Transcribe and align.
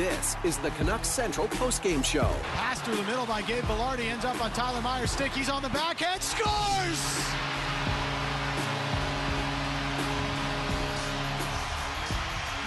This 0.00 0.34
is 0.44 0.56
the 0.56 0.70
Canucks 0.70 1.08
Central 1.08 1.46
postgame 1.48 2.02
show. 2.02 2.34
Pass 2.54 2.80
through 2.80 2.96
the 2.96 3.02
middle 3.02 3.26
by 3.26 3.42
Gabe 3.42 3.64
Vilardi 3.64 4.08
ends 4.08 4.24
up 4.24 4.42
on 4.42 4.50
Tyler 4.52 4.80
Myers' 4.80 5.10
stick. 5.10 5.30
He's 5.32 5.50
on 5.50 5.60
the 5.60 5.68
backhand, 5.68 6.22
scores! 6.22 7.00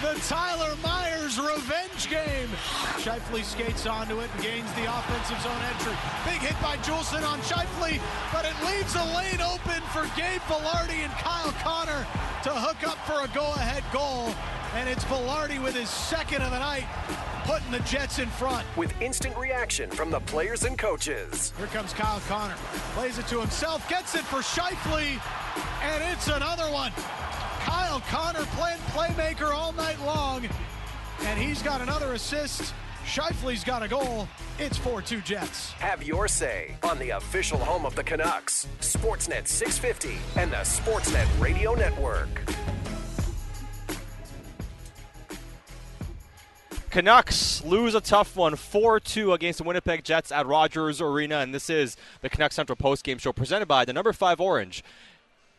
The 0.00 0.14
Tyler 0.28 0.76
Myers 0.80 1.40
revenge 1.40 2.08
game. 2.08 2.50
Scheifele 3.02 3.42
skates 3.42 3.84
onto 3.84 4.20
it 4.20 4.30
and 4.34 4.40
gains 4.40 4.72
the 4.74 4.84
offensive 4.84 5.42
zone 5.42 5.62
entry. 5.74 5.96
Big 6.24 6.38
hit 6.38 6.54
by 6.62 6.76
Juulsen 6.86 7.26
on 7.28 7.40
Scheifele, 7.40 8.00
but 8.32 8.44
it 8.44 8.54
leaves 8.64 8.94
a 8.94 9.04
lane 9.16 9.40
open 9.42 9.82
for 9.90 10.04
Gabe 10.14 10.40
Vilardi 10.42 11.02
and 11.02 11.12
Kyle 11.14 11.50
Connor 11.64 12.06
to 12.44 12.50
hook 12.50 12.86
up 12.86 12.98
for 13.08 13.24
a 13.24 13.28
go-ahead 13.34 13.82
goal. 13.92 14.32
And 14.74 14.88
it's 14.88 15.04
Vilardi 15.04 15.62
with 15.62 15.76
his 15.76 15.88
second 15.88 16.42
of 16.42 16.50
the 16.50 16.58
night, 16.58 16.84
putting 17.44 17.70
the 17.70 17.78
Jets 17.80 18.18
in 18.18 18.28
front. 18.28 18.66
With 18.76 18.92
instant 19.00 19.36
reaction 19.36 19.88
from 19.88 20.10
the 20.10 20.18
players 20.20 20.64
and 20.64 20.76
coaches. 20.76 21.52
Here 21.56 21.68
comes 21.68 21.92
Kyle 21.92 22.20
Connor. 22.26 22.56
Plays 22.94 23.18
it 23.18 23.28
to 23.28 23.38
himself, 23.38 23.88
gets 23.88 24.16
it 24.16 24.22
for 24.22 24.38
Scheifele, 24.38 25.20
and 25.80 26.12
it's 26.12 26.26
another 26.26 26.64
one. 26.72 26.90
Kyle 27.60 28.00
Connor 28.10 28.44
playing 28.56 28.80
playmaker 28.88 29.54
all 29.54 29.72
night 29.72 30.00
long, 30.04 30.48
and 31.20 31.38
he's 31.38 31.62
got 31.62 31.80
another 31.80 32.14
assist. 32.14 32.74
Scheifele's 33.06 33.62
got 33.62 33.84
a 33.84 33.88
goal. 33.88 34.26
It's 34.58 34.78
4-2 34.78 35.24
Jets. 35.24 35.70
Have 35.72 36.02
your 36.02 36.26
say 36.26 36.76
on 36.82 36.98
the 36.98 37.10
official 37.10 37.58
home 37.58 37.86
of 37.86 37.94
the 37.94 38.02
Canucks, 38.02 38.66
Sportsnet 38.80 39.46
650 39.46 40.16
and 40.40 40.50
the 40.50 40.56
Sportsnet 40.56 41.28
Radio 41.40 41.74
Network. 41.74 42.42
Canucks 46.94 47.60
lose 47.64 47.96
a 47.96 48.00
tough 48.00 48.36
one 48.36 48.54
4 48.54 49.00
2 49.00 49.32
against 49.32 49.58
the 49.58 49.64
Winnipeg 49.64 50.04
Jets 50.04 50.30
at 50.30 50.46
Rogers 50.46 51.00
Arena, 51.00 51.38
and 51.38 51.52
this 51.52 51.68
is 51.68 51.96
the 52.20 52.30
Canucks 52.30 52.54
Central 52.54 52.76
Post 52.76 53.02
Game 53.02 53.18
Show 53.18 53.32
presented 53.32 53.66
by 53.66 53.84
the 53.84 53.92
number 53.92 54.12
5 54.12 54.40
Orange. 54.40 54.84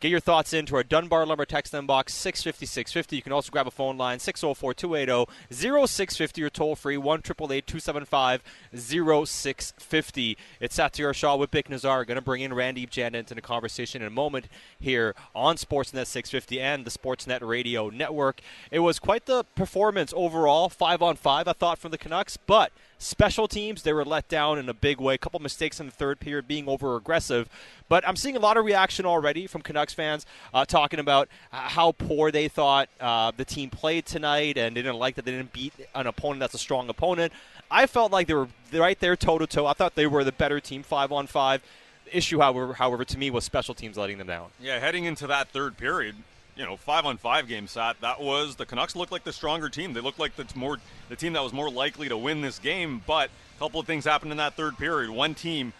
Get 0.05 0.11
your 0.11 0.19
thoughts 0.19 0.53
into 0.53 0.75
our 0.75 0.83
Dunbar 0.83 1.25
Lumber 1.25 1.45
text 1.45 1.73
inbox 1.73 2.11
650 2.11 2.67
650. 2.67 3.15
You 3.15 3.23
can 3.23 3.31
also 3.31 3.49
grab 3.49 3.65
a 3.65 3.71
phone 3.71 3.97
line 3.97 4.19
604 4.19 4.75
280 4.75 5.25
0650 5.51 6.43
or 6.43 6.49
toll 6.51 6.75
free 6.75 6.95
1 6.95 7.23
275 7.23 8.43
0650. 8.71 10.37
It's 10.59 10.77
Satiar 10.77 11.15
Shah 11.15 11.35
with 11.37 11.49
Bik 11.49 11.69
Nizzar. 11.69 12.05
Going 12.05 12.17
to 12.17 12.21
bring 12.21 12.43
in 12.43 12.53
Randy 12.53 12.85
Janda 12.85 13.15
into 13.15 13.33
the 13.33 13.41
conversation 13.41 14.03
in 14.03 14.07
a 14.07 14.11
moment 14.11 14.47
here 14.79 15.15
on 15.33 15.55
Sportsnet 15.55 16.05
650 16.05 16.61
and 16.61 16.85
the 16.85 16.91
Sportsnet 16.91 17.41
Radio 17.41 17.89
Network. 17.89 18.41
It 18.69 18.81
was 18.81 18.99
quite 18.99 19.25
the 19.25 19.43
performance 19.55 20.13
overall, 20.15 20.69
5 20.69 21.01
on 21.01 21.15
5, 21.15 21.47
I 21.47 21.53
thought, 21.53 21.79
from 21.79 21.89
the 21.89 21.97
Canucks, 21.97 22.37
but 22.37 22.71
special 22.97 23.47
teams, 23.47 23.83
they 23.83 23.93
were 23.93 24.05
let 24.05 24.27
down 24.27 24.57
in 24.57 24.69
a 24.69 24.73
big 24.73 24.99
way. 24.99 25.15
A 25.15 25.17
couple 25.17 25.39
mistakes 25.39 25.79
in 25.79 25.85
the 25.85 25.91
third 25.91 26.19
period, 26.19 26.47
being 26.47 26.67
over 26.67 26.95
aggressive. 26.95 27.49
But 27.87 28.07
I'm 28.07 28.15
seeing 28.15 28.35
a 28.35 28.39
lot 28.39 28.57
of 28.57 28.65
reaction 28.65 29.05
already 29.05 29.47
from 29.47 29.61
Canucks 29.61 29.93
fans 29.93 30.25
uh, 30.53 30.65
talking 30.65 30.99
about 30.99 31.29
how 31.51 31.91
poor 31.91 32.31
they 32.31 32.47
thought 32.47 32.89
uh, 32.99 33.31
the 33.35 33.45
team 33.45 33.69
played 33.69 34.05
tonight 34.05 34.57
and 34.57 34.75
they 34.75 34.81
didn't 34.81 34.97
like 34.97 35.15
that 35.15 35.25
they 35.25 35.31
didn't 35.31 35.53
beat 35.53 35.73
an 35.93 36.07
opponent 36.07 36.39
that's 36.39 36.53
a 36.53 36.59
strong 36.59 36.89
opponent. 36.89 37.31
I 37.69 37.87
felt 37.87 38.11
like 38.11 38.27
they 38.27 38.33
were 38.33 38.47
right 38.73 38.99
there 38.99 39.15
toe 39.15 39.37
to 39.37 39.47
toe. 39.47 39.65
I 39.65 39.73
thought 39.73 39.95
they 39.95 40.07
were 40.07 40.23
the 40.23 40.31
better 40.31 40.59
team, 40.59 40.83
five 40.83 41.11
on 41.11 41.27
five. 41.27 41.61
The 42.05 42.17
issue, 42.17 42.39
however, 42.39 42.73
however, 42.73 43.03
to 43.05 43.17
me 43.17 43.29
was 43.29 43.43
special 43.43 43.73
teams 43.73 43.97
letting 43.97 44.17
them 44.17 44.27
down. 44.27 44.49
Yeah, 44.59 44.79
heading 44.79 45.05
into 45.05 45.27
that 45.27 45.49
third 45.49 45.77
period, 45.77 46.15
you 46.55 46.65
know, 46.65 46.77
five 46.77 47.05
on 47.05 47.17
five 47.17 47.47
game 47.47 47.67
sat. 47.67 47.99
That 48.01 48.21
was 48.21 48.55
the 48.55 48.65
Canucks 48.65 48.95
looked 48.95 49.11
like 49.11 49.23
the 49.23 49.33
stronger 49.33 49.69
team. 49.69 49.93
They 49.93 50.01
looked 50.01 50.19
like 50.19 50.35
the 50.35 50.45
more 50.55 50.77
the 51.09 51.15
team 51.15 51.33
that 51.33 51.43
was 51.43 51.53
more 51.53 51.69
likely 51.69 52.09
to 52.09 52.17
win 52.17 52.41
this 52.41 52.59
game. 52.59 53.01
But 53.05 53.29
a 53.55 53.59
couple 53.59 53.79
of 53.79 53.87
things 53.87 54.05
happened 54.05 54.31
in 54.31 54.37
that 54.37 54.55
third 54.55 54.77
period. 54.77 55.09
One 55.09 55.35
team 55.35 55.73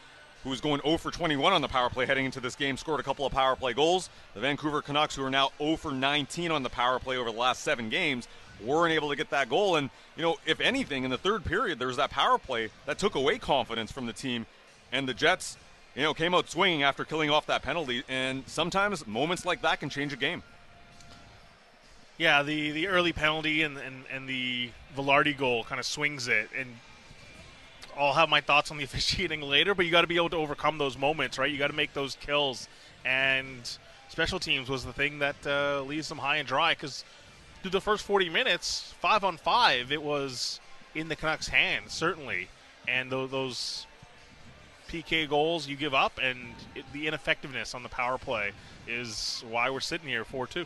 who 0.44 0.50
was 0.50 0.62
going 0.62 0.82
0 0.82 0.98
for 0.98 1.12
21 1.12 1.54
on 1.54 1.62
the 1.62 1.68
power 1.68 1.90
play 1.90 2.06
heading 2.06 2.26
into 2.26 2.40
this 2.40 2.56
game 2.56 2.78
scored 2.78 3.00
a 3.00 3.04
couple 3.04 3.26
of 3.26 3.32
power 3.32 3.56
play 3.56 3.74
goals. 3.74 4.10
The 4.34 4.42
Vancouver 4.42 4.82
Canucks, 4.82 5.16
who 5.16 5.24
are 5.24 5.30
now 5.30 5.52
0 5.58 5.78
for 5.78 5.92
19 5.92 6.52
on 6.52 6.62
the 6.62 6.70
power 6.70 7.00
play 7.00 7.18
over 7.18 7.32
the 7.32 7.38
last 7.38 7.64
seven 7.64 7.90
games, 7.90 8.28
weren't 8.64 8.94
able 8.94 9.10
to 9.10 9.16
get 9.16 9.30
that 9.32 9.50
goal. 9.50 9.78
And 9.78 9.90
you 10.16 10.24
know, 10.24 10.38
if 10.46 10.60
anything, 10.60 11.04
in 11.04 11.10
the 11.10 11.18
third 11.18 11.46
period, 11.46 11.80
there 11.80 11.88
was 11.88 11.98
that 11.98 12.12
power 12.12 12.38
play 12.38 12.70
that 12.86 13.00
took 13.00 13.16
away 13.16 13.40
confidence 13.40 13.92
from 13.92 14.06
the 14.06 14.14
team, 14.14 14.46
and 14.92 15.08
the 15.08 15.14
Jets. 15.14 15.58
You 15.96 16.04
know, 16.04 16.14
came 16.14 16.36
out 16.36 16.50
swinging 16.50 16.84
after 16.84 17.06
killing 17.06 17.30
off 17.30 17.46
that 17.46 17.62
penalty, 17.62 18.04
and 18.10 18.44
sometimes 18.48 19.08
moments 19.08 19.46
like 19.46 19.62
that 19.62 19.80
can 19.80 19.90
change 19.90 20.12
a 20.12 20.18
game. 20.18 20.44
Yeah, 22.18 22.44
the, 22.44 22.72
the 22.72 22.88
early 22.88 23.12
penalty 23.12 23.64
and, 23.64 23.78
and, 23.78 24.06
and 24.12 24.28
the 24.28 24.70
Vilardi 24.96 25.38
goal 25.38 25.66
kind 25.66 25.80
of 25.80 25.86
swings 25.86 26.28
it. 26.28 26.50
And 26.58 26.78
I'll 27.98 28.14
have 28.14 28.30
my 28.30 28.42
thoughts 28.42 28.72
on 28.72 28.78
the 28.78 28.84
officiating 28.86 29.42
later, 29.42 29.76
but 29.76 29.86
you 29.86 29.92
got 29.92 30.02
to 30.02 30.08
be 30.08 30.16
able 30.16 30.30
to 30.30 30.38
overcome 30.38 30.78
those 30.78 30.98
moments, 30.98 31.38
right? 31.38 31.52
You 31.52 31.58
got 31.58 31.68
to 31.68 31.74
make 31.76 31.94
those 31.94 32.16
kills. 32.16 32.68
And 33.04 33.70
special 34.10 34.40
teams 34.40 34.70
was 34.70 34.86
the 34.86 34.94
thing 34.94 35.20
that 35.20 35.36
uh, 35.46 35.82
leaves 35.82 36.08
them 36.08 36.20
high 36.20 36.38
and 36.38 36.48
dry 36.48 36.74
because 36.74 37.04
through 37.62 37.72
the 37.72 37.82
first 37.82 38.06
40 38.06 38.30
minutes, 38.30 38.94
five 39.00 39.24
on 39.24 39.38
five, 39.38 39.92
it 39.92 40.02
was 40.02 40.60
in 40.94 41.10
the 41.10 41.16
Canucks' 41.16 41.50
hands, 41.50 41.92
certainly. 41.94 42.48
And 42.88 43.10
th- 43.10 43.30
those 43.30 43.88
PK 44.88 45.28
goals 45.28 45.68
you 45.68 45.76
give 45.76 45.94
up 45.94 46.20
and 46.22 46.54
it, 46.76 46.86
the 46.94 47.08
ineffectiveness 47.08 47.74
on 47.74 47.84
the 47.84 47.90
power 47.90 48.18
play 48.18 48.52
is 48.88 49.44
why 49.50 49.70
we're 49.70 49.80
sitting 49.80 50.08
here 50.08 50.24
4 50.24 50.48
2. 50.48 50.66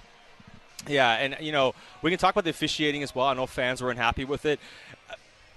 Yeah, 0.88 1.12
and 1.14 1.36
you 1.40 1.52
know 1.52 1.74
we 2.02 2.10
can 2.10 2.20
talk 2.20 2.34
about 2.34 2.44
the 2.46 2.50
officiating 2.50 3.04
as 3.04 3.14
well. 3.14 3.28
I 3.28 3.34
know 3.34 3.46
fans 3.48 3.82
were 3.82 3.92
unhappy 3.92 4.26
with 4.26 4.46
it. 4.46 4.60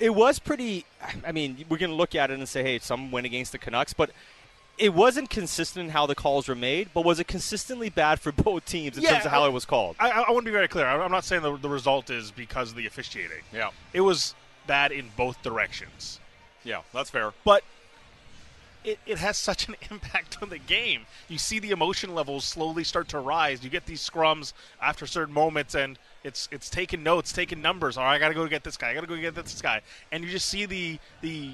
It 0.01 0.11
was 0.15 0.39
pretty. 0.39 0.85
I 1.27 1.33
mean, 1.33 1.65
we 1.69 1.79
can 1.79 1.93
look 1.93 2.15
at 2.15 2.31
it 2.31 2.39
and 2.39 2.49
say, 2.49 2.63
hey, 2.63 2.79
some 2.81 3.11
win 3.13 3.25
against 3.25 3.53
the 3.53 3.59
Canucks, 3.59 3.93
but 3.93 4.11
it 4.79 4.95
wasn't 4.95 5.31
consistent 5.31 5.85
in 5.87 5.91
how 5.91 6.07
the 6.07 6.15
calls 6.15 6.49
were 6.49 6.55
made. 6.57 6.89
But 6.93 7.05
was 7.05 7.21
it 7.21 7.29
consistently 7.29 7.89
bad 7.89 8.19
for 8.19 8.33
both 8.33 8.65
teams 8.65 8.97
in 8.97 9.05
Yeah, 9.05 9.11
terms 9.13 9.27
of 9.27 9.31
how 9.31 9.45
I- 9.45 9.49
it 9.49 9.53
was 9.53 9.65
called? 9.65 9.95
I, 10.01 10.11
I 10.11 10.31
want 10.33 10.45
to 10.45 10.51
be 10.51 10.55
very 10.55 10.67
clear. 10.67 10.87
I'm 10.87 11.11
not 11.13 11.25
saying 11.25 11.43
the, 11.43 11.57
the 11.57 11.69
result 11.69 12.11
is 12.11 12.31
because 12.33 12.71
of 12.71 12.77
the 12.77 12.87
officiating. 12.87 13.43
Yeah. 13.53 13.71
It 13.93 14.01
was 14.01 14.35
bad 14.67 14.91
in 14.91 15.11
both 15.17 15.41
directions. 15.43 16.19
Yeah, 16.65 16.81
that's 16.93 17.11
fair. 17.11 17.33
But 17.45 17.63
it, 18.85 18.99
it 19.07 19.19
has 19.19 19.37
such 19.37 19.69
an 19.69 19.77
impact 19.91 20.39
on 20.43 20.49
the 20.49 20.59
game. 20.59 21.07
You 21.29 21.39
see 21.39 21.59
the 21.59 21.71
emotion 21.71 22.15
levels 22.15 22.45
slowly 22.45 22.85
start 22.85 23.09
to 23.09 23.19
rise. 23.19 23.63
You 23.63 23.71
get 23.71 23.87
these 23.87 24.09
scrums 24.09 24.53
after 24.81 25.07
certain 25.07 25.35
moments, 25.35 25.75
and 25.75 25.99
it's 26.25 26.49
it's 26.53 26.71
taking 26.71 27.03
notes, 27.03 27.33
taking 27.33 27.63
numbers. 27.63 27.97
All 27.97 28.05
right, 28.05 28.15
I 28.15 28.19
got 28.19 28.29
to 28.29 28.35
go 28.35 28.47
get 28.47 28.65
this 28.65 28.77
guy. 28.77 28.91
I 28.91 28.95
got 28.95 29.03
to 29.03 29.07
go 29.07 29.17
get 29.17 29.35
this 29.35 29.61
guy. 29.61 29.83
And 30.11 30.25
you 30.25 30.31
just 30.31 30.49
see 30.49 30.67
the 30.67 30.99
the 31.21 31.53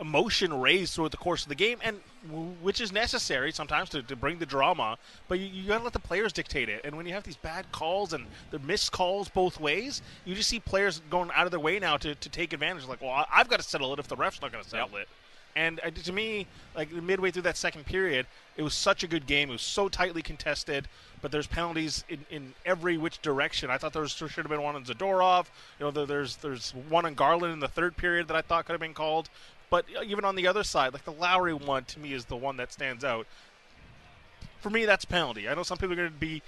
emotion 0.00 0.60
raised 0.60 0.94
throughout 0.94 1.12
the 1.12 1.16
course 1.16 1.44
of 1.44 1.48
the 1.48 1.54
game, 1.54 1.78
and 1.82 2.00
w- 2.26 2.54
which 2.60 2.80
is 2.80 2.92
necessary 2.92 3.52
sometimes 3.52 3.88
to, 3.90 4.02
to 4.02 4.16
bring 4.16 4.38
the 4.38 4.46
drama. 4.46 4.98
But 5.28 5.38
you, 5.38 5.46
you 5.46 5.68
got 5.68 5.78
to 5.78 5.84
let 5.84 5.92
the 5.92 6.00
players 6.00 6.32
dictate 6.32 6.68
it. 6.68 6.80
And 6.84 6.96
when 6.96 7.06
you 7.06 7.12
have 7.12 7.22
these 7.22 7.36
bad 7.36 7.70
calls 7.72 8.12
and 8.12 8.26
the 8.50 8.58
missed 8.58 8.90
calls 8.90 9.28
both 9.28 9.60
ways, 9.60 10.02
you 10.24 10.34
just 10.34 10.48
see 10.48 10.58
players 10.58 11.00
going 11.08 11.30
out 11.34 11.46
of 11.46 11.52
their 11.52 11.60
way 11.60 11.78
now 11.78 11.96
to, 11.98 12.14
to 12.14 12.28
take 12.28 12.52
advantage. 12.52 12.86
Like, 12.86 13.00
well, 13.00 13.26
I've 13.32 13.48
got 13.48 13.60
to 13.60 13.62
settle 13.62 13.92
it 13.92 13.98
if 14.00 14.08
the 14.08 14.16
ref's 14.16 14.42
not 14.42 14.50
going 14.50 14.64
to 14.64 14.68
settle 14.70 14.96
it. 14.96 15.08
And 15.54 15.80
uh, 15.84 15.90
to 15.90 16.12
me, 16.12 16.46
like 16.74 16.92
midway 16.92 17.30
through 17.30 17.42
that 17.42 17.56
second 17.56 17.84
period, 17.84 18.26
it 18.56 18.62
was 18.62 18.74
such 18.74 19.02
a 19.02 19.06
good 19.06 19.26
game. 19.26 19.50
It 19.50 19.52
was 19.52 19.62
so 19.62 19.88
tightly 19.88 20.22
contested, 20.22 20.88
but 21.20 21.30
there's 21.30 21.46
penalties 21.46 22.04
in, 22.08 22.24
in 22.30 22.54
every 22.64 22.96
which 22.96 23.20
direction. 23.20 23.70
I 23.70 23.78
thought 23.78 23.92
there, 23.92 24.02
was, 24.02 24.18
there 24.18 24.28
should 24.28 24.44
have 24.44 24.50
been 24.50 24.62
one 24.62 24.76
on 24.76 24.84
Zadorov. 24.84 25.46
You 25.78 25.86
know, 25.86 25.90
there, 25.90 26.06
there's 26.06 26.36
there's 26.36 26.72
one 26.88 27.04
on 27.04 27.14
Garland 27.14 27.52
in 27.52 27.60
the 27.60 27.68
third 27.68 27.96
period 27.96 28.28
that 28.28 28.36
I 28.36 28.42
thought 28.42 28.64
could 28.64 28.72
have 28.72 28.80
been 28.80 28.94
called. 28.94 29.28
But 29.68 29.84
uh, 29.96 30.02
even 30.02 30.24
on 30.24 30.36
the 30.36 30.46
other 30.46 30.64
side, 30.64 30.92
like 30.92 31.04
the 31.04 31.12
Lowry 31.12 31.54
one, 31.54 31.84
to 31.84 31.98
me 31.98 32.12
is 32.12 32.24
the 32.24 32.36
one 32.36 32.56
that 32.56 32.72
stands 32.72 33.04
out. 33.04 33.26
For 34.60 34.70
me, 34.70 34.86
that's 34.86 35.04
penalty. 35.04 35.48
I 35.48 35.54
know 35.54 35.64
some 35.64 35.76
people 35.76 35.92
are 35.92 35.96
going 35.96 36.12
to 36.12 36.14
be 36.14 36.42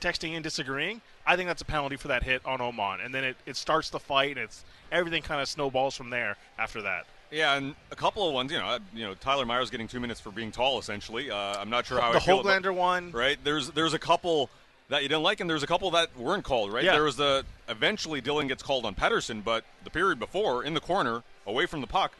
texting 0.00 0.34
and 0.34 0.42
disagreeing. 0.42 1.00
I 1.26 1.36
think 1.36 1.48
that's 1.48 1.62
a 1.62 1.66
penalty 1.66 1.96
for 1.96 2.08
that 2.08 2.22
hit 2.22 2.44
on 2.44 2.58
Åman, 2.58 3.04
and 3.04 3.14
then 3.14 3.24
it, 3.24 3.36
it 3.46 3.56
starts 3.56 3.90
the 3.90 3.98
fight, 3.98 4.30
and 4.32 4.38
it's 4.40 4.64
everything 4.92 5.22
kind 5.22 5.40
of 5.40 5.48
snowballs 5.48 5.96
from 5.96 6.10
there 6.10 6.36
after 6.58 6.82
that. 6.82 7.06
Yeah, 7.30 7.56
and 7.56 7.74
a 7.90 7.96
couple 7.96 8.26
of 8.26 8.34
ones, 8.34 8.52
you 8.52 8.58
know, 8.58 8.66
uh, 8.66 8.78
you 8.94 9.04
know, 9.04 9.14
Tyler 9.14 9.44
Myers 9.44 9.70
getting 9.70 9.88
two 9.88 10.00
minutes 10.00 10.20
for 10.20 10.30
being 10.30 10.52
tall. 10.52 10.78
Essentially, 10.78 11.30
uh, 11.30 11.36
I'm 11.36 11.70
not 11.70 11.86
sure 11.86 12.00
how 12.00 12.12
the 12.12 12.18
I 12.18 12.20
feel 12.20 12.40
about- 12.40 12.74
one, 12.74 13.10
right? 13.10 13.38
There's 13.42 13.70
there's 13.70 13.94
a 13.94 13.98
couple 13.98 14.48
that 14.88 15.02
you 15.02 15.08
didn't 15.08 15.24
like, 15.24 15.40
and 15.40 15.50
there's 15.50 15.64
a 15.64 15.66
couple 15.66 15.90
that 15.92 16.16
weren't 16.16 16.44
called, 16.44 16.72
right? 16.72 16.84
Yeah. 16.84 16.92
There 16.92 17.02
was 17.02 17.16
the 17.16 17.44
eventually 17.68 18.22
Dylan 18.22 18.46
gets 18.46 18.62
called 18.62 18.84
on 18.84 18.94
Pettersson, 18.94 19.42
but 19.42 19.64
the 19.82 19.90
period 19.90 20.20
before 20.20 20.62
in 20.62 20.74
the 20.74 20.80
corner, 20.80 21.24
away 21.46 21.66
from 21.66 21.80
the 21.80 21.86
puck, 21.88 22.12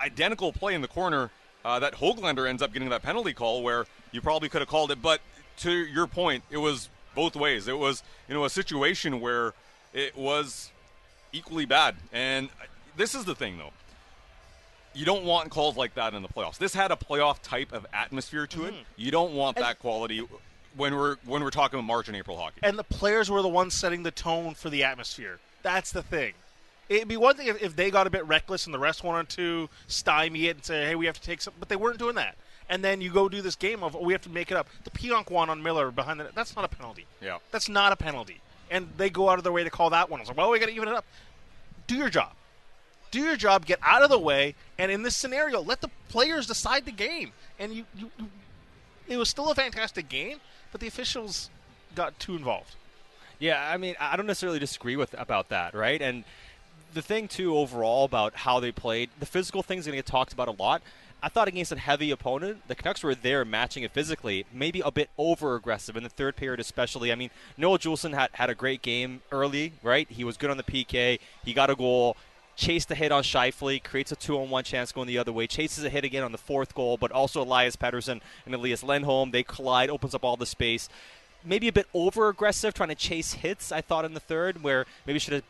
identical 0.00 0.52
play 0.52 0.74
in 0.74 0.82
the 0.82 0.88
corner. 0.88 1.30
Uh, 1.62 1.78
that 1.78 1.92
Hoglander 1.96 2.48
ends 2.48 2.62
up 2.62 2.72
getting 2.72 2.88
that 2.88 3.02
penalty 3.02 3.34
call 3.34 3.62
where 3.62 3.84
you 4.12 4.22
probably 4.22 4.48
could 4.48 4.62
have 4.62 4.68
called 4.68 4.90
it, 4.90 5.02
but 5.02 5.20
to 5.58 5.70
your 5.70 6.06
point, 6.06 6.42
it 6.50 6.56
was 6.56 6.88
both 7.14 7.36
ways. 7.36 7.68
It 7.68 7.78
was 7.78 8.02
you 8.28 8.34
know 8.34 8.44
a 8.46 8.50
situation 8.50 9.20
where 9.20 9.52
it 9.92 10.16
was 10.16 10.70
equally 11.32 11.66
bad, 11.66 11.96
and 12.12 12.48
this 12.96 13.14
is 13.14 13.26
the 13.26 13.34
thing 13.34 13.58
though 13.58 13.72
you 14.94 15.04
don't 15.04 15.24
want 15.24 15.50
calls 15.50 15.76
like 15.76 15.94
that 15.94 16.14
in 16.14 16.22
the 16.22 16.28
playoffs. 16.28 16.58
This 16.58 16.74
had 16.74 16.90
a 16.90 16.96
playoff 16.96 17.40
type 17.42 17.72
of 17.72 17.86
atmosphere 17.92 18.46
to 18.48 18.64
it. 18.64 18.72
Mm-hmm. 18.72 18.82
You 18.96 19.10
don't 19.10 19.32
want 19.34 19.56
that 19.56 19.78
quality 19.78 20.26
when 20.76 20.96
we're 20.96 21.16
when 21.24 21.42
we're 21.42 21.50
talking 21.50 21.78
about 21.78 21.86
March 21.86 22.08
and 22.08 22.16
April 22.16 22.36
hockey. 22.36 22.60
and 22.62 22.78
the 22.78 22.84
players 22.84 23.30
were 23.30 23.42
the 23.42 23.48
ones 23.48 23.74
setting 23.74 24.02
the 24.02 24.10
tone 24.10 24.54
for 24.54 24.70
the 24.70 24.84
atmosphere. 24.84 25.38
That's 25.62 25.92
the 25.92 26.02
thing. 26.02 26.34
It'd 26.88 27.06
be 27.06 27.16
one 27.16 27.36
thing 27.36 27.46
if, 27.46 27.62
if 27.62 27.76
they 27.76 27.90
got 27.90 28.06
a 28.06 28.10
bit 28.10 28.26
reckless 28.26 28.66
and 28.66 28.74
the 28.74 28.78
rest 28.78 29.04
wanted 29.04 29.28
to 29.30 29.68
stymie 29.86 30.48
it 30.48 30.56
and 30.56 30.64
say, 30.64 30.86
"Hey, 30.86 30.94
we 30.94 31.06
have 31.06 31.16
to 31.16 31.22
take 31.22 31.40
some," 31.40 31.54
but 31.58 31.68
they 31.68 31.76
weren't 31.76 31.98
doing 31.98 32.16
that. 32.16 32.36
And 32.68 32.84
then 32.84 33.00
you 33.00 33.10
go 33.10 33.28
do 33.28 33.42
this 33.42 33.56
game 33.56 33.82
of 33.82 33.96
oh, 33.96 34.02
we 34.02 34.12
have 34.12 34.22
to 34.22 34.30
make 34.30 34.50
it 34.50 34.56
up. 34.56 34.68
The 34.84 34.90
Pionk 34.90 35.30
one 35.30 35.50
on 35.50 35.62
Miller 35.62 35.90
behind 35.90 36.20
the 36.20 36.24
net, 36.24 36.34
that's 36.34 36.54
not 36.54 36.64
a 36.64 36.68
penalty. 36.68 37.06
Yeah. 37.20 37.38
That's 37.50 37.68
not 37.68 37.92
a 37.92 37.96
penalty. 37.96 38.40
And 38.70 38.88
they 38.96 39.10
go 39.10 39.28
out 39.28 39.38
of 39.38 39.44
their 39.44 39.52
way 39.52 39.64
to 39.64 39.70
call 39.70 39.90
that 39.90 40.08
one. 40.08 40.20
I 40.20 40.22
was 40.22 40.28
like, 40.28 40.36
well, 40.36 40.50
we 40.50 40.60
got 40.60 40.66
to 40.66 40.72
even 40.72 40.88
it 40.88 40.94
up. 40.94 41.04
Do 41.88 41.96
your 41.96 42.08
job. 42.08 42.32
Do 43.10 43.20
your 43.20 43.36
job. 43.36 43.66
Get 43.66 43.78
out 43.82 44.02
of 44.02 44.10
the 44.10 44.18
way. 44.18 44.54
And 44.78 44.90
in 44.90 45.02
this 45.02 45.16
scenario, 45.16 45.60
let 45.60 45.80
the 45.80 45.90
players 46.08 46.46
decide 46.46 46.84
the 46.84 46.92
game. 46.92 47.32
And 47.58 47.74
you, 47.74 47.84
you, 47.96 48.10
you 48.18 48.26
it 49.08 49.16
was 49.16 49.28
still 49.28 49.50
a 49.50 49.54
fantastic 49.54 50.08
game, 50.08 50.38
but 50.72 50.80
the 50.80 50.86
officials 50.86 51.50
got 51.94 52.18
too 52.18 52.36
involved. 52.36 52.76
Yeah, 53.40 53.70
I 53.70 53.76
mean, 53.76 53.96
I 53.98 54.16
don't 54.16 54.26
necessarily 54.26 54.58
disagree 54.58 54.96
with 54.96 55.14
about 55.18 55.48
that, 55.48 55.74
right? 55.74 56.00
And 56.00 56.24
the 56.94 57.02
thing 57.02 57.26
too, 57.26 57.56
overall, 57.56 58.04
about 58.04 58.34
how 58.36 58.60
they 58.60 58.70
played, 58.70 59.10
the 59.18 59.26
physical 59.26 59.62
things 59.62 59.86
going 59.86 59.92
to 59.92 59.98
get 59.98 60.06
talked 60.06 60.32
about 60.32 60.48
a 60.48 60.52
lot. 60.52 60.82
I 61.22 61.28
thought 61.28 61.48
against 61.48 61.72
a 61.72 61.78
heavy 61.78 62.10
opponent, 62.10 62.66
the 62.66 62.74
Canucks 62.74 63.02
were 63.02 63.14
there 63.14 63.44
matching 63.44 63.82
it 63.82 63.90
physically, 63.90 64.46
maybe 64.52 64.80
a 64.80 64.90
bit 64.90 65.10
over 65.18 65.54
aggressive 65.54 65.96
in 65.96 66.02
the 66.02 66.08
third 66.08 66.36
period, 66.36 66.60
especially. 66.60 67.12
I 67.12 67.14
mean, 67.14 67.30
Noah 67.58 67.78
Juulsen 67.78 68.14
had, 68.14 68.30
had 68.32 68.48
a 68.48 68.54
great 68.54 68.80
game 68.80 69.20
early, 69.30 69.74
right? 69.82 70.10
He 70.10 70.24
was 70.24 70.38
good 70.38 70.50
on 70.50 70.56
the 70.56 70.62
PK, 70.62 71.18
he 71.44 71.52
got 71.52 71.68
a 71.68 71.74
goal, 71.74 72.16
chased 72.60 72.90
a 72.90 72.94
hit 72.94 73.10
on 73.10 73.22
Scheifele, 73.22 73.82
creates 73.82 74.12
a 74.12 74.16
two 74.16 74.38
on 74.38 74.50
one 74.50 74.62
chance 74.62 74.92
going 74.92 75.08
the 75.08 75.18
other 75.18 75.32
way, 75.32 75.46
chases 75.46 75.82
a 75.82 75.88
hit 75.88 76.04
again 76.04 76.22
on 76.22 76.30
the 76.30 76.38
fourth 76.38 76.74
goal, 76.74 76.98
but 76.98 77.10
also 77.10 77.42
Elias 77.42 77.74
Pettersson 77.74 78.20
and 78.44 78.54
Elias 78.54 78.82
Lindholm. 78.82 79.30
They 79.30 79.42
collide, 79.42 79.88
opens 79.88 80.14
up 80.14 80.24
all 80.24 80.36
the 80.36 80.46
space. 80.46 80.88
Maybe 81.42 81.68
a 81.68 81.72
bit 81.72 81.86
over 81.94 82.28
aggressive, 82.28 82.74
trying 82.74 82.90
to 82.90 82.94
chase 82.94 83.32
hits, 83.32 83.72
I 83.72 83.80
thought, 83.80 84.04
in 84.04 84.12
the 84.12 84.20
third, 84.20 84.62
where 84.62 84.84
maybe 85.06 85.18
should 85.18 85.32
have 85.32 85.42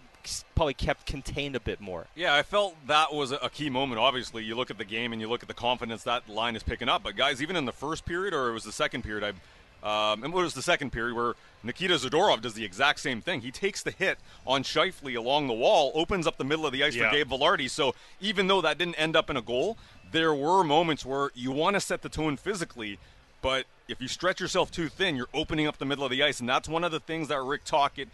probably 0.55 0.75
kept 0.75 1.05
contained 1.05 1.57
a 1.57 1.61
bit 1.61 1.81
more. 1.81 2.07
Yeah, 2.15 2.35
I 2.35 2.45
felt 2.45 2.77
that 2.87 3.13
was 3.13 3.33
a 3.33 3.51
key 3.51 3.71
moment. 3.71 4.01
Obviously, 4.01 4.45
you 4.45 4.55
look 4.55 4.71
at 4.71 4.79
the 4.79 4.85
game 4.85 5.13
and 5.13 5.21
you 5.21 5.29
look 5.29 5.43
at 5.43 5.49
the 5.49 5.55
confidence 5.55 6.05
that 6.05 6.29
line 6.29 6.55
is 6.55 6.63
picking 6.63 6.89
up. 6.89 7.03
But 7.03 7.17
guys, 7.17 7.43
even 7.43 7.57
in 7.57 7.65
the 7.65 7.73
first 7.73 8.07
period, 8.07 8.33
or 8.35 8.51
it 8.51 8.53
was 8.53 8.65
the 8.65 8.73
second 8.73 9.03
period, 9.03 9.25
I. 9.25 9.33
Um, 9.83 10.25
and 10.25 10.33
what 10.33 10.43
was 10.43 10.55
the 10.55 10.63
second 10.63 10.91
period 10.91 11.15
where 11.17 11.35
Nikita 11.63 11.95
Zadorov 11.95 12.43
does 12.43 12.55
the 12.55 12.65
exact 12.65 13.01
same 13.01 13.21
thing? 13.21 13.41
He 13.41 13.51
takes 13.51 13.83
the 13.83 13.91
hit 13.91 14.19
on 14.47 14.63
Scheifele 14.63 15.17
along 15.17 15.47
the 15.47 15.55
wall, 15.55 15.91
opens 15.95 16.27
up 16.27 16.37
the 16.37 16.45
middle 16.45 16.67
of 16.67 16.73
the 16.73 16.85
ice 16.85 16.95
Yeah. 16.95 17.09
for 17.11 17.17
Gabe 17.17 17.31
Vilardi. 17.31 17.69
So 17.71 17.95
even 18.21 18.47
though 18.47 18.61
that 18.61 18.77
didn't 18.79 18.97
end 18.97 19.17
up 19.17 19.31
in 19.31 19.37
a 19.37 19.43
goal, 19.43 19.79
there 20.13 20.35
were 20.35 20.63
moments 20.65 21.05
where 21.07 21.31
you 21.35 21.51
want 21.51 21.75
to 21.75 21.81
set 21.81 22.03
the 22.03 22.09
tone 22.09 22.37
physically, 22.37 22.99
but 23.43 23.65
if 23.89 24.01
you 24.03 24.09
stretch 24.09 24.41
yourself 24.41 24.71
too 24.71 24.89
thin, 24.89 25.17
you're 25.17 25.29
opening 25.33 25.67
up 25.67 25.79
the 25.79 25.87
middle 25.87 26.05
of 26.05 26.11
the 26.11 26.23
ice, 26.23 26.41
and 26.41 26.49
that's 26.49 26.69
one 26.69 26.85
of 26.85 26.93
the 26.93 27.01
things 27.01 27.29
that 27.29 27.41
Rick 27.43 27.65
Tocchet 27.65 28.09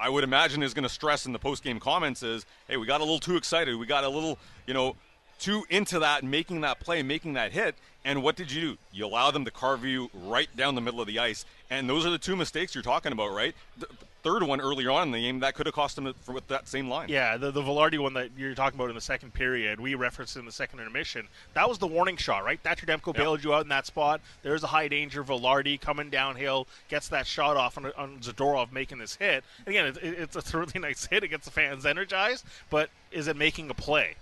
I 0.00 0.08
would 0.08 0.24
imagine 0.24 0.62
is 0.62 0.74
going 0.74 0.82
to 0.82 0.88
stress 0.88 1.24
in 1.24 1.32
the 1.32 1.38
post 1.38 1.62
game 1.62 1.78
comments 1.78 2.22
is, 2.22 2.44
hey, 2.66 2.76
we 2.76 2.86
got 2.86 3.00
a 3.00 3.04
little 3.04 3.20
too 3.20 3.36
excited. 3.36 3.76
We 3.76 3.86
got 3.86 4.02
a 4.02 4.08
little, 4.08 4.38
you 4.66 4.74
know, 4.74 4.96
too 5.38 5.64
into 5.70 6.00
that, 6.00 6.24
making 6.24 6.62
that 6.62 6.80
play, 6.80 7.02
making 7.02 7.34
that 7.34 7.52
hit. 7.52 7.76
And 8.04 8.22
what 8.22 8.36
did 8.36 8.52
you 8.52 8.60
do? 8.60 8.78
You 8.92 9.06
allow 9.06 9.30
them 9.30 9.44
to 9.44 9.50
carve 9.50 9.84
you 9.84 10.10
right 10.12 10.54
down 10.56 10.74
the 10.74 10.80
middle 10.80 11.00
of 11.00 11.06
the 11.06 11.18
ice. 11.18 11.44
And 11.70 11.88
those 11.88 12.04
are 12.04 12.10
the 12.10 12.18
two 12.18 12.36
mistakes 12.36 12.74
you're 12.74 12.82
talking 12.82 13.12
about, 13.12 13.32
right? 13.32 13.54
The 13.78 13.86
third 14.24 14.42
one 14.42 14.60
earlier 14.60 14.90
on 14.90 15.08
in 15.08 15.12
the 15.12 15.20
game 15.20 15.40
that 15.40 15.54
could 15.54 15.66
have 15.66 15.74
cost 15.74 15.96
them 15.96 16.12
for, 16.22 16.32
with 16.32 16.48
that 16.48 16.66
same 16.66 16.88
line. 16.88 17.08
Yeah, 17.08 17.36
the, 17.36 17.50
the 17.50 17.62
Vilardi 17.62 17.98
one 17.98 18.14
that 18.14 18.30
you're 18.36 18.54
talking 18.54 18.78
about 18.78 18.88
in 18.88 18.94
the 18.94 19.00
second 19.00 19.34
period, 19.34 19.78
we 19.78 19.94
referenced 19.94 20.36
in 20.36 20.46
the 20.46 20.52
second 20.52 20.80
intermission. 20.80 21.28
That 21.52 21.68
was 21.68 21.78
the 21.78 21.86
warning 21.86 22.16
shot, 22.16 22.44
right? 22.44 22.58
Thatcher 22.60 22.86
Demko 22.86 23.14
bailed 23.14 23.44
you 23.44 23.54
out 23.54 23.62
in 23.62 23.68
that 23.68 23.86
spot. 23.86 24.20
There's 24.42 24.64
a 24.64 24.68
high 24.68 24.88
danger. 24.88 25.22
Vilardi 25.22 25.80
coming 25.80 26.10
downhill 26.10 26.66
gets 26.88 27.08
that 27.08 27.26
shot 27.26 27.56
off 27.56 27.78
on, 27.78 27.92
on 27.96 28.18
Zadorov 28.20 28.72
making 28.72 28.98
this 28.98 29.16
hit. 29.16 29.44
Again, 29.66 29.86
it, 29.86 29.96
it, 29.98 30.36
it's 30.36 30.54
a 30.54 30.58
really 30.58 30.78
nice 30.80 31.06
hit. 31.06 31.22
It 31.22 31.28
gets 31.28 31.44
the 31.44 31.50
fans 31.50 31.86
energized, 31.86 32.44
but 32.70 32.90
is 33.12 33.28
it 33.28 33.36
making 33.36 33.70
a 33.70 33.74
play? 33.74 34.14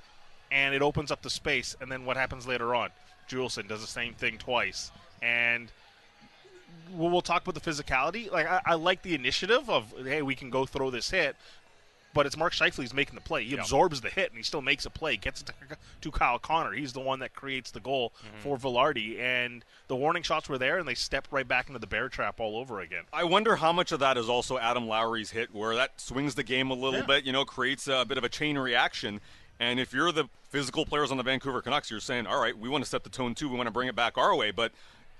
And 0.50 0.74
it 0.74 0.82
opens 0.82 1.10
up 1.10 1.22
the 1.22 1.30
space, 1.30 1.74
and 1.80 1.90
then 1.90 2.04
what 2.04 2.16
happens 2.16 2.46
later 2.46 2.74
on? 2.74 2.90
Juulsen 3.28 3.68
does 3.68 3.80
the 3.80 3.86
same 3.86 4.14
thing 4.14 4.38
twice. 4.38 4.90
And 5.22 5.70
we'll, 6.92 7.10
we'll 7.10 7.22
talk 7.22 7.46
about 7.46 7.60
the 7.60 7.70
physicality. 7.70 8.30
Like 8.30 8.46
I, 8.46 8.60
I 8.66 8.74
like 8.74 9.02
the 9.02 9.14
initiative 9.14 9.68
of 9.68 9.92
hey, 10.04 10.22
we 10.22 10.34
can 10.34 10.50
go 10.50 10.66
throw 10.66 10.90
this 10.90 11.10
hit, 11.10 11.36
but 12.14 12.26
it's 12.26 12.36
Mark 12.36 12.52
Scheifele's 12.52 12.92
making 12.92 13.14
the 13.14 13.20
play. 13.20 13.44
He 13.44 13.56
absorbs 13.56 14.00
the 14.00 14.10
hit 14.10 14.30
and 14.30 14.36
he 14.36 14.42
still 14.42 14.60
makes 14.62 14.84
a 14.84 14.90
play. 14.90 15.16
Gets 15.16 15.40
it 15.42 15.46
to, 15.46 15.54
to 16.02 16.10
Kyle 16.10 16.38
Connor. 16.38 16.72
He's 16.72 16.92
the 16.92 17.00
one 17.00 17.20
that 17.20 17.34
creates 17.34 17.70
the 17.70 17.80
goal 17.80 18.12
mm-hmm. 18.18 18.38
for 18.40 18.58
Vilardi. 18.58 19.18
And 19.18 19.64
the 19.88 19.96
warning 19.96 20.22
shots 20.22 20.48
were 20.48 20.58
there, 20.58 20.78
and 20.78 20.86
they 20.86 20.94
stepped 20.94 21.32
right 21.32 21.46
back 21.46 21.68
into 21.68 21.78
the 21.78 21.86
bear 21.86 22.08
trap 22.08 22.40
all 22.40 22.56
over 22.58 22.80
again. 22.80 23.04
I 23.12 23.24
wonder 23.24 23.56
how 23.56 23.72
much 23.72 23.92
of 23.92 24.00
that 24.00 24.18
is 24.18 24.28
also 24.28 24.58
Adam 24.58 24.86
Lowry's 24.86 25.30
hit, 25.30 25.54
where 25.54 25.74
that 25.74 26.00
swings 26.00 26.34
the 26.34 26.42
game 26.42 26.70
a 26.70 26.74
little 26.74 27.00
Yeah. 27.00 27.06
bit, 27.06 27.24
you 27.24 27.32
know, 27.32 27.44
creates 27.44 27.88
a 27.88 28.04
bit 28.04 28.18
of 28.18 28.24
a 28.24 28.28
chain 28.28 28.58
reaction. 28.58 29.20
And 29.60 29.78
if 29.78 29.92
you're 29.92 30.12
the 30.12 30.28
physical 30.48 30.84
players 30.84 31.10
on 31.10 31.16
the 31.16 31.22
Vancouver 31.22 31.62
Canucks, 31.62 31.90
you're 31.90 32.00
saying, 32.00 32.26
all 32.26 32.40
right, 32.40 32.56
we 32.56 32.68
want 32.68 32.84
to 32.84 32.90
set 32.90 33.04
the 33.04 33.10
tone 33.10 33.34
too. 33.34 33.48
We 33.48 33.56
want 33.56 33.68
to 33.68 33.72
bring 33.72 33.88
it 33.88 33.94
back 33.94 34.18
our 34.18 34.34
way. 34.34 34.50
But 34.50 34.72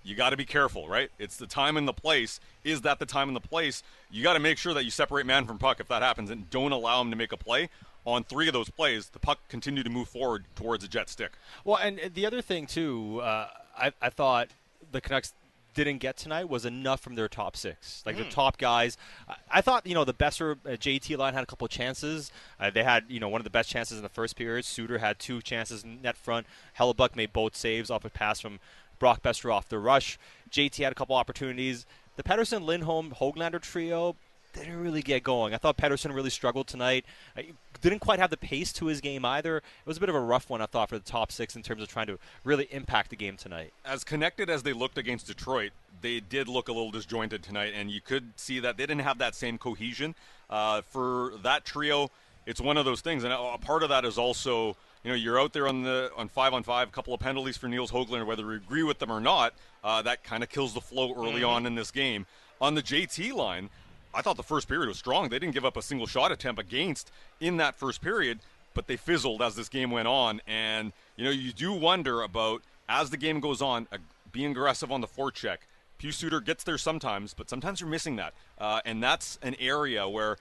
you 0.05 0.15
got 0.15 0.31
to 0.31 0.37
be 0.37 0.45
careful, 0.45 0.89
right? 0.89 1.11
It's 1.19 1.37
the 1.37 1.47
time 1.47 1.77
and 1.77 1.87
the 1.87 1.93
place. 1.93 2.41
Is 2.65 2.81
that 2.83 2.99
the 2.99 3.07
time 3.07 3.29
and 3.29 3.37
the 3.37 3.41
place? 3.41 3.83
You 4.11 4.23
got 4.23 4.35
to 4.35 4.41
make 4.41 4.59
sure 4.59 4.75
that 4.75 4.85
you 4.85 4.91
separate 4.91 5.27
man 5.27 5.47
from 5.47 5.59
puck 5.59 5.81
if 5.81 5.89
that 5.89 6.03
happens 6.03 6.31
and 6.31 6.51
don't 6.51 6.73
allow 6.73 7.01
him 7.01 7.11
to 7.11 7.17
make 7.17 7.33
a 7.33 7.37
play. 7.37 7.69
On 8.05 8.25
three 8.25 8.49
of 8.49 8.53
those 8.53 8.69
plays, 8.69 9.11
the 9.11 9.21
puck 9.21 9.39
continued 9.49 9.85
to 9.85 9.91
move 9.91 10.09
forward 10.09 10.45
towards 10.57 10.83
a 10.83 10.89
jet 10.89 11.09
stick. 11.09 11.33
Well, 11.65 11.77
and 11.77 12.01
the 12.15 12.27
other 12.27 12.43
thing 12.43 12.67
too, 12.67 13.21
uh, 13.23 13.49
I, 13.79 13.93
I 14.03 14.11
thought 14.11 14.49
the 14.91 15.01
Canucks 15.01 15.35
didn't 15.75 15.99
get 15.99 16.17
tonight 16.17 16.49
was 16.49 16.65
enough 16.65 17.01
from 17.01 17.15
their 17.15 17.29
top 17.29 17.57
six, 17.57 18.03
like 18.05 18.17
the 18.17 18.25
top 18.25 18.59
guys. 18.59 18.97
I, 19.29 19.37
I 19.51 19.61
thought 19.61 19.87
you 19.87 19.95
know 19.95 20.05
the 20.05 20.15
Boeser 20.15 20.57
uh, 20.65 20.71
JT 20.71 21.17
line 21.19 21.35
had 21.35 21.43
a 21.43 21.47
couple 21.47 21.65
of 21.65 21.71
chances. 21.71 22.31
Uh, 22.59 22.71
they 22.71 22.83
had 22.83 23.05
you 23.09 23.21
know 23.21 23.29
one 23.29 23.41
of 23.41 23.45
the 23.45 23.51
best 23.51 23.69
chances 23.71 23.97
in 23.97 24.03
the 24.03 24.09
first 24.09 24.37
period. 24.37 24.65
Suter 24.65 24.99
had 24.99 25.19
two 25.19 25.41
chances 25.43 25.85
net 25.85 26.17
front. 26.17 26.47
Hellebuyck 26.79 27.17
made 27.17 27.33
both 27.33 27.57
saves 27.57 27.91
off 27.91 28.05
a 28.05 28.11
pass 28.11 28.41
from 28.41 28.61
Brock 28.99 29.23
Boeser 29.23 29.53
off 29.53 29.69
the 29.69 29.79
rush. 29.79 30.19
JT 30.51 30.83
had 30.83 30.93
a 30.93 30.95
couple 30.95 31.17
opportunities. 31.17 31.87
The 32.17 32.23
Pettersson, 32.23 32.65
Lindholm, 32.65 33.15
Hoglander 33.19 33.61
trio 33.61 34.17
didn't 34.53 34.81
really 34.81 35.03
get 35.03 35.23
going. 35.23 35.55
I 35.55 35.57
thought 35.57 35.77
Pettersson 35.77 36.15
really 36.15 36.31
struggled 36.31 36.67
tonight. 36.67 37.05
He 37.37 37.53
didn't 37.81 38.01
quite 38.01 38.19
have 38.19 38.31
the 38.31 38.37
pace 38.37 38.73
to 38.75 38.87
his 38.87 39.01
game 39.01 39.25
either. 39.25 39.59
It 39.59 39.87
was 39.87 39.97
a 39.97 40.01
bit 40.01 40.09
of 40.09 40.15
a 40.15 40.21
rough 40.21 40.51
one, 40.51 40.61
I 40.61 40.67
thought, 40.67 40.89
for 40.89 40.99
the 40.99 41.05
top 41.05 41.33
six 41.33 41.57
in 41.57 41.63
terms 41.63 41.83
of 41.83 41.89
trying 41.89 42.07
to 42.07 42.19
really 42.45 42.69
impact 42.71 43.11
the 43.11 43.17
game 43.17 43.37
tonight. 43.37 43.73
as 43.85 44.05
connected 44.05 44.51
as 44.51 44.63
they 44.63 44.73
looked 44.73 44.99
against 44.99 45.27
Detroit, 45.27 45.73
they 46.01 46.21
did 46.21 46.49
look 46.49 46.69
a 46.69 46.73
little 46.73 46.91
disjointed 46.91 47.43
tonight, 47.43 47.73
and 47.75 47.91
you 47.91 48.01
could 48.01 48.33
see 48.37 48.61
that 48.61 48.77
they 48.77 48.85
didn't 48.85 49.03
have 49.03 49.19
that 49.19 49.35
same 49.35 49.59
cohesion. 49.59 50.15
Uh, 50.51 50.83
for 50.83 51.33
that 51.43 51.65
trio, 51.65 52.11
it's 52.47 52.61
one 52.61 52.77
of 52.77 52.85
those 52.85 53.01
things, 53.01 53.25
and 53.25 53.33
a 53.33 53.59
part 53.59 53.83
of 53.83 53.89
that 53.89 54.05
is 54.05 54.19
also, 54.19 54.77
you 55.05 55.11
know, 55.11 55.15
you're 55.15 55.41
out 55.41 55.53
there 55.53 55.69
on 55.69 55.83
the 55.83 56.11
on 56.17 56.29
five 56.29 56.53
on 56.53 56.63
five, 56.63 56.89
a 56.89 56.91
couple 56.91 57.15
of 57.15 57.21
penalties 57.21 57.57
for 57.57 57.69
Nils 57.69 57.91
Hoglander, 57.91 58.27
whether 58.27 58.47
we 58.47 58.57
agree 58.57 58.83
with 58.83 58.99
them 58.99 59.11
or 59.11 59.21
not. 59.21 59.55
Uh, 59.85 60.03
that 60.03 60.23
kind 60.23 60.43
of 60.43 60.49
kills 60.49 60.75
the 60.75 60.81
flow 60.81 61.15
early 61.17 61.43
on 61.43 61.67
in 61.67 61.75
this 61.75 61.91
game. 61.91 62.27
On 62.61 62.75
the 62.75 62.83
JT 62.83 63.33
line, 63.33 63.71
I 64.15 64.23
thought 64.23 64.37
the 64.37 64.43
first 64.43 64.69
period 64.69 64.89
was 64.89 64.99
strong. 64.99 65.29
They 65.29 65.39
didn't 65.39 65.55
give 65.55 65.65
up 65.65 65.77
a 65.77 65.83
single 65.83 66.07
shot 66.07 66.33
attempt 66.33 66.61
against 66.61 67.11
in 67.41 67.57
that 67.59 67.75
first 67.75 68.03
period, 68.03 68.41
but 68.75 68.87
they 68.87 68.97
fizzled 68.97 69.43
as 69.43 69.57
this 69.57 69.69
game 69.69 69.91
went 69.91 70.09
on. 70.09 70.41
And 70.47 70.93
you 71.17 71.25
know, 71.25 71.31
you 71.31 71.53
do 71.53 71.73
wonder 71.73 72.23
about 72.23 72.63
as 72.89 73.11
the 73.11 73.17
game 73.17 73.41
goes 73.41 73.63
on, 73.63 73.87
uh, 73.93 73.99
being 74.31 74.53
aggressive 74.53 74.91
on 74.93 75.01
the 75.01 75.07
forecheck. 75.07 75.59
Pius 75.99 76.17
Suter 76.17 76.41
gets 76.41 76.65
there 76.65 76.79
sometimes, 76.79 77.33
but 77.33 77.49
sometimes 77.49 77.81
you're 77.81 77.89
missing 77.89 78.17
that, 78.17 78.35
uh, 78.59 78.81
and 78.85 79.03
that's 79.03 79.39
an 79.43 79.55
area 79.61 80.09
where 80.09 80.37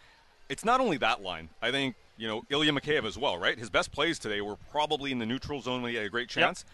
it's 0.50 0.66
not 0.66 0.82
only 0.82 0.98
that 0.98 1.22
line. 1.22 1.50
I 1.62 1.72
think 1.72 1.96
you 2.18 2.28
know 2.28 2.44
Ilya 2.50 2.72
Mikheyev 2.74 3.06
as 3.06 3.18
well, 3.18 3.38
right? 3.38 3.58
His 3.58 3.70
best 3.70 3.92
plays 3.92 4.18
today 4.18 4.42
were 4.42 4.58
probably 4.72 5.12
in 5.12 5.20
the 5.20 5.26
neutral 5.26 5.62
zone 5.62 5.82
when 5.82 5.92
he 5.92 5.98
had 5.98 6.06
a 6.06 6.10
great 6.10 6.30
chance. 6.30 6.66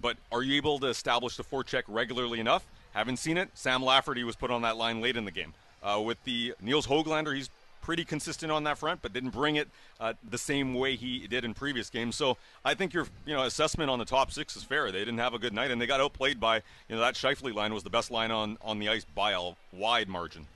But 0.00 0.18
are 0.30 0.42
you 0.42 0.56
able 0.56 0.78
to 0.80 0.88
establish 0.88 1.36
the 1.36 1.44
forecheck 1.44 1.84
regularly 1.88 2.38
enough? 2.38 2.66
Haven't 2.92 3.16
seen 3.16 3.38
it. 3.38 3.48
Sam 3.54 3.82
Lafferty 3.82 4.22
was 4.22 4.36
put 4.36 4.50
on 4.50 4.60
that 4.62 4.76
line 4.76 5.00
late 5.00 5.16
in 5.16 5.24
the 5.24 5.30
game. 5.30 5.54
Uh, 5.84 6.00
with 6.00 6.22
the 6.24 6.54
Nils 6.62 6.86
Hoglander, 6.86 7.36
he's 7.36 7.50
pretty 7.82 8.04
consistent 8.04 8.50
on 8.50 8.64
that 8.64 8.78
front, 8.78 9.02
but 9.02 9.12
didn't 9.12 9.30
bring 9.30 9.56
it 9.56 9.68
uh, 10.00 10.14
the 10.30 10.38
same 10.38 10.72
way 10.72 10.96
he 10.96 11.26
did 11.26 11.44
in 11.44 11.52
previous 11.52 11.90
games. 11.90 12.16
So 12.16 12.38
I 12.64 12.72
think 12.72 12.94
your 12.94 13.06
you 13.26 13.34
know 13.34 13.42
assessment 13.42 13.90
on 13.90 13.98
the 13.98 14.06
top 14.06 14.32
six 14.32 14.56
is 14.56 14.64
fair. 14.64 14.90
They 14.90 15.00
didn't 15.00 15.18
have 15.18 15.34
a 15.34 15.38
good 15.38 15.52
night, 15.52 15.70
and 15.70 15.80
they 15.80 15.86
got 15.86 16.00
outplayed 16.00 16.40
by 16.40 16.56
you 16.88 16.96
know 16.96 17.00
that 17.00 17.14
Scheifele 17.14 17.54
line 17.54 17.74
was 17.74 17.82
the 17.82 17.90
best 17.90 18.10
line 18.10 18.30
on 18.30 18.56
on 18.62 18.78
the 18.78 18.88
ice 18.88 19.04
by 19.04 19.32
a 19.32 19.52
wide 19.72 20.08
margin. 20.08 20.46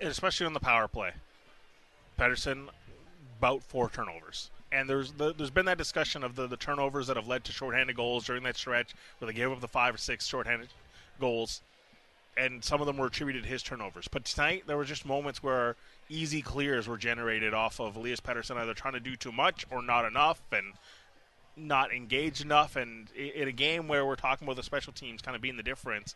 especially 0.00 0.46
on 0.46 0.52
the 0.52 0.60
power 0.60 0.86
play. 0.86 1.12
Pettersson, 2.18 2.68
about 3.38 3.62
four 3.62 3.88
turnovers. 3.88 4.50
And 4.70 4.88
there's 4.90 5.12
the, 5.12 5.32
there's 5.32 5.50
been 5.50 5.66
that 5.66 5.78
discussion 5.78 6.24
of 6.24 6.36
the, 6.36 6.46
the 6.46 6.56
turnovers 6.56 7.06
that 7.06 7.16
have 7.16 7.28
led 7.28 7.44
to 7.44 7.52
shorthanded 7.52 7.96
goals 7.96 8.26
during 8.26 8.42
that 8.42 8.56
stretch 8.56 8.94
where 9.18 9.26
they 9.30 9.32
gave 9.32 9.50
up 9.50 9.60
the 9.60 9.68
five 9.68 9.94
or 9.94 9.98
six 9.98 10.26
shorthanded 10.26 10.68
goals, 11.20 11.62
and 12.36 12.64
some 12.64 12.80
of 12.80 12.86
them 12.86 12.96
were 12.96 13.06
attributed 13.06 13.44
to 13.44 13.48
his 13.48 13.62
turnovers. 13.62 14.08
But 14.08 14.24
tonight 14.24 14.64
there 14.66 14.76
were 14.76 14.84
just 14.84 15.04
moments 15.04 15.42
where 15.42 15.76
easy 16.08 16.42
clears 16.42 16.86
were 16.88 16.98
generated 16.98 17.54
off 17.54 17.80
of 17.80 17.96
Elias 17.96 18.20
Pettersson 18.20 18.56
either 18.56 18.74
trying 18.74 18.94
to 18.94 19.00
do 19.00 19.16
too 19.16 19.32
much 19.32 19.66
or 19.70 19.82
not 19.82 20.04
enough, 20.04 20.40
and 20.52 20.74
not 21.56 21.92
engaged 21.92 22.42
enough. 22.42 22.76
And 22.76 23.10
in 23.12 23.48
a 23.48 23.52
game 23.52 23.88
where 23.88 24.04
we're 24.04 24.16
talking 24.16 24.46
about 24.46 24.56
the 24.56 24.62
special 24.62 24.92
teams 24.92 25.22
kind 25.22 25.34
of 25.34 25.42
being 25.42 25.56
the 25.56 25.62
difference, 25.62 26.14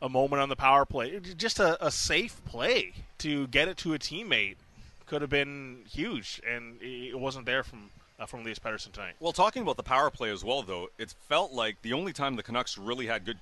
a 0.00 0.08
moment 0.08 0.42
on 0.42 0.48
the 0.48 0.56
power 0.56 0.84
play, 0.84 1.18
just 1.36 1.60
a, 1.60 1.84
a 1.84 1.90
safe 1.90 2.40
play 2.44 2.92
to 3.18 3.46
get 3.48 3.68
it 3.68 3.76
to 3.78 3.94
a 3.94 3.98
teammate 3.98 4.56
could 5.06 5.20
have 5.20 5.30
been 5.30 5.84
huge, 5.90 6.40
and 6.48 6.78
it 6.80 7.18
wasn't 7.18 7.46
there 7.46 7.62
from 7.62 7.90
uh, 8.22 8.26
from 8.26 8.40
Elias 8.40 8.58
Pettersson 8.58 8.92
tonight. 8.92 9.14
Well, 9.20 9.32
talking 9.32 9.62
about 9.62 9.76
the 9.76 9.82
power 9.82 10.10
play 10.10 10.30
as 10.30 10.44
well, 10.44 10.62
though, 10.62 10.88
it 10.98 11.14
felt 11.28 11.52
like 11.52 11.82
the 11.82 11.92
only 11.92 12.12
time 12.12 12.36
the 12.36 12.42
Canucks 12.42 12.78
really 12.78 13.06
had 13.06 13.24
good 13.24 13.38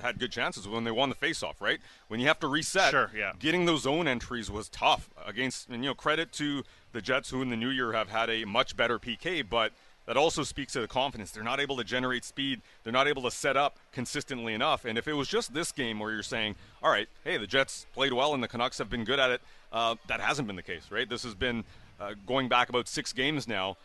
had 0.00 0.18
good 0.18 0.32
chances 0.32 0.66
was 0.66 0.74
when 0.74 0.84
they 0.84 0.90
won 0.90 1.10
the 1.10 1.14
faceoff. 1.14 1.60
Right 1.60 1.78
when 2.08 2.20
you 2.20 2.26
have 2.26 2.40
to 2.40 2.48
reset, 2.48 2.90
sure, 2.90 3.10
yeah. 3.14 3.32
getting 3.38 3.66
those 3.66 3.82
zone 3.82 4.08
entries 4.08 4.50
was 4.50 4.68
tough 4.68 5.10
against. 5.24 5.68
And 5.68 5.84
you 5.84 5.90
know, 5.90 5.94
credit 5.94 6.32
to 6.32 6.64
the 6.92 7.02
Jets, 7.02 7.30
who 7.30 7.42
in 7.42 7.50
the 7.50 7.56
new 7.56 7.70
year 7.70 7.92
have 7.92 8.08
had 8.08 8.30
a 8.30 8.44
much 8.44 8.76
better 8.76 8.98
PK, 8.98 9.46
but 9.48 9.72
that 10.06 10.16
also 10.16 10.42
speaks 10.42 10.74
to 10.74 10.80
the 10.80 10.88
confidence. 10.88 11.30
They're 11.30 11.42
not 11.42 11.60
able 11.60 11.76
to 11.78 11.84
generate 11.84 12.24
speed. 12.24 12.60
They're 12.82 12.92
not 12.92 13.08
able 13.08 13.22
to 13.22 13.30
set 13.30 13.56
up 13.56 13.78
consistently 13.92 14.52
enough. 14.52 14.84
And 14.84 14.98
if 14.98 15.08
it 15.08 15.14
was 15.14 15.28
just 15.28 15.54
this 15.54 15.72
game 15.72 15.98
where 15.98 16.12
you're 16.12 16.22
saying, 16.22 16.56
all 16.82 16.90
right, 16.90 17.08
hey, 17.24 17.38
the 17.38 17.46
Jets 17.46 17.86
played 17.94 18.12
well 18.12 18.34
and 18.34 18.42
the 18.42 18.48
Canucks 18.48 18.76
have 18.78 18.90
been 18.90 19.04
good 19.04 19.18
at 19.18 19.30
it, 19.30 19.40
uh, 19.72 19.96
that 20.08 20.20
hasn't 20.20 20.46
been 20.46 20.56
the 20.56 20.62
case, 20.62 20.90
right? 20.90 21.08
This 21.08 21.22
has 21.22 21.34
been 21.34 21.64
uh, 21.98 22.12
going 22.26 22.48
back 22.48 22.68
about 22.68 22.86
six 22.86 23.12
games 23.12 23.48
now 23.48 23.76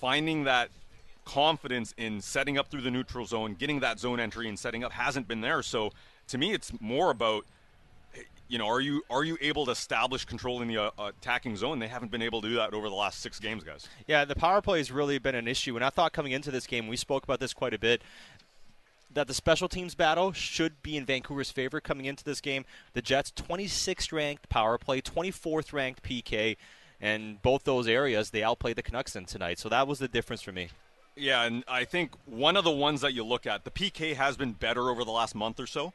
finding 0.00 0.44
that 0.44 0.70
confidence 1.24 1.94
in 1.96 2.20
setting 2.20 2.58
up 2.58 2.70
through 2.70 2.80
the 2.80 2.90
neutral 2.90 3.26
zone, 3.26 3.54
getting 3.54 3.80
that 3.80 4.00
zone 4.00 4.18
entry 4.18 4.48
and 4.48 4.58
setting 4.58 4.82
up 4.82 4.92
hasn't 4.92 5.28
been 5.28 5.40
there. 5.40 5.62
So 5.62 5.90
to 6.28 6.38
me, 6.38 6.52
it's 6.52 6.72
more 6.80 7.10
about 7.10 7.44
you 8.48 8.58
know, 8.58 8.66
are 8.66 8.80
you 8.80 9.02
are 9.08 9.22
you 9.22 9.38
able 9.40 9.64
to 9.66 9.70
establish 9.70 10.24
control 10.24 10.60
in 10.60 10.66
the 10.66 10.76
uh, 10.76 10.90
attacking 10.98 11.56
zone? 11.56 11.78
They 11.78 11.86
haven't 11.86 12.10
been 12.10 12.20
able 12.20 12.42
to 12.42 12.48
do 12.48 12.56
that 12.56 12.74
over 12.74 12.88
the 12.88 12.94
last 12.96 13.20
six 13.20 13.38
games, 13.38 13.62
guys. 13.62 13.88
Yeah, 14.08 14.24
the 14.24 14.34
power 14.34 14.60
play 14.60 14.78
has 14.78 14.90
really 14.90 15.18
been 15.18 15.36
an 15.36 15.46
issue, 15.46 15.76
and 15.76 15.84
I 15.84 15.90
thought 15.90 16.12
coming 16.12 16.32
into 16.32 16.50
this 16.50 16.66
game, 16.66 16.88
we 16.88 16.96
spoke 16.96 17.22
about 17.22 17.38
this 17.38 17.54
quite 17.54 17.72
a 17.72 17.78
bit. 17.78 18.02
That 19.12 19.28
the 19.28 19.34
special 19.34 19.68
teams 19.68 19.94
battle 19.94 20.32
should 20.32 20.82
be 20.82 20.96
in 20.96 21.04
Vancouver's 21.04 21.50
favor 21.50 21.80
coming 21.80 22.06
into 22.06 22.22
this 22.22 22.40
game. 22.40 22.64
The 22.92 23.02
Jets, 23.02 23.32
26th 23.32 24.12
ranked 24.12 24.48
power 24.48 24.78
play, 24.78 25.00
24th 25.00 25.72
ranked 25.72 26.02
PK 26.02 26.56
and 27.00 27.40
both 27.42 27.64
those 27.64 27.86
areas 27.88 28.30
they 28.30 28.42
outplayed 28.42 28.76
the 28.76 28.82
Canucks 28.82 29.16
in 29.16 29.24
tonight. 29.24 29.58
So 29.58 29.68
that 29.68 29.86
was 29.86 29.98
the 29.98 30.08
difference 30.08 30.42
for 30.42 30.52
me. 30.52 30.68
Yeah, 31.16 31.42
and 31.42 31.64
I 31.68 31.84
think 31.84 32.12
one 32.26 32.56
of 32.56 32.64
the 32.64 32.70
ones 32.70 33.00
that 33.00 33.12
you 33.12 33.24
look 33.24 33.46
at, 33.46 33.64
the 33.64 33.70
PK 33.70 34.14
has 34.14 34.36
been 34.36 34.52
better 34.52 34.88
over 34.88 35.04
the 35.04 35.10
last 35.10 35.34
month 35.34 35.60
or 35.60 35.66
so. 35.66 35.92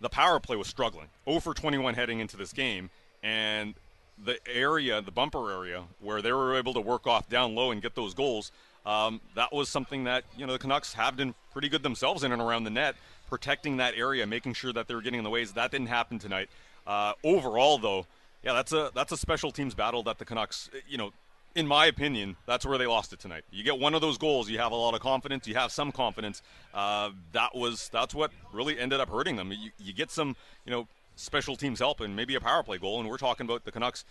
The 0.00 0.08
power 0.08 0.40
play 0.40 0.56
was 0.56 0.66
struggling. 0.66 1.08
0 1.28 1.40
for 1.40 1.54
21 1.54 1.94
heading 1.94 2.20
into 2.20 2.36
this 2.36 2.52
game, 2.52 2.90
and 3.22 3.74
the 4.22 4.38
area, 4.48 5.00
the 5.00 5.10
bumper 5.10 5.50
area, 5.50 5.84
where 6.00 6.22
they 6.22 6.32
were 6.32 6.56
able 6.56 6.74
to 6.74 6.80
work 6.80 7.06
off 7.06 7.28
down 7.28 7.54
low 7.54 7.70
and 7.70 7.82
get 7.82 7.94
those 7.94 8.14
goals, 8.14 8.50
um, 8.84 9.20
that 9.34 9.52
was 9.52 9.68
something 9.68 10.04
that 10.04 10.24
you 10.36 10.46
know 10.46 10.52
the 10.52 10.58
Canucks 10.58 10.94
have 10.94 11.16
been 11.16 11.34
pretty 11.52 11.68
good 11.68 11.82
themselves 11.82 12.24
in 12.24 12.32
and 12.32 12.40
around 12.40 12.64
the 12.64 12.70
net, 12.70 12.96
protecting 13.28 13.78
that 13.78 13.94
area, 13.96 14.26
making 14.26 14.54
sure 14.54 14.72
that 14.72 14.86
they 14.86 14.94
were 14.94 15.02
getting 15.02 15.18
in 15.18 15.24
the 15.24 15.30
ways. 15.30 15.52
That 15.52 15.70
didn't 15.70 15.88
happen 15.88 16.18
tonight. 16.18 16.48
Uh, 16.86 17.14
overall, 17.24 17.78
though, 17.78 18.06
yeah, 18.42 18.52
that's 18.52 18.72
a 18.72 18.90
that's 18.94 19.12
a 19.12 19.16
special 19.16 19.50
teams 19.50 19.74
battle 19.74 20.02
that 20.04 20.18
the 20.18 20.24
Canucks, 20.24 20.70
you 20.88 20.98
know, 20.98 21.12
in 21.54 21.66
my 21.66 21.86
opinion, 21.86 22.36
that's 22.46 22.66
where 22.66 22.78
they 22.78 22.86
lost 22.86 23.12
it 23.12 23.18
tonight. 23.18 23.44
You 23.50 23.64
get 23.64 23.78
one 23.78 23.94
of 23.94 24.02
those 24.02 24.18
goals, 24.18 24.48
you 24.48 24.58
have 24.58 24.72
a 24.72 24.76
lot 24.76 24.94
of 24.94 25.00
confidence, 25.00 25.48
you 25.48 25.54
have 25.54 25.72
some 25.72 25.90
confidence. 25.90 26.42
Uh, 26.74 27.10
that 27.32 27.54
was 27.54 27.88
that's 27.92 28.14
what 28.14 28.30
really 28.52 28.78
ended 28.78 29.00
up 29.00 29.08
hurting 29.08 29.36
them. 29.36 29.50
You, 29.52 29.70
you 29.78 29.92
get 29.92 30.10
some, 30.10 30.36
you 30.64 30.70
know, 30.70 30.86
special 31.16 31.56
teams 31.56 31.78
help 31.78 32.00
and 32.00 32.14
maybe 32.14 32.34
a 32.34 32.40
power 32.40 32.62
play 32.62 32.78
goal, 32.78 33.00
and 33.00 33.08
we're 33.08 33.16
talking 33.16 33.46
about 33.46 33.64
the 33.64 33.72
Canucks, 33.72 34.04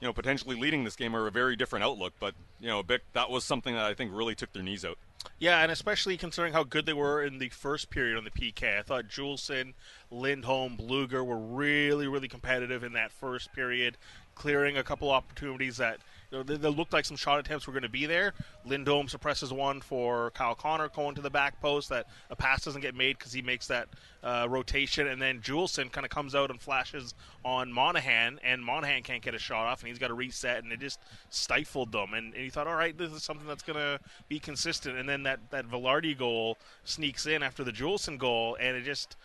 you 0.00 0.06
know, 0.06 0.12
potentially 0.12 0.56
leading 0.56 0.84
this 0.84 0.96
game 0.96 1.14
or 1.14 1.26
a 1.26 1.30
very 1.30 1.56
different 1.56 1.84
outlook. 1.84 2.14
But 2.18 2.34
you 2.58 2.68
know, 2.68 2.82
Bik, 2.82 3.00
that 3.12 3.30
was 3.30 3.44
something 3.44 3.74
that 3.74 3.84
I 3.84 3.94
think 3.94 4.12
really 4.14 4.34
took 4.34 4.52
their 4.52 4.62
knees 4.62 4.84
out. 4.84 4.98
Yeah, 5.38 5.62
and 5.62 5.70
especially 5.70 6.16
considering 6.16 6.52
how 6.52 6.64
good 6.64 6.86
they 6.86 6.92
were 6.94 7.22
in 7.22 7.38
the 7.38 7.50
first 7.50 7.90
period 7.90 8.16
on 8.16 8.24
the 8.24 8.30
PK. 8.30 8.78
I 8.78 8.82
thought 8.82 9.08
Juulsen, 9.08 9.74
Lindholm, 10.10 10.78
Blueger 10.78 11.24
were 11.24 11.38
really, 11.38 12.08
really 12.08 12.28
competitive 12.28 12.82
in 12.82 12.94
that 12.94 13.12
first 13.12 13.52
period, 13.52 13.98
clearing 14.34 14.78
a 14.78 14.82
couple 14.82 15.10
opportunities 15.10 15.76
that 15.76 15.98
they, 16.30 16.56
looked 16.56 16.92
like 16.92 17.04
some 17.04 17.16
shot 17.16 17.40
attempts 17.40 17.66
were 17.66 17.72
going 17.72 17.82
to 17.82 17.88
be 17.88 18.06
there. 18.06 18.34
Lindholm 18.64 19.08
suppresses 19.08 19.52
one 19.52 19.80
for 19.80 20.30
Kyle 20.30 20.54
Connor 20.54 20.88
going 20.88 21.16
to 21.16 21.20
the 21.20 21.30
back 21.30 21.60
post 21.60 21.88
that 21.88 22.06
a 22.30 22.36
pass 22.36 22.62
doesn't 22.62 22.82
get 22.82 22.94
made 22.94 23.18
because 23.18 23.32
he 23.32 23.42
makes 23.42 23.66
that 23.66 23.88
uh, 24.22 24.46
rotation, 24.48 25.08
and 25.08 25.20
then 25.20 25.40
Juulsen 25.40 25.90
kind 25.90 26.04
of 26.04 26.10
comes 26.10 26.34
out 26.34 26.50
and 26.50 26.60
flashes 26.60 27.14
on 27.44 27.72
Monahan, 27.72 28.38
and 28.44 28.64
Monahan 28.64 29.02
can't 29.02 29.22
get 29.22 29.34
a 29.34 29.38
shot 29.38 29.66
off, 29.66 29.80
and 29.80 29.88
he's 29.88 29.98
got 29.98 30.08
to 30.08 30.14
reset, 30.14 30.62
and 30.62 30.72
it 30.72 30.78
just 30.78 31.00
stifled 31.30 31.90
them. 31.90 32.14
And, 32.14 32.32
and 32.34 32.44
he 32.44 32.50
thought, 32.50 32.66
all 32.66 32.76
right, 32.76 32.96
this 32.96 33.10
is 33.12 33.22
something 33.22 33.46
that's 33.46 33.62
going 33.62 33.78
to 33.78 33.98
be 34.28 34.38
consistent. 34.38 34.98
And 34.98 35.08
then 35.08 35.24
that 35.24 35.40
that 35.50 35.68
Vilardi 35.68 36.16
goal 36.16 36.58
sneaks 36.84 37.26
in 37.26 37.42
after 37.42 37.64
the 37.64 37.72
Juulsen 37.72 38.18
goal, 38.18 38.56
and 38.60 38.76
it 38.76 38.84
just 38.84 39.16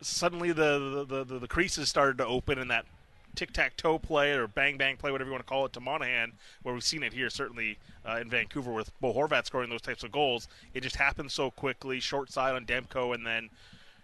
suddenly 0.00 0.52
the 0.52 1.04
the, 1.06 1.24
the, 1.24 1.38
the 1.40 1.48
creases 1.48 1.88
started 1.88 2.18
to 2.18 2.26
open, 2.26 2.58
and 2.58 2.70
that 2.70 2.86
tic 3.36 3.52
tac 3.52 3.76
toe 3.76 3.98
play 3.98 4.32
or 4.32 4.48
bang 4.48 4.76
bang 4.76 4.96
play, 4.96 5.12
whatever 5.12 5.28
you 5.28 5.32
want 5.32 5.46
to 5.46 5.48
call 5.48 5.66
it, 5.66 5.72
to 5.74 5.80
Monahan, 5.80 6.32
where 6.62 6.74
we've 6.74 6.82
seen 6.82 7.02
it 7.02 7.12
here, 7.12 7.30
certainly 7.30 7.78
uh, 8.08 8.18
in 8.20 8.28
Vancouver 8.28 8.72
with 8.72 8.90
Bo 9.00 9.12
Horvat 9.12 9.46
scoring 9.46 9.70
those 9.70 9.82
types 9.82 10.02
of 10.02 10.10
goals. 10.10 10.48
It 10.74 10.82
just 10.82 10.96
happens 10.96 11.32
so 11.32 11.50
quickly, 11.50 12.00
short 12.00 12.32
side 12.32 12.54
on 12.54 12.64
Demko, 12.64 13.14
and 13.14 13.24
then 13.24 13.50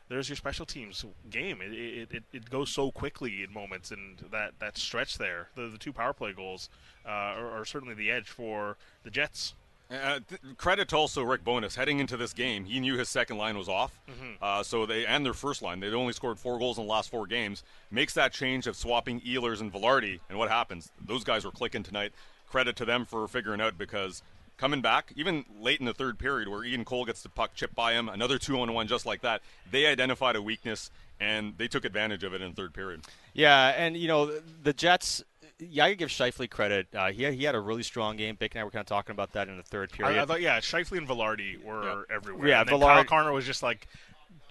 there's 0.08 0.28
your 0.28 0.36
special 0.36 0.66
teams 0.66 1.04
game. 1.30 1.60
It, 1.62 2.12
it, 2.12 2.22
it, 2.32 2.50
goes 2.50 2.70
so 2.70 2.90
quickly 2.90 3.42
in 3.42 3.52
moments, 3.52 3.90
and 3.90 4.18
that, 4.30 4.52
that 4.58 4.76
stretch 4.76 5.16
there, 5.16 5.48
the, 5.56 5.68
the 5.68 5.78
two 5.78 5.92
power 5.92 6.12
play 6.12 6.32
goals, 6.32 6.68
uh, 7.06 7.08
are, 7.08 7.50
are 7.60 7.64
certainly 7.64 7.94
the 7.94 8.10
edge 8.10 8.28
for 8.28 8.76
the 9.04 9.10
Jets. 9.10 9.54
Uh, 9.92 10.20
th- 10.26 10.40
credit 10.56 10.88
to 10.88 10.96
also 10.96 11.22
Rick 11.22 11.44
Bowness. 11.44 11.74
heading 11.74 11.98
into 11.98 12.16
this 12.16 12.32
game. 12.32 12.64
He 12.64 12.80
knew 12.80 12.96
his 12.96 13.08
second 13.08 13.36
line 13.36 13.58
was 13.58 13.68
off, 13.68 14.00
mm-hmm. 14.08 14.42
uh, 14.42 14.62
so 14.62 14.86
they 14.86 15.04
and 15.04 15.24
their 15.24 15.34
first 15.34 15.60
line. 15.60 15.80
They'd 15.80 15.92
only 15.92 16.14
scored 16.14 16.38
four 16.38 16.58
goals 16.58 16.78
in 16.78 16.86
the 16.86 16.90
last 16.90 17.10
four 17.10 17.26
games. 17.26 17.62
Makes 17.90 18.14
that 18.14 18.32
change 18.32 18.66
of 18.66 18.74
swapping 18.74 19.20
Ehlers 19.20 19.60
and 19.60 19.72
Vilardi, 19.72 20.20
and 20.30 20.38
what 20.38 20.48
happens? 20.48 20.90
Those 21.04 21.24
guys 21.24 21.44
were 21.44 21.50
clicking 21.50 21.82
tonight. 21.82 22.12
Credit 22.48 22.74
to 22.76 22.84
them 22.84 23.04
for 23.04 23.28
figuring 23.28 23.60
out 23.60 23.76
because 23.76 24.22
coming 24.56 24.80
back, 24.80 25.12
even 25.16 25.44
late 25.60 25.80
in 25.80 25.86
the 25.86 25.94
third 25.94 26.18
period, 26.18 26.48
where 26.48 26.64
Ian 26.64 26.84
Cole 26.84 27.04
gets 27.04 27.22
the 27.22 27.28
puck 27.28 27.54
chipped 27.54 27.74
by 27.74 27.92
him, 27.92 28.08
another 28.08 28.38
two 28.38 28.60
on 28.60 28.72
one 28.72 28.86
just 28.86 29.04
like 29.04 29.20
that. 29.22 29.42
They 29.70 29.86
identified 29.86 30.36
a 30.36 30.42
weakness 30.42 30.90
and 31.20 31.54
they 31.58 31.68
took 31.68 31.84
advantage 31.84 32.24
of 32.24 32.34
it 32.34 32.40
in 32.40 32.50
the 32.50 32.56
third 32.56 32.74
period. 32.74 33.02
Yeah, 33.32 33.68
and 33.68 33.96
you 33.96 34.08
know 34.08 34.40
the 34.62 34.72
Jets 34.72 35.22
yeah, 35.70 35.84
I 35.84 35.94
give 35.94 36.08
Scheifele 36.08 36.48
credit. 36.48 36.88
Uh, 36.94 37.10
he, 37.12 37.30
he 37.32 37.44
had 37.44 37.54
a 37.54 37.60
really 37.60 37.82
strong 37.82 38.16
game. 38.16 38.36
Bik 38.36 38.52
and 38.52 38.60
I 38.60 38.64
were 38.64 38.70
kind 38.70 38.80
of 38.80 38.86
talking 38.86 39.12
about 39.12 39.32
that 39.32 39.48
in 39.48 39.56
the 39.56 39.62
third 39.62 39.90
period. 39.92 40.18
I, 40.18 40.22
I 40.22 40.26
thought, 40.26 40.40
yeah, 40.40 40.58
Scheifele 40.58 40.98
and 40.98 41.08
Vilardi 41.08 41.62
were 41.62 41.84
yeah. 41.84 42.16
everywhere. 42.16 42.48
Yeah, 42.48 42.60
and 42.60 42.70
Vilardi. 42.70 42.94
Kyle 42.94 43.04
Connor 43.04 43.32
was 43.32 43.44
just 43.44 43.62
like 43.62 43.86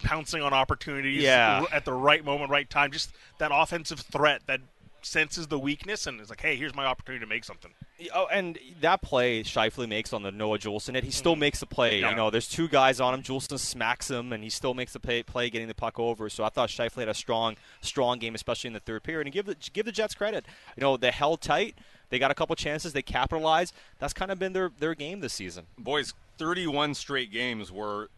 pouncing 0.02 0.42
on 0.42 0.52
opportunities 0.52 1.22
yeah. 1.22 1.64
at 1.72 1.84
the 1.84 1.92
right 1.92 2.24
moment, 2.24 2.50
right 2.50 2.68
time. 2.68 2.90
Just 2.90 3.12
that 3.38 3.50
offensive 3.52 4.00
threat 4.00 4.42
that 4.46 4.60
senses 5.02 5.48
the 5.48 5.58
weakness 5.58 6.06
and 6.06 6.20
is 6.20 6.30
like, 6.30 6.40
hey, 6.40 6.56
here's 6.56 6.74
my 6.74 6.84
opportunity 6.84 7.24
to 7.24 7.28
make 7.28 7.44
something. 7.44 7.72
Oh, 8.14 8.26
and 8.32 8.58
that 8.80 9.02
play 9.02 9.42
Scheifele 9.42 9.88
makes 9.88 10.12
on 10.12 10.22
the 10.22 10.32
Noah 10.32 10.58
Juulsen, 10.58 11.00
he 11.02 11.10
still 11.10 11.32
mm-hmm. 11.32 11.40
makes 11.40 11.60
the 11.60 11.66
play. 11.66 12.00
Yeah. 12.00 12.10
You 12.10 12.16
know, 12.16 12.30
there's 12.30 12.48
two 12.48 12.68
guys 12.68 13.00
on 13.00 13.14
him. 13.14 13.22
Juulsen 13.22 13.58
smacks 13.58 14.10
him, 14.10 14.32
and 14.32 14.42
he 14.42 14.50
still 14.50 14.74
makes 14.74 14.92
the 14.92 15.00
play, 15.00 15.22
play 15.22 15.50
getting 15.50 15.68
the 15.68 15.74
puck 15.74 15.98
over. 15.98 16.28
So 16.28 16.44
I 16.44 16.48
thought 16.48 16.68
Scheifele 16.68 17.00
had 17.00 17.08
a 17.08 17.14
strong, 17.14 17.56
strong 17.80 18.18
game, 18.18 18.34
especially 18.34 18.68
in 18.68 18.74
the 18.74 18.80
third 18.80 19.02
period. 19.02 19.26
And 19.26 19.34
give 19.34 19.46
the 19.46 19.56
give 19.72 19.86
the 19.86 19.92
Jets 19.92 20.14
credit. 20.14 20.46
You 20.76 20.80
know, 20.80 20.96
they 20.96 21.10
held 21.10 21.40
tight. 21.40 21.76
They 22.10 22.18
got 22.18 22.30
a 22.30 22.34
couple 22.34 22.54
chances. 22.56 22.92
They 22.92 23.02
capitalized. 23.02 23.74
That's 23.98 24.12
kind 24.12 24.30
of 24.30 24.38
been 24.38 24.52
their 24.52 24.70
their 24.78 24.94
game 24.94 25.20
this 25.20 25.32
season. 25.32 25.66
Boys, 25.78 26.14
31 26.38 26.94
straight 26.94 27.30
games 27.30 27.70
where 27.70 28.08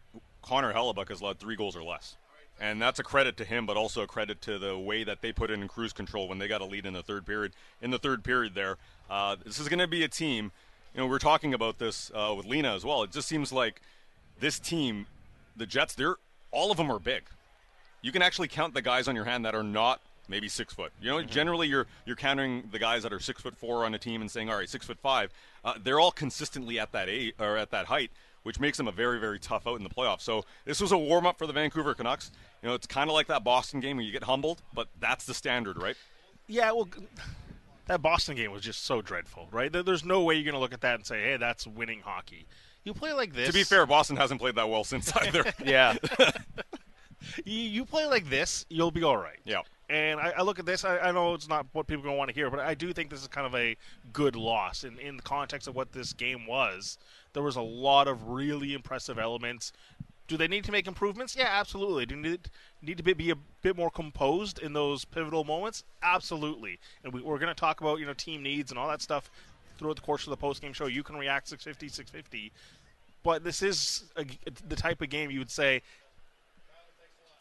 Connor 0.42 0.72
Hellebuyck 0.72 1.08
has 1.08 1.22
led 1.22 1.38
three 1.38 1.56
goals 1.56 1.76
or 1.76 1.82
less 1.82 2.16
and 2.60 2.80
that's 2.80 2.98
a 2.98 3.02
credit 3.02 3.36
to 3.38 3.44
him, 3.44 3.66
but 3.66 3.76
also 3.76 4.02
a 4.02 4.06
credit 4.06 4.40
to 4.42 4.58
the 4.58 4.78
way 4.78 5.04
that 5.04 5.20
they 5.20 5.32
put 5.32 5.50
it 5.50 5.54
in 5.54 5.68
cruise 5.68 5.92
control 5.92 6.28
when 6.28 6.38
they 6.38 6.48
got 6.48 6.60
a 6.60 6.64
lead 6.64 6.86
in 6.86 6.92
the 6.92 7.02
third 7.02 7.26
period. 7.26 7.52
In 7.82 7.90
the 7.90 7.98
third 7.98 8.22
period, 8.22 8.54
there, 8.54 8.76
uh, 9.10 9.36
this 9.44 9.58
is 9.58 9.68
going 9.68 9.80
to 9.80 9.88
be 9.88 10.04
a 10.04 10.08
team. 10.08 10.52
You 10.94 11.00
know, 11.00 11.06
we 11.06 11.16
are 11.16 11.20
talking 11.20 11.52
about 11.54 11.78
this 11.78 12.10
uh, 12.14 12.32
with 12.36 12.46
Lena 12.46 12.74
as 12.74 12.84
well. 12.84 13.02
It 13.02 13.10
just 13.10 13.28
seems 13.28 13.52
like 13.52 13.80
this 14.38 14.58
team, 14.58 15.06
the 15.56 15.66
Jets, 15.66 15.94
they're 15.94 16.16
all 16.50 16.70
of 16.70 16.76
them 16.76 16.90
are 16.90 17.00
big. 17.00 17.24
You 18.00 18.12
can 18.12 18.22
actually 18.22 18.48
count 18.48 18.74
the 18.74 18.82
guys 18.82 19.08
on 19.08 19.16
your 19.16 19.24
hand 19.24 19.44
that 19.44 19.54
are 19.54 19.62
not 19.62 20.00
maybe 20.28 20.48
six 20.48 20.72
foot. 20.72 20.92
You 21.00 21.10
know, 21.10 21.16
mm-hmm. 21.16 21.30
generally 21.30 21.68
you're 21.68 21.86
you're 22.06 22.16
counting 22.16 22.68
the 22.70 22.78
guys 22.78 23.02
that 23.02 23.12
are 23.12 23.20
six 23.20 23.42
foot 23.42 23.56
four 23.56 23.84
on 23.84 23.94
a 23.94 23.98
team 23.98 24.20
and 24.20 24.30
saying, 24.30 24.48
all 24.48 24.56
right, 24.56 24.68
six 24.68 24.86
foot 24.86 24.98
five. 24.98 25.32
Uh, 25.64 25.74
they're 25.82 26.00
all 26.00 26.12
consistently 26.12 26.78
at 26.78 26.92
that 26.92 27.08
eight 27.08 27.34
or 27.38 27.56
at 27.56 27.70
that 27.70 27.86
height 27.86 28.10
which 28.44 28.60
makes 28.60 28.78
them 28.78 28.86
a 28.86 28.92
very, 28.92 29.18
very 29.18 29.38
tough 29.38 29.66
out 29.66 29.76
in 29.76 29.82
the 29.82 29.90
playoffs. 29.90 30.20
So 30.22 30.44
this 30.64 30.80
was 30.80 30.92
a 30.92 30.98
warm 30.98 31.26
up 31.26 31.36
for 31.36 31.46
the 31.46 31.52
Vancouver 31.52 31.94
Canucks. 31.94 32.30
You 32.62 32.68
know, 32.68 32.74
it's 32.74 32.86
kind 32.86 33.10
of 33.10 33.14
like 33.14 33.26
that 33.26 33.42
Boston 33.42 33.80
game 33.80 33.96
where 33.96 34.06
you 34.06 34.12
get 34.12 34.24
humbled, 34.24 34.62
but 34.72 34.88
that's 35.00 35.24
the 35.24 35.34
standard, 35.34 35.82
right? 35.82 35.96
Yeah, 36.46 36.70
well, 36.72 36.88
that 37.86 38.00
Boston 38.00 38.36
game 38.36 38.52
was 38.52 38.62
just 38.62 38.84
so 38.84 39.02
dreadful, 39.02 39.48
right? 39.50 39.72
There's 39.72 40.04
no 40.04 40.22
way 40.22 40.36
you're 40.36 40.44
going 40.44 40.54
to 40.54 40.60
look 40.60 40.72
at 40.72 40.82
that 40.82 40.94
and 40.94 41.06
say, 41.06 41.20
hey, 41.20 41.36
that's 41.36 41.66
winning 41.66 42.00
hockey. 42.00 42.46
You 42.84 42.94
play 42.94 43.12
like 43.12 43.32
this. 43.32 43.48
To 43.48 43.52
be 43.52 43.64
fair, 43.64 43.86
Boston 43.86 44.16
hasn't 44.16 44.40
played 44.40 44.54
that 44.56 44.68
well 44.68 44.84
since 44.84 45.14
either. 45.22 45.44
yeah. 45.64 45.96
you, 47.44 47.58
you 47.58 47.84
play 47.84 48.06
like 48.06 48.28
this, 48.28 48.66
you'll 48.68 48.90
be 48.90 49.02
all 49.02 49.16
right. 49.16 49.38
Yeah. 49.44 49.62
And 49.90 50.18
I, 50.18 50.32
I, 50.38 50.42
look 50.42 50.58
at 50.58 50.64
this. 50.64 50.84
I, 50.84 50.98
I, 50.98 51.12
know 51.12 51.34
it's 51.34 51.48
not 51.48 51.66
what 51.72 51.86
people 51.86 52.02
are 52.02 52.04
going 52.04 52.14
to 52.14 52.18
want 52.18 52.28
to 52.30 52.34
hear, 52.34 52.48
but 52.48 52.60
I 52.60 52.74
do 52.74 52.92
think 52.94 53.10
this 53.10 53.20
is 53.20 53.28
kind 53.28 53.46
of 53.46 53.54
a 53.54 53.76
good 54.14 54.34
loss 54.34 54.82
in, 54.82 54.98
in 54.98 55.16
the 55.16 55.22
context 55.22 55.68
of 55.68 55.74
what 55.74 55.92
this 55.92 56.14
game 56.14 56.46
was. 56.46 56.96
There 57.34 57.42
was 57.42 57.56
a 57.56 57.62
lot 57.62 58.08
of 58.08 58.28
really 58.28 58.72
impressive 58.72 59.18
elements. 59.18 59.72
Do 60.26 60.38
they 60.38 60.48
need 60.48 60.64
to 60.64 60.72
make 60.72 60.86
improvements? 60.86 61.36
Yeah, 61.36 61.48
absolutely. 61.50 62.06
Do 62.06 62.16
need, 62.16 62.48
need 62.80 62.96
to 62.96 63.02
be, 63.02 63.12
be 63.12 63.30
a 63.30 63.36
bit 63.60 63.76
more 63.76 63.90
composed 63.90 64.58
in 64.58 64.72
those 64.72 65.04
pivotal 65.04 65.44
moments? 65.44 65.84
Absolutely. 66.02 66.78
And 67.04 67.12
we, 67.12 67.20
are 67.20 67.38
going 67.38 67.48
to 67.48 67.54
talk 67.54 67.82
about 67.82 67.98
you 67.98 68.06
know 68.06 68.14
team 68.14 68.42
needs 68.42 68.70
and 68.70 68.78
all 68.78 68.88
that 68.88 69.02
stuff 69.02 69.30
throughout 69.76 69.96
the 69.96 70.02
course 70.02 70.24
of 70.24 70.30
the 70.30 70.36
post 70.36 70.62
game 70.62 70.72
show. 70.72 70.86
You 70.86 71.02
can 71.02 71.16
react 71.16 71.48
650, 71.48 71.88
650. 71.88 72.52
But 73.22 73.44
this 73.44 73.60
is 73.60 74.04
a, 74.16 74.24
the 74.68 74.76
type 74.76 75.02
of 75.02 75.10
game 75.10 75.30
you 75.30 75.40
would 75.40 75.50
say 75.50 75.82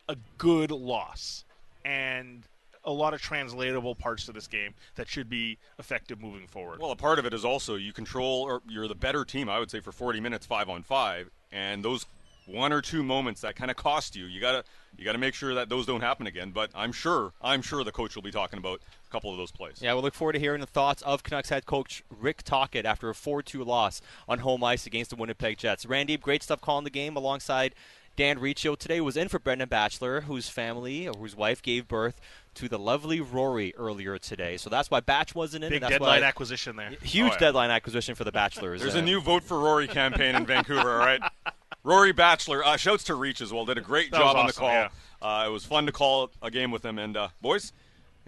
a 0.09 0.17
good 0.37 0.71
loss. 0.71 1.45
And 1.85 2.47
a 2.85 2.91
lot 2.91 3.13
of 3.13 3.21
translatable 3.21 3.95
parts 3.95 4.25
to 4.25 4.33
this 4.33 4.47
game 4.47 4.73
that 4.95 5.07
should 5.07 5.29
be 5.29 5.57
effective 5.79 6.19
moving 6.19 6.47
forward. 6.47 6.79
Well, 6.79 6.91
a 6.91 6.95
part 6.95 7.19
of 7.19 7.25
it 7.25 7.33
is 7.33 7.45
also 7.45 7.75
you 7.75 7.93
control, 7.93 8.41
or 8.41 8.61
you're 8.67 8.87
the 8.87 8.95
better 8.95 9.23
team, 9.23 9.49
I 9.49 9.59
would 9.59 9.71
say, 9.71 9.79
for 9.79 9.91
40 9.91 10.19
minutes, 10.19 10.45
five 10.45 10.69
on 10.69 10.83
five, 10.83 11.29
and 11.51 11.83
those 11.83 12.05
one 12.45 12.73
or 12.73 12.81
two 12.81 13.03
moments 13.03 13.41
that 13.41 13.55
kind 13.55 13.71
of 13.71 13.77
cost 13.77 14.15
you, 14.15 14.25
you 14.25 14.41
gotta 14.41 14.63
you 14.97 15.05
gotta 15.05 15.17
make 15.17 15.33
sure 15.33 15.53
that 15.55 15.69
those 15.69 15.85
don't 15.85 16.01
happen 16.01 16.27
again. 16.27 16.51
But 16.51 16.71
I'm 16.75 16.91
sure, 16.91 17.31
I'm 17.41 17.61
sure 17.61 17.83
the 17.83 17.91
coach 17.91 18.15
will 18.15 18.21
be 18.21 18.31
talking 18.31 18.59
about 18.59 18.81
a 19.07 19.11
couple 19.11 19.31
of 19.31 19.37
those 19.37 19.51
plays. 19.51 19.79
Yeah, 19.81 19.91
we 19.91 19.95
we'll 19.95 20.03
look 20.03 20.13
forward 20.13 20.33
to 20.33 20.39
hearing 20.39 20.61
the 20.61 20.67
thoughts 20.67 21.01
of 21.03 21.23
Canucks 21.23 21.49
head 21.49 21.65
coach 21.65 22.03
Rick 22.09 22.43
Tocchet 22.43 22.85
after 22.85 23.09
a 23.09 23.13
4-2 23.13 23.65
loss 23.65 24.01
on 24.27 24.39
home 24.39 24.63
ice 24.63 24.85
against 24.85 25.09
the 25.09 25.15
Winnipeg 25.15 25.57
Jets. 25.57 25.85
Randy, 25.85 26.17
great 26.17 26.43
stuff 26.43 26.61
calling 26.61 26.83
the 26.83 26.89
game 26.89 27.15
alongside 27.15 27.73
Dan 28.15 28.39
Riccio 28.39 28.75
today 28.75 29.01
was 29.01 29.17
in 29.17 29.27
for 29.27 29.39
Brendan 29.39 29.69
Batchelor, 29.69 30.21
whose 30.21 30.47
family 30.47 31.07
or 31.07 31.13
whose 31.13 31.35
wife 31.35 31.61
gave 31.61 31.87
birth 31.87 32.21
to 32.55 32.69
the 32.69 32.77
lovely 32.77 33.19
Rory 33.19 33.73
earlier 33.75 34.19
today. 34.19 34.57
So 34.57 34.69
that's 34.69 34.91
why 34.91 34.99
Batch 34.99 35.33
wasn't 35.33 35.63
in. 35.63 35.71
Big 35.71 35.81
that's 35.81 35.93
deadline 35.93 36.21
why, 36.21 36.27
acquisition 36.27 36.75
there. 36.75 36.91
Huge 37.01 37.31
oh, 37.31 37.33
yeah. 37.33 37.39
deadline 37.39 37.71
acquisition 37.71 38.13
for 38.13 38.23
the 38.23 38.31
Batchelors. 38.31 38.81
There's 38.81 38.95
uh, 38.95 38.99
a 38.99 39.01
new 39.01 39.19
vote 39.19 39.43
for 39.43 39.59
Rory 39.59 39.87
campaign 39.87 40.35
in 40.35 40.45
Vancouver. 40.45 40.91
All 40.91 41.05
right, 41.05 41.21
Rory 41.83 42.11
Batchelor. 42.11 42.63
Uh, 42.63 42.77
shouts 42.77 43.03
to 43.05 43.15
Reach 43.15 43.41
as 43.41 43.51
well. 43.51 43.65
Did 43.65 43.79
a 43.79 43.81
great 43.81 44.11
that 44.11 44.19
job 44.19 44.35
on 44.35 44.45
the 44.45 44.53
call. 44.53 44.69
Yeah. 44.69 44.89
Uh, 45.21 45.45
it 45.47 45.51
was 45.51 45.65
fun 45.65 45.85
to 45.87 45.91
call 45.91 46.29
a 46.41 46.51
game 46.51 46.69
with 46.69 46.85
him. 46.85 46.99
And 46.99 47.17
uh, 47.17 47.29
boys, 47.41 47.73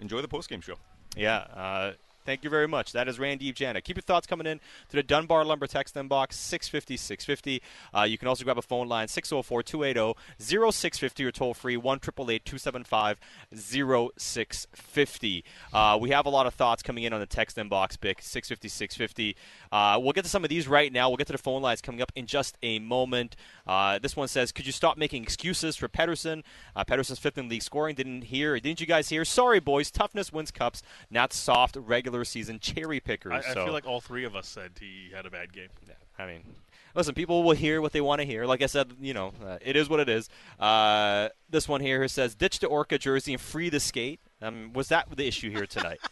enjoy 0.00 0.20
the 0.20 0.28
post 0.28 0.48
game 0.48 0.60
show. 0.60 0.76
Yeah. 1.16 1.92
Thank 2.26 2.42
you 2.42 2.50
very 2.50 2.66
much. 2.66 2.90
That 2.90 3.06
is 3.06 3.20
Randy 3.20 3.52
Janda. 3.52 3.80
Keep 3.82 3.98
your 3.98 4.02
thoughts 4.02 4.26
coming 4.26 4.48
in 4.48 4.58
to 4.88 4.96
the 4.96 5.04
Dunbar 5.04 5.44
Lumber 5.44 5.68
text 5.68 5.94
inbox 5.94 6.32
650 6.32 6.96
650. 6.96 7.62
Uh, 7.94 8.02
you 8.02 8.18
can 8.18 8.26
also 8.26 8.42
grab 8.42 8.58
a 8.58 8.62
phone 8.62 8.88
line 8.88 9.06
604 9.06 9.62
280 9.62 10.18
0650 10.40 11.24
or 11.24 11.30
toll 11.30 11.54
free 11.54 11.76
1 11.76 12.00
275 12.00 13.20
0650. 13.54 15.44
Uh, 15.72 15.98
we 16.00 16.10
have 16.10 16.26
a 16.26 16.28
lot 16.28 16.46
of 16.46 16.54
thoughts 16.54 16.82
coming 16.82 17.04
in 17.04 17.12
on 17.12 17.20
the 17.20 17.26
text 17.26 17.56
inbox, 17.58 17.96
Bik 17.96 18.20
650 18.20 18.68
650. 18.68 19.36
Uh, 19.70 20.00
we'll 20.02 20.12
get 20.12 20.24
to 20.24 20.30
some 20.30 20.42
of 20.42 20.50
these 20.50 20.66
right 20.66 20.92
now. 20.92 21.08
We'll 21.08 21.18
get 21.18 21.28
to 21.28 21.32
the 21.32 21.38
phone 21.38 21.62
lines 21.62 21.80
coming 21.80 22.02
up 22.02 22.10
in 22.16 22.26
just 22.26 22.58
a 22.60 22.80
moment. 22.80 23.36
Uh, 23.68 24.00
this 24.00 24.16
one 24.16 24.26
says, 24.26 24.50
"Could 24.50 24.66
you 24.66 24.72
stop 24.72 24.98
making 24.98 25.22
excuses 25.22 25.76
for 25.76 25.86
Pettersson? 25.86 26.42
Uh, 26.74 26.84
Pettersson's 26.84 27.20
fifth 27.20 27.38
in 27.38 27.48
league 27.48 27.62
scoring. 27.62 27.94
Didn't 27.94 28.22
hear? 28.22 28.58
Didn't 28.58 28.80
you 28.80 28.86
guys 28.86 29.10
hear? 29.10 29.24
Sorry, 29.24 29.60
boys. 29.60 29.92
Toughness 29.92 30.32
wins 30.32 30.50
cups, 30.50 30.82
not 31.08 31.32
soft 31.32 31.76
regular 31.76 32.15
season 32.24 32.58
cherry 32.60 33.00
pickers." 33.00 33.32
I, 33.32 33.50
I 33.50 33.54
so. 33.54 33.64
feel 33.64 33.72
like 33.72 33.86
all 33.86 34.00
three 34.00 34.24
of 34.24 34.34
us 34.36 34.48
said 34.48 34.72
he 34.80 35.10
had 35.14 35.26
a 35.26 35.30
bad 35.30 35.52
game. 35.52 35.68
Yeah, 35.86 35.94
I 36.18 36.26
mean, 36.26 36.42
listen, 36.94 37.14
people 37.14 37.42
will 37.42 37.54
hear 37.54 37.80
what 37.80 37.92
they 37.92 38.00
want 38.00 38.20
to 38.20 38.26
hear. 38.26 38.46
Like 38.46 38.62
I 38.62 38.66
said, 38.66 38.92
you 39.00 39.14
know, 39.14 39.32
uh, 39.44 39.58
it 39.60 39.76
is 39.76 39.88
what 39.88 40.00
it 40.00 40.08
is. 40.08 40.28
Uh, 40.58 41.28
this 41.48 41.68
one 41.68 41.80
here 41.80 42.06
says, 42.08 42.34
"Ditch 42.34 42.58
the 42.58 42.66
Orca 42.66 42.98
jersey 42.98 43.32
and 43.32 43.40
free 43.40 43.68
the 43.68 43.80
skate." 43.80 44.20
Um, 44.42 44.72
was 44.72 44.88
that 44.88 45.08
the 45.16 45.26
issue 45.26 45.50
here 45.50 45.66
tonight? 45.66 46.00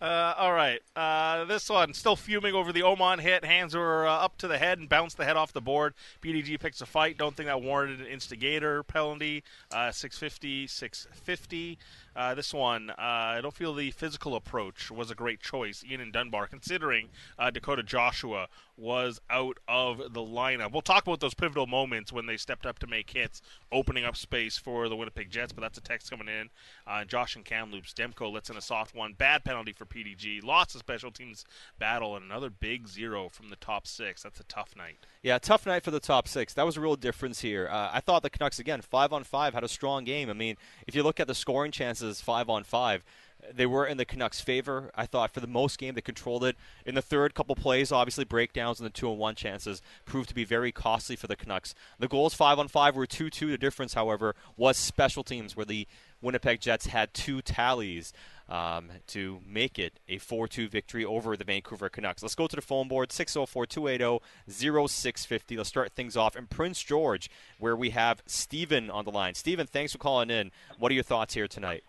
Uh, 0.00 0.34
all 0.36 0.52
right. 0.52 0.80
Uh, 0.96 1.44
this 1.44 1.70
one, 1.70 1.94
still 1.94 2.16
fuming 2.16 2.54
over 2.54 2.72
the 2.72 2.82
Åman 2.82 3.20
hit. 3.20 3.44
Hands 3.44 3.74
were 3.74 4.06
uh, 4.06 4.12
up 4.12 4.36
to 4.38 4.48
the 4.48 4.58
head 4.58 4.78
and 4.78 4.88
bounced 4.88 5.16
the 5.16 5.24
head 5.24 5.36
off 5.36 5.52
the 5.52 5.62
board. 5.62 5.94
PDG 6.22 6.60
picks 6.60 6.80
a 6.80 6.86
fight. 6.86 7.16
Don't 7.16 7.36
think 7.36 7.46
that 7.46 7.62
warranted 7.62 8.00
an 8.00 8.06
instigator 8.06 8.82
penalty. 8.82 9.44
Uh, 9.72 9.90
650, 9.90 10.66
650. 10.66 11.78
Uh, 12.16 12.34
this 12.34 12.54
one, 12.54 12.90
uh, 12.90 12.94
I 12.98 13.40
don't 13.40 13.54
feel 13.54 13.74
the 13.74 13.90
physical 13.90 14.36
approach 14.36 14.90
was 14.90 15.10
a 15.10 15.14
great 15.14 15.40
choice, 15.40 15.84
Ian 15.84 16.00
and 16.00 16.12
Dunbar, 16.12 16.46
considering 16.46 17.08
uh, 17.38 17.50
Dakota 17.50 17.82
Joshua 17.82 18.48
was 18.76 19.20
out 19.30 19.58
of 19.66 19.98
the 20.12 20.20
lineup. 20.20 20.72
We'll 20.72 20.82
talk 20.82 21.04
about 21.06 21.20
those 21.20 21.34
pivotal 21.34 21.66
moments 21.66 22.12
when 22.12 22.26
they 22.26 22.36
stepped 22.36 22.66
up 22.66 22.78
to 22.80 22.86
make 22.86 23.10
hits, 23.10 23.42
opening 23.72 24.04
up 24.04 24.16
space 24.16 24.56
for 24.56 24.88
the 24.88 24.96
Winnipeg 24.96 25.30
Jets, 25.30 25.52
but 25.52 25.62
that's 25.62 25.78
a 25.78 25.82
text 25.82 26.10
coming 26.10 26.28
in. 26.28 26.50
Uh, 26.86 27.04
Josh 27.04 27.36
and 27.36 27.44
Kamloops. 27.44 27.94
Demko 27.94 28.32
lets 28.32 28.50
in 28.50 28.56
a 28.56 28.60
soft 28.60 28.94
one. 28.94 29.14
Bad 29.14 29.44
penalty 29.44 29.72
for 29.72 29.84
PDG. 29.84 30.42
Lots 30.42 30.74
of 30.74 30.80
special 30.80 31.10
teams 31.10 31.44
battle, 31.78 32.16
and 32.16 32.24
another 32.24 32.50
big 32.50 32.88
zero 32.88 33.28
from 33.28 33.48
the 33.48 33.56
top 33.56 33.86
six. 33.86 34.22
That's 34.22 34.40
a 34.40 34.44
tough 34.44 34.74
night. 34.76 34.98
Yeah, 35.24 35.38
tough 35.38 35.64
night 35.64 35.82
for 35.82 35.90
the 35.90 36.00
top 36.00 36.28
six. 36.28 36.52
That 36.52 36.66
was 36.66 36.76
a 36.76 36.82
real 36.82 36.96
difference 36.96 37.40
here. 37.40 37.66
Uh, 37.72 37.88
I 37.90 38.00
thought 38.00 38.22
the 38.22 38.28
Canucks, 38.28 38.58
again, 38.58 38.82
five 38.82 39.10
on 39.10 39.24
five, 39.24 39.54
had 39.54 39.64
a 39.64 39.68
strong 39.68 40.04
game. 40.04 40.28
I 40.28 40.34
mean, 40.34 40.56
if 40.86 40.94
you 40.94 41.02
look 41.02 41.18
at 41.18 41.26
the 41.26 41.34
scoring 41.34 41.72
chances, 41.72 42.20
five 42.20 42.50
on 42.50 42.62
five, 42.62 43.02
they 43.50 43.64
were 43.64 43.86
in 43.86 43.96
the 43.96 44.04
Canucks' 44.04 44.42
favor. 44.42 44.90
I 44.94 45.06
thought 45.06 45.32
for 45.32 45.40
the 45.40 45.46
most 45.46 45.78
game 45.78 45.94
they 45.94 46.02
controlled 46.02 46.44
it. 46.44 46.56
In 46.84 46.94
the 46.94 47.00
third 47.00 47.34
couple 47.34 47.54
plays, 47.54 47.90
obviously 47.90 48.26
breakdowns 48.26 48.80
and 48.80 48.86
the 48.86 48.90
two 48.90 49.08
on 49.08 49.16
one 49.16 49.34
chances 49.34 49.80
proved 50.04 50.28
to 50.28 50.34
be 50.34 50.44
very 50.44 50.72
costly 50.72 51.16
for 51.16 51.26
the 51.26 51.36
Canucks. 51.36 51.74
The 51.98 52.06
goals 52.06 52.34
five 52.34 52.58
on 52.58 52.68
five 52.68 52.94
were 52.94 53.06
two 53.06 53.30
two. 53.30 53.50
The 53.50 53.56
difference, 53.56 53.94
however, 53.94 54.34
was 54.58 54.76
special 54.76 55.24
teams 55.24 55.56
where 55.56 55.64
the 55.64 55.88
Winnipeg 56.20 56.60
Jets 56.60 56.88
had 56.88 57.14
two 57.14 57.40
tallies 57.40 58.12
um, 58.48 58.90
to 59.08 59.40
make 59.46 59.78
it 59.78 60.00
a 60.08 60.18
4 60.18 60.48
2 60.48 60.68
victory 60.68 61.04
over 61.04 61.36
the 61.36 61.44
Vancouver 61.44 61.88
Canucks. 61.88 62.22
Let's 62.22 62.34
go 62.34 62.46
to 62.46 62.56
the 62.56 62.62
phone 62.62 62.88
board 62.88 63.12
604 63.12 63.66
280 63.66 64.24
0650. 64.48 65.56
Let's 65.56 65.68
start 65.68 65.92
things 65.92 66.16
off 66.16 66.36
in 66.36 66.46
Prince 66.46 66.82
George, 66.82 67.30
where 67.58 67.76
we 67.76 67.90
have 67.90 68.22
Stephen 68.26 68.90
on 68.90 69.04
the 69.04 69.10
line. 69.10 69.34
Stephen, 69.34 69.66
thanks 69.66 69.92
for 69.92 69.98
calling 69.98 70.30
in. 70.30 70.50
What 70.78 70.90
are 70.92 70.94
your 70.94 71.04
thoughts 71.04 71.34
here 71.34 71.48
tonight? 71.48 71.84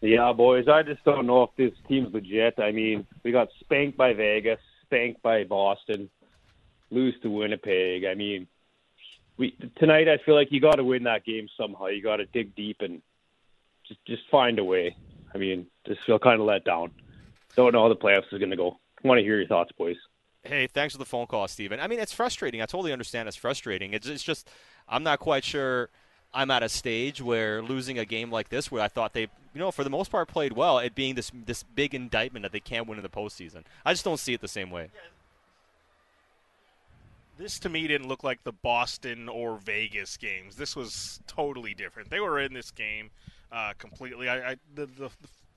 Yeah, 0.00 0.34
boys, 0.34 0.68
I 0.68 0.82
just 0.82 1.02
don't 1.04 1.26
know 1.26 1.44
if 1.44 1.50
this 1.56 1.72
team's 1.88 2.12
legit. 2.12 2.58
I 2.58 2.72
mean, 2.72 3.06
we 3.22 3.32
got 3.32 3.48
spanked 3.60 3.96
by 3.96 4.12
Vegas, 4.12 4.60
spanked 4.82 5.22
by 5.22 5.44
Boston, 5.44 6.10
lose 6.90 7.14
to 7.22 7.30
Winnipeg. 7.30 8.04
I 8.04 8.14
mean, 8.14 8.46
we 9.38 9.56
tonight 9.76 10.08
I 10.08 10.18
feel 10.24 10.34
like 10.34 10.48
you 10.52 10.60
got 10.60 10.76
to 10.76 10.84
win 10.84 11.04
that 11.04 11.24
game 11.24 11.48
somehow. 11.56 11.86
You 11.86 12.02
got 12.02 12.16
to 12.16 12.26
dig 12.26 12.54
deep 12.54 12.78
and 12.80 13.00
just 13.86 14.04
just 14.06 14.22
find 14.30 14.58
a 14.58 14.64
way. 14.64 14.96
I 15.34 15.38
mean, 15.38 15.66
just 15.86 16.00
feel 16.04 16.18
kind 16.18 16.40
of 16.40 16.46
let 16.46 16.64
down. 16.64 16.90
Don't 17.56 17.72
know 17.72 17.82
how 17.82 17.88
the 17.88 17.96
playoffs 17.96 18.32
is 18.32 18.38
going 18.38 18.50
to 18.50 18.56
go. 18.56 18.78
I 19.02 19.08
Want 19.08 19.18
to 19.18 19.22
hear 19.22 19.38
your 19.38 19.46
thoughts, 19.46 19.70
boys. 19.72 19.96
Hey, 20.42 20.66
thanks 20.66 20.94
for 20.94 20.98
the 20.98 21.04
phone 21.04 21.26
call, 21.26 21.48
Steven. 21.48 21.80
I 21.80 21.86
mean, 21.86 21.98
it's 21.98 22.12
frustrating. 22.12 22.60
I 22.60 22.66
totally 22.66 22.92
understand 22.92 23.28
it's 23.28 23.36
frustrating. 23.36 23.94
It's, 23.94 24.06
it's 24.06 24.22
just 24.22 24.48
I'm 24.88 25.02
not 25.02 25.18
quite 25.18 25.44
sure 25.44 25.88
I'm 26.34 26.50
at 26.50 26.62
a 26.62 26.68
stage 26.68 27.22
where 27.22 27.62
losing 27.62 27.98
a 27.98 28.04
game 28.04 28.30
like 28.30 28.48
this, 28.48 28.70
where 28.70 28.82
I 28.82 28.88
thought 28.88 29.14
they, 29.14 29.22
you 29.22 29.60
know, 29.60 29.70
for 29.70 29.84
the 29.84 29.90
most 29.90 30.10
part 30.10 30.28
played 30.28 30.52
well, 30.52 30.78
it 30.78 30.94
being 30.94 31.14
this 31.14 31.30
this 31.46 31.62
big 31.62 31.94
indictment 31.94 32.42
that 32.42 32.52
they 32.52 32.60
can't 32.60 32.86
win 32.86 32.98
in 32.98 33.02
the 33.02 33.08
postseason. 33.08 33.62
I 33.84 33.92
just 33.92 34.04
don't 34.04 34.18
see 34.18 34.34
it 34.34 34.40
the 34.40 34.48
same 34.48 34.70
way. 34.70 34.90
This 37.38 37.58
to 37.60 37.68
me 37.68 37.86
didn't 37.88 38.08
look 38.08 38.22
like 38.22 38.44
the 38.44 38.52
Boston 38.52 39.28
or 39.28 39.56
Vegas 39.56 40.16
games. 40.16 40.56
This 40.56 40.76
was 40.76 41.20
totally 41.26 41.74
different. 41.74 42.10
They 42.10 42.20
were 42.20 42.38
in 42.38 42.52
this 42.52 42.70
game 42.70 43.10
uh, 43.52 43.72
completely. 43.78 44.28
I, 44.28 44.52
I 44.52 44.56
the, 44.74 44.86
the, 44.86 45.10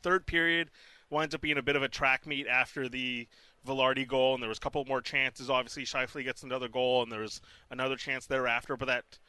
third 0.04 0.26
period 0.28 0.70
winds 1.10 1.34
up 1.34 1.42
being 1.42 1.58
a 1.58 1.62
bit 1.62 1.76
of 1.76 1.84
a 1.84 1.88
track 1.88 2.28
meet 2.28 2.48
after 2.48 2.88
the 2.88 3.28
Vilardi 3.68 4.08
goal, 4.08 4.36
and 4.36 4.42
there 4.42 4.50
was 4.50 4.60
a 4.60 4.62
couple 4.62 4.86
more 4.86 5.02
chances. 5.02 5.50
Obviously, 5.50 5.84
Scheifele 5.84 6.24
gets 6.24 6.44
another 6.44 6.68
goal, 6.68 7.04
and 7.04 7.12
there 7.12 7.22
was 7.22 7.42
another 7.70 7.96
chance 7.96 8.26
thereafter. 8.26 8.78
But 8.78 8.88
that 8.88 9.20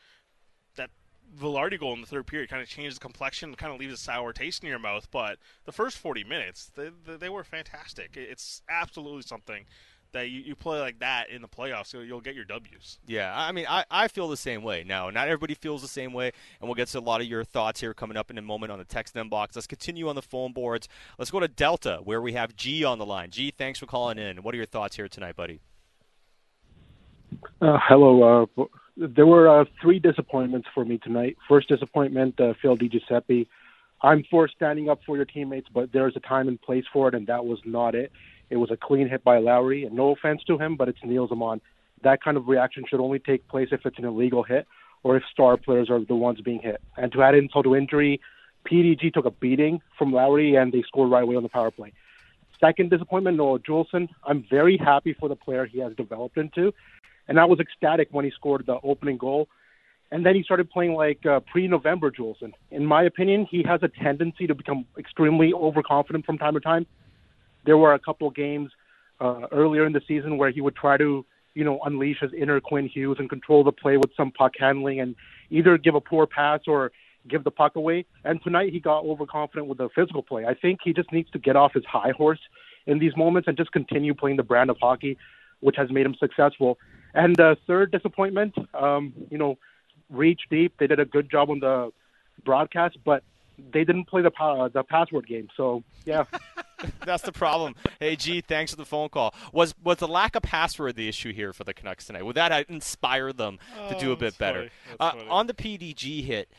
that 0.76 0.90
Vilardi 1.36 1.78
goal 1.78 1.94
in 1.94 2.00
the 2.00 2.06
third 2.06 2.26
period 2.26 2.48
kind 2.48 2.62
of 2.62 2.68
changed 2.68 2.96
the 2.96 3.00
complexion, 3.00 3.54
kind 3.54 3.72
of 3.72 3.80
leaves 3.80 3.94
a 3.94 3.96
sour 3.96 4.32
taste 4.32 4.62
in 4.62 4.68
your 4.68 4.78
mouth. 4.78 5.08
But 5.10 5.38
the 5.64 5.72
first 5.72 5.98
40 5.98 6.24
minutes, 6.24 6.70
they, 6.74 6.90
they, 7.06 7.16
they 7.16 7.28
were 7.28 7.44
fantastic. 7.44 8.16
It's 8.16 8.62
absolutely 8.68 9.22
something 9.22 9.66
that 10.12 10.30
you, 10.30 10.40
you 10.40 10.54
play 10.54 10.80
like 10.80 10.98
that 11.00 11.30
in 11.30 11.42
the 11.42 11.48
playoffs, 11.48 11.86
so 11.86 12.00
you'll 12.00 12.20
get 12.20 12.34
your 12.34 12.44
W's. 12.44 12.98
Yeah, 13.06 13.32
I 13.34 13.52
mean, 13.52 13.66
I, 13.68 13.84
I 13.90 14.08
feel 14.08 14.28
the 14.28 14.36
same 14.36 14.62
way. 14.62 14.84
Now, 14.86 15.10
not 15.10 15.28
everybody 15.28 15.54
feels 15.54 15.82
the 15.82 15.88
same 15.88 16.12
way, 16.12 16.32
and 16.60 16.68
we'll 16.68 16.74
get 16.74 16.88
to 16.88 16.98
a 16.98 17.00
lot 17.00 17.20
of 17.20 17.26
your 17.26 17.44
thoughts 17.44 17.80
here 17.80 17.94
coming 17.94 18.16
up 18.16 18.30
in 18.30 18.38
a 18.38 18.42
moment 18.42 18.72
on 18.72 18.78
the 18.78 18.84
text 18.84 19.14
inbox. 19.14 19.54
Let's 19.54 19.66
continue 19.66 20.08
on 20.08 20.14
the 20.14 20.22
phone 20.22 20.52
boards. 20.52 20.88
Let's 21.18 21.30
go 21.30 21.40
to 21.40 21.48
Delta, 21.48 22.00
where 22.04 22.20
we 22.20 22.32
have 22.32 22.56
G 22.56 22.84
on 22.84 22.98
the 22.98 23.06
line. 23.06 23.30
G, 23.30 23.50
thanks 23.50 23.78
for 23.78 23.86
calling 23.86 24.18
in. 24.18 24.42
What 24.42 24.54
are 24.54 24.56
your 24.56 24.66
thoughts 24.66 24.96
here 24.96 25.08
tonight, 25.08 25.36
buddy? 25.36 25.60
Uh, 27.60 27.78
hello. 27.88 28.46
Uh, 28.58 28.64
there 28.96 29.26
were 29.26 29.60
uh, 29.60 29.64
three 29.80 29.98
disappointments 29.98 30.68
for 30.74 30.84
me 30.84 30.98
tonight. 30.98 31.36
First 31.48 31.68
disappointment, 31.68 32.40
uh, 32.40 32.54
Phil 32.60 32.76
DiGiuseppe. 32.76 33.46
I'm 34.00 34.24
for 34.30 34.48
standing 34.48 34.88
up 34.88 35.00
for 35.04 35.16
your 35.16 35.24
teammates, 35.24 35.68
but 35.72 35.92
there's 35.92 36.16
a 36.16 36.20
time 36.20 36.48
and 36.48 36.60
place 36.60 36.84
for 36.92 37.08
it, 37.08 37.14
and 37.14 37.26
that 37.26 37.44
was 37.44 37.58
not 37.64 37.94
it. 37.94 38.12
It 38.50 38.56
was 38.56 38.70
a 38.70 38.76
clean 38.76 39.08
hit 39.08 39.22
by 39.24 39.38
Lowry, 39.38 39.84
and 39.84 39.94
no 39.94 40.10
offense 40.10 40.42
to 40.44 40.58
him, 40.58 40.76
but 40.76 40.88
it's 40.88 40.98
Nils 41.04 41.30
Åman. 41.30 41.60
That 42.02 42.22
kind 42.22 42.36
of 42.36 42.48
reaction 42.48 42.84
should 42.88 43.00
only 43.00 43.18
take 43.18 43.46
place 43.48 43.68
if 43.72 43.84
it's 43.84 43.98
an 43.98 44.04
illegal 44.04 44.42
hit 44.42 44.66
or 45.02 45.16
if 45.16 45.22
star 45.30 45.56
players 45.56 45.90
are 45.90 46.04
the 46.04 46.14
ones 46.14 46.40
being 46.40 46.60
hit. 46.60 46.80
And 46.96 47.12
to 47.12 47.22
add 47.22 47.34
insult 47.34 47.64
to 47.64 47.76
injury, 47.76 48.20
PDG 48.64 49.12
took 49.12 49.24
a 49.24 49.30
beating 49.30 49.80
from 49.96 50.12
Lowry, 50.12 50.56
and 50.56 50.72
they 50.72 50.82
scored 50.82 51.10
right 51.10 51.22
away 51.22 51.36
on 51.36 51.42
the 51.42 51.48
power 51.48 51.70
play. 51.70 51.92
Second 52.60 52.90
disappointment, 52.90 53.36
Noah 53.36 53.60
Juulsen. 53.60 54.08
I'm 54.24 54.44
very 54.50 54.76
happy 54.76 55.12
for 55.12 55.28
the 55.28 55.36
player 55.36 55.64
he 55.64 55.78
has 55.78 55.94
developed 55.94 56.36
into, 56.36 56.74
and 57.28 57.38
I 57.38 57.44
was 57.44 57.60
ecstatic 57.60 58.08
when 58.10 58.24
he 58.24 58.30
scored 58.32 58.66
the 58.66 58.78
opening 58.82 59.16
goal. 59.16 59.48
And 60.10 60.24
then 60.24 60.34
he 60.34 60.42
started 60.42 60.70
playing 60.70 60.94
like 60.94 61.24
uh, 61.26 61.40
pre-November 61.40 62.10
Juulsen. 62.10 62.52
In 62.70 62.86
my 62.86 63.02
opinion, 63.02 63.46
he 63.48 63.62
has 63.64 63.82
a 63.82 63.88
tendency 63.88 64.46
to 64.46 64.54
become 64.54 64.86
extremely 64.98 65.52
overconfident 65.52 66.24
from 66.24 66.38
time 66.38 66.54
to 66.54 66.60
time. 66.60 66.86
There 67.64 67.76
were 67.76 67.94
a 67.94 67.98
couple 67.98 68.30
games 68.30 68.70
uh, 69.20 69.46
earlier 69.52 69.84
in 69.86 69.92
the 69.92 70.02
season 70.06 70.38
where 70.38 70.50
he 70.50 70.60
would 70.60 70.76
try 70.76 70.96
to, 70.96 71.24
you 71.54 71.64
know, 71.64 71.80
unleash 71.84 72.20
his 72.20 72.32
inner 72.32 72.60
Quinn 72.60 72.88
Hughes 72.88 73.16
and 73.18 73.28
control 73.28 73.64
the 73.64 73.72
play 73.72 73.96
with 73.96 74.10
some 74.16 74.30
puck 74.30 74.52
handling 74.58 75.00
and 75.00 75.14
either 75.50 75.76
give 75.78 75.94
a 75.94 76.00
poor 76.00 76.26
pass 76.26 76.60
or 76.66 76.92
give 77.28 77.44
the 77.44 77.50
puck 77.50 77.76
away. 77.76 78.04
And 78.24 78.42
tonight 78.42 78.72
he 78.72 78.80
got 78.80 79.04
overconfident 79.04 79.66
with 79.66 79.78
the 79.78 79.88
physical 79.94 80.22
play. 80.22 80.46
I 80.46 80.54
think 80.54 80.80
he 80.84 80.92
just 80.92 81.12
needs 81.12 81.30
to 81.32 81.38
get 81.38 81.56
off 81.56 81.74
his 81.74 81.84
high 81.84 82.12
horse 82.16 82.40
in 82.86 82.98
these 82.98 83.16
moments 83.16 83.48
and 83.48 83.56
just 83.56 83.72
continue 83.72 84.14
playing 84.14 84.36
the 84.36 84.42
brand 84.42 84.70
of 84.70 84.78
hockey 84.80 85.18
which 85.60 85.76
has 85.76 85.90
made 85.90 86.06
him 86.06 86.14
successful. 86.18 86.78
And 87.14 87.38
uh, 87.40 87.56
third 87.66 87.90
disappointment, 87.90 88.54
um, 88.74 89.12
you 89.30 89.38
know, 89.38 89.58
reach 90.10 90.42
deep. 90.50 90.74
They 90.78 90.86
did 90.86 91.00
a 91.00 91.04
good 91.04 91.30
job 91.30 91.50
on 91.50 91.60
the 91.60 91.90
broadcast, 92.44 92.98
but 93.04 93.22
they 93.72 93.84
didn't 93.84 94.04
play 94.04 94.22
the 94.22 94.32
uh, 94.40 94.68
the 94.68 94.82
password 94.82 95.26
game. 95.26 95.48
So 95.56 95.82
yeah, 96.04 96.24
that's 97.04 97.22
the 97.22 97.32
problem. 97.32 97.74
Hey, 98.00 98.16
G, 98.16 98.40
thanks 98.40 98.72
for 98.72 98.76
the 98.76 98.84
phone 98.84 99.08
call. 99.08 99.34
Was 99.52 99.74
was 99.82 99.98
the 99.98 100.08
lack 100.08 100.34
of 100.36 100.42
password 100.42 100.96
the 100.96 101.08
issue 101.08 101.32
here 101.32 101.52
for 101.52 101.64
the 101.64 101.74
Canucks 101.74 102.06
tonight? 102.06 102.24
Would 102.24 102.36
that 102.36 102.68
inspire 102.68 103.32
them 103.32 103.58
oh, 103.78 103.92
to 103.92 103.98
do 103.98 104.12
a 104.12 104.16
bit 104.16 104.38
better? 104.38 104.70
Uh, 104.98 105.12
on 105.28 105.46
the 105.46 105.54
PDG 105.54 106.24
hit. 106.24 106.50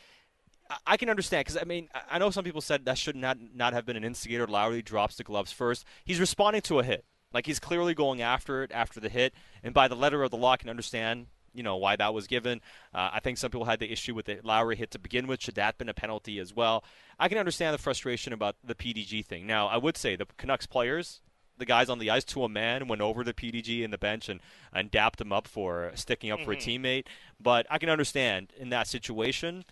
I 0.85 0.97
can 0.97 1.09
understand 1.09 1.45
because 1.45 1.57
I 1.59 1.65
mean 1.65 1.89
I 2.11 2.19
know 2.19 2.29
some 2.29 2.43
people 2.43 2.61
said 2.61 2.85
that 2.85 2.97
should 2.97 3.15
not 3.15 3.37
not 3.55 3.73
have 3.73 3.85
been 3.85 3.95
an 3.95 4.03
instigator. 4.03 4.45
Lowry 4.45 4.81
drops 4.81 5.15
the 5.15 5.23
gloves 5.23 5.51
first. 5.51 5.85
He's 6.05 6.19
responding 6.19 6.61
to 6.63 6.79
a 6.79 6.83
hit. 6.83 7.05
Like 7.33 7.45
he's 7.45 7.59
clearly 7.59 7.93
going 7.93 8.21
after 8.21 8.63
it 8.63 8.71
after 8.71 8.99
the 8.99 9.09
hit, 9.09 9.33
and 9.63 9.73
by 9.73 9.87
the 9.87 9.95
letter 9.95 10.23
of 10.23 10.31
the 10.31 10.37
law, 10.37 10.53
I 10.53 10.57
can 10.57 10.69
understand 10.69 11.27
you 11.53 11.63
know 11.63 11.77
why 11.77 11.95
that 11.95 12.13
was 12.13 12.27
given. 12.27 12.61
Uh, 12.93 13.09
I 13.13 13.19
think 13.19 13.37
some 13.37 13.51
people 13.51 13.65
had 13.65 13.79
the 13.79 13.91
issue 13.91 14.15
with 14.15 14.25
the 14.25 14.39
Lowry 14.43 14.75
hit 14.75 14.91
to 14.91 14.99
begin 14.99 15.27
with. 15.27 15.41
Should 15.41 15.55
that 15.55 15.77
been 15.77 15.89
a 15.89 15.93
penalty 15.93 16.39
as 16.39 16.55
well? 16.55 16.83
I 17.19 17.27
can 17.27 17.37
understand 17.37 17.73
the 17.73 17.79
frustration 17.79 18.33
about 18.33 18.55
the 18.63 18.75
PDG 18.75 19.25
thing. 19.25 19.45
Now, 19.45 19.67
I 19.67 19.77
would 19.77 19.97
say 19.97 20.15
the 20.15 20.27
Canucks 20.37 20.65
players, 20.65 21.21
the 21.57 21.65
guys 21.65 21.89
on 21.89 21.99
the 21.99 22.09
ice 22.09 22.23
to 22.25 22.43
a 22.43 22.49
man, 22.49 22.87
went 22.87 23.01
over 23.01 23.23
to 23.23 23.33
PDG 23.33 23.83
in 23.83 23.91
the 23.91 23.97
bench 23.97 24.29
and 24.29 24.39
and 24.73 24.91
dapped 24.91 25.21
him 25.21 25.31
up 25.31 25.47
for 25.47 25.91
sticking 25.95 26.31
up 26.31 26.39
mm-hmm. 26.39 26.45
for 26.45 26.53
a 26.53 26.57
mm-hmm. 26.57 26.85
teammate. 26.85 27.05
But 27.39 27.65
I 27.69 27.77
can 27.77 27.89
understand 27.89 28.53
in 28.57 28.69
that 28.69 28.87
situation. 28.87 29.65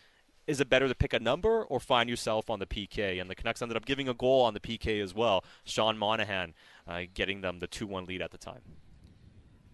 Is 0.46 0.62
it 0.62 0.70
better 0.70 0.88
to 0.88 0.96
pick 0.96 1.12
a 1.12 1.20
number 1.20 1.66
or 1.66 1.78
find 1.78 2.10
yourself 2.10 2.50
on 2.50 2.60
the 2.60 2.66
PK? 2.66 3.20
And 3.20 3.30
the 3.30 3.36
Canucks 3.36 3.62
ended 3.62 3.76
up 3.76 3.84
giving 3.84 4.08
a 4.08 4.13
goal 4.13 4.44
on 4.44 4.54
the 4.54 4.62
PK 4.62 5.04
as 5.04 5.13
well. 5.13 5.44
Sean 5.66 5.98
Monahan 5.98 6.54
uh, 6.88 7.02
getting 7.13 7.42
them 7.42 7.60
the 7.60 7.68
2 7.68 7.86
1 7.86 8.06
lead 8.06 8.22
at 8.22 8.32
the 8.32 8.38
time. 8.38 8.62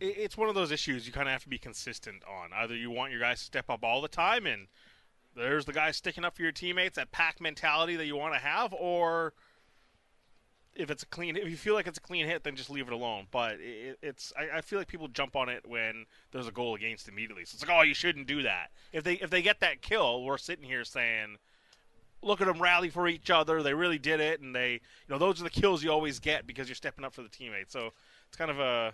It's 0.06 0.36
one 0.38 0.50
of 0.50 0.56
those 0.56 0.72
issues 0.72 1.08
you 1.08 1.14
kind 1.14 1.28
of 1.28 1.32
have 1.32 1.44
to 1.44 1.50
be 1.50 1.58
consistent 1.58 2.24
on. 2.28 2.50
Either 2.54 2.76
you 2.76 2.92
want 2.92 3.12
your 3.12 3.22
guys 3.22 3.40
to 3.40 3.46
step 3.46 3.70
up 3.70 3.84
all 3.84 4.02
the 4.02 4.08
time 4.08 4.46
and 4.46 4.68
there's 5.36 5.66
the 5.66 5.74
guy 5.74 5.92
sticking 5.92 6.26
up 6.26 6.36
for 6.36 6.42
your 6.42 6.52
teammates, 6.52 6.98
that 6.98 7.12
pack 7.12 7.40
mentality 7.40 7.96
that 7.96 8.06
you 8.06 8.16
want 8.16 8.34
to 8.34 8.40
have, 8.40 8.74
or 8.74 9.34
if 10.76 10.90
it's 10.92 11.04
a 11.04 11.06
clean, 11.06 11.38
if 11.38 11.50
you 11.50 11.58
feel 11.58 11.74
like 11.74 11.88
it's 11.88 11.98
a 11.98 12.02
clean 12.02 12.26
hit, 12.26 12.44
then 12.44 12.56
just 12.56 12.70
leave 12.70 12.88
it 12.88 12.94
alone. 12.94 13.28
But 13.32 13.60
it, 13.60 13.98
it's, 14.02 14.34
I, 14.38 14.58
I, 14.58 14.62
feel 14.62 14.80
like 14.80 14.88
people 14.88 15.08
jump 15.08 15.36
on 15.36 15.50
it 15.50 15.64
when 15.68 16.06
there's 16.32 16.48
a 16.48 16.52
goal 16.52 16.76
against 16.76 17.08
immediately. 17.08 17.46
So 17.46 17.56
it's 17.56 17.68
like, 17.68 17.76
oh, 17.76 17.84
you 17.84 17.94
shouldn't 17.94 18.28
do 18.28 18.44
that. 18.44 18.72
If 18.92 19.04
they 19.04 19.14
if 19.14 19.30
they 19.30 19.42
get 19.42 19.60
that 19.62 19.82
kill, 19.82 20.24
we're 20.24 20.38
sitting 20.38 20.66
here 20.66 20.84
saying, 20.84 21.38
look 22.22 22.42
at 22.42 22.48
them 22.48 22.62
rally 22.62 22.90
for 22.90 23.08
each 23.08 23.30
other. 23.30 23.62
They 23.62 23.74
really 23.74 24.00
did 24.00 24.20
it, 24.20 24.42
and 24.42 24.56
they, 24.56 24.74
you 24.74 25.10
know, 25.10 25.18
those 25.18 25.40
are 25.40 25.44
the 25.44 25.50
kills 25.50 25.84
you 25.84 25.92
always 25.92 26.20
get 26.20 26.48
because 26.48 26.68
you're 26.68 26.76
stepping 26.76 27.06
up 27.06 27.14
for 27.14 27.22
the 27.22 27.30
teammate. 27.30 27.70
So 27.70 27.92
it's 28.28 28.38
kind 28.38 28.52
of 28.52 28.60
a 28.60 28.94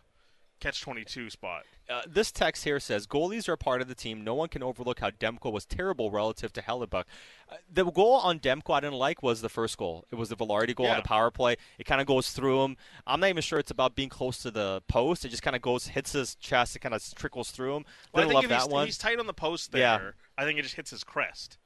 catch 0.60 0.82
22 0.82 1.30
spot. 1.30 1.63
Uh, 1.89 2.02
this 2.08 2.32
text 2.32 2.63
here 2.63 2.80
says 2.80 3.08
goalies 3.08 3.48
are 3.48 3.58
part 3.58 3.82
of 3.82 3.88
the 3.88 3.95
team. 3.95 4.24
No 4.24 4.36
one 4.36 4.48
can 4.48 4.62
overlook 4.62 5.00
how 5.00 5.10
Demko 5.10 5.52
was 5.52 5.65
terrible 5.65 6.12
relative 6.12 6.54
to 6.54 6.62
Hellebuyck. 6.62 7.06
Uh, 7.50 7.56
the 7.72 7.86
goal 7.86 8.13
on 8.13 8.39
Demko 8.39 8.76
I 8.76 8.80
didn't 8.82 8.98
like 8.98 9.24
was 9.24 9.41
the 9.41 9.50
first 9.50 9.78
goal. 9.78 10.06
It 10.12 10.15
was 10.15 10.30
the 10.30 10.36
Vilardi 10.36 10.76
goal 10.76 10.86
yeah. 10.86 10.93
on 10.93 10.98
the 10.98 11.08
power 11.08 11.32
play. 11.32 11.56
It 11.78 11.86
kind 11.86 12.00
of 12.00 12.08
goes 12.08 12.32
through 12.32 12.63
him. 12.63 12.78
I'm 13.08 13.19
not 13.19 13.30
even 13.30 13.41
sure 13.41 13.60
it's 13.60 13.72
about 13.72 13.95
being 13.95 14.10
close 14.10 14.38
to 14.39 14.52
the 14.52 14.84
post. 14.88 15.26
It 15.26 15.30
just 15.30 15.43
kind 15.43 15.56
of 15.56 15.62
goes, 15.62 15.88
hits 15.88 16.12
his 16.12 16.36
chest. 16.36 16.76
It 16.76 16.80
kind 16.80 16.93
of 16.93 17.04
trickles 17.15 17.52
through 17.52 17.78
him. 17.78 17.86
Well, 18.13 18.24
didn't 18.24 18.38
I 18.38 18.41
think 18.41 18.52
love 18.52 18.67
that 18.67 18.74
one. 18.74 18.86
He's 18.86 18.98
tight 18.98 19.19
on 19.19 19.28
the 19.28 19.34
post 19.34 19.72
there. 19.72 19.82
Yeah. 19.82 20.12
I 20.38 20.45
think 20.45 20.60
it 20.60 20.63
just 20.63 20.76
hits 20.76 20.91
his 20.91 21.04
crest 21.04 21.58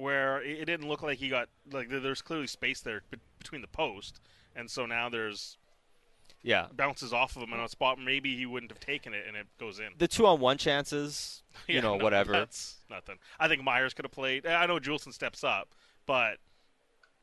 where 0.00 0.42
it 0.42 0.64
didn't 0.64 0.88
look 0.88 1.02
like 1.02 1.18
he 1.18 1.28
got 1.28 1.48
like 1.70 1.88
there's 1.90 2.22
clearly 2.22 2.46
space 2.46 2.80
there 2.80 3.02
between 3.38 3.60
the 3.60 3.68
post, 3.68 4.20
and 4.56 4.70
so 4.70 4.86
now 4.86 5.08
there's 5.10 5.58
yeah 6.42 6.66
bounces 6.72 7.12
off 7.12 7.36
of 7.36 7.42
him 7.42 7.52
in 7.52 7.60
a 7.60 7.68
spot 7.68 7.98
maybe 7.98 8.34
he 8.34 8.46
wouldn't 8.46 8.70
have 8.70 8.80
taken 8.80 9.12
it 9.12 9.24
and 9.26 9.36
it 9.36 9.46
goes 9.58 9.78
in. 9.78 9.88
The 9.98 10.08
two 10.08 10.26
on 10.26 10.40
one 10.40 10.58
chances, 10.58 11.42
you 11.66 11.76
yeah, 11.76 11.80
know, 11.80 11.96
no, 11.96 12.04
whatever. 12.04 12.32
That's 12.32 12.76
nothing. 12.88 13.16
I 13.38 13.48
think 13.48 13.62
Myers 13.62 13.94
could 13.94 14.04
have 14.04 14.12
played. 14.12 14.46
I 14.46 14.66
know 14.66 14.78
Juulsen 14.78 15.12
steps 15.12 15.44
up, 15.44 15.68
but 16.06 16.38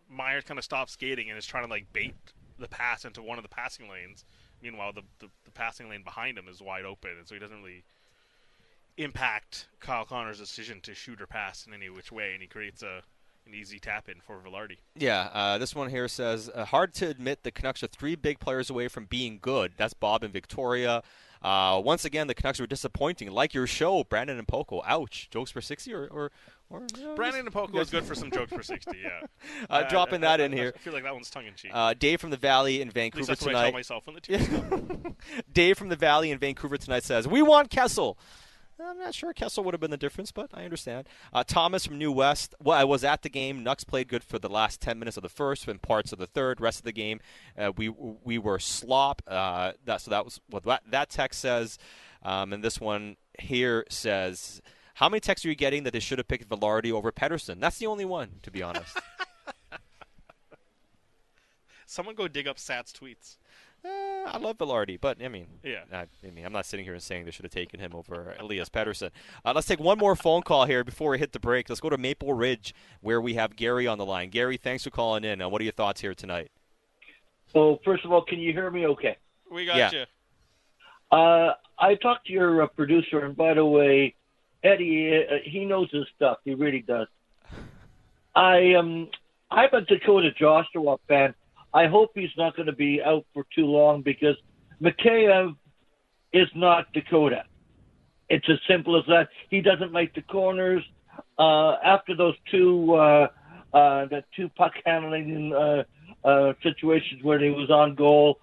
Myers 0.09 0.43
kind 0.43 0.57
of 0.57 0.63
stops 0.63 0.93
skating 0.93 1.29
and 1.29 1.37
is 1.37 1.45
trying 1.45 1.65
to 1.65 1.69
like 1.69 1.91
bait 1.93 2.15
the 2.59 2.67
pass 2.67 3.05
into 3.05 3.21
one 3.21 3.37
of 3.37 3.43
the 3.43 3.49
passing 3.49 3.89
lanes. 3.89 4.25
Meanwhile, 4.61 4.93
the, 4.93 5.03
the, 5.19 5.27
the 5.45 5.51
passing 5.51 5.89
lane 5.89 6.03
behind 6.03 6.37
him 6.37 6.47
is 6.47 6.61
wide 6.61 6.85
open, 6.85 7.11
and 7.17 7.27
so 7.27 7.35
he 7.35 7.39
doesn't 7.39 7.61
really 7.61 7.83
impact 8.97 9.67
Kyle 9.79 10.05
Connor's 10.05 10.39
decision 10.39 10.81
to 10.81 10.95
shoot 10.95 11.21
or 11.21 11.27
pass 11.27 11.67
in 11.67 11.73
any 11.73 11.89
which 11.89 12.11
way, 12.11 12.33
and 12.33 12.41
he 12.41 12.47
creates 12.47 12.81
a 12.81 13.03
an 13.47 13.55
easy 13.55 13.79
tap 13.79 14.09
in 14.09 14.19
for 14.19 14.39
Vilardi. 14.39 14.77
Yeah, 14.95 15.29
uh, 15.33 15.57
this 15.57 15.73
one 15.73 15.89
here 15.89 16.07
says 16.07 16.49
uh, 16.53 16.65
hard 16.65 16.93
to 16.95 17.07
admit 17.07 17.43
the 17.43 17.51
Canucks 17.51 17.83
are 17.83 17.87
three 17.87 18.15
big 18.15 18.39
players 18.39 18.69
away 18.69 18.87
from 18.87 19.05
being 19.05 19.39
good. 19.41 19.73
That's 19.77 19.93
Bob 19.93 20.23
and 20.23 20.33
Victoria. 20.33 21.01
Uh, 21.41 21.81
once 21.83 22.03
again, 22.03 22.27
the 22.27 22.33
Canucks 22.33 22.59
were 22.59 22.67
disappointing, 22.67 23.31
like 23.31 23.53
your 23.53 23.67
show, 23.67 24.03
Brandon 24.03 24.37
and 24.37 24.47
Poco. 24.47 24.81
Ouch, 24.85 25.29
jokes 25.29 25.51
for 25.51 25.61
sixty 25.61 25.93
or. 25.93 26.07
or 26.07 26.31
or, 26.69 26.81
know, 26.99 27.15
Brandon 27.15 27.45
and 27.45 27.53
Poco 27.53 27.79
is 27.79 27.89
good 27.89 28.03
for 28.03 28.13
some 28.13 28.29
jokes 28.29 28.51
for 28.51 28.61
60, 28.61 28.91
yeah. 29.01 29.25
Uh, 29.69 29.87
dropping 29.87 30.19
that 30.19 30.41
in 30.41 30.51
here. 30.51 30.73
I 30.75 30.79
feel 30.79 30.91
like 30.91 31.03
that 31.03 31.13
one's 31.13 31.29
tongue 31.29 31.45
in 31.45 31.53
cheek. 31.53 31.71
Uh, 31.73 31.93
Dave 31.97 32.19
from 32.19 32.29
the 32.29 32.35
Valley 32.35 32.81
in 32.81 32.89
Vancouver 32.91 33.21
At 33.21 33.29
least 33.29 33.39
that's 33.39 33.43
tonight. 33.43 33.59
I 33.59 33.63
tell 33.69 33.71
myself 33.71 34.05
when 34.05 34.15
the 34.17 35.15
Dave 35.53 35.77
from 35.77 35.87
the 35.87 35.95
Valley 35.95 36.29
in 36.29 36.39
Vancouver 36.39 36.75
tonight 36.75 37.05
says, 37.05 37.25
"We 37.25 37.41
want 37.41 37.69
Kessel." 37.69 38.17
I'm 38.79 38.99
not 38.99 39.15
sure 39.15 39.33
Kessel 39.33 39.63
would 39.63 39.73
have 39.73 39.81
been 39.81 39.91
the 39.91 39.97
difference, 39.97 40.31
but 40.31 40.51
I 40.53 40.63
understand. 40.63 41.07
Uh, 41.33 41.43
Thomas 41.43 41.85
from 41.87 41.97
New 41.97 42.11
West. 42.11 42.53
Well, 42.61 42.77
I 42.77 42.83
was 42.83 43.03
at 43.03 43.23
the 43.23 43.29
game. 43.29 43.63
Nucks 43.63 43.83
played 43.83 44.07
good 44.07 44.23
for 44.23 44.37
the 44.37 44.49
last 44.49 44.81
10 44.81 44.99
minutes 44.99 45.17
of 45.17 45.23
the 45.23 45.29
first 45.29 45.67
and 45.67 45.81
parts 45.81 46.13
of 46.13 46.19
the 46.19 46.27
third. 46.27 46.61
Rest 46.61 46.79
of 46.79 46.85
the 46.85 46.91
game, 46.91 47.19
uh, 47.57 47.71
we 47.75 47.89
we 47.89 48.37
were 48.37 48.59
slop. 48.59 49.21
Uh, 49.27 49.73
that, 49.85 50.01
so 50.01 50.11
that 50.11 50.23
was 50.23 50.39
what 50.49 50.63
that, 50.63 50.83
that 50.89 51.09
text 51.09 51.39
says. 51.39 51.79
Um, 52.23 52.53
and 52.53 52.63
this 52.63 52.79
one 52.79 53.17
here 53.39 53.85
says, 53.89 54.61
"How 54.95 55.09
many 55.09 55.21
texts 55.21 55.45
are 55.45 55.49
you 55.49 55.55
getting 55.55 55.83
that 55.83 55.93
they 55.93 55.99
should 55.99 56.19
have 56.19 56.27
picked 56.27 56.47
Vilardi 56.47 56.91
over 56.91 57.11
Pettersson?" 57.11 57.59
That's 57.59 57.79
the 57.79 57.87
only 57.87 58.05
one, 58.05 58.39
to 58.43 58.51
be 58.51 58.61
honest. 58.61 58.99
Someone 61.85 62.15
go 62.15 62.27
dig 62.27 62.47
up 62.47 62.59
Sat's 62.59 62.91
tweets. 62.91 63.37
Eh, 63.85 63.89
I 64.25 64.37
love 64.37 64.57
Vilardi, 64.57 64.99
but 64.99 65.23
I 65.23 65.27
mean, 65.27 65.47
yeah. 65.63 65.83
I, 65.91 66.07
I, 66.25 66.31
mean, 66.31 66.45
I'm 66.45 66.51
not 66.51 66.65
sitting 66.65 66.85
here 66.85 66.93
and 66.93 67.01
saying 67.01 67.25
they 67.25 67.31
should 67.31 67.45
have 67.45 67.51
taken 67.51 67.79
him 67.79 67.93
over 67.93 68.35
Elias 68.39 68.69
Pettersson. 68.69 69.11
Uh, 69.45 69.53
let's 69.55 69.67
take 69.67 69.79
one 69.79 69.97
more 69.97 70.15
phone 70.15 70.41
call 70.41 70.65
here 70.65 70.83
before 70.83 71.11
we 71.11 71.19
hit 71.19 71.31
the 71.31 71.39
break. 71.39 71.69
Let's 71.69 71.81
go 71.81 71.89
to 71.89 71.97
Maple 71.97 72.33
Ridge, 72.33 72.73
where 73.01 73.21
we 73.21 73.35
have 73.35 73.55
Gary 73.55 73.87
on 73.87 73.97
the 73.97 74.05
line. 74.05 74.29
Gary, 74.29 74.57
thanks 74.57 74.83
for 74.83 74.89
calling 74.89 75.23
in. 75.23 75.41
Uh, 75.41 75.49
what 75.49 75.61
are 75.61 75.63
your 75.63 75.73
thoughts 75.73 76.01
here 76.01 76.13
tonight? 76.13 76.51
Well, 77.53 77.79
first 77.85 78.03
of 78.05 78.11
all, 78.11 78.23
can 78.23 78.39
you 78.39 78.51
hear 78.51 78.69
me? 78.69 78.85
Okay. 78.87 79.17
We 79.51 79.65
got 79.65 79.77
yeah. 79.77 79.91
you. 79.91 81.17
Uh, 81.17 81.53
I 81.79 81.95
talked 81.95 82.27
to 82.27 82.33
your 82.33 82.63
uh, 82.63 82.67
producer, 82.67 83.25
and 83.25 83.35
by 83.35 83.53
the 83.53 83.65
way, 83.65 84.15
Eddie, 84.63 85.25
uh, 85.29 85.35
he 85.43 85.65
knows 85.65 85.89
his 85.91 86.05
stuff. 86.15 86.39
He 86.43 86.53
really 86.53 86.81
does. 86.81 87.07
I 88.35 88.73
um, 88.73 89.09
I'm 89.49 89.73
a 89.73 89.81
Dakota 89.81 90.31
Joshua 90.37 90.97
fan. 91.07 91.33
I 91.73 91.87
hope 91.87 92.11
he's 92.15 92.35
not 92.37 92.55
going 92.55 92.67
to 92.67 92.73
be 92.73 93.01
out 93.03 93.25
for 93.33 93.45
too 93.53 93.65
long 93.65 94.01
because 94.01 94.35
Mikheyev 94.81 95.55
is 96.33 96.47
not 96.55 96.91
Dakota. 96.93 97.43
It's 98.29 98.47
as 98.49 98.57
simple 98.67 98.97
as 98.97 99.05
that. 99.07 99.29
He 99.49 99.61
doesn't 99.61 99.91
make 99.91 100.13
the 100.13 100.21
corners. 100.21 100.83
Uh, 101.39 101.73
after 101.83 102.15
those 102.15 102.35
two, 102.51 102.93
uh, 102.93 103.27
uh, 103.73 104.05
two 104.35 104.49
puck 104.49 104.73
handling 104.85 105.53
uh, 105.53 105.83
uh, 106.27 106.53
situations 106.63 107.23
where 107.23 107.39
he 107.39 107.49
was 107.49 107.69
on 107.69 107.95
goal, 107.95 108.39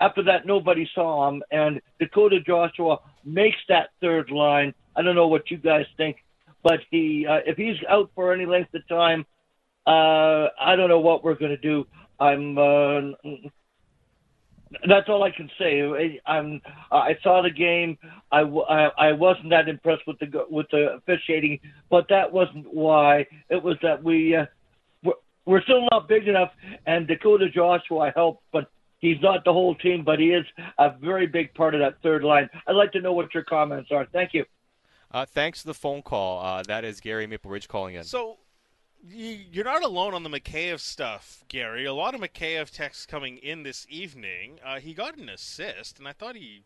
after 0.00 0.22
that 0.24 0.46
nobody 0.46 0.88
saw 0.94 1.28
him. 1.28 1.42
And 1.50 1.80
Dakota 1.98 2.40
Joshua 2.40 2.98
makes 3.24 3.58
that 3.68 3.90
third 4.00 4.30
line. 4.30 4.74
I 4.96 5.02
don't 5.02 5.14
know 5.14 5.28
what 5.28 5.50
you 5.50 5.56
guys 5.56 5.86
think, 5.96 6.16
but 6.62 6.80
he, 6.90 7.26
uh, 7.26 7.40
if 7.46 7.56
he's 7.56 7.76
out 7.88 8.10
for 8.14 8.32
any 8.32 8.46
length 8.46 8.74
of 8.74 8.86
time, 8.88 9.26
uh, 9.86 10.48
I 10.58 10.76
don't 10.76 10.88
know 10.88 11.00
what 11.00 11.24
we're 11.24 11.34
going 11.34 11.50
to 11.50 11.56
do. 11.56 11.86
I'm. 12.20 12.58
Uh, 12.58 13.00
that's 14.88 15.08
all 15.08 15.22
I 15.22 15.30
can 15.30 15.50
say. 15.58 16.20
I'm. 16.26 16.60
I 16.90 17.16
saw 17.22 17.42
the 17.42 17.50
game. 17.50 17.96
I, 18.32 18.40
I, 18.40 19.08
I 19.08 19.12
wasn't 19.12 19.50
that 19.50 19.68
impressed 19.68 20.02
with 20.06 20.18
the 20.18 20.46
with 20.48 20.66
the 20.70 20.94
officiating, 20.94 21.60
but 21.90 22.06
that 22.08 22.32
wasn't 22.32 22.72
why. 22.72 23.26
It 23.50 23.62
was 23.62 23.76
that 23.82 24.02
we 24.02 24.36
uh, 24.36 24.46
we're, 25.02 25.14
we're 25.46 25.62
still 25.62 25.86
not 25.90 26.08
big 26.08 26.26
enough, 26.28 26.50
and 26.86 27.06
Dakota 27.06 27.48
Joshua 27.50 28.12
helped, 28.14 28.42
but 28.52 28.68
He's 29.04 29.20
not 29.20 29.44
the 29.44 29.52
whole 29.52 29.74
team, 29.74 30.02
but 30.02 30.18
he 30.18 30.28
is 30.30 30.46
a 30.78 30.96
very 30.98 31.26
big 31.26 31.52
part 31.52 31.74
of 31.74 31.80
that 31.80 32.00
third 32.02 32.24
line. 32.24 32.48
I'd 32.66 32.72
like 32.72 32.90
to 32.92 33.02
know 33.02 33.12
what 33.12 33.34
your 33.34 33.42
comments 33.42 33.90
are. 33.92 34.06
Thank 34.14 34.32
you. 34.32 34.46
Uh, 35.10 35.26
thanks 35.26 35.60
for 35.60 35.66
the 35.66 35.74
phone 35.74 36.00
call. 36.00 36.42
Uh, 36.42 36.62
that 36.62 36.84
is 36.84 37.00
Gary 37.00 37.26
Maple 37.26 37.50
Ridge 37.50 37.68
calling 37.68 37.96
in. 37.96 38.04
So 38.04 38.38
you're 39.06 39.64
not 39.64 39.82
alone 39.82 40.14
on 40.14 40.22
the 40.22 40.30
Mikheyev 40.30 40.80
stuff, 40.80 41.44
Gary. 41.48 41.84
A 41.84 41.92
lot 41.94 42.14
of 42.14 42.20
Mikheyev 42.20 42.70
texts 42.70 43.06
coming 43.06 43.36
in 43.38 43.62
this 43.62 43.86
evening. 43.90 44.58
Uh, 44.64 44.80
he 44.80 44.94
got 44.94 45.16
an 45.16 45.28
assist, 45.28 45.98
and 45.98 46.08
I 46.08 46.12
thought 46.12 46.36
he 46.36 46.62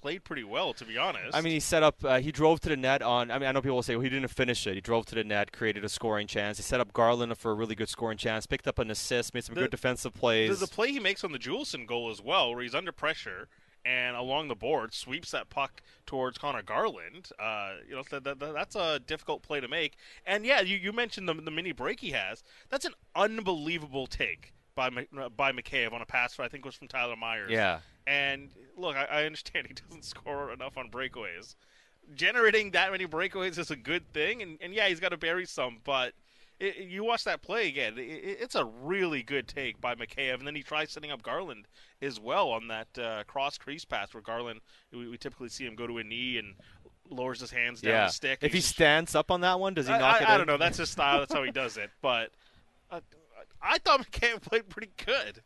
played 0.00 0.22
pretty 0.22 0.44
well, 0.44 0.74
to 0.74 0.84
be 0.84 0.98
honest. 0.98 1.34
I 1.34 1.40
mean, 1.40 1.54
he 1.54 1.60
set 1.60 1.82
up. 1.82 2.04
Uh, 2.04 2.20
he 2.20 2.30
drove 2.30 2.60
to 2.60 2.68
the 2.68 2.76
net 2.76 3.00
on. 3.00 3.30
I 3.30 3.38
mean, 3.38 3.48
I 3.48 3.52
know 3.52 3.62
people 3.62 3.76
will 3.76 3.82
say, 3.82 3.96
"Well, 3.96 4.02
he 4.04 4.10
didn't 4.10 4.28
finish 4.28 4.66
it." 4.66 4.74
He 4.74 4.80
drove 4.82 5.06
to 5.06 5.14
the 5.14 5.24
net, 5.24 5.50
created 5.52 5.82
a 5.84 5.88
scoring 5.88 6.26
chance. 6.26 6.58
He 6.58 6.62
set 6.62 6.78
up 6.80 6.92
Garland 6.92 7.36
for 7.38 7.50
a 7.50 7.54
really 7.54 7.74
good 7.74 7.88
scoring 7.88 8.18
chance. 8.18 8.44
Picked 8.46 8.68
up 8.68 8.78
an 8.78 8.90
assist, 8.90 9.32
made 9.32 9.44
some 9.44 9.54
The- 9.54 9.62
good 9.62 9.70
defensive 9.70 10.12
plays. 10.14 10.50
the, 10.60 10.66
the 10.66 10.70
play 10.72 10.92
he 10.92 11.00
makes 11.00 11.24
on 11.24 11.32
the 11.32 11.38
Juulsen 11.38 11.86
goal 11.86 12.10
as 12.10 12.20
well, 12.20 12.52
where 12.54 12.62
he's 12.62 12.74
under 12.74 12.92
pressure 12.92 13.48
and 13.84 14.16
along 14.16 14.48
the 14.48 14.54
board 14.54 14.94
sweeps 14.94 15.30
that 15.32 15.50
puck 15.50 15.82
towards 16.06 16.38
Connor 16.38 16.62
Garland. 16.62 17.30
Uh, 17.38 17.74
you 17.88 17.94
know, 17.94 18.02
that, 18.10 18.24
that, 18.24 18.38
that's 18.38 18.76
a 18.76 18.98
difficult 18.98 19.42
play 19.42 19.60
to 19.60 19.68
make. 19.68 19.96
And 20.26 20.44
yeah, 20.44 20.60
you, 20.60 20.76
you 20.76 20.92
mentioned 20.92 21.28
the, 21.28 21.34
the 21.34 21.50
mini 21.50 21.72
break 21.72 22.00
he 22.00 22.10
has. 22.10 22.42
That's 22.70 22.84
an 22.84 22.94
unbelievable 23.14 24.06
take 24.06 24.52
by 24.74 24.90
Mc- 24.90 25.36
by 25.36 25.52
Mikheyev 25.52 25.92
on 25.92 26.02
a 26.02 26.06
pass. 26.06 26.38
I 26.40 26.48
think 26.48 26.64
was 26.64 26.74
from 26.74 26.88
Tyler 26.88 27.16
Myers. 27.16 27.50
yeah. 27.50 27.80
And 28.06 28.50
look, 28.76 28.96
I, 28.96 29.04
I 29.04 29.24
understand 29.24 29.66
he 29.66 29.74
doesn't 29.88 30.04
score 30.04 30.52
enough 30.52 30.76
on 30.76 30.90
breakaways. 30.90 31.54
Generating 32.14 32.72
that 32.72 32.90
many 32.90 33.06
breakaways 33.06 33.58
is 33.58 33.70
a 33.70 33.76
good 33.76 34.12
thing, 34.12 34.42
and, 34.42 34.58
and 34.60 34.74
yeah, 34.74 34.88
he's 34.88 35.00
got 35.00 35.10
to 35.10 35.16
bury 35.16 35.46
some. 35.46 35.78
But 35.84 36.12
it, 36.60 36.76
you 36.76 37.04
watch 37.04 37.24
that 37.24 37.42
play 37.42 37.68
again; 37.68 37.98
it, 37.98 38.02
it- 38.02 38.38
it's 38.40 38.54
a 38.54 38.64
really 38.64 39.22
good 39.22 39.48
take 39.48 39.80
by 39.80 39.94
Mikheyev, 39.94 40.34
and 40.38 40.46
then 40.46 40.54
he 40.54 40.62
tries 40.62 40.90
setting 40.92 41.10
up 41.10 41.22
Garland 41.22 41.66
as 42.02 42.18
well 42.20 42.50
on 42.50 42.68
that 42.68 42.88
uh, 42.98 43.24
cross 43.26 43.58
crease 43.58 43.84
pass 43.84 44.12
where 44.14 44.22
Garland 44.22 44.60
we, 44.92 45.08
we 45.08 45.16
typically 45.18 45.48
see 45.48 45.64
him 45.66 45.74
go 45.74 45.86
to 45.86 45.98
a 45.98 46.04
knee 46.04 46.38
and 46.38 46.54
lowers 47.10 47.40
his 47.40 47.50
hands 47.50 47.80
down 47.80 47.92
Yeah. 47.92 48.06
the 48.06 48.12
stick. 48.12 48.38
If 48.42 48.52
he 48.52 48.58
just- 48.60 48.70
stands 48.70 49.14
up 49.14 49.30
on 49.30 49.40
that 49.42 49.58
one, 49.60 49.74
does 49.74 49.86
he 49.86 49.92
I, 49.92 49.98
knock 49.98 50.16
I, 50.16 50.24
it 50.24 50.28
I 50.28 50.32
in? 50.32 50.38
don't 50.38 50.46
know. 50.46 50.56
That's 50.58 50.78
his 50.78 50.90
style. 50.90 51.18
That's 51.20 51.32
how 51.34 51.42
he 51.42 51.50
does 51.50 51.76
it. 51.76 51.90
But 52.00 52.30
uh, 52.90 53.00
I 53.62 53.78
thought 53.78 54.00
Mikheyev 54.10 54.40
played 54.48 54.68
pretty 54.68 54.90
good. 55.04 55.42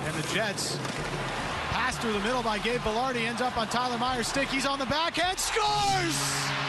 And 0.05 0.15
the 0.15 0.33
Jets 0.33 0.77
pass 1.69 1.97
through 1.97 2.13
the 2.13 2.19
middle 2.19 2.41
by 2.43 2.57
Gabe 2.57 2.81
Vilardi. 2.81 3.27
Ends 3.27 3.41
up 3.41 3.57
on 3.57 3.67
Tyler 3.67 3.97
Myers' 3.97 4.27
stick. 4.27 4.47
He's 4.47 4.65
on 4.65 4.79
the 4.79 4.85
backhand. 4.85 5.37
Scores! 5.37 6.66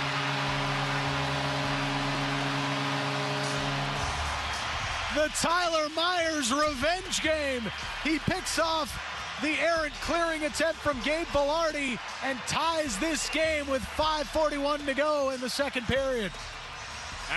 The 5.14 5.31
Tyler 5.40 5.88
Myers 5.97 6.53
revenge 6.53 7.23
game. 7.23 7.62
He 8.05 8.18
picks 8.18 8.59
off 8.59 8.92
the 9.40 9.59
errant 9.59 9.94
clearing 10.03 10.44
attempt 10.44 10.81
from 10.81 11.01
Gabe 11.01 11.27
Vilardi 11.29 11.99
and 12.25 12.38
ties 12.47 12.99
this 12.99 13.31
game 13.31 13.66
with 13.68 13.81
5.41 13.97 14.85
to 14.85 14.94
go 14.94 15.31
in 15.31 15.40
the 15.40 15.49
second 15.49 15.87
period. 15.87 16.31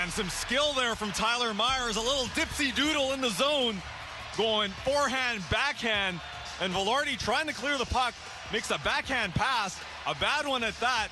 And 0.01 0.11
some 0.11 0.27
skill 0.29 0.73
there 0.73 0.95
from 0.95 1.11
Tyler 1.11 1.53
Myers. 1.53 1.95
A 1.95 2.01
little 2.01 2.25
dipsy 2.27 2.75
doodle 2.75 3.13
in 3.13 3.21
the 3.21 3.29
zone. 3.29 3.81
Going 4.37 4.71
forehand, 4.83 5.41
backhand. 5.49 6.19
And 6.59 6.73
Vilardi 6.73 7.17
trying 7.17 7.47
to 7.47 7.53
clear 7.53 7.77
the 7.77 7.85
puck. 7.85 8.13
Makes 8.51 8.71
a 8.71 8.79
backhand 8.79 9.33
pass. 9.33 9.79
A 10.07 10.15
bad 10.15 10.45
one 10.45 10.63
at 10.63 10.77
that. 10.81 11.07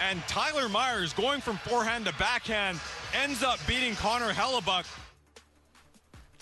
And 0.00 0.22
Tyler 0.28 0.70
Myers 0.70 1.12
going 1.12 1.42
from 1.42 1.58
forehand 1.58 2.06
to 2.06 2.14
backhand 2.14 2.80
ends 3.22 3.42
up 3.42 3.58
beating 3.66 3.94
Connor 3.96 4.32
Hellebuyck. 4.32 4.86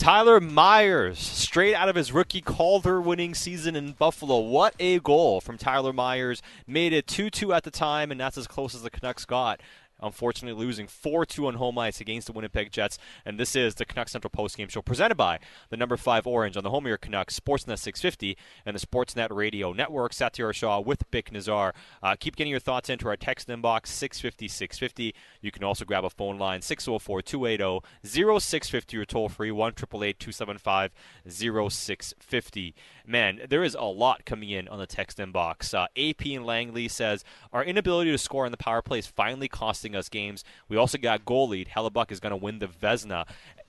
Tyler 0.00 0.40
Myers, 0.40 1.18
straight 1.18 1.74
out 1.74 1.90
of 1.90 1.94
his 1.94 2.10
rookie 2.10 2.40
Calder 2.40 3.02
winning 3.02 3.34
season 3.34 3.76
in 3.76 3.92
Buffalo. 3.92 4.38
What 4.38 4.74
a 4.80 4.98
goal 4.98 5.42
from 5.42 5.58
Tyler 5.58 5.92
Myers. 5.92 6.40
Made 6.66 6.94
it 6.94 7.06
2 7.06 7.28
2 7.28 7.52
at 7.52 7.64
the 7.64 7.70
time, 7.70 8.10
and 8.10 8.18
that's 8.18 8.38
as 8.38 8.46
close 8.46 8.74
as 8.74 8.80
the 8.80 8.88
Canucks 8.88 9.26
got. 9.26 9.60
Unfortunately, 10.02 10.64
losing 10.64 10.86
4 10.86 11.26
2 11.26 11.46
on 11.46 11.54
home 11.54 11.78
ice 11.78 12.00
against 12.00 12.26
the 12.26 12.32
Winnipeg 12.32 12.72
Jets. 12.72 12.98
And 13.24 13.38
this 13.38 13.54
is 13.56 13.74
the 13.74 13.84
Canucks 13.84 14.12
Central 14.12 14.30
Post 14.30 14.56
Game 14.56 14.68
Show 14.68 14.82
presented 14.82 15.16
by 15.16 15.38
the 15.68 15.76
number 15.76 15.96
5 15.96 16.26
Orange 16.26 16.56
on 16.56 16.64
the 16.64 16.70
home 16.70 16.84
of 16.84 16.88
your 16.88 16.98
Canucks, 16.98 17.38
Sportsnet 17.38 17.78
650, 17.78 18.36
and 18.64 18.76
the 18.76 18.84
Sportsnet 18.84 19.28
Radio 19.30 19.72
Network. 19.72 20.12
Satiar 20.12 20.54
Shah 20.54 20.80
with 20.80 21.10
Bik 21.10 21.30
Nizzar. 21.30 21.72
Uh, 22.02 22.16
keep 22.18 22.36
getting 22.36 22.50
your 22.50 22.60
thoughts 22.60 22.88
into 22.88 23.08
our 23.08 23.16
text 23.16 23.48
inbox, 23.48 23.86
650 23.88 24.48
650. 24.48 25.14
You 25.40 25.50
can 25.50 25.64
also 25.64 25.84
grab 25.84 26.04
a 26.04 26.10
phone 26.10 26.38
line, 26.38 26.62
604 26.62 27.22
280 27.22 27.86
0650, 28.04 28.96
or 28.96 29.04
toll 29.04 29.28
free, 29.28 29.50
1 29.50 29.72
275 29.74 30.92
0650. 31.28 32.74
Man, 33.06 33.40
there 33.48 33.64
is 33.64 33.74
a 33.74 33.84
lot 33.84 34.24
coming 34.24 34.50
in 34.50 34.68
on 34.68 34.78
the 34.78 34.86
text 34.86 35.18
inbox. 35.18 35.74
Uh, 35.74 35.86
AP 35.96 36.26
and 36.26 36.46
Langley 36.46 36.88
says, 36.88 37.24
Our 37.52 37.64
inability 37.64 38.10
to 38.12 38.18
score 38.18 38.44
on 38.44 38.50
the 38.50 38.56
power 38.56 38.82
play 38.82 38.98
is 38.98 39.06
finally 39.06 39.48
costing 39.48 39.89
us 39.94 40.08
games. 40.08 40.44
We 40.68 40.76
also 40.76 40.98
got 40.98 41.24
goal 41.24 41.48
lead. 41.48 41.68
Hellebuyck 41.76 42.10
is 42.10 42.20
going 42.20 42.30
to 42.30 42.36
win 42.36 42.58
the 42.58 42.68
Vezina. 42.68 43.26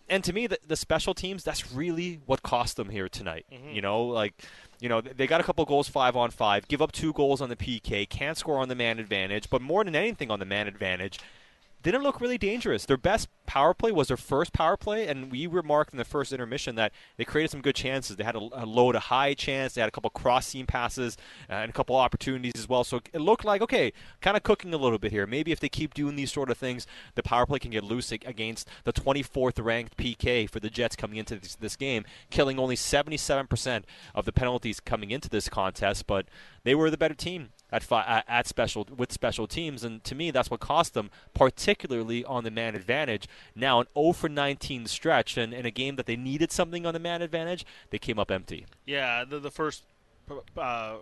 And 0.09 0.23
to 0.25 0.33
me, 0.33 0.47
the, 0.47 0.59
the 0.67 0.75
special 0.75 1.13
teams, 1.13 1.43
that's 1.43 1.71
really 1.71 2.19
what 2.25 2.43
cost 2.43 2.75
them 2.75 2.89
here 2.89 3.07
tonight. 3.07 3.45
Mm-hmm. 3.51 3.69
You 3.69 3.81
know, 3.81 4.03
like, 4.03 4.33
you 4.81 4.89
know, 4.89 4.99
they 4.99 5.25
got 5.27 5.39
a 5.39 5.43
couple 5.43 5.63
goals 5.65 5.87
five 5.87 6.17
on 6.17 6.31
five, 6.31 6.67
give 6.67 6.81
up 6.81 6.91
two 6.91 7.13
goals 7.13 7.39
on 7.39 7.49
the 7.49 7.55
PK, 7.55 8.09
can't 8.09 8.37
score 8.37 8.57
on 8.57 8.67
the 8.67 8.75
man 8.75 8.99
advantage, 8.99 9.49
but 9.49 9.61
more 9.61 9.83
than 9.83 9.95
anything 9.95 10.29
on 10.29 10.39
the 10.39 10.45
man 10.45 10.67
advantage, 10.67 11.19
didn't 11.81 12.03
look 12.03 12.21
really 12.21 12.37
dangerous. 12.37 12.85
Their 12.85 12.97
best 12.97 13.27
power 13.45 13.73
play 13.73 13.91
was 13.91 14.07
their 14.07 14.17
first 14.17 14.53
power 14.53 14.77
play, 14.77 15.07
and 15.07 15.31
we 15.31 15.47
remarked 15.47 15.91
in 15.91 15.97
the 15.97 16.05
first 16.05 16.31
intermission 16.31 16.75
that 16.75 16.91
they 17.17 17.25
created 17.25 17.51
some 17.51 17.61
good 17.61 17.75
chances. 17.75 18.15
They 18.15 18.23
had 18.23 18.35
a, 18.35 18.49
a 18.53 18.65
low 18.65 18.91
to 18.91 18.99
high 18.99 19.33
chance. 19.33 19.73
They 19.73 19.81
had 19.81 19.87
a 19.87 19.91
couple 19.91 20.09
cross 20.09 20.47
seam 20.47 20.65
passes 20.65 21.17
uh, 21.49 21.53
and 21.53 21.69
a 21.69 21.73
couple 21.73 21.95
opportunities 21.95 22.53
as 22.55 22.69
well. 22.69 22.83
So 22.83 23.01
it 23.13 23.19
looked 23.19 23.45
like 23.45 23.61
okay, 23.61 23.93
kind 24.21 24.37
of 24.37 24.43
cooking 24.43 24.73
a 24.73 24.77
little 24.77 24.97
bit 24.97 25.11
here. 25.11 25.27
Maybe 25.27 25.51
if 25.51 25.59
they 25.59 25.69
keep 25.69 25.93
doing 25.93 26.15
these 26.15 26.31
sort 26.31 26.49
of 26.49 26.57
things, 26.57 26.87
the 27.15 27.23
power 27.23 27.45
play 27.45 27.59
can 27.59 27.71
get 27.71 27.83
loose 27.83 28.11
against 28.11 28.67
the 28.83 28.93
24th 28.93 29.63
ranked 29.63 29.97
PK 29.97 30.49
for 30.49 30.59
the 30.59 30.69
Jets 30.69 30.95
coming 30.95 31.17
into 31.17 31.35
this, 31.35 31.55
this 31.55 31.75
game, 31.75 32.05
killing 32.29 32.59
only 32.59 32.75
77% 32.75 33.83
of 34.15 34.25
the 34.25 34.31
penalties 34.31 34.79
coming 34.79 35.11
into 35.11 35.29
this 35.29 35.49
contest. 35.49 36.07
But 36.07 36.27
they 36.63 36.75
were 36.75 36.89
the 36.89 36.97
better 36.97 37.15
team 37.15 37.49
at, 37.71 37.83
fi- 37.83 38.23
at 38.27 38.47
special 38.47 38.87
with 38.95 39.11
special 39.11 39.47
teams, 39.47 39.83
and 39.83 40.03
to 40.03 40.15
me, 40.15 40.31
that's 40.31 40.51
what 40.51 40.59
cost 40.59 40.93
them, 40.93 41.09
particularly 41.33 42.25
on 42.25 42.43
the 42.43 42.51
man 42.51 42.75
advantage. 42.75 43.27
Now 43.55 43.79
an 43.79 43.87
0 43.95 44.13
for 44.13 44.29
19 44.29 44.87
stretch, 44.87 45.37
and 45.37 45.53
in 45.53 45.65
a 45.65 45.71
game 45.71 45.95
that 45.95 46.05
they 46.05 46.15
needed 46.15 46.51
something 46.51 46.85
on 46.85 46.93
the 46.93 46.99
man 46.99 47.21
advantage, 47.21 47.65
they 47.89 47.97
came 47.99 48.19
up 48.19 48.31
empty. 48.31 48.65
Yeah, 48.85 49.23
the, 49.23 49.39
the 49.39 49.51
first 49.51 49.83
uh, 50.57 50.95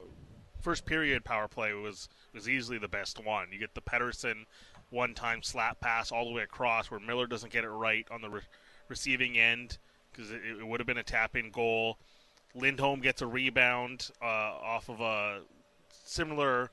first 0.60 0.86
period 0.86 1.23
power 1.23 1.47
play 1.47 1.73
was 1.73 2.10
was 2.34 2.47
easily 2.47 2.77
the 2.77 2.88
best 2.88 3.23
one. 3.23 3.47
You 3.51 3.60
get 3.60 3.73
the 3.73 3.82
Pettersson 3.82 4.45
one 4.91 5.13
time 5.13 5.41
slap 5.43 5.79
pass 5.79 6.12
all 6.12 6.25
the 6.25 6.32
way 6.32 6.43
across 6.43 6.89
where 6.91 6.99
Miller 6.99 7.27
doesn't 7.27 7.51
get 7.51 7.63
it 7.63 7.69
right 7.69 8.08
on 8.12 8.21
the 8.21 8.29
re- 8.29 8.41
receiving 8.88 9.38
end 9.38 9.77
because 10.12 10.32
it, 10.32 10.41
it 10.60 10.67
would 10.67 10.79
have 10.79 10.88
been 10.88 10.97
a 10.97 11.03
tap 11.03 11.36
in 11.36 11.51
goal. 11.51 11.97
Lindholm 12.55 12.99
gets 12.99 13.21
a 13.21 13.27
rebound 13.27 14.10
uh, 14.21 14.25
off 14.25 14.89
of 14.89 15.01
a 15.01 15.41
similar 16.10 16.72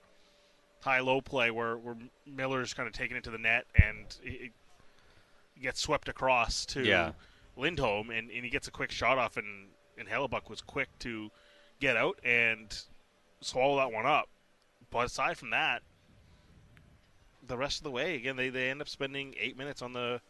high 0.80 1.00
low 1.00 1.20
play 1.20 1.50
where, 1.50 1.76
where 1.76 1.96
Miller's 2.26 2.72
kind 2.72 2.86
of 2.86 2.92
taking 2.92 3.16
it 3.16 3.24
to 3.24 3.30
the 3.30 3.38
net 3.38 3.66
and 3.74 4.16
it, 4.22 4.52
gets 5.60 5.80
swept 5.80 6.08
across 6.08 6.66
to 6.66 6.82
Yeah. 6.82 7.12
Lindholm 7.56 8.10
and, 8.10 8.30
and 8.30 8.44
he 8.44 8.50
gets 8.50 8.68
a 8.68 8.70
quick 8.70 8.90
shot 8.90 9.16
off 9.18 9.36
and, 9.36 9.68
and 9.98 10.06
Hellebuyck 10.06 10.50
was 10.50 10.60
quick 10.60 10.88
to 11.00 11.30
get 11.80 11.96
out 11.96 12.18
and 12.22 12.78
swallow 13.40 13.76
that 13.78 13.90
one 13.92 14.04
up. 14.06 14.28
But 14.90 15.06
aside 15.06 15.38
from 15.38 15.50
that, 15.50 15.82
the 17.46 17.56
rest 17.56 17.78
of 17.78 17.84
the 17.84 17.90
way, 17.90 18.16
again, 18.16 18.36
they, 18.36 18.50
they 18.50 18.70
end 18.70 18.80
up 18.82 18.88
spending 18.88 19.34
eight 19.40 19.56
minutes 19.56 19.80
on 19.80 19.92
the 19.92 20.20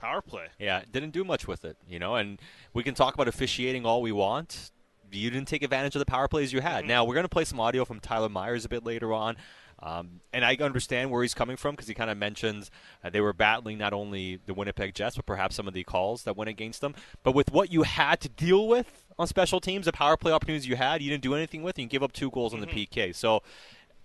power 0.00 0.22
play. 0.22 0.46
Yeah, 0.58 0.82
didn't 0.92 1.10
do 1.10 1.24
much 1.24 1.48
with 1.48 1.64
it, 1.64 1.76
you 1.88 1.98
know. 1.98 2.14
And 2.14 2.40
we 2.72 2.82
can 2.82 2.94
talk 2.94 3.14
about 3.14 3.26
officiating 3.28 3.84
all 3.84 4.00
we 4.00 4.12
want. 4.12 4.70
You 5.10 5.30
didn't 5.30 5.48
take 5.48 5.62
advantage 5.62 5.94
of 5.94 6.00
the 6.00 6.06
power 6.06 6.28
plays 6.28 6.52
you 6.52 6.60
had. 6.60 6.80
Mm-hmm. 6.80 6.88
Now 6.88 7.04
we're 7.04 7.14
going 7.14 7.24
to 7.24 7.30
play 7.30 7.44
some 7.44 7.60
audio 7.60 7.84
from 7.84 8.00
Tyler 8.00 8.28
Myers 8.28 8.64
a 8.64 8.68
bit 8.68 8.84
later 8.84 9.12
on. 9.12 9.36
Um, 9.80 10.20
and 10.32 10.44
I 10.44 10.56
understand 10.56 11.10
where 11.10 11.22
he's 11.22 11.34
coming 11.34 11.56
from 11.56 11.74
because 11.74 11.86
he 11.86 11.94
kind 11.94 12.10
of 12.10 12.18
mentions 12.18 12.70
uh, 13.04 13.10
they 13.10 13.20
were 13.20 13.32
battling 13.32 13.78
not 13.78 13.92
only 13.92 14.40
the 14.44 14.52
Winnipeg 14.52 14.94
Jets, 14.94 15.16
but 15.16 15.24
perhaps 15.24 15.54
some 15.54 15.68
of 15.68 15.74
the 15.74 15.84
calls 15.84 16.24
that 16.24 16.36
went 16.36 16.48
against 16.48 16.80
them. 16.80 16.94
But 17.22 17.34
with 17.34 17.52
what 17.52 17.72
you 17.72 17.84
had 17.84 18.20
to 18.22 18.28
deal 18.28 18.66
with 18.66 19.04
on 19.18 19.28
special 19.28 19.60
teams, 19.60 19.86
the 19.86 19.92
power 19.92 20.16
play 20.16 20.32
opportunities 20.32 20.66
you 20.66 20.74
had, 20.74 21.00
you 21.00 21.10
didn't 21.10 21.22
do 21.22 21.34
anything 21.34 21.62
with, 21.62 21.76
and 21.78 21.84
you 21.84 21.88
give 21.88 22.02
up 22.02 22.12
two 22.12 22.30
goals 22.30 22.52
on 22.52 22.60
the 22.60 22.66
PK. 22.66 23.14
So 23.14 23.42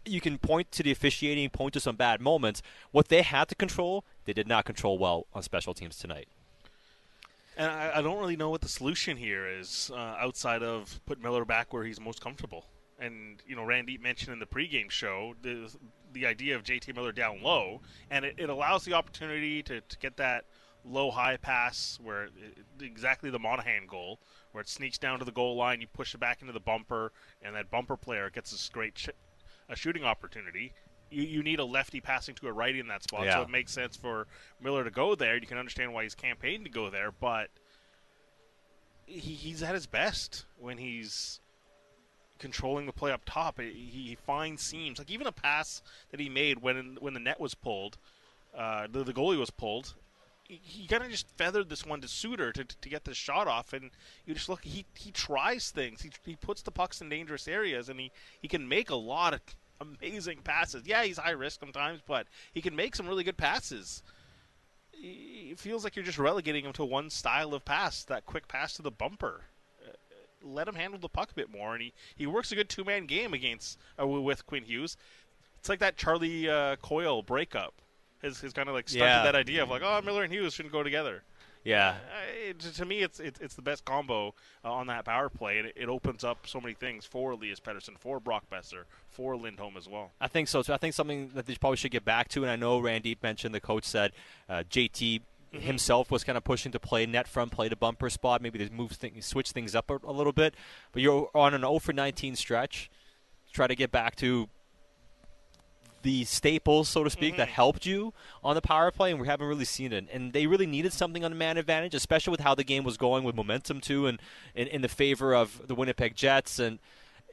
you 0.05 0.21
can 0.21 0.37
point 0.37 0.71
to 0.73 0.83
the 0.83 0.91
officiating, 0.91 1.49
point 1.49 1.73
to 1.73 1.79
some 1.79 1.95
bad 1.95 2.21
moments. 2.21 2.61
What 2.91 3.07
they 3.07 3.21
had 3.23 3.47
to 3.49 3.55
control, 3.55 4.05
they 4.25 4.33
did 4.33 4.47
not 4.47 4.65
control 4.65 4.99
well 4.99 5.25
on 5.33 5.41
special 5.41 5.73
teams 5.73 5.97
tonight. 5.97 6.27
And 7.57 7.69
I, 7.69 7.97
I 7.97 8.01
don't 8.01 8.19
really 8.19 8.35
know 8.35 8.49
what 8.49 8.61
the 8.61 8.69
solution 8.69 9.17
here 9.17 9.47
is 9.47 9.91
uh, 9.93 10.15
outside 10.19 10.63
of 10.63 10.99
put 11.05 11.21
Miller 11.21 11.45
back 11.45 11.73
where 11.73 11.83
he's 11.83 11.99
most 11.99 12.21
comfortable. 12.21 12.65
And 12.99 13.41
you 13.45 13.55
know, 13.55 13.63
Randy 13.63 13.97
mentioned 13.97 14.33
in 14.33 14.39
the 14.39 14.45
pregame 14.45 14.89
show 14.89 15.35
the 15.41 15.73
the 16.13 16.25
idea 16.25 16.55
of 16.55 16.63
JT 16.63 16.93
Miller 16.95 17.11
down 17.11 17.41
low, 17.41 17.81
and 18.09 18.23
it, 18.23 18.35
it 18.37 18.49
allows 18.49 18.85
the 18.85 18.93
opportunity 18.93 19.63
to, 19.63 19.81
to 19.81 19.97
get 19.97 20.17
that 20.17 20.45
low 20.85 21.11
high 21.11 21.37
pass 21.37 21.97
where 22.01 22.25
it, 22.25 22.65
exactly 22.81 23.29
the 23.29 23.39
Monahan 23.39 23.87
goal, 23.87 24.19
where 24.51 24.61
it 24.61 24.69
sneaks 24.69 24.97
down 24.97 25.19
to 25.19 25.25
the 25.25 25.31
goal 25.31 25.55
line, 25.55 25.81
you 25.81 25.87
push 25.87 26.13
it 26.13 26.19
back 26.19 26.41
into 26.41 26.53
the 26.53 26.59
bumper, 26.59 27.11
and 27.41 27.55
that 27.55 27.71
bumper 27.71 27.97
player 27.97 28.29
gets 28.29 28.51
this 28.51 28.69
great 28.69 28.97
sh- 28.97 29.09
a 29.69 29.75
shooting 29.75 30.03
opportunity. 30.03 30.73
You, 31.13 31.23
you 31.23 31.43
need 31.43 31.59
a 31.59 31.65
lefty 31.65 32.01
passing 32.01 32.35
to 32.35 32.47
a 32.47 32.51
righty 32.51 32.79
in 32.79 32.87
that 32.87 33.03
spot, 33.03 33.25
so 33.35 33.41
it 33.43 33.49
makes 33.49 33.71
sense 33.71 33.95
for 33.95 34.27
Miller 34.61 34.83
to 34.83 34.91
go 34.91 35.15
there. 35.15 35.37
You 35.37 35.47
can 35.47 35.57
understand 35.57 35.93
why 35.93 36.03
he's 36.03 36.15
campaigned 36.15 36.65
to 36.65 36.71
go 36.71 36.89
there, 36.89 37.11
but 37.11 37.49
he, 39.05 39.33
he's 39.33 39.61
at 39.63 39.73
his 39.73 39.85
best 39.85 40.45
when 40.59 40.77
he's 40.77 41.39
controlling 42.39 42.85
the 42.85 42.91
play 42.91 43.11
up 43.11 43.21
top. 43.25 43.59
He, 43.59 43.71
he 43.71 44.17
finds 44.25 44.61
seams, 44.61 44.99
like 44.99 45.11
even 45.11 45.27
a 45.27 45.31
pass 45.31 45.81
that 46.11 46.19
he 46.19 46.29
made 46.29 46.61
when 46.61 46.97
when 46.99 47.13
the 47.13 47.19
net 47.19 47.39
was 47.39 47.53
pulled, 47.53 47.97
uh, 48.57 48.87
the, 48.91 49.03
the 49.03 49.13
goalie 49.13 49.39
was 49.39 49.49
pulled. 49.49 49.93
He, 50.47 50.59
he 50.61 50.87
kind 50.87 51.03
of 51.03 51.09
just 51.09 51.29
feathered 51.37 51.69
this 51.69 51.85
one 51.85 52.01
to 52.01 52.07
Suter 52.07 52.51
to, 52.51 52.65
to 52.65 52.89
get 52.89 53.05
the 53.05 53.13
shot 53.13 53.47
off, 53.47 53.71
and 53.71 53.91
you 54.25 54.33
just 54.33 54.49
look. 54.49 54.63
He 54.63 54.85
he 54.95 55.11
tries 55.11 55.71
things. 55.71 56.01
He, 56.01 56.11
he 56.25 56.35
puts 56.35 56.61
the 56.61 56.71
pucks 56.71 57.01
in 57.01 57.09
dangerous 57.09 57.47
areas, 57.47 57.87
and 57.87 57.99
he, 57.99 58.11
he 58.41 58.47
can 58.47 58.67
make 58.67 58.89
a 58.89 58.95
lot 58.95 59.33
of 59.33 59.39
amazing 60.01 60.39
passes. 60.43 60.83
Yeah, 60.85 61.03
he's 61.03 61.17
high 61.17 61.31
risk 61.31 61.59
sometimes, 61.59 62.01
but 62.05 62.27
he 62.53 62.61
can 62.61 62.75
make 62.75 62.95
some 62.95 63.07
really 63.07 63.23
good 63.23 63.37
passes. 63.37 64.03
It 64.93 65.59
feels 65.59 65.83
like 65.83 65.95
you're 65.95 66.05
just 66.05 66.17
relegating 66.17 66.65
him 66.65 66.73
to 66.73 66.85
one 66.85 67.09
style 67.09 67.53
of 67.53 67.65
pass, 67.65 68.03
that 68.05 68.25
quick 68.25 68.47
pass 68.47 68.73
to 68.75 68.81
the 68.81 68.91
bumper 68.91 69.45
let 70.43 70.67
him 70.67 70.75
handle 70.75 70.99
the 70.99 71.09
puck 71.09 71.31
a 71.31 71.33
bit 71.33 71.49
more, 71.51 71.73
and 71.73 71.81
he, 71.81 71.93
he 72.15 72.27
works 72.27 72.51
a 72.51 72.55
good 72.55 72.69
two 72.69 72.83
man 72.83 73.05
game 73.05 73.33
against 73.33 73.79
uh, 73.99 74.05
with 74.05 74.45
Quinn 74.45 74.63
Hughes. 74.65 74.97
It's 75.57 75.69
like 75.69 75.79
that 75.79 75.95
Charlie 75.95 76.49
uh, 76.49 76.75
Coyle 76.77 77.21
breakup. 77.23 77.75
Has, 78.21 78.39
has 78.41 78.53
kind 78.53 78.69
of 78.69 78.75
like 78.75 78.87
started 78.87 79.05
Yeah. 79.11 79.23
that 79.23 79.35
idea 79.35 79.63
of 79.63 79.69
like, 79.69 79.81
oh, 79.83 80.01
Miller 80.01 80.23
and 80.23 80.31
Hughes 80.31 80.53
shouldn't 80.53 80.71
go 80.71 80.83
together. 80.83 81.23
Yeah. 81.63 81.95
Uh, 82.11 82.49
it, 82.49 82.59
to 82.59 82.85
me, 82.85 83.01
it's 83.01 83.19
it, 83.19 83.37
it's 83.39 83.55
the 83.55 83.61
best 83.61 83.85
combo 83.85 84.33
uh, 84.65 84.71
on 84.71 84.87
that 84.87 85.05
power 85.05 85.29
play, 85.29 85.59
and 85.59 85.67
it, 85.67 85.73
it 85.77 85.89
opens 85.89 86.23
up 86.23 86.45
so 86.45 86.59
many 86.59 86.73
things 86.73 87.05
for 87.05 87.31
Elias 87.31 87.59
Pettersson, 87.59 87.97
for 87.97 88.19
Brock 88.19 88.43
Boeser, 88.51 88.83
for 89.09 89.35
Lindholm 89.37 89.77
as 89.77 89.87
well. 89.87 90.11
I 90.19 90.27
think 90.27 90.47
so. 90.47 90.61
So 90.61 90.73
I 90.73 90.77
think 90.77 90.93
something 90.93 91.31
that 91.35 91.45
they 91.45 91.55
probably 91.55 91.77
should 91.77 91.91
get 91.91 92.05
back 92.05 92.27
to, 92.29 92.43
and 92.43 92.51
I 92.51 92.55
know 92.55 92.79
Randy 92.79 93.17
mentioned 93.21 93.55
the 93.55 93.61
coach 93.61 93.85
said 93.85 94.11
uh, 94.49 94.63
JT 94.69 95.21
himself 95.51 96.09
was 96.09 96.23
kind 96.23 96.37
of 96.37 96.43
pushing 96.43 96.71
to 96.71 96.79
play 96.79 97.05
net 97.05 97.27
front, 97.27 97.51
play 97.51 97.69
the 97.69 97.75
bumper 97.75 98.09
spot. 98.09 98.41
Maybe 98.41 98.57
they 98.59 98.73
move 98.73 98.91
things, 98.91 99.25
switch 99.25 99.51
things 99.51 99.75
up 99.75 99.89
a, 99.89 99.99
a 100.03 100.11
little 100.11 100.33
bit. 100.33 100.55
But 100.91 101.01
you're 101.01 101.29
on 101.33 101.53
an 101.53 101.61
0 101.61 101.79
for 101.79 101.93
19 101.93 102.35
stretch. 102.35 102.89
Try 103.51 103.67
to 103.67 103.75
get 103.75 103.91
back 103.91 104.15
to 104.17 104.49
the 106.03 106.23
staples, 106.25 106.87
so 106.87 107.03
to 107.03 107.09
speak, 107.09 107.37
that 107.37 107.47
helped 107.47 107.85
you 107.85 108.13
on 108.43 108.55
the 108.55 108.61
power 108.61 108.91
play, 108.91 109.11
and 109.11 109.19
we 109.19 109.27
haven't 109.27 109.47
really 109.47 109.65
seen 109.65 109.91
it. 109.91 110.07
And 110.13 110.33
they 110.33 110.45
really 110.45 110.67
needed 110.67 110.93
something 110.93 111.25
on 111.25 111.31
the 111.31 111.37
man 111.37 111.57
advantage, 111.57 111.95
especially 111.95 112.31
with 112.31 112.41
how 112.41 112.53
the 112.53 112.63
game 112.63 112.83
was 112.83 112.97
going 112.97 113.23
with 113.23 113.35
momentum 113.35 113.81
too, 113.81 114.05
and 114.05 114.19
in, 114.53 114.67
in 114.67 114.81
the 114.81 114.87
favor 114.87 115.33
of 115.33 115.67
the 115.67 115.75
Winnipeg 115.75 116.15
Jets. 116.15 116.59
And 116.59 116.79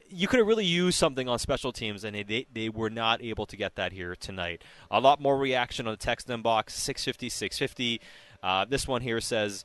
you 0.09 0.27
could 0.27 0.39
have 0.39 0.47
really 0.47 0.65
used 0.65 0.97
something 0.97 1.29
on 1.29 1.37
special 1.37 1.71
teams, 1.71 2.03
and 2.03 2.15
they, 2.27 2.47
they 2.51 2.69
were 2.69 2.89
not 2.89 3.21
able 3.21 3.45
to 3.45 3.55
get 3.55 3.75
that 3.75 3.91
here 3.91 4.15
tonight. 4.15 4.63
A 4.89 4.99
lot 4.99 5.21
more 5.21 5.37
reaction 5.37 5.87
on 5.87 5.93
the 5.93 5.97
text 5.97 6.27
inbox 6.27 6.71
650, 6.71 7.29
650. 7.29 8.01
Uh, 8.41 8.65
this 8.65 8.87
one 8.87 9.01
here 9.01 9.21
says. 9.21 9.63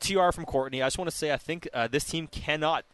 TR 0.00 0.32
from 0.32 0.44
Courtenay. 0.44 0.82
I 0.82 0.86
just 0.86 0.98
want 0.98 1.08
to 1.10 1.16
say 1.16 1.32
I 1.32 1.36
think 1.36 1.68
uh, 1.72 1.86
this 1.86 2.02
team 2.04 2.26
cannot 2.26 2.84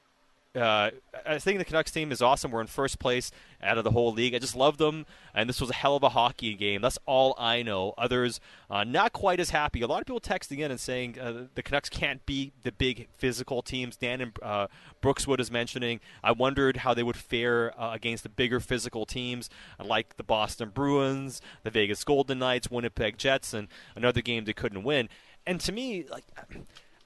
uh, 0.55 0.91
I 1.27 1.39
think 1.39 1.59
the 1.59 1.65
Canucks 1.65 1.91
team 1.91 2.11
is 2.11 2.23
awesome. 2.23 2.51
We're 2.51 2.63
in 2.63 2.67
first 2.67 2.99
place 2.99 3.31
out 3.63 3.77
of 3.77 3.85
the 3.85 3.91
whole 3.91 4.13
league. 4.13 4.35
I 4.35 4.39
just 4.39 4.57
love 4.57 4.79
them, 4.79 5.05
and 5.35 5.49
this 5.49 5.61
was 5.61 5.71
a 5.71 5.75
hell 5.75 5.95
of 5.97 6.03
a 6.03 6.09
hockey 6.09 6.55
game. 6.55 6.81
That's 6.81 6.99
all 7.07 7.35
I 7.39 7.63
know. 7.63 7.93
Others 7.99 8.41
uh, 8.71 8.85
not 8.85 9.13
quite 9.13 9.41
as 9.41 9.51
happy. 9.51 9.83
A 9.83 9.87
lot 9.87 10.01
of 10.01 10.07
people 10.07 10.21
texting 10.21 10.59
in 10.59 10.71
and 10.71 10.81
saying 10.81 11.19
uh, 11.19 11.45
the 11.55 11.63
Canucks 11.63 11.91
can't 11.91 12.25
beat 12.25 12.55
the 12.63 12.73
big 12.73 13.09
physical 13.17 13.63
teams. 13.63 13.97
Dan 13.97 14.21
and 14.21 14.33
uh, 14.43 14.69
Brookswood 15.03 15.39
is 15.39 15.51
mentioning. 15.51 16.01
I 16.25 16.33
wondered 16.33 16.79
how 16.79 16.95
they 16.95 17.03
would 17.03 17.17
fare 17.17 17.79
uh, 17.79 17.93
against 17.93 18.23
the 18.23 18.31
bigger 18.31 18.59
physical 18.59 19.05
teams 19.05 19.51
like 19.85 20.17
the 20.17 20.25
Boston 20.25 20.71
Bruins, 20.71 21.43
the 21.63 21.71
Vegas 21.71 22.03
Golden 22.05 22.39
Knights, 22.39 22.71
Winnipeg 22.71 23.19
Jets, 23.19 23.53
and 23.53 23.69
another 23.95 24.23
game 24.23 24.45
they 24.45 24.55
couldn't 24.55 24.83
win. 24.83 25.09
And 25.47 25.61
to 25.61 25.73
me, 25.73 26.05
like. 26.11 26.25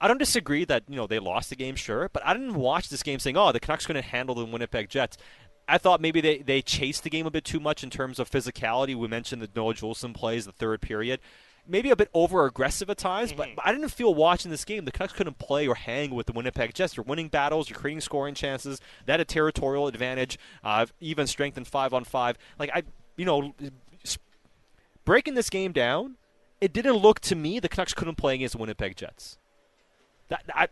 I 0.03 0.09
don't 0.09 0.17
disagree 0.17 0.65
that 0.65 0.83
you 0.89 0.97
know 0.97 1.07
they 1.07 1.17
lost 1.17 1.49
the 1.49 1.55
game, 1.55 1.77
sure, 1.77 2.09
but 2.11 2.25
I 2.25 2.33
didn't 2.33 2.55
watch 2.55 2.89
this 2.89 3.01
game 3.01 3.19
saying, 3.19 3.37
"Oh, 3.37 3.53
the 3.53 3.61
Canucks 3.61 3.85
going 3.85 3.95
to 3.95 4.05
handle 4.05 4.35
the 4.35 4.43
Winnipeg 4.43 4.89
Jets." 4.89 5.17
I 5.65 5.77
thought 5.77 6.01
maybe 6.01 6.19
they, 6.19 6.39
they 6.39 6.61
chased 6.61 7.05
the 7.05 7.09
game 7.09 7.25
a 7.25 7.31
bit 7.31 7.45
too 7.45 7.61
much 7.61 7.85
in 7.85 7.89
terms 7.89 8.19
of 8.19 8.29
physicality. 8.29 8.95
We 8.95 9.07
mentioned 9.07 9.41
that 9.41 9.55
Noah 9.55 9.75
Juulsen 9.75 10.13
plays 10.13 10.45
the 10.45 10.51
third 10.51 10.81
period, 10.81 11.21
maybe 11.65 11.89
a 11.89 11.95
bit 11.95 12.09
over 12.13 12.45
aggressive 12.45 12.89
at 12.89 12.97
times. 12.97 13.31
But, 13.31 13.55
but 13.55 13.65
I 13.65 13.71
didn't 13.71 13.91
feel 13.91 14.13
watching 14.13 14.51
this 14.51 14.65
game 14.65 14.83
the 14.83 14.91
Canucks 14.91 15.13
couldn't 15.13 15.39
play 15.39 15.69
or 15.69 15.75
hang 15.75 16.13
with 16.13 16.25
the 16.25 16.33
Winnipeg 16.33 16.73
Jets. 16.73 16.97
You're 16.97 17.05
winning 17.05 17.29
battles, 17.29 17.69
you're 17.69 17.79
creating 17.79 18.01
scoring 18.01 18.35
chances. 18.35 18.81
That 19.05 19.21
a 19.21 19.25
territorial 19.25 19.87
advantage, 19.87 20.37
uh, 20.65 20.85
even 20.99 21.27
strength 21.27 21.57
in 21.57 21.63
five 21.63 21.93
on 21.93 22.03
five. 22.03 22.37
Like 22.59 22.71
I, 22.75 22.83
you 23.15 23.23
know, 23.23 23.55
breaking 25.05 25.35
this 25.35 25.49
game 25.49 25.71
down, 25.71 26.17
it 26.59 26.73
didn't 26.73 26.97
look 26.97 27.21
to 27.21 27.35
me 27.35 27.61
the 27.61 27.69
Canucks 27.69 27.93
couldn't 27.93 28.15
play 28.15 28.35
against 28.35 28.51
the 28.51 28.57
Winnipeg 28.57 28.97
Jets. 28.97 29.37
That 30.29 30.43
I, 30.53 30.67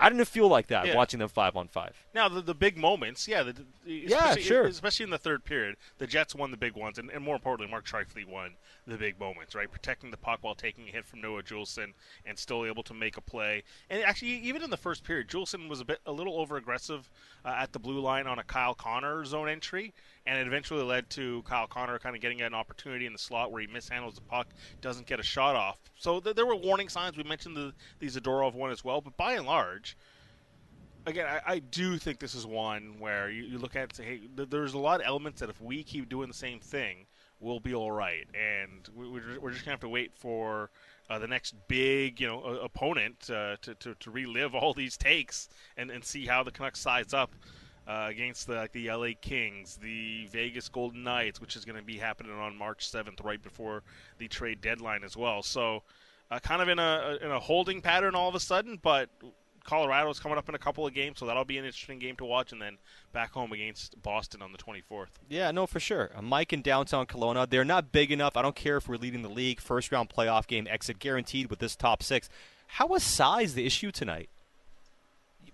I 0.00 0.08
didn't 0.10 0.26
feel 0.26 0.46
like 0.48 0.68
that 0.68 0.86
Yeah. 0.86 0.94
watching 0.94 1.18
them 1.18 1.28
five 1.28 1.56
on 1.56 1.66
five. 1.66 2.04
Now 2.14 2.28
the, 2.28 2.40
the 2.40 2.54
big 2.54 2.76
moments, 2.78 3.26
yeah, 3.26 3.42
the, 3.42 3.52
the, 3.52 3.64
Yeah, 3.84 4.16
especially- 4.30 4.42
sure. 4.42 4.64
Especially 4.66 5.04
in 5.04 5.10
the 5.10 5.18
third 5.18 5.44
period, 5.44 5.76
the 5.98 6.06
Jets 6.06 6.36
won 6.36 6.52
the 6.52 6.56
big 6.56 6.76
ones, 6.76 6.98
and, 6.98 7.10
and 7.10 7.24
more 7.24 7.34
importantly, 7.34 7.68
Mark 7.70 7.84
Scheifele 7.86 8.24
won 8.26 8.54
the 8.86 8.96
big 8.96 9.18
moments, 9.18 9.56
right? 9.56 9.68
Protecting 9.70 10.12
the 10.12 10.16
puck 10.16 10.38
while 10.42 10.54
taking 10.54 10.88
a 10.88 10.92
hit 10.92 11.04
from 11.04 11.20
Noah 11.20 11.42
Juulsen 11.42 11.94
and 12.24 12.38
still 12.38 12.64
able 12.64 12.84
to 12.84 12.94
make 12.94 13.16
a 13.16 13.20
play. 13.20 13.64
And 13.90 14.02
actually, 14.04 14.30
even 14.34 14.62
in 14.62 14.70
the 14.70 14.76
first 14.76 15.02
period, 15.02 15.26
Juulsen 15.28 15.68
was 15.68 15.80
a 15.80 15.84
bit 15.84 15.98
a 16.06 16.12
little 16.12 16.38
over 16.38 16.56
aggressive 16.56 17.10
uh, 17.44 17.56
at 17.58 17.72
the 17.72 17.78
blue 17.80 17.98
line 18.00 18.26
on 18.28 18.38
a 18.38 18.44
Kyle 18.44 18.74
Connor 18.74 19.24
zone 19.24 19.48
entry, 19.48 19.94
and 20.28 20.38
it 20.38 20.46
eventually 20.46 20.82
led 20.82 21.08
to 21.10 21.42
Kyle 21.42 21.66
Connor 21.66 21.98
kind 21.98 22.14
of 22.14 22.22
getting 22.22 22.42
an 22.42 22.54
opportunity 22.54 23.06
in 23.06 23.12
the 23.12 23.18
slot 23.18 23.50
where 23.50 23.62
he 23.62 23.66
mishandles 23.66 24.14
the 24.14 24.20
puck, 24.20 24.48
doesn't 24.80 25.06
get 25.06 25.18
a 25.18 25.22
shot 25.22 25.56
off. 25.56 25.78
So 25.96 26.20
th- 26.20 26.36
there 26.36 26.46
were 26.46 26.54
warning 26.54 26.88
signs. 26.88 27.16
We 27.16 27.24
mentioned 27.24 27.56
the 27.56 27.72
the 27.98 28.06
Zadorov 28.06 28.54
one 28.54 28.70
as 28.70 28.84
well, 28.84 29.00
but 29.00 29.16
by 29.16 29.32
and 29.32 29.46
large 29.46 29.96
again, 31.06 31.26
I, 31.26 31.54
I 31.54 31.58
do 31.58 31.96
think 31.98 32.18
this 32.18 32.34
is 32.34 32.46
one 32.46 32.96
where 32.98 33.30
you, 33.30 33.44
you 33.44 33.58
look 33.58 33.74
at 33.74 33.80
it 33.80 33.82
and 33.84 33.92
say, 33.94 34.04
hey, 34.04 34.20
th- 34.36 34.50
there's 34.50 34.74
a 34.74 34.78
lot 34.78 35.00
of 35.00 35.06
elements 35.06 35.40
that 35.40 35.48
if 35.48 35.60
we 35.60 35.82
keep 35.82 36.08
doing 36.08 36.28
the 36.28 36.34
same 36.34 36.60
thing, 36.60 37.06
we'll 37.40 37.60
be 37.60 37.74
all 37.74 37.92
right. 37.92 38.26
And 38.34 38.88
we, 38.94 39.08
we're, 39.08 39.20
just, 39.20 39.40
going 39.40 39.52
to 39.52 39.70
have 39.70 39.80
to 39.80 39.88
wait 39.88 40.12
for 40.14 40.70
uh, 41.08 41.18
the 41.18 41.26
next 41.26 41.54
big, 41.68 42.20
you 42.20 42.26
know, 42.26 42.42
uh, 42.42 42.64
opponent 42.64 43.30
uh, 43.30 43.56
to, 43.62 43.74
to, 43.76 43.94
to 43.94 44.10
relive 44.10 44.54
all 44.54 44.74
these 44.74 44.96
takes 44.96 45.48
and, 45.76 45.90
and 45.90 46.04
see 46.04 46.26
how 46.26 46.42
the 46.42 46.50
Canucks 46.50 46.80
size 46.80 47.14
up. 47.14 47.34
Uh, 47.88 48.06
against 48.10 48.46
the, 48.46 48.54
like 48.54 48.72
the 48.72 48.90
LA 48.90 49.12
Kings, 49.18 49.78
the 49.80 50.26
Vegas 50.26 50.68
Golden 50.68 51.02
Knights, 51.02 51.40
which 51.40 51.56
is 51.56 51.64
going 51.64 51.78
to 51.78 51.82
be 51.82 51.96
happening 51.96 52.32
on 52.32 52.54
March 52.54 52.86
7th, 52.92 53.24
right 53.24 53.42
before 53.42 53.82
the 54.18 54.28
trade 54.28 54.60
deadline 54.60 55.02
as 55.04 55.16
well. 55.16 55.42
So, 55.42 55.84
uh, 56.30 56.38
kind 56.38 56.60
of 56.60 56.68
in 56.68 56.78
a 56.78 57.16
in 57.22 57.30
a 57.30 57.40
holding 57.40 57.80
pattern 57.80 58.14
all 58.14 58.28
of 58.28 58.34
a 58.34 58.40
sudden, 58.40 58.78
but 58.82 59.08
Colorado's 59.68 60.18
coming 60.18 60.38
up 60.38 60.48
in 60.48 60.54
a 60.54 60.58
couple 60.58 60.86
of 60.86 60.94
games, 60.94 61.18
so 61.18 61.26
that'll 61.26 61.44
be 61.44 61.58
an 61.58 61.64
interesting 61.64 61.98
game 61.98 62.16
to 62.16 62.24
watch. 62.24 62.52
And 62.52 62.60
then 62.60 62.78
back 63.12 63.32
home 63.32 63.52
against 63.52 64.00
Boston 64.02 64.40
on 64.40 64.52
the 64.52 64.58
24th. 64.58 65.08
Yeah, 65.28 65.50
no, 65.50 65.66
for 65.66 65.78
sure. 65.78 66.10
Uh, 66.14 66.22
Mike 66.22 66.54
in 66.54 66.62
downtown 66.62 67.06
Kelowna, 67.06 67.48
they're 67.48 67.66
not 67.66 67.92
big 67.92 68.10
enough. 68.10 68.36
I 68.36 68.42
don't 68.42 68.56
care 68.56 68.78
if 68.78 68.88
we're 68.88 68.96
leading 68.96 69.20
the 69.22 69.28
league. 69.28 69.60
First 69.60 69.92
round 69.92 70.08
playoff 70.08 70.46
game 70.46 70.66
exit 70.70 70.98
guaranteed 70.98 71.50
with 71.50 71.58
this 71.58 71.76
top 71.76 72.02
six. 72.02 72.30
How 72.66 72.86
was 72.86 73.02
size 73.02 73.54
the 73.54 73.66
issue 73.66 73.90
tonight? 73.90 74.30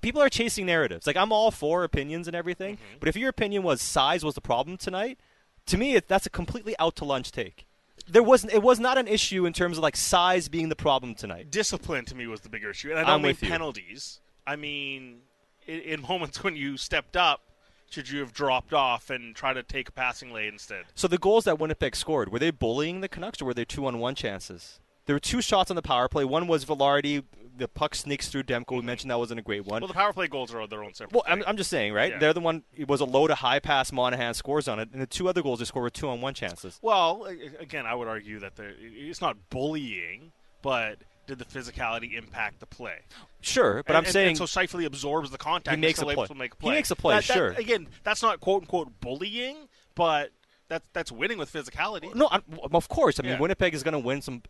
People 0.05 0.23
are 0.23 0.29
chasing 0.29 0.67
narratives. 0.67 1.07
Like 1.07 1.17
I'm 1.17 1.33
all 1.33 1.51
for 1.51 1.83
opinions 1.83 2.27
and 2.29 2.37
everything, 2.37 2.77
mm-hmm. 2.77 2.99
but 3.01 3.09
if 3.09 3.17
your 3.17 3.31
opinion 3.31 3.63
was 3.63 3.81
size 3.81 4.23
was 4.25 4.35
the 4.35 4.41
problem 4.43 4.77
tonight, 4.77 5.19
to 5.67 5.79
me 5.79 5.95
it, 5.95 6.09
that's 6.09 6.27
a 6.27 6.31
completely 6.31 6.75
out 6.79 6.95
to 6.97 7.05
lunch 7.07 7.33
take. 7.33 7.67
there 8.07 8.23
wasn't. 8.23 8.53
It 8.53 8.63
was 8.63 8.79
not 8.79 8.99
an 8.99 9.09
issue 9.09 9.47
in 9.47 9.55
terms 9.55 9.79
of 9.79 9.83
like 9.83 9.97
size 9.97 10.49
being 10.49 10.69
the 10.69 10.77
problem 10.77 11.15
tonight. 11.15 11.51
Discipline 11.51 12.05
to 12.05 12.15
me 12.15 12.27
was 12.27 12.41
the 12.41 12.51
bigger 12.51 12.71
issue, 12.71 12.91
and 12.91 12.99
I 12.99 13.03
don't 13.03 13.11
I'm 13.11 13.23
mean 13.23 13.37
you. 13.41 13.49
penalties. 13.49 14.21
I 14.47 14.57
mean, 14.57 15.21
in, 15.67 15.81
in 15.81 16.03
moments 16.03 16.45
when 16.45 16.55
you 16.55 16.77
stepped 16.77 17.17
up, 17.17 17.41
should 17.89 18.11
you 18.11 18.21
have 18.21 18.35
dropped 18.35 18.75
off 18.75 19.09
and 19.09 19.35
try 19.35 19.55
to 19.55 19.63
take 19.63 19.89
a 19.89 19.93
passing 19.93 20.33
lane 20.35 20.53
instead? 20.53 20.85
So 20.95 21.09
the 21.09 21.17
goals 21.17 21.45
that 21.45 21.59
Winnipeg 21.59 21.97
scored 21.97 22.31
were 22.31 22.39
they 22.39 22.51
bullying 22.51 23.01
the 23.01 23.09
Canucks 23.09 23.41
or 23.41 23.47
were 23.47 23.55
they 23.55 23.65
two 23.65 23.87
on 23.87 23.99
one 23.99 24.15
chances? 24.15 24.81
There 25.07 25.15
were 25.15 25.21
two 25.21 25.41
shots 25.41 25.71
on 25.71 25.77
the 25.77 25.83
power 25.83 26.09
play. 26.09 26.25
One 26.25 26.47
was 26.47 26.65
Vilardi. 26.65 27.25
The 27.57 27.69
puck 27.69 27.95
sneaks 27.95 28.29
through 28.29 28.45
Demko. 28.45 28.71
We 28.71 28.77
mm-hmm. 28.79 28.87
mentioned 28.87 29.11
that 29.11 29.19
wasn't 29.19 29.41
a 29.41 29.43
great 29.43 29.65
one. 29.65 29.81
Well, 29.81 29.89
the 29.89 29.95
power 29.95 30.13
play 30.13 30.27
goals 30.27 30.53
are 30.53 30.67
their 30.67 30.83
own 30.83 30.95
separate. 30.95 31.15
Well. 31.15 31.25
I'm, 31.27 31.45
I'm 31.47 31.57
just 31.57 31.71
saying, 31.71 31.93
right? 31.93 32.13
Yeah. 32.13 32.19
They're 32.19 32.33
the 32.33 32.41
one. 32.41 32.63
It 32.77 32.89
was 32.89 33.01
a 33.01 33.05
low 33.05 33.27
to 33.27 33.35
high 33.35 33.61
pass. 33.61 33.93
Monahan 33.93 34.35
scores 34.35 34.67
on 34.69 34.81
it, 34.81 34.89
and 34.93 35.01
the 35.01 35.07
two 35.07 35.29
other 35.29 35.43
goals 35.43 35.61
they 35.61 35.65
scored 35.65 35.85
were 35.85 35.91
two 35.91 36.09
on 36.09 36.21
one 36.21 36.35
chances. 36.35 36.79
Well, 36.83 37.29
again, 37.61 37.87
I 37.87 37.95
would 37.95 38.09
argue 38.09 38.41
that 38.41 38.53
it's 38.59 39.21
not 39.21 39.37
bullying, 39.51 40.33
but 40.63 40.99
did 41.27 41.39
the 41.39 41.45
physicality 41.45 42.17
impact 42.17 42.61
the 42.61 42.67
play? 42.67 42.99
Sure, 43.41 43.83
but 43.83 43.91
And- 43.91 43.97
I'm 43.99 44.05
and- 44.05 44.13
saying 44.13 44.29
and 44.29 44.39
so 44.39 44.45
Scheifele 44.45 44.85
absorbs 44.85 45.31
the 45.31 45.39
contact. 45.39 45.77
He 45.77 45.81
makes 45.81 46.01
a 46.01 46.05
play. 46.05 46.27
make 46.37 46.55
a 46.55 46.57
He 46.61 46.71
makes 46.71 46.91
a 46.91 46.97
play, 46.97 47.17
That- 47.17 47.25
that- 47.25 47.35
sure. 47.35 47.51
Again, 47.53 47.89
that's 48.03 48.23
not 48.23 48.41
quote 48.41 48.63
unquote 48.63 49.01
bullying, 49.01 49.69
but 49.95 50.31
that's 50.69 50.87
that's 50.93 51.13
winning 51.13 51.39
with 51.39 51.53
physicality. 51.53 52.15
no, 52.15 52.29
I'm, 52.31 52.43
of 52.73 52.89
course. 52.89 53.21
I 53.21 53.23
mean, 53.23 53.33
Yeah. 53.33 53.41
Winnipeg 53.41 53.75
is 53.75 53.83
going 53.83 53.93
to 53.93 53.99
win 53.99 54.23
some 54.23 54.43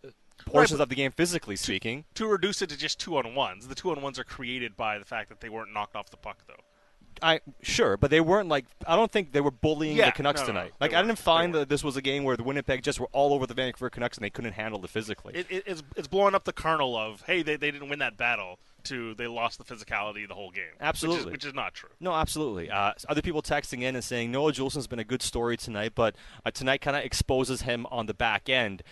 portions 0.47 0.79
but- 0.79 0.85
of 0.85 0.89
the 0.89 0.95
game 0.95 1.11
physically 1.13 1.57
speaking. 1.57 2.05
To 2.15 2.27
reduce 2.27 2.63
it 2.63 2.69
to 2.71 2.77
just 2.77 2.99
two 2.99 3.17
on 3.17 3.35
ones, 3.35 3.69
the 3.69 3.75
two 3.75 3.91
on 3.91 4.01
ones 4.03 4.19
are 4.19 4.25
created 4.25 4.77
by 4.77 4.99
the 4.99 5.05
fact 5.05 5.29
that 5.29 5.41
they 5.41 5.49
weren't 5.49 5.73
knocked 5.73 5.97
off 5.97 6.11
the 6.11 6.17
puck, 6.17 6.39
though. 6.47 6.55
I 7.23 7.41
sure, 7.63 7.97
but 7.97 8.11
they 8.11 8.21
weren't 8.21 8.49
like. 8.49 8.67
I 8.89 8.97
don't 8.97 9.11
think 9.11 9.31
they 9.31 9.41
were 9.41 9.53
bullying 9.53 9.97
Yeah, 9.97 10.07
the 10.07 10.13
Canucks 10.13 10.41
no, 10.41 10.47
tonight. 10.49 10.71
no, 10.73 10.77
like 10.81 10.95
I 10.95 11.01
didn't 11.01 11.19
find 11.19 11.55
that 11.55 11.69
this 11.69 11.85
was 11.85 11.97
a 11.97 12.03
game 12.03 12.25
where 12.25 12.37
the 12.37 12.43
Winnipeg 12.43 12.83
just 12.83 12.99
were 12.99 13.09
all 13.13 13.33
over 13.33 13.47
the 13.47 13.55
Vancouver 13.55 13.89
Canucks 13.89 14.17
and 14.19 14.25
they 14.25 14.31
couldn't 14.31 14.55
handle 14.55 14.85
it 14.85 14.91
physically. 14.91 15.33
It, 15.37 15.47
it, 15.49 15.63
it's 15.65 15.83
it's 15.97 16.09
blowing 16.09 16.35
up 16.35 16.43
the 16.43 16.53
kernel 16.53 16.97
of 16.97 17.23
hey 17.23 17.43
they, 17.43 17.55
they 17.55 17.71
didn't 17.71 17.89
win 17.89 18.01
that 18.01 18.17
battle 18.17 18.59
to 18.85 19.15
they 19.15 19.29
lost 19.29 19.59
the 19.59 19.65
physicality 19.65 20.27
the 20.27 20.35
whole 20.35 20.51
game. 20.51 20.65
which 20.65 20.81
is- 20.81 20.87
Absolutely. 20.89 21.33
which 21.33 21.45
is, 21.45 21.55
not 21.55 21.73
true. 21.73 21.91
No, 22.01 22.13
absolutely. 22.13 22.69
Uh, 22.69 22.93
other 23.09 23.23
people 23.23 23.43
texting 23.43 23.83
in 23.83 23.95
and 23.95 24.03
saying 24.05 24.33
Noah 24.33 24.53
Juulsen's 24.53 24.89
been 24.89 24.99
a 24.99 25.05
good 25.05 25.23
story 25.23 25.57
tonight, 25.57 25.93
but 25.95 26.17
uh, 26.45 26.51
tonight 26.51 26.81
kind 26.81 26.97
of 26.97 27.05
exposes 27.05 27.63
him 27.63 27.87
on 27.93 28.07
the 28.07 28.15
back 28.15 28.49
end. 28.49 28.83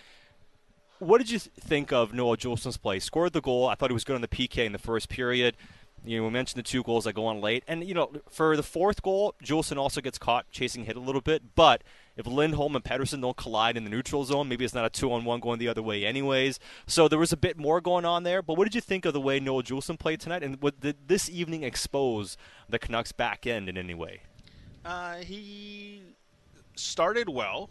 What 1.03 1.18
did 1.18 1.30
you 1.30 1.40
think 1.40 1.92
of 1.92 2.14
Noah 2.14 2.36
Juulsen's 2.36 2.76
play? 2.76 3.00
Scored 3.00 3.32
the 3.32 3.40
goal. 3.40 3.66
I 3.66 3.74
thought 3.74 3.90
he 3.90 3.92
was 3.92 4.05
good 4.05 4.14
on 4.14 4.20
the 4.20 4.28
PK 4.28 4.59
in 4.59 4.70
the 4.70 4.78
first 4.78 5.09
period. 5.09 5.57
You 6.05 6.18
know, 6.18 6.24
we 6.24 6.30
mentioned 6.30 6.61
the 6.61 6.62
two 6.62 6.84
goals 6.84 7.05
that 7.05 7.14
go 7.14 7.26
on 7.26 7.40
late, 7.40 7.64
and 7.66 7.82
you 7.82 7.92
know, 7.92 8.12
for 8.30 8.57
the 8.57 8.62
fourth 8.62 9.03
goal, 9.03 9.34
Juulsen 9.42 9.78
also 9.78 10.00
gets 10.00 10.16
caught 10.16 10.48
chasing 10.53 10.84
hit 10.84 10.94
a 10.94 11.00
little 11.00 11.20
bit. 11.20 11.57
But 11.57 11.82
if 12.16 12.24
Lindholm 12.24 12.76
and 12.76 12.84
Pettersson 12.84 13.20
don't 13.20 13.36
collide 13.36 13.76
in 13.76 13.82
the 13.82 13.90
neutral 13.90 14.24
zone, 14.24 14.48
maybe 14.48 14.64
it's 14.64 14.74
not 14.74 14.84
a 14.84 14.90
two-on-one 14.90 15.40
going 15.40 15.59
the 15.59 15.66
other 15.66 15.82
way, 15.82 16.07
anyways. 16.07 16.61
So 16.86 17.09
there 17.09 17.18
was 17.18 17.32
a 17.32 17.36
bit 17.36 17.59
more 17.59 17.80
going 17.80 18.05
on 18.05 18.22
there. 18.22 18.40
But 18.40 18.57
what 18.57 18.64
did 18.64 18.76
you 18.76 18.80
think 18.80 19.05
of 19.05 19.12
the 19.12 19.20
way 19.20 19.40
Noah 19.40 19.64
Juulsen 19.64 19.98
played 19.98 20.20
tonight, 20.20 20.44
and 20.44 20.62
what 20.62 20.78
did 20.78 21.09
this 21.09 21.28
evening 21.28 21.64
expose 21.64 22.36
the 22.68 22.78
Canucks' 22.78 23.11
back 23.11 23.44
end 23.44 23.68
in 23.68 23.76
any 23.76 23.94
way? 23.94 24.20
Uh, 24.84 25.16
he 25.16 26.03
started 26.76 27.28
well. 27.28 27.70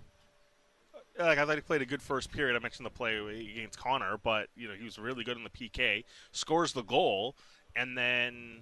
Like 1.17 1.37
I 1.37 1.45
thought 1.45 1.55
he 1.55 1.61
played 1.61 1.81
a 1.81 1.85
good 1.85 2.01
first 2.01 2.31
period. 2.31 2.55
I 2.55 2.59
mentioned 2.59 2.85
the 2.85 2.91
play 2.91 3.17
against 3.57 3.77
Connor, 3.77 4.17
but 4.21 4.47
you 4.55 4.67
know 4.67 4.73
he 4.73 4.83
was 4.83 4.97
really 4.97 5.23
good 5.23 5.37
in 5.37 5.43
the 5.43 5.49
PK. 5.49 6.03
Scores 6.31 6.73
the 6.73 6.83
goal, 6.83 7.35
and 7.75 7.97
then 7.97 8.61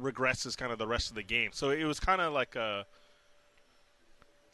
regresses 0.00 0.56
kind 0.56 0.72
of 0.72 0.78
the 0.78 0.86
rest 0.86 1.10
of 1.10 1.16
the 1.16 1.22
game. 1.22 1.50
So 1.52 1.70
it 1.70 1.84
was 1.84 2.00
kind 2.00 2.20
of 2.20 2.32
like 2.32 2.56
a 2.56 2.86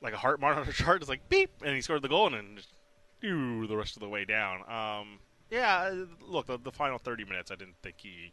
like 0.00 0.14
a 0.14 0.18
heart 0.18 0.40
monitor 0.40 0.72
chart. 0.72 1.02
It's 1.02 1.08
like 1.10 1.28
beep, 1.28 1.50
and 1.64 1.74
he 1.74 1.80
scored 1.80 2.02
the 2.02 2.08
goal, 2.08 2.26
and 2.26 2.34
then 2.34 2.56
just, 2.56 2.72
ew, 3.20 3.66
the 3.66 3.76
rest 3.76 3.96
of 3.96 4.00
the 4.00 4.08
way 4.08 4.24
down. 4.24 4.60
Um, 4.68 5.18
yeah, 5.50 5.92
look, 6.26 6.46
the, 6.46 6.58
the 6.58 6.72
final 6.72 6.98
thirty 6.98 7.24
minutes, 7.24 7.50
I 7.50 7.54
didn't 7.54 7.76
think 7.82 7.96
he 7.98 8.32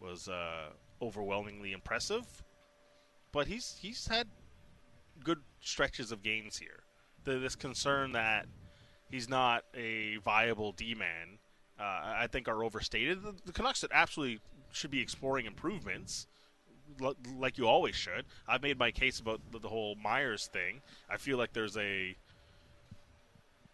was 0.00 0.28
uh, 0.28 0.70
overwhelmingly 1.00 1.72
impressive 1.72 2.42
but 3.32 3.46
he's 3.46 3.76
he's 3.80 4.06
had 4.06 4.26
good 5.22 5.38
stretches 5.60 6.12
of 6.12 6.22
games 6.22 6.58
here. 6.58 6.80
The, 7.28 7.38
this 7.38 7.56
concern 7.56 8.12
that 8.12 8.46
he's 9.10 9.28
not 9.28 9.64
a 9.74 10.16
viable 10.24 10.72
D 10.72 10.94
man, 10.94 11.38
uh, 11.78 11.82
I 11.82 12.26
think, 12.26 12.48
are 12.48 12.64
overstated. 12.64 13.22
The, 13.22 13.34
the 13.44 13.52
Canucks 13.52 13.84
absolutely 13.92 14.40
should 14.72 14.90
be 14.90 15.02
exploring 15.02 15.44
improvements, 15.44 16.26
l- 17.02 17.16
like 17.36 17.58
you 17.58 17.66
always 17.68 17.94
should. 17.94 18.24
I've 18.48 18.62
made 18.62 18.78
my 18.78 18.90
case 18.90 19.20
about 19.20 19.42
the, 19.52 19.58
the 19.58 19.68
whole 19.68 19.94
Myers 19.96 20.48
thing. 20.50 20.80
I 21.10 21.18
feel 21.18 21.36
like 21.36 21.52
there's 21.52 21.76
a 21.76 22.16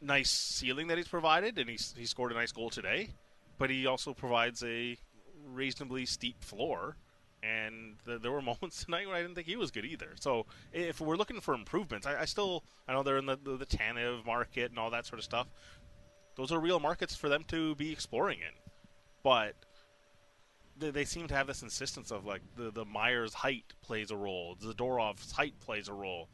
nice 0.01 0.31
ceiling 0.31 0.89
that 0.89 0.99
he's 0.99 1.07
provided, 1.07 1.57
and 1.57 1.71
he's 1.71 1.95
he 1.97 2.07
scored 2.07 2.33
a 2.33 2.35
nice 2.35 2.51
goal 2.51 2.71
today, 2.71 3.11
but 3.57 3.71
he 3.71 3.87
also 3.87 4.15
provides 4.15 4.65
a 4.65 4.99
reasonably 5.47 6.07
steep 6.07 6.43
floor. 6.43 6.97
And 7.45 7.97
th- 8.07 8.23
there 8.23 8.33
were 8.33 8.43
moments 8.55 8.85
tonight 8.85 9.07
where 9.07 9.17
I 9.17 9.23
didn't 9.23 9.35
think 9.35 9.47
he 9.47 9.57
was 9.57 9.71
good 9.71 9.85
either. 9.85 10.11
So 10.21 10.47
if 10.73 11.01
we're 11.01 11.17
looking 11.17 11.41
for 11.41 11.55
improvements, 11.55 12.07
I, 12.07 12.23
I 12.23 12.25
still 12.25 12.65
I 12.89 12.93
know 12.93 13.03
they're 13.03 13.19
in 13.19 13.27
the, 13.27 13.37
the 13.37 13.57
the 13.57 13.67
Tanev 13.67 14.25
market 14.25 14.71
and 14.71 14.79
all 14.79 14.91
that 14.91 15.07
sort 15.07 15.19
of 15.19 15.25
stuff. 15.25 15.49
Those 16.37 16.51
are 16.51 16.59
real 16.59 16.81
markets 16.81 17.15
for 17.15 17.29
them 17.29 17.45
to 17.49 17.75
be 17.77 17.93
exploring 17.93 18.39
in, 18.41 18.55
but 19.23 19.55
they, 20.77 20.91
they 20.91 21.05
seem 21.05 21.29
to 21.29 21.35
have 21.35 21.47
this 21.47 21.63
insistence 21.63 22.11
of 22.11 22.25
like 22.25 22.43
the 22.57 22.71
the 22.71 22.85
Myers 22.85 23.35
height 23.35 23.73
plays 23.83 24.11
a 24.11 24.17
role, 24.17 24.57
Zadorov's 24.57 25.33
height 25.33 25.59
plays 25.61 25.89
a 25.89 25.93
role. 25.93 26.29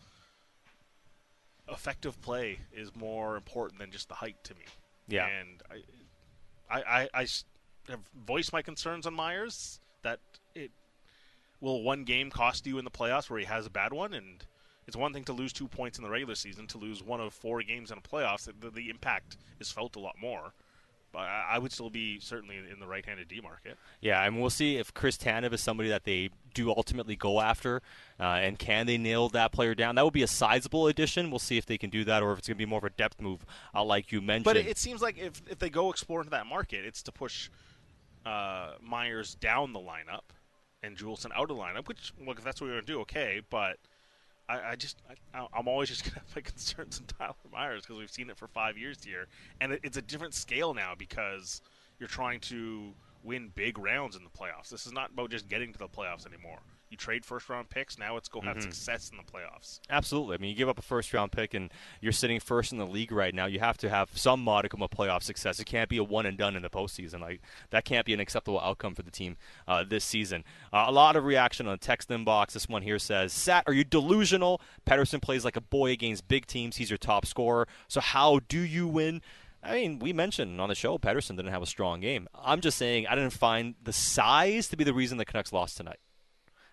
Effective 1.68 2.20
play 2.20 2.58
is 2.72 2.94
more 2.96 3.36
important 3.36 3.78
than 3.78 3.92
just 3.92 4.08
the 4.08 4.14
height 4.14 4.42
to 4.44 4.54
me. 4.54 4.62
Yeah. 5.08 5.26
and 5.26 5.62
I 6.70 6.82
I 6.82 7.08
I 7.14 7.26
have 7.88 8.00
voiced 8.26 8.52
my 8.52 8.62
concerns 8.62 9.06
on 9.06 9.14
Myers 9.14 9.80
that 10.02 10.20
will 11.60 11.82
one 11.82 12.04
game 12.04 12.30
cost 12.30 12.66
you 12.66 12.78
in 12.78 12.84
the 12.84 12.90
playoffs 12.90 13.28
where 13.28 13.38
he 13.38 13.46
has 13.46 13.66
a 13.66 13.70
bad 13.70 13.92
one, 13.92 14.14
and 14.14 14.44
it's 14.86 14.96
one 14.96 15.12
thing 15.12 15.24
to 15.24 15.32
lose 15.32 15.52
two 15.52 15.68
points 15.68 15.98
in 15.98 16.04
the 16.04 16.10
regular 16.10 16.34
season. 16.34 16.66
To 16.68 16.78
lose 16.78 17.02
one 17.02 17.20
of 17.20 17.32
four 17.32 17.62
games 17.62 17.90
in 17.90 17.98
the 18.02 18.08
playoffs, 18.08 18.48
the, 18.60 18.70
the 18.70 18.90
impact 18.90 19.36
is 19.60 19.70
felt 19.70 19.96
a 19.96 20.00
lot 20.00 20.16
more. 20.20 20.52
But 21.12 21.22
I, 21.22 21.54
I 21.54 21.58
would 21.58 21.72
still 21.72 21.90
be 21.90 22.20
certainly 22.20 22.56
in 22.56 22.78
the 22.78 22.86
right-handed 22.86 23.26
D 23.26 23.40
market. 23.40 23.76
Yeah, 24.00 24.22
and 24.22 24.40
we'll 24.40 24.48
see 24.48 24.76
if 24.76 24.94
Chris 24.94 25.16
Tanev 25.16 25.52
is 25.52 25.60
somebody 25.60 25.88
that 25.88 26.04
they 26.04 26.30
do 26.54 26.70
ultimately 26.70 27.16
go 27.16 27.40
after, 27.40 27.82
uh, 28.18 28.22
and 28.22 28.58
can 28.58 28.86
they 28.86 28.96
nail 28.96 29.28
that 29.30 29.50
player 29.50 29.74
down? 29.74 29.96
That 29.96 30.04
would 30.04 30.14
be 30.14 30.22
a 30.22 30.28
sizable 30.28 30.86
addition. 30.86 31.30
We'll 31.30 31.40
see 31.40 31.58
if 31.58 31.66
they 31.66 31.78
can 31.78 31.90
do 31.90 32.04
that, 32.04 32.22
or 32.22 32.32
if 32.32 32.38
it's 32.38 32.48
going 32.48 32.56
to 32.56 32.58
be 32.58 32.66
more 32.66 32.78
of 32.78 32.84
a 32.84 32.90
depth 32.90 33.20
move, 33.20 33.44
uh, 33.74 33.84
like 33.84 34.12
you 34.12 34.20
mentioned. 34.20 34.44
But 34.44 34.56
it, 34.56 34.66
it 34.66 34.78
seems 34.78 35.02
like 35.02 35.18
if 35.18 35.42
if 35.48 35.58
they 35.58 35.70
go 35.70 35.90
explore 35.90 36.20
into 36.20 36.30
that 36.30 36.46
market, 36.46 36.84
it's 36.84 37.02
to 37.02 37.12
push 37.12 37.50
uh, 38.24 38.74
Myers 38.80 39.34
down 39.34 39.72
the 39.72 39.80
lineup 39.80 40.22
and 40.82 40.96
Juulsen 40.96 41.30
out 41.34 41.50
of 41.50 41.56
the 41.56 41.62
lineup. 41.62 41.88
Which 41.88 42.12
look, 42.24 42.38
if 42.38 42.44
that's 42.44 42.60
what 42.60 42.68
we're 42.68 42.74
going 42.74 42.86
to 42.86 42.92
do, 42.92 43.00
okay. 43.00 43.40
But 43.48 43.78
I, 44.48 44.70
I 44.70 44.76
just 44.76 44.98
I, 45.34 45.46
I'm 45.52 45.68
always 45.68 45.88
just 45.88 46.04
going 46.04 46.14
to 46.14 46.20
have 46.20 46.36
my 46.36 46.42
concerns 46.42 47.00
in 47.00 47.06
Tyler 47.06 47.34
Myers 47.52 47.82
because 47.82 47.98
we've 47.98 48.10
seen 48.10 48.30
it 48.30 48.36
for 48.36 48.48
five 48.48 48.76
years 48.76 48.98
here, 49.04 49.26
and 49.60 49.72
it, 49.72 49.80
it's 49.82 49.96
a 49.96 50.02
different 50.02 50.34
scale 50.34 50.74
now 50.74 50.94
because 50.96 51.62
you're 51.98 52.08
trying 52.08 52.40
to 52.40 52.92
win 53.22 53.52
big 53.54 53.78
rounds 53.78 54.16
in 54.16 54.22
the 54.24 54.30
playoffs. 54.30 54.70
This 54.70 54.86
is 54.86 54.92
not 54.92 55.10
about 55.12 55.30
just 55.30 55.48
getting 55.48 55.72
to 55.72 55.78
the 55.78 55.88
playoffs 55.88 56.26
anymore. 56.26 56.60
You 56.90 56.96
trade 56.96 57.24
first 57.24 57.48
round 57.48 57.70
picks. 57.70 57.98
Now 57.98 58.16
it's 58.16 58.28
go 58.28 58.40
have 58.40 58.56
Mhm. 58.56 58.62
success 58.62 59.10
in 59.10 59.16
the 59.16 59.22
playoffs. 59.22 59.78
Absolutely. 59.88 60.34
I 60.34 60.38
mean, 60.38 60.50
you 60.50 60.56
give 60.56 60.68
up 60.68 60.76
a 60.76 60.82
first 60.82 61.14
round 61.14 61.30
pick 61.30 61.54
and 61.54 61.72
you're 62.00 62.10
sitting 62.10 62.40
first 62.40 62.72
in 62.72 62.78
the 62.78 62.86
league 62.86 63.12
right 63.12 63.32
now. 63.32 63.46
You 63.46 63.60
have 63.60 63.78
to 63.78 63.88
have 63.88 64.10
some 64.18 64.42
modicum 64.42 64.82
of 64.82 64.90
playoff 64.90 65.22
success. 65.22 65.60
It 65.60 65.66
can't 65.66 65.88
be 65.88 65.98
a 65.98 66.02
one 66.04 66.26
and 66.26 66.36
done 66.36 66.56
in 66.56 66.62
the 66.62 66.68
postseason. 66.68 67.20
Like 67.20 67.42
that 67.70 67.84
can't 67.84 68.04
be 68.04 68.12
an 68.12 68.18
acceptable 68.18 68.58
outcome 68.60 68.96
for 68.96 69.02
the 69.02 69.10
team 69.12 69.36
uh, 69.68 69.84
this 69.84 70.04
season. 70.04 70.42
Uh, 70.72 70.86
a 70.88 70.90
lot 70.92 71.14
of 71.14 71.24
reaction 71.24 71.68
on 71.68 71.74
the 71.74 71.78
text 71.78 72.08
inbox. 72.08 72.54
This 72.54 72.68
one 72.68 72.82
here 72.82 72.98
says, 72.98 73.32
"Sat, 73.32 73.62
are 73.68 73.72
you 73.72 73.84
delusional? 73.84 74.60
Pettersson 74.84 75.22
plays 75.22 75.44
like 75.44 75.54
a 75.56 75.60
boy 75.60 75.92
against 75.92 76.26
big 76.26 76.46
teams. 76.46 76.76
He's 76.78 76.90
your 76.90 76.98
top 76.98 77.24
scorer. 77.24 77.68
So 77.86 78.00
how 78.00 78.40
do 78.48 78.58
you 78.60 78.88
win?" 78.88 79.22
I 79.62 79.74
mean, 79.74 79.98
we 80.00 80.12
mentioned 80.12 80.60
on 80.60 80.68
the 80.70 80.74
show 80.74 80.98
Pettersson 80.98 81.36
didn't 81.36 81.52
have 81.52 81.62
a 81.62 81.66
strong 81.66 82.00
game. 82.00 82.26
I'm 82.34 82.60
just 82.60 82.76
saying 82.78 83.06
I 83.06 83.14
didn't 83.14 83.34
find 83.34 83.76
the 83.80 83.92
size 83.92 84.66
to 84.68 84.76
be 84.76 84.82
the 84.82 84.94
reason 84.94 85.18
the 85.18 85.24
Canucks 85.24 85.52
lost 85.52 85.76
tonight. 85.76 86.00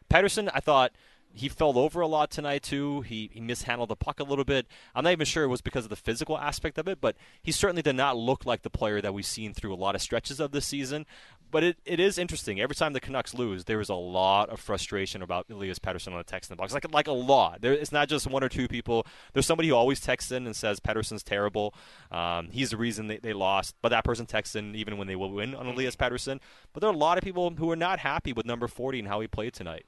Pettersson, 0.10 0.50
I 0.54 0.60
thought 0.60 0.92
he 1.38 1.50
fell 1.50 1.78
over 1.78 2.02
a 2.02 2.08
lot 2.08 2.32
tonight 2.32 2.64
too. 2.64 3.02
He 3.02 3.30
he 3.32 3.40
mishandled 3.40 3.90
the 3.90 3.96
puck 3.96 4.20
a 4.20 4.24
little 4.24 4.44
bit. 4.44 4.66
I'm 4.96 5.04
not 5.04 5.12
even 5.12 5.26
sure 5.26 5.44
it 5.44 5.50
was 5.50 5.62
because 5.62 5.84
of 5.84 5.90
the 5.90 5.96
physical 5.96 6.38
aspect 6.38 6.78
of 6.78 6.88
it, 6.88 7.00
but 7.00 7.16
he 7.44 7.52
certainly 7.52 7.82
did 7.82 7.96
not 7.96 8.18
look 8.18 8.46
like 8.46 8.64
the 8.64 8.70
player 8.70 9.02
that 9.02 9.14
we've 9.14 9.26
seen 9.26 9.54
through 9.54 9.74
a 9.74 9.76
lot 9.76 9.96
of 9.96 10.02
stretches 10.02 10.40
of 10.40 10.52
this 10.52 10.66
season. 10.66 11.06
But 11.50 11.64
it, 11.64 11.78
it 11.86 12.00
is 12.00 12.18
interesting. 12.18 12.60
Every 12.60 12.76
time 12.76 12.92
the 12.92 13.00
Canucks 13.00 13.34
lose, 13.34 13.66
there 13.66 13.80
is 13.80 13.88
a 13.88 13.96
lot 13.96 14.50
of 14.50 14.60
frustration 14.60 15.22
about 15.22 15.46
Elias 15.50 15.80
Pettersson 15.80 16.12
on 16.12 16.18
the 16.18 16.24
text 16.24 16.50
in 16.50 16.58
the 16.58 16.60
box. 16.60 16.74
Like 16.74 16.92
like 16.92 17.08
a 17.08 17.14
lot. 17.14 17.62
There, 17.62 17.74
it's 17.74 17.92
not 17.92 18.10
just 18.10 18.28
one 18.28 18.44
or 18.44 18.50
two 18.50 18.68
people. 18.68 19.06
There's 19.34 19.46
somebody 19.46 19.70
who 19.70 19.76
always 19.76 20.00
texts 20.00 20.32
in 20.32 20.46
and 20.46 20.56
says 20.56 20.80
Pettersson's 20.80 21.24
terrible. 21.24 21.74
Um, 22.12 22.50
he's 22.52 22.72
the 22.72 22.78
reason 22.78 23.08
they, 23.08 23.18
they 23.18 23.34
lost. 23.34 23.76
But 23.82 23.90
that 23.90 24.04
person 24.04 24.26
texts 24.26 24.56
in 24.56 24.76
even 24.76 24.98
when 24.98 25.08
they 25.08 25.16
will 25.16 25.32
win 25.32 25.54
on 25.56 25.68
Elias 25.68 25.96
Pettersson. 25.96 26.40
But 26.74 26.82
there 26.82 26.90
are 26.90 26.94
a 26.94 26.98
lot 26.98 27.18
of 27.18 27.24
people 27.24 27.52
who 27.52 27.70
are 27.72 27.76
not 27.78 28.00
happy 28.00 28.34
with 28.34 28.46
number 28.46 28.68
40 28.68 29.00
and 29.00 29.08
how 29.08 29.22
he 29.22 29.28
played 29.28 29.54
tonight. 29.54 29.86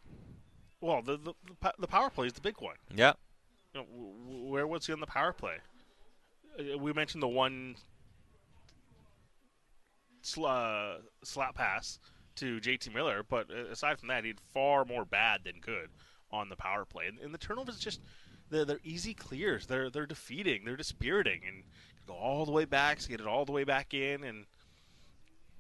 Well, 0.82 1.02
the 1.02 1.18
the, 1.18 1.34
the 1.78 1.88
power 1.88 2.10
play 2.10 2.28
is 2.28 2.34
the 2.34 2.42
big 2.42 2.60
one. 2.60 2.76
Yeah. 2.94 3.14
You 3.74 3.82
know, 3.82 3.86
where 4.50 4.66
was 4.66 4.88
he 4.88 4.94
on 4.94 5.00
the 5.00 5.06
power 5.06 5.34
play? 5.34 5.58
uh, 6.60 6.78
we 6.78 6.94
mentioned 6.94 7.24
the 7.24 7.28
one 7.28 7.76
sl- 10.22 10.46
uh, 10.46 10.96
slap 11.24 11.56
pass 11.56 12.00
to 12.36 12.60
JT 12.60 12.94
Miller, 12.94 13.24
but 13.28 13.50
aside 13.52 14.00
from 14.00 14.10
that, 14.10 14.24
he 14.24 14.30
had 14.30 14.40
far 14.40 14.86
more 14.86 15.06
bad 15.06 15.42
than 15.44 15.60
good 15.62 15.90
on 16.32 16.50
the 16.50 16.56
power 16.56 16.86
play. 16.86 17.08
And, 17.08 17.20
and 17.20 17.34
the 17.34 17.38
turnovers 17.38 17.80
just 17.80 18.02
they're, 18.50 18.66
they're, 18.66 18.80
easy 18.84 19.14
clears. 19.14 19.68
They're 19.68 19.90
they're 19.90 20.06
defeating. 20.06 20.66
They're 20.66 20.78
dispiriting, 20.78 21.42
and 21.48 21.64
go 22.08 22.14
all 22.14 22.46
the 22.46 22.52
way 22.52 22.66
back, 22.66 23.06
get 23.08 23.20
it 23.20 23.28
all 23.28 23.46
the 23.46 23.52
way 23.52 23.64
back 23.64 23.94
in, 23.94 24.24
and 24.24 24.46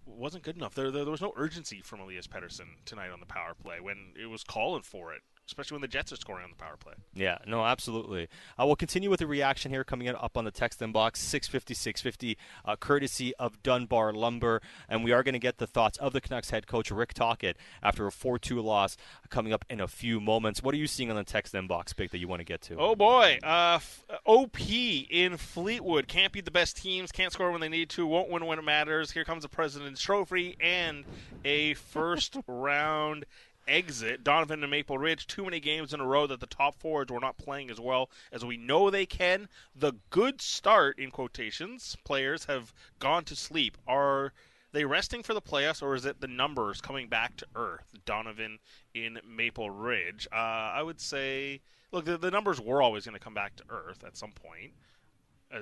wasn't 0.09 0.43
good 0.43 0.55
enough. 0.55 0.75
There, 0.75 0.91
there, 0.91 1.03
there 1.03 1.11
was 1.11 1.21
no 1.21 1.33
urgency 1.35 1.81
from 1.81 1.99
Elias 1.99 2.27
Pettersson 2.27 2.83
tonight 2.85 3.11
on 3.11 3.19
the 3.19 3.25
power 3.25 3.53
play 3.53 3.79
when 3.79 4.13
it 4.21 4.27
was 4.27 4.43
calling 4.43 4.83
for 4.83 5.13
it 5.13 5.21
especially 5.49 5.75
when 5.75 5.81
the 5.81 5.87
Jets 5.87 6.13
are 6.13 6.15
scoring 6.15 6.43
on 6.43 6.51
the 6.51 6.55
power 6.55 6.77
play. 6.77 6.93
Yeah, 7.15 7.39
no, 7.47 7.65
absolutely. 7.65 8.27
Uh, 8.59 8.67
we'll 8.67 8.75
continue 8.75 9.09
with 9.09 9.19
the 9.19 9.25
reaction 9.27 9.71
here 9.71 9.83
coming 9.83 10.07
up 10.07 10.37
on 10.37 10.45
the 10.45 10.51
text 10.51 10.79
inbox 10.79 11.17
650 11.17 11.73
650, 11.73 12.37
uh, 12.65 12.75
courtesy 12.75 13.33
of 13.35 13.61
Dunbar 13.63 14.13
Lumber. 14.13 14.61
And 14.87 15.03
we 15.03 15.11
are 15.11 15.23
going 15.23 15.33
to 15.33 15.39
get 15.39 15.57
the 15.57 15.65
thoughts 15.67 15.97
of 15.97 16.13
the 16.13 16.21
Canucks 16.21 16.51
head 16.51 16.67
coach, 16.67 16.91
Rick 16.91 17.15
Tocchet, 17.15 17.57
after 17.81 18.05
a 18.05 18.11
4 18.11 18.37
2 18.37 18.61
loss 18.61 18.95
coming 19.29 19.51
up 19.51 19.65
in 19.69 19.79
a 19.81 19.87
few 19.87 20.19
moments. 20.19 20.61
What 20.61 20.75
are 20.75 20.77
you 20.77 20.87
seeing 20.87 21.09
on 21.09 21.15
the 21.15 21.23
text 21.23 21.53
inbox, 21.53 21.93
Bik, 21.95 22.11
that 22.11 22.19
you 22.19 22.27
want 22.27 22.41
to 22.41 22.45
get 22.45 22.61
to? 22.63 22.77
Oh, 22.77 22.95
boy. 22.95 23.39
Uh, 23.43 23.75
f- 23.75 24.03
OP 24.25 24.59
in 24.69 25.37
Fleetwood. 25.37 26.07
Can't 26.07 26.31
beat 26.31 26.45
the 26.45 26.51
best 26.51 26.77
teams, 26.77 27.11
can't 27.11 27.33
score 27.33 27.51
when 27.51 27.61
they 27.61 27.69
need 27.69 27.89
to, 27.91 28.05
won't 28.05 28.29
win 28.29 28.45
when 28.45 28.59
it 28.59 28.63
matters. 28.63 29.11
Here 29.11 29.23
comes 29.23 29.43
the 29.43 29.49
President's 29.49 30.01
Trophy 30.01 30.55
and 30.61 31.05
a 31.43 31.73
first 31.73 32.37
round 32.47 33.25
exit. 33.69 34.23
Donovan 34.23 34.63
and 34.63 34.71
Maple 34.71 34.97
Ridge, 34.97 35.27
too 35.27 35.45
many 35.45 35.59
games 35.59 35.93
in 35.93 35.99
a 35.99 36.05
row 36.05 36.27
that 36.27 36.39
the 36.39 36.47
top 36.47 36.75
forwards 36.75 37.11
were 37.11 37.19
not 37.19 37.37
playing 37.37 37.69
as 37.69 37.79
well 37.79 38.09
as 38.31 38.43
we 38.43 38.57
know 38.57 38.89
they 38.89 39.05
can. 39.05 39.47
The 39.75 39.93
good 40.09 40.41
start, 40.41 40.97
in 40.99 41.11
quotations, 41.11 41.95
players 42.03 42.45
have 42.45 42.73
gone 42.99 43.23
to 43.25 43.35
sleep. 43.35 43.77
Are 43.87 44.33
they 44.71 44.85
resting 44.85 45.23
for 45.23 45.33
the 45.33 45.41
playoffs, 45.41 45.81
or 45.81 45.95
is 45.95 46.05
it 46.05 46.21
the 46.21 46.27
numbers 46.27 46.81
coming 46.81 47.07
back 47.07 47.35
to 47.37 47.47
earth? 47.55 47.95
Donovan 48.05 48.59
in 48.93 49.19
Maple 49.25 49.69
Ridge. 49.69 50.27
Uh, 50.31 50.35
I 50.75 50.83
would 50.83 50.99
say, 50.99 51.61
look, 51.91 52.05
the, 52.05 52.17
the 52.17 52.31
numbers 52.31 52.59
were 52.59 52.81
always 52.81 53.05
going 53.05 53.13
to 53.13 53.23
come 53.23 53.33
back 53.33 53.55
to 53.57 53.63
earth 53.69 54.03
at 54.03 54.17
some 54.17 54.31
point 54.31 54.73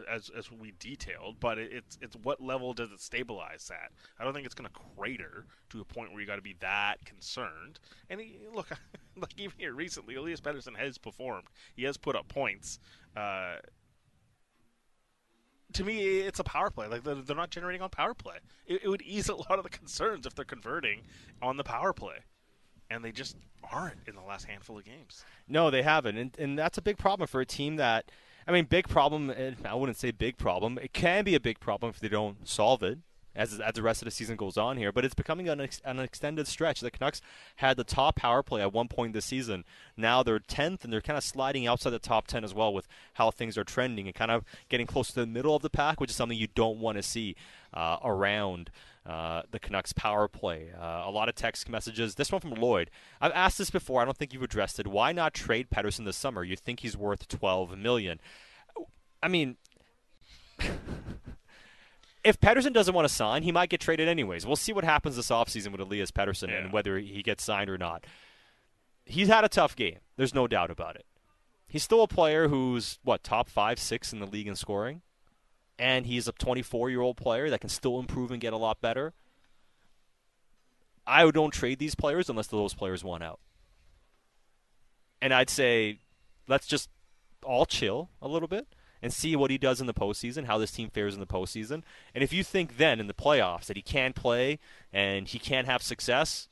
as 0.10 0.30
as 0.38 0.52
we 0.52 0.74
detailed, 0.80 1.40
but 1.40 1.58
it's 1.58 1.98
it's 2.02 2.16
what 2.18 2.42
level 2.42 2.74
does 2.74 2.92
it 2.92 3.00
stabilize 3.00 3.72
at? 3.74 3.92
I 4.20 4.24
don't 4.24 4.34
think 4.34 4.46
it's 4.46 4.56
going 4.56 4.70
to 4.70 4.80
crater 4.96 5.46
to 5.70 5.82
a 5.82 5.86
point 5.86 6.12
where 6.12 6.22
you 6.22 6.28
got 6.28 6.36
to 6.36 6.42
be 6.42 6.56
that 6.60 7.04
concerned. 7.06 7.80
And 8.10 8.20
he, 8.20 8.40
look, 8.54 8.70
like 9.16 9.34
even 9.38 9.54
here 9.58 9.74
recently, 9.74 10.16
Elias 10.16 10.42
Pettersson 10.42 10.76
has 10.78 10.98
performed. 10.98 11.48
He 11.76 11.84
has 11.84 11.98
put 11.98 12.16
up 12.16 12.28
points. 12.28 12.80
Uh, 13.16 13.56
to 15.74 15.84
me, 15.84 16.20
it's 16.20 16.40
a 16.40 16.44
power 16.44 16.70
play. 16.70 16.88
Like 16.88 17.04
they're, 17.04 17.36
not 17.36 17.50
generating 17.50 17.82
on 17.82 17.90
power 17.90 18.14
play. 18.14 18.38
It, 18.66 18.82
it 18.84 18.90
would 18.90 19.02
ease 19.02 19.30
a 19.30 19.36
lot 19.36 19.58
of 19.58 19.64
the 19.64 19.70
concerns 19.70 20.26
if 20.26 20.34
they're 20.34 20.46
converting 20.46 21.02
on 21.42 21.58
the 21.58 21.64
power 21.64 21.94
play 21.94 22.20
and 22.90 23.04
they 23.04 23.12
just 23.12 23.36
aren't 23.72 24.00
in 24.08 24.16
the 24.16 24.22
last 24.22 24.46
handful 24.46 24.78
of 24.78 24.86
games. 24.86 25.26
No, 25.48 25.70
they 25.70 25.84
haven't, 25.84 26.18
and 26.18 26.36
and 26.40 26.58
that's 26.58 26.78
a 26.78 26.82
big 26.82 26.98
problem 26.98 27.28
for 27.28 27.42
a 27.42 27.46
team 27.46 27.76
that 27.78 28.12
I 28.48 28.52
mean, 28.52 28.66
big 28.66 28.88
problem. 28.88 29.34
I 29.66 29.76
wouldn't 29.76 29.98
say 29.98 30.12
big 30.12 30.38
problem. 30.38 30.80
It 30.82 30.94
can 30.94 31.24
be 31.24 31.36
a 31.36 31.40
big 31.40 31.60
problem 31.60 31.90
if 31.90 32.00
they 32.00 32.08
don't 32.08 32.48
solve 32.48 32.82
it 32.82 33.00
as 33.36 33.60
as 33.60 33.76
the 33.76 33.84
rest 33.84 34.02
of 34.02 34.06
the 34.06 34.12
season 34.12 34.36
goes 34.36 34.58
on 34.58 34.78
here. 34.78 34.92
But 34.92 35.06
it's 35.06 35.14
becoming 35.14 35.48
an, 35.48 35.62
ex, 35.62 35.82
an 35.86 36.00
extended 36.00 36.48
stretch. 36.48 36.80
The 36.80 36.90
Canucks 36.92 37.22
had 37.58 37.78
the 37.78 37.84
top 37.84 38.16
power 38.16 38.42
play 38.42 38.62
at 38.62 38.74
one 38.74 38.88
point 38.88 39.14
this 39.14 39.26
season. 39.26 39.64
Now 39.96 40.24
they're 40.24 40.40
tenth, 40.40 40.84
and 40.84 40.92
they're 40.92 41.02
kind 41.02 41.18
of 41.18 41.24
sliding 41.24 41.68
outside 41.68 41.92
the 41.92 42.00
top 42.00 42.28
ten 42.28 42.44
as 42.44 42.54
well 42.54 42.74
with 42.74 42.88
how 43.14 43.32
things 43.32 43.58
are 43.58 43.64
trending 43.64 44.08
and 44.08 44.16
kind 44.16 44.32
of 44.32 44.44
getting 44.70 44.88
close 44.88 45.10
to 45.10 45.16
the 45.16 45.28
middle 45.28 45.56
of 45.56 45.62
the 45.62 45.70
pack, 45.70 46.00
which 46.02 46.10
is 46.10 46.16
something 46.16 46.38
you 46.38 46.48
don't 46.48 46.80
want 46.80 46.98
to 46.98 47.04
see 47.04 47.36
uh, 47.74 47.98
around. 48.04 48.72
Uh, 49.08 49.44
the 49.52 49.60
Canucks 49.60 49.94
power 49.94 50.28
play. 50.28 50.72
Uh, 50.78 51.04
a 51.06 51.12
lot 51.12 51.30
of 51.30 51.36
text 51.36 51.70
messages. 51.70 52.16
This 52.16 52.30
one 52.30 52.42
from 52.42 52.52
Lloyd. 52.52 52.92
I've 53.22 53.32
asked 53.32 53.58
this 53.58 53.70
before. 53.70 54.02
I 54.02 54.06
don't 54.06 54.18
think 54.18 54.34
you've 54.34 54.44
addressed 54.44 54.82
it. 54.82 54.88
Why 54.88 55.14
not 55.14 55.34
trade 55.34 55.70
Pettersson 55.70 56.04
this 56.04 56.18
summer? 56.18 56.44
You 56.44 56.58
think 56.58 56.82
he's 56.82 56.98
worth 56.98 57.26
12 57.30 57.78
million? 57.78 58.20
I 59.24 59.30
mean, 59.30 59.56
if 62.24 62.38
Pettersson 62.42 62.74
doesn't 62.74 62.94
want 62.94 63.08
to 63.08 63.14
sign, 63.14 63.44
he 63.44 63.52
might 63.54 63.70
get 63.70 63.80
traded 63.80 64.10
anyways. 64.10 64.46
We'll 64.46 64.58
see 64.58 64.74
what 64.74 64.84
happens 64.84 65.16
this 65.16 65.30
offseason 65.30 65.72
with 65.72 65.80
Elias 65.80 66.12
Pettersson 66.12 66.50
yeah. 66.50 66.58
and 66.58 66.74
whether 66.74 66.98
he 66.98 67.24
gets 67.24 67.46
signed 67.46 67.70
or 67.70 67.78
not. 67.78 68.06
He's 69.06 69.30
had 69.30 69.46
a 69.46 69.50
tough 69.50 69.78
game. 69.78 70.00
There's 70.18 70.36
no 70.36 70.48
doubt 70.48 70.70
about 70.70 70.98
it. 70.98 71.06
He's 71.70 71.84
still 71.84 72.04
a 72.04 72.08
player 72.10 72.50
who's 72.50 73.00
what 73.04 73.24
top 73.24 73.50
five, 73.50 73.80
six 73.80 74.12
in 74.12 74.20
the 74.20 74.26
league 74.26 74.48
in 74.48 74.56
scoring 74.56 75.02
and 75.80 76.06
he's 76.06 76.28
a 76.28 76.32
24 76.32 76.90
year 76.90 77.02
old 77.02 77.18
player 77.18 77.50
that 77.50 77.62
can 77.62 77.70
still 77.70 78.00
improve 78.00 78.32
and 78.32 78.42
get 78.42 78.54
a 78.54 78.58
lot 78.58 78.82
better. 78.82 79.14
I 81.06 81.30
don't 81.32 81.52
trade 81.52 81.80
these 81.80 81.96
players 81.96 82.30
unless 82.30 82.48
those 82.48 82.74
players 82.74 83.04
want 83.04 83.24
out. 83.24 83.40
And 85.22 85.34
I'd 85.34 85.50
say 85.50 86.00
let's 86.48 86.68
just 86.68 86.90
all 87.44 87.66
chill 87.66 88.10
a 88.22 88.28
little 88.28 88.48
bit 88.48 88.68
and 89.02 89.14
see 89.14 89.36
what 89.36 89.52
he 89.52 89.58
does 89.58 89.80
in 89.80 89.88
the 89.88 89.94
postseason, 89.94 90.46
how 90.46 90.58
this 90.58 90.72
team 90.72 90.90
fares 90.90 91.14
in 91.14 91.20
the 91.20 91.28
postseason. 91.28 91.84
And 92.14 92.24
if 92.24 92.34
you 92.34 92.44
think 92.44 92.78
then 92.78 93.00
in 93.00 93.08
the 93.08 93.14
playoffs 93.14 93.66
that 93.66 93.78
he 93.78 93.84
can 93.84 94.14
play 94.14 94.60
and 94.92 95.28
he 95.28 95.40
can 95.40 95.66
have 95.66 95.84
success, 95.84 96.50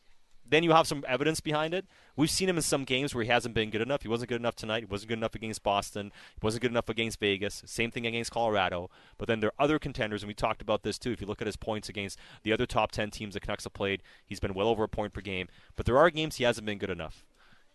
then 0.48 0.64
you 0.64 0.72
have 0.72 0.88
some 0.88 1.04
evidence 1.08 1.39
behind 1.39 1.74
it. 1.74 1.86
We've 2.16 2.30
seen 2.30 2.48
him 2.48 2.58
in 2.58 2.62
some 2.62 2.84
games 2.84 3.14
where 3.14 3.24
he 3.24 3.30
hasn't 3.30 3.56
been 3.56 3.70
good 3.72 3.82
enough. 3.82 4.04
He 4.04 4.08
wasn't 4.08 4.30
good 4.30 4.39
enough 4.39 4.56
tonight. 4.56 4.82
He 4.82 4.86
wasn't 4.86 5.10
good 5.10 5.18
enough 5.18 5.36
against 5.36 5.64
Boston. 5.64 6.12
He 6.36 6.46
wasn't 6.46 6.62
good 6.62 6.72
enough 6.72 6.89
against 6.89 7.20
Vegas. 7.20 7.64
Same 7.66 7.91
thing 7.91 8.06
against 8.06 8.32
Colorado. 8.32 8.89
But 9.18 9.28
then 9.28 9.39
there 9.39 9.50
are 9.50 9.64
other 9.64 9.80
contenders, 9.80 10.22
and 10.22 10.28
we 10.28 10.34
talked 10.34 10.62
about 10.62 10.84
this 10.84 11.00
too. 11.00 11.12
If 11.12 11.22
you 11.22 11.28
look 11.28 11.41
at 11.41 11.48
his 11.48 11.56
points 11.56 11.89
against 11.89 12.20
the 12.43 12.54
other 12.54 12.66
top 12.66 12.91
10 12.91 13.12
teams 13.12 13.34
the 13.34 13.39
Canucks 13.39 13.64
have 13.64 13.74
played, 13.74 14.04
he's 14.26 14.39
been 14.39 14.54
well 14.54 14.68
over 14.68 14.84
a 14.84 14.89
point 14.89 15.14
per 15.14 15.22
game. 15.22 15.48
But 15.76 15.86
there 15.86 15.98
are 15.98 16.10
games 16.10 16.36
he 16.36 16.43
hasn't 16.43 16.66
been 16.66 16.78
good 16.78 16.89
enough. 16.89 17.26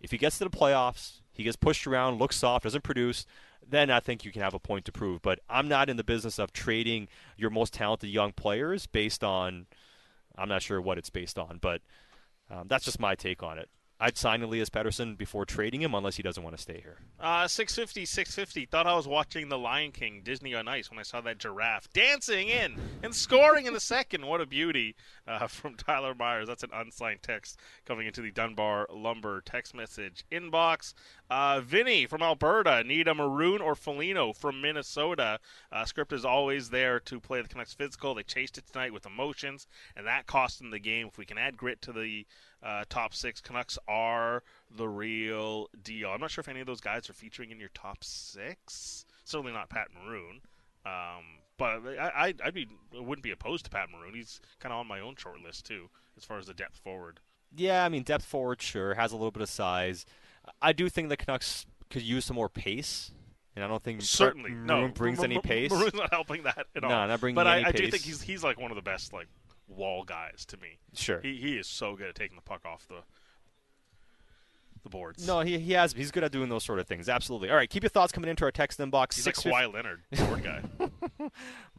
If 0.01 0.13
he 0.13 0.19
gets 0.19 0.39
to 0.39 0.45
the 0.45 0.51
playoffs, 0.51 1.21
he 1.33 1.43
gets 1.43 1.57
pushed 1.57 1.87
around, 1.87 2.19
looks 2.19 2.37
soft, 2.37 2.65
doesn't 2.65 2.85
produce, 2.85 3.27
then 3.69 3.91
I 3.91 4.01
think 4.01 4.25
you 4.25 4.33
can 4.33 4.43
have 4.43 4.55
a 4.55 4.59
point 4.59 4.85
to 4.87 4.93
prove. 4.93 5.23
But 5.23 5.41
I'm 5.49 5.69
not 5.69 5.91
in 5.91 5.97
the 5.97 6.05
business 6.05 6.39
of 6.39 6.53
trading 6.53 7.09
your 7.37 7.51
most 7.51 7.75
talented 7.75 8.11
young 8.11 8.33
players 8.33 8.87
based 8.87 9.23
on, 9.23 9.67
I'm 10.37 10.49
not 10.49 10.63
sure 10.63 10.81
what 10.81 10.99
it's 10.99 11.11
based 11.11 11.39
on, 11.39 11.59
but 11.61 11.83
um, 12.51 12.67
that's 12.69 12.85
just 12.85 13.01
my 13.01 13.15
take 13.15 13.43
on 13.43 13.59
it. 13.59 13.69
I'd 14.03 14.17
sign 14.17 14.41
Elias 14.41 14.71
Pettersson 14.71 15.19
before 15.19 15.45
trading 15.45 15.83
him 15.83 15.95
unless 15.95 16.17
he 16.17 16.23
doesn't 16.23 16.43
want 16.43 16.57
to 16.57 16.63
stay 16.63 16.81
here. 16.81 16.97
Uh, 17.21 17.47
650, 17.47 18.07
650. 18.07 18.65
Thought 18.65 18.87
I 18.87 18.95
was 18.95 19.07
watching 19.07 19.51
The 19.51 19.59
Lion 19.59 19.93
King, 19.93 20.23
Disney 20.25 20.55
on 20.55 20.69
Ice, 20.69 20.91
when 20.91 20.99
I 20.99 21.03
saw 21.03 21.21
that 21.21 21.37
giraffe 21.37 21.93
dancing 21.93 22.49
in 22.49 22.77
and 23.03 23.15
scoring 23.15 23.67
in 23.67 23.75
the 23.75 23.81
second. 23.81 24.25
What 24.25 24.41
a 24.41 24.47
beauty 24.47 24.97
uh, 25.29 25.47
from 25.49 25.75
Tyler 25.75 26.15
Myers. 26.15 26.49
That's 26.49 26.63
an 26.63 26.71
unsigned 26.73 27.23
text 27.23 27.59
coming 27.85 28.07
into 28.07 28.23
the 28.23 28.31
Dunbar 28.31 28.87
Lumber 28.91 29.43
text 29.43 29.75
message 29.75 30.25
inbox. 30.33 30.95
Uh, 31.31 31.61
Vinny 31.61 32.07
from 32.07 32.23
Alberta, 32.23 32.83
need 32.83 33.07
a 33.07 33.15
Maroon 33.15 33.61
or 33.61 33.77
Foligno 33.77 34.33
from 34.33 34.61
Minnesota. 34.61 35.39
Uh, 35.71 35.85
script 35.85 36.13
is 36.13 36.25
always 36.25 36.71
there 36.71 36.99
to 36.99 37.21
play 37.21 37.41
the 37.41 37.49
Canucks 37.49 37.73
physical. 37.73 38.15
They 38.15 38.25
chased 38.25 38.59
it 38.59 38.67
tonight 38.67 38.93
with 38.93 39.07
emotions, 39.07 39.69
and 39.97 40.05
that 40.07 40.27
cost 40.27 40.59
them 40.59 40.71
the 40.71 40.81
game. 40.81 41.07
If 41.07 41.19
we 41.19 41.25
can 41.25 41.39
add 41.39 41.57
grit 41.57 41.81
to 41.83 41.93
the 41.93 42.27
uh, 42.63 42.85
top 42.89 43.15
six. 43.15 43.41
Canucks 43.41 43.79
are 43.89 44.43
the 44.77 44.89
real 44.89 45.69
deal. 45.83 46.11
I'm 46.11 46.21
not 46.21 46.31
sure 46.31 46.43
if 46.43 46.49
any 46.49 46.61
of 46.61 46.67
those 46.67 46.81
guys 46.81 47.09
are 47.09 47.15
featuring 47.15 47.51
in 47.51 47.61
your 47.61 47.71
top 47.75 48.05
six. 48.05 49.05
Certainly 49.25 49.53
not 49.53 49.71
Pat 49.71 49.89
Maroon. 49.95 50.41
Um, 50.85 51.25
but 51.57 51.81
I, 51.99 52.35
I, 52.43 52.47
would 52.47 52.55
be 52.55 52.69
wouldn't 52.93 53.23
be 53.23 53.31
opposed 53.31 53.65
to 53.67 53.71
Pat 53.71 53.89
Maroon. 53.91 54.15
He's 54.15 54.41
kind 54.59 54.73
of 54.73 54.81
on 54.81 54.87
my 54.87 55.01
own 55.01 55.15
short 55.17 55.41
list 55.43 55.67
too, 55.67 55.91
as 56.17 56.25
far 56.25 56.39
as 56.39 56.47
the 56.47 56.55
depth 56.55 56.79
forward. 56.79 57.21
Yeah, 57.55 57.85
I 57.85 57.89
mean 57.89 58.03
depth 58.03 58.25
forward, 58.25 58.63
sure, 58.63 58.95
has 58.95 59.13
a 59.13 59.17
little 59.17 59.31
bit 59.31 59.43
of 59.43 59.49
size. 59.49 60.07
I 60.61 60.73
do 60.73 60.89
think 60.89 61.09
the 61.09 61.17
Canucks 61.17 61.67
could 61.91 62.03
use 62.03 62.25
some 62.25 62.37
more 62.37 62.49
pace. 62.49 63.11
And 63.57 63.65
I 63.65 63.69
don't 63.69 63.83
think 63.83 64.01
certainly 64.03 64.51
Maroon 64.51 64.67
no 64.67 64.89
brings 64.89 65.19
M- 65.19 65.25
any 65.25 65.41
pace. 65.41 65.71
Maroon's 65.71 65.95
not 65.95 66.11
helping 66.13 66.45
that 66.45 66.67
at 66.77 66.85
all. 66.85 66.91
No, 66.91 67.07
not 67.07 67.21
bringing 67.21 67.35
but 67.35 67.47
any 67.47 67.65
I, 67.65 67.65
pace. 67.65 67.73
But 67.73 67.83
I 67.83 67.85
do 67.85 67.91
think 67.91 68.03
he's 68.05 68.23
he's 68.23 68.45
like 68.45 68.61
one 68.61 68.71
of 68.71 68.77
the 68.77 68.83
best 68.83 69.13
like 69.13 69.27
wall 69.67 70.05
guys 70.05 70.45
to 70.47 70.57
me. 70.59 70.79
Sure. 70.95 71.21
He, 71.21 71.37
he 71.37 71.57
is 71.57 71.67
so 71.67 71.97
good 71.97 72.09
at 72.09 72.15
taking 72.15 72.37
the 72.37 72.43
puck 72.43 72.65
off 72.65 72.87
the 72.89 73.03
the 74.83 74.89
boards. 74.89 75.27
No, 75.27 75.41
he, 75.41 75.59
he 75.59 75.73
has. 75.73 75.93
He's 75.93 76.11
good 76.11 76.25
at 76.25 76.33
doing 76.33 76.49
those 76.49 76.65
sort 76.65 76.79
of 76.79 76.87
things. 76.87 77.09
Absolutely. 77.09 77.51
All 77.51 77.57
right, 77.57 77.69
keep 77.69 77.83
your 77.83 77.91
thoughts 77.91 78.13
coming 78.13 78.31
into 78.31 78.45
our 78.45 78.51
text 78.51 78.79
inbox. 78.79 79.15
He's 79.15 79.27
like 79.27 79.35
Kawhi 79.37 79.73
Leonard, 79.73 80.03
board 80.17 80.43
guy. 80.43 80.63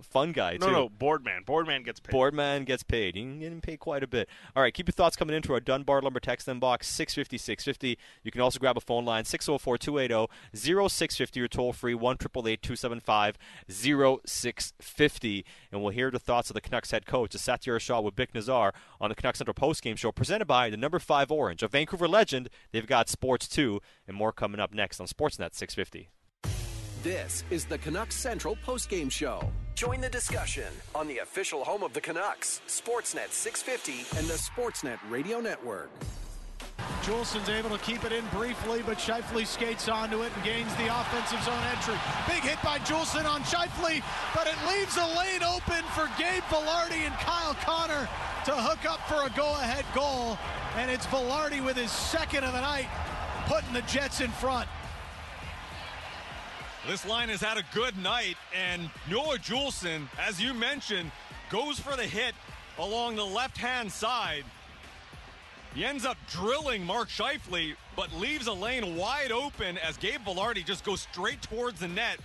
Fun 0.01 0.31
guy, 0.31 0.57
no, 0.59 0.65
too. 0.67 0.71
No, 0.71 0.89
board 0.89 1.23
man. 1.23 1.43
Board 1.43 1.67
man 1.67 1.83
gets 1.83 1.99
paid. 1.99 2.11
Board 2.11 2.33
man 2.33 2.63
gets 2.63 2.83
paid. 2.83 3.15
He 3.15 3.21
can 3.21 3.61
paid 3.61 3.79
quite 3.79 4.03
a 4.03 4.07
bit. 4.07 4.27
All 4.55 4.63
right, 4.63 4.73
keep 4.73 4.87
your 4.87 4.93
thoughts 4.93 5.15
coming 5.15 5.35
into 5.35 5.53
our 5.53 5.59
Dunbar 5.59 6.01
Lumber 6.01 6.19
text 6.19 6.47
inbox, 6.47 6.85
650 6.85 7.37
650. 7.37 7.97
You 8.23 8.31
can 8.31 8.41
also 8.41 8.59
grab 8.59 8.77
a 8.77 8.81
phone 8.81 9.05
line, 9.05 9.25
604 9.25 9.77
280 9.77 10.31
0650 10.53 11.41
or 11.41 11.47
toll 11.47 11.73
free, 11.73 11.93
1 11.93 12.17
275 12.17 13.37
0650. 13.69 15.45
And 15.71 15.81
we'll 15.81 15.91
hear 15.91 16.11
the 16.11 16.19
thoughts 16.19 16.49
of 16.49 16.53
the 16.53 16.61
Canucks 16.61 16.91
head 16.91 17.05
coach, 17.05 17.31
Satiar 17.31 17.79
Shah 17.79 18.01
with 18.01 18.15
Bik 18.15 18.31
Nizzar 18.33 18.71
on 18.99 19.09
the 19.09 19.15
Canucks 19.15 19.39
Central 19.39 19.55
postgame 19.55 19.97
show, 19.97 20.11
presented 20.11 20.45
by 20.45 20.69
the 20.69 20.77
number 20.77 20.99
5 20.99 21.31
Orange, 21.31 21.63
a 21.63 21.67
Vancouver 21.67 22.07
legend. 22.07 22.49
They've 22.71 22.87
got 22.91 23.07
Sports 23.07 23.47
2 23.47 23.79
and 24.05 24.17
more 24.17 24.33
coming 24.33 24.59
up 24.59 24.73
next 24.73 24.99
on 24.99 25.07
Sportsnet 25.07 25.55
650. 25.55 26.09
This 27.03 27.45
is 27.49 27.63
the 27.63 27.77
Canucks 27.77 28.15
Central 28.15 28.57
postgame 28.67 29.09
show. 29.09 29.49
Join 29.75 30.01
the 30.01 30.09
discussion 30.09 30.67
on 30.93 31.07
the 31.07 31.19
official 31.19 31.63
home 31.63 31.83
of 31.83 31.93
the 31.93 32.01
Canucks, 32.01 32.59
Sportsnet 32.67 33.31
650 33.31 34.19
and 34.19 34.27
the 34.27 34.33
Sportsnet 34.33 34.97
Radio 35.09 35.39
Network. 35.39 35.89
Juulsen's 37.03 37.47
able 37.47 37.69
to 37.69 37.77
keep 37.77 38.03
it 38.03 38.11
in 38.11 38.25
briefly, 38.27 38.83
but 38.85 38.97
Scheifele 38.97 39.47
skates 39.47 39.87
onto 39.87 40.23
it 40.23 40.31
and 40.35 40.43
gains 40.43 40.75
the 40.75 40.91
offensive 40.91 41.41
zone 41.43 41.63
entry. 41.71 41.95
Big 42.27 42.43
hit 42.43 42.61
by 42.61 42.77
Juulsen 42.79 43.23
on 43.25 43.41
Scheifele, 43.43 44.03
but 44.35 44.47
it 44.47 44.57
leaves 44.67 44.97
a 44.97 45.07
lane 45.17 45.43
open 45.43 45.83
for 45.95 46.11
Gabe 46.19 46.43
Vilardi 46.51 47.07
and 47.07 47.15
Kyle 47.23 47.55
Connor 47.63 48.09
to 48.43 48.51
hook 48.51 48.85
up 48.85 48.99
for 49.07 49.25
a 49.25 49.29
go-ahead 49.37 49.85
goal. 49.95 50.37
And 50.77 50.89
it's 50.89 51.05
Vilardi 51.07 51.63
with 51.63 51.75
his 51.75 51.91
second 51.91 52.45
of 52.45 52.53
the 52.53 52.61
night, 52.61 52.87
putting 53.45 53.73
the 53.73 53.81
Jets 53.81 54.21
in 54.21 54.31
front. 54.31 54.69
This 56.87 57.05
line 57.05 57.29
has 57.29 57.41
had 57.41 57.57
a 57.57 57.63
good 57.73 57.97
night, 57.97 58.37
and 58.57 58.89
Noah 59.09 59.37
Juulsen, 59.37 60.07
as 60.17 60.41
you 60.41 60.53
mentioned, 60.53 61.11
goes 61.49 61.77
for 61.77 61.95
the 61.95 62.07
hit 62.07 62.33
along 62.79 63.17
the 63.17 63.25
left-hand 63.25 63.91
side. 63.91 64.45
He 65.75 65.85
ends 65.85 66.05
up 66.05 66.17
drilling 66.29 66.85
Mark 66.85 67.09
Scheifele, 67.09 67.75
but 67.95 68.11
leaves 68.13 68.47
a 68.47 68.53
lane 68.53 68.95
wide 68.95 69.31
open 69.31 69.77
as 69.77 69.97
Gabe 69.97 70.21
Vilardi 70.25 70.65
just 70.65 70.83
goes 70.83 71.01
straight 71.01 71.41
towards 71.41 71.81
the 71.81 71.87
net. 71.87 72.17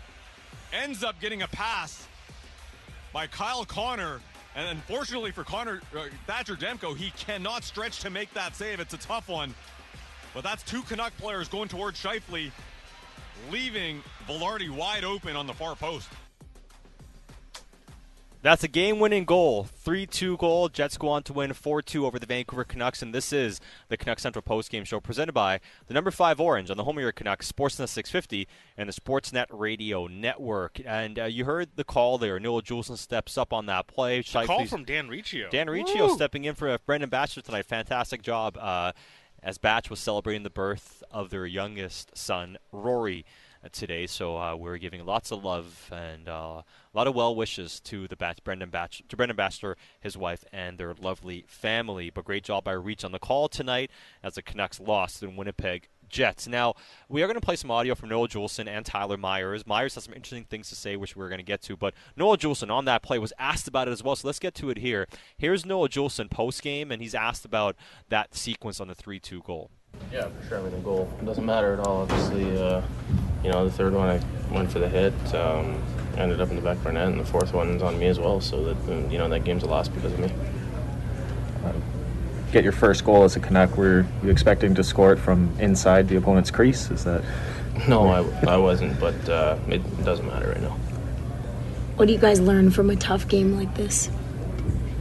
Ends 0.73 1.05
up 1.05 1.21
getting 1.21 1.43
a 1.43 1.49
pass 1.49 2.07
by 3.13 3.27
Kyle 3.27 3.65
Connor. 3.65 4.21
And 4.57 4.67
unfortunately 4.71 5.33
for 5.33 5.45
Connor 5.45 5.83
uh, 5.95 6.05
Thatcher 6.27 6.57
Demko, 6.57 6.97
he 6.97 7.11
cannot 7.11 7.63
stretch 7.63 8.01
to 8.01 8.11
make 8.11 8.33
that 8.33 8.57
save. 8.57 8.81
It's 8.81 8.95
a 8.95 8.99
tough 8.99 9.29
one. 9.29 9.55
But 10.33 10.43
that's 10.45 10.63
two 10.63 10.83
Canuck 10.83 11.17
players 11.19 11.47
going 11.47 11.69
towards 11.69 12.03
Scheifele, 12.03 12.51
leaving 13.51 14.03
Vilardi 14.27 14.71
wide 14.71 15.05
open 15.05 15.37
on 15.37 15.47
the 15.47 15.53
far 15.53 15.77
post. 15.77 16.09
That's 18.47 18.63
a 18.63 18.69
game 18.69 19.01
winning 19.01 19.25
goal. 19.25 19.65
3 19.65 20.07
2 20.07 20.37
goal. 20.37 20.69
Jets 20.69 20.97
go 20.97 21.09
on 21.09 21.25
to 21.25 21.33
win 21.33 21.53
4 21.53 21.83
2 21.83 22.07
over 22.07 22.21
the 22.21 22.27
Vancouver 22.27 22.63
Canucks. 22.63 23.03
And 23.03 23.13
this 23.13 23.33
is 23.33 23.61
the 23.89 23.97
Canucks 23.97 24.23
Central 24.23 24.41
Post 24.41 24.71
Game 24.71 24.85
Show 24.85 25.01
presented 25.01 25.33
by 25.33 25.59
the 25.89 25.95
number 25.95 26.13
5 26.13 26.39
Orange 26.39 26.71
on 26.71 26.77
the 26.77 26.85
home 26.85 26.97
of 26.97 27.03
your 27.03 27.11
Canucks, 27.11 27.51
Sportsnet 27.51 27.89
650, 27.89 28.47
and 28.77 28.89
the 28.89 28.93
Sportsnet 28.93 29.47
Radio 29.51 30.07
Network. 30.07 30.81
And 30.87 31.19
uh, 31.19 31.25
you 31.25 31.45
heard 31.45 31.71
the 31.75 31.83
call 31.83 32.19
there. 32.19 32.39
Noah 32.39 32.63
Juulsen 32.63 32.97
steps 32.97 33.37
up 33.37 33.53
on 33.53 33.67
that 33.67 33.89
play. 33.89 34.23
call 34.47 34.65
from 34.67 34.85
Dan 34.85 35.09
Riccio. 35.09 35.49
Dan 35.51 35.69
Riccio 35.69 36.07
stepping 36.15 36.45
in 36.45 36.55
for 36.55 36.79
Brendan 36.87 37.11
Batchelor 37.11 37.43
tonight. 37.43 37.67
Fantastic 37.67 38.23
job 38.23 38.57
uh, 38.59 38.93
as 39.43 39.59
Batch 39.59 39.91
was 39.91 39.99
celebrating 39.99 40.45
the 40.45 40.51
birth 40.51 41.03
of 41.11 41.31
their 41.31 41.47
youngest 41.47 42.17
son, 42.17 42.59
Rory 42.71 43.25
today. 43.73 44.07
So 44.07 44.37
uh, 44.37 44.57
we're 44.57 44.79
giving 44.79 45.05
lots 45.05 45.31
of 45.31 45.45
love 45.45 45.91
and 45.93 46.29
uh, 46.29 46.63
a 46.97 46.99
lot 46.99 47.07
of 47.07 47.15
well 47.15 47.35
wishes 47.35 47.79
to 47.81 48.09
the 48.09 48.17
Bat- 48.17 48.43
Brendan 48.43 48.71
Batch- 48.71 49.03
to 49.11 49.17
Brendan 49.17 49.37
Batchelor, 49.37 49.77
his 50.01 50.17
wife, 50.17 50.47
and 50.51 50.79
their 50.79 50.95
lovely 50.95 51.45
family. 51.47 52.09
But 52.09 52.25
great 52.25 52.43
job 52.43 52.65
by 52.65 52.73
Reach 52.73 53.05
on 53.05 53.13
the 53.13 53.19
call 53.19 53.49
tonight 53.49 53.91
as 54.23 54.37
the 54.37 54.43
Canucks 54.43 54.81
lost 54.81 55.23
in 55.23 55.37
Winnipeg. 55.37 55.89
Jets. 56.09 56.47
Now, 56.47 56.75
we 57.09 57.21
are 57.23 57.27
going 57.27 57.35
to 57.35 57.45
play 57.45 57.57
some 57.57 57.71
audio 57.71 57.97
from 57.97 58.09
Noah 58.09 58.29
Juulsen 58.29 58.69
and 58.69 58.87
Tyler 58.87 59.17
Myers. 59.17 59.67
Myers 59.67 59.97
has 59.97 60.05
some 60.05 60.15
interesting 60.15 60.45
things 60.45 60.69
to 60.69 60.77
say, 60.77 60.97
which 60.97 61.17
we're 61.17 61.29
going 61.29 61.41
to 61.41 61.45
get 61.45 61.63
to. 61.63 61.77
But 61.77 61.95
Noah 62.17 62.39
Juulsen 62.39 62.71
on 62.71 62.85
that 62.85 63.03
play 63.03 63.19
was 63.19 63.33
asked 63.41 63.67
about 63.67 63.89
it 63.89 63.91
as 63.91 64.05
well, 64.05 64.15
so 64.15 64.29
let's 64.29 64.39
get 64.39 64.55
to 64.55 64.71
it 64.71 64.79
here. 64.79 65.09
Here's 65.37 65.67
Noah 65.67 65.89
Juulsen 65.89 66.31
post 66.31 66.63
game, 66.63 66.93
and 66.93 67.03
he's 67.03 67.15
asked 67.15 67.45
about 67.45 67.75
that 68.09 68.37
sequence 68.37 68.81
on 68.81 68.87
the 68.87 68.95
3 68.95 69.19
2 69.19 69.43
goal. 69.43 69.71
Yeah, 70.13 70.29
for 70.29 70.49
sure. 70.49 70.59
I 70.59 70.63
mean, 70.63 70.71
the 70.71 70.79
goal 70.79 71.13
doesn't 71.25 71.45
matter 71.45 71.73
at 71.73 71.81
all. 71.81 72.03
Obviously, 72.03 72.57
uh, 72.57 72.83
you 73.43 73.51
know, 73.51 73.65
the 73.65 73.73
third 73.73 73.93
one 73.93 74.09
I 74.09 74.55
went 74.55 74.71
for 74.71 74.79
the 74.79 74.89
hit, 74.89 75.13
um, 75.35 75.83
ended 76.17 76.41
up 76.41 76.51
in 76.51 76.57
the 76.57 76.62
back 76.62 76.77
of 76.79 76.87
our 76.87 76.93
net, 76.93 77.09
and 77.09 77.21
the 77.21 77.25
fourth 77.25 77.53
one's 77.53 77.83
on 77.83 77.99
me 77.99 78.07
as 78.07 78.19
well. 78.19 78.41
So 78.41 78.64
that 78.64 78.93
um, 78.93 79.11
you 79.11 79.19
know 79.19 79.29
that 79.29 79.45
game's 79.45 79.62
a 79.62 79.67
loss 79.67 79.89
because 79.89 80.12
of 80.12 80.19
me. 80.19 80.31
Get 82.53 82.62
your 82.62 82.73
first 82.73 83.05
goal 83.05 83.25
as 83.25 83.37
a 83.37 83.41
Canuck. 83.41 83.77
Were 83.77 84.07
you 84.23 84.31
expecting 84.31 84.75
to 84.77 84.85
score 84.85 85.12
it 85.12 85.19
from 85.19 85.55
inside 85.59 86.09
the 86.09 86.17
opponent's 86.17 86.51
crease? 86.51 86.91
Is 86.91 87.05
that? 87.05 87.23
No, 87.89 88.09
I, 88.09 88.53
I 88.53 88.57
wasn't, 88.57 88.99
but 88.99 89.29
uh, 89.29 89.59
it 89.69 89.83
doesn't 90.05 90.27
matter 90.27 90.49
right 90.49 90.62
now. 90.62 90.77
What 91.97 92.07
do 92.07 92.12
you 92.12 92.19
guys 92.19 92.41
learn 92.41 92.71
from 92.71 92.89
a 92.89 92.97
tough 92.97 93.29
game 93.29 93.57
like 93.57 93.75
this? 93.75 94.11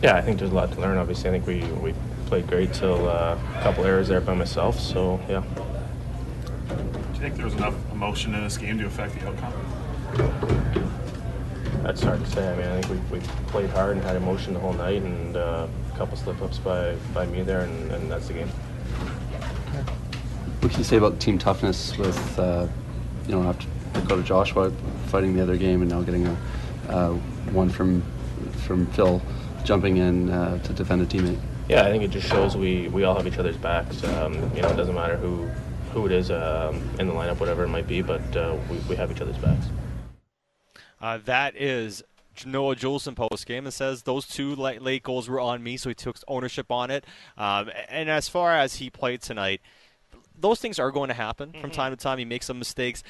Yeah, 0.01 0.15
I 0.15 0.21
think 0.21 0.39
there's 0.39 0.51
a 0.51 0.55
lot 0.55 0.71
to 0.73 0.81
learn. 0.81 0.97
Obviously, 0.97 1.29
I 1.29 1.39
think 1.39 1.47
we, 1.47 1.63
we 1.81 1.93
played 2.25 2.47
great 2.47 2.73
till 2.73 3.07
uh, 3.07 3.37
a 3.57 3.61
couple 3.61 3.85
errors 3.85 4.07
there 4.07 4.21
by 4.21 4.33
myself. 4.33 4.79
So 4.79 5.19
yeah. 5.29 5.43
Do 6.67 6.75
you 7.13 7.19
think 7.19 7.35
there 7.35 7.45
was 7.45 7.53
enough 7.53 7.75
emotion 7.91 8.33
in 8.33 8.43
this 8.43 8.57
game 8.57 8.79
to 8.79 8.87
affect 8.87 9.19
the 9.19 9.27
outcome? 9.27 9.53
That's 11.83 12.01
hard 12.01 12.23
to 12.23 12.29
say. 12.31 12.51
I 12.51 12.55
mean, 12.55 12.67
I 12.67 12.81
think 12.81 13.11
we, 13.11 13.19
we 13.19 13.25
played 13.47 13.69
hard 13.69 13.97
and 13.97 14.05
had 14.05 14.15
emotion 14.15 14.53
the 14.53 14.59
whole 14.59 14.73
night, 14.73 15.01
and 15.01 15.37
uh, 15.37 15.67
a 15.93 15.97
couple 15.97 16.17
slip 16.17 16.41
ups 16.41 16.57
by, 16.57 16.95
by 17.13 17.25
me 17.25 17.43
there, 17.43 17.61
and, 17.61 17.91
and 17.91 18.11
that's 18.11 18.27
the 18.27 18.33
game. 18.33 18.47
What 20.61 20.71
can 20.71 20.79
you 20.79 20.83
say 20.83 20.97
about 20.97 21.19
team 21.19 21.37
toughness 21.37 21.97
with, 21.97 22.39
uh, 22.39 22.67
you 23.27 23.35
know, 23.35 23.47
after 23.47 23.67
Dakota 23.93 24.23
Joshua 24.23 24.71
fighting 25.07 25.35
the 25.35 25.43
other 25.43 25.57
game 25.57 25.81
and 25.81 25.89
now 25.91 26.01
getting 26.01 26.25
a 26.27 26.37
uh, 26.89 27.13
one 27.51 27.69
from 27.69 28.03
from 28.65 28.87
Phil 28.87 29.21
jumping 29.63 29.97
in 29.97 30.29
uh, 30.29 30.57
to 30.63 30.73
defend 30.73 31.01
a 31.01 31.05
teammate? 31.05 31.39
Yeah, 31.69 31.85
I 31.85 31.91
think 31.91 32.03
it 32.03 32.11
just 32.11 32.27
shows 32.27 32.55
we, 32.55 32.87
we 32.89 33.03
all 33.03 33.15
have 33.15 33.25
each 33.25 33.37
other's 33.37 33.57
backs. 33.57 34.03
Um, 34.03 34.33
you 34.55 34.61
know, 34.61 34.69
it 34.69 34.75
doesn't 34.75 34.95
matter 34.95 35.17
who 35.17 35.47
who 35.93 36.05
it 36.05 36.11
is 36.11 36.29
um, 36.29 36.81
in 36.99 37.07
the 37.07 37.13
lineup, 37.13 37.39
whatever 37.39 37.63
it 37.63 37.69
might 37.69 37.87
be, 37.87 38.01
but 38.01 38.35
uh, 38.35 38.57
we, 38.69 38.77
we 38.89 38.95
have 38.95 39.11
each 39.11 39.21
other's 39.21 39.37
backs. 39.37 39.67
Uh, 41.05 41.19
that 41.23 41.55
is 41.55 42.01
Noah 42.47 42.75
Juulsen 42.75 43.15
post 43.15 43.45
game 43.45 43.65
and 43.65 43.73
says 43.73 44.01
those 44.01 44.27
two 44.27 44.55
late, 44.55 44.81
late, 44.81 45.03
goals 45.03 45.29
were 45.29 45.39
on 45.39 45.61
me, 45.61 45.77
so 45.77 45.87
he 45.87 45.93
took 45.93 46.17
ownership 46.27 46.71
on 46.71 46.89
it. 46.89 47.05
Um, 47.37 47.69
and 47.89 48.09
as 48.09 48.27
far 48.27 48.55
as 48.55 48.77
he 48.77 48.89
played 48.89 49.21
tonight, 49.21 49.61
those 50.35 50.59
things 50.59 50.79
are 50.79 50.89
going 50.89 51.09
to 51.09 51.13
happen 51.13 51.49
mm-hmm. 51.49 51.61
from 51.61 51.69
time 51.69 51.91
to 51.91 51.95
time. 51.95 52.17
He 52.17 52.25
makes 52.25 52.47
some 52.47 52.57
mistakes. 52.57 53.03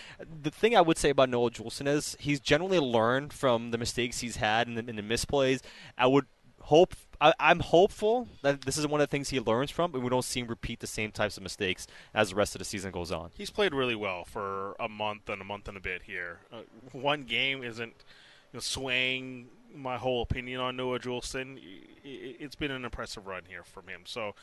The 0.43 0.51
thing 0.51 0.75
I 0.75 0.81
would 0.81 0.97
say 0.97 1.09
about 1.09 1.29
Noah 1.29 1.51
Juulsen 1.51 1.87
is 1.87 2.17
he's 2.19 2.41
generally 2.41 2.79
learned 2.79 3.31
from 3.31 3.71
the 3.71 3.77
mistakes 3.77 4.19
he's 4.19 4.35
had 4.35 4.67
and 4.67 4.77
the, 4.77 4.83
and 4.89 4.97
the 4.97 5.01
misplays. 5.01 5.61
I 5.97 6.07
would 6.07 6.25
hope 6.65 6.95
I, 7.21 7.33
am 7.39 7.59
hopeful 7.59 8.27
that 8.41 8.61
this 8.61 8.77
is 8.77 8.87
one 8.87 9.01
of 9.01 9.07
the 9.07 9.11
things 9.11 9.29
he 9.29 9.39
learns 9.39 9.71
from, 9.71 9.91
but 9.91 10.01
we 10.01 10.09
don't 10.09 10.25
see 10.25 10.41
him 10.41 10.47
repeat 10.47 10.79
the 10.79 10.87
same 10.87 11.11
types 11.11 11.37
of 11.37 11.43
mistakes 11.43 11.87
as 12.13 12.29
the 12.29 12.35
rest 12.35 12.55
of 12.55 12.59
the 12.59 12.65
season 12.65 12.91
goes 12.91 13.11
on. 13.11 13.31
He's 13.35 13.49
played 13.49 13.73
really 13.73 13.95
well 13.95 14.25
for 14.25 14.75
a 14.79 14.89
month 14.89 15.29
and 15.29 15.41
a 15.41 15.45
month 15.45 15.67
and 15.67 15.77
a 15.77 15.79
bit 15.79 16.03
here. 16.03 16.39
Uh, 16.51 16.61
one 16.91 17.23
game 17.23 17.63
isn't 17.63 17.93
you 18.51 18.57
know, 18.57 18.59
swaying 18.59 19.47
my 19.73 19.97
whole 19.97 20.21
opinion 20.21 20.59
on 20.59 20.75
Noah 20.75 20.99
Juulsen. 20.99 21.59
It's 22.03 22.55
been 22.55 22.71
an 22.71 22.85
impressive 22.85 23.27
run 23.27 23.43
here 23.47 23.63
from 23.63 23.87
him. 23.87 24.01
So, 24.05 24.35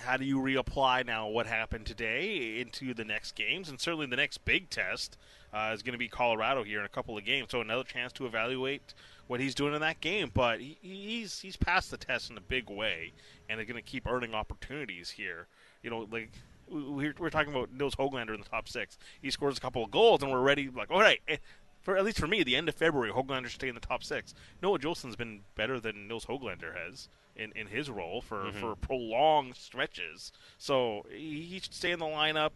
how 0.00 0.16
do 0.16 0.24
you 0.24 0.38
reapply 0.38 1.06
now 1.06 1.28
what 1.28 1.46
happened 1.46 1.86
today 1.86 2.60
into 2.60 2.94
the 2.94 3.04
next 3.04 3.34
games? 3.34 3.68
And 3.68 3.80
certainly 3.80 4.06
the 4.06 4.16
next 4.16 4.44
big 4.44 4.70
test 4.70 5.16
uh, 5.52 5.72
is 5.74 5.82
going 5.82 5.92
to 5.92 5.98
be 5.98 6.08
Colorado 6.08 6.64
here 6.64 6.80
in 6.80 6.84
a 6.84 6.88
couple 6.90 7.16
of 7.16 7.24
games. 7.24 7.48
So, 7.50 7.60
another 7.60 7.84
chance 7.84 8.12
to 8.14 8.26
evaluate 8.26 8.94
what 9.26 9.40
he's 9.40 9.54
doing 9.54 9.74
in 9.74 9.80
that 9.80 10.00
game. 10.00 10.30
But 10.32 10.60
he, 10.60 10.78
he's 10.82 11.40
he's 11.40 11.56
passed 11.56 11.90
the 11.90 11.96
test 11.96 12.30
in 12.30 12.36
a 12.36 12.40
big 12.40 12.68
way, 12.68 13.12
and 13.48 13.58
they're 13.58 13.66
going 13.66 13.82
to 13.82 13.90
keep 13.90 14.06
earning 14.06 14.34
opportunities 14.34 15.10
here. 15.10 15.46
You 15.82 15.90
know, 15.90 16.08
like 16.10 16.30
we're, 16.68 17.14
we're 17.18 17.30
talking 17.30 17.52
about 17.52 17.72
Nils 17.72 17.94
Hoglander 17.94 18.34
in 18.34 18.40
the 18.40 18.48
top 18.48 18.68
six. 18.68 18.98
He 19.20 19.30
scores 19.30 19.58
a 19.58 19.60
couple 19.60 19.84
of 19.84 19.90
goals, 19.90 20.22
and 20.22 20.32
we're 20.32 20.40
ready. 20.40 20.68
Like, 20.68 20.90
all 20.90 21.00
right, 21.00 21.20
eh, 21.28 21.36
for 21.82 21.96
at 21.96 22.04
least 22.04 22.18
for 22.18 22.26
me, 22.26 22.42
the 22.42 22.56
end 22.56 22.68
of 22.68 22.74
February, 22.74 23.12
Hoglander 23.12 23.50
stay 23.50 23.68
in 23.68 23.74
the 23.74 23.80
top 23.80 24.02
six. 24.02 24.34
Noah 24.62 24.78
Juulsen's 24.78 25.16
been 25.16 25.40
better 25.54 25.78
than 25.78 26.08
Nils 26.08 26.26
Hoglander 26.26 26.74
has 26.74 27.08
in, 27.36 27.52
in 27.54 27.66
his 27.66 27.90
role 27.90 28.20
for, 28.20 28.44
mm-hmm. 28.44 28.60
for 28.60 28.76
prolonged 28.76 29.56
stretches. 29.56 30.32
So 30.58 31.06
he 31.10 31.58
should 31.60 31.74
stay 31.74 31.92
in 31.92 31.98
the 31.98 32.06
lineup 32.06 32.52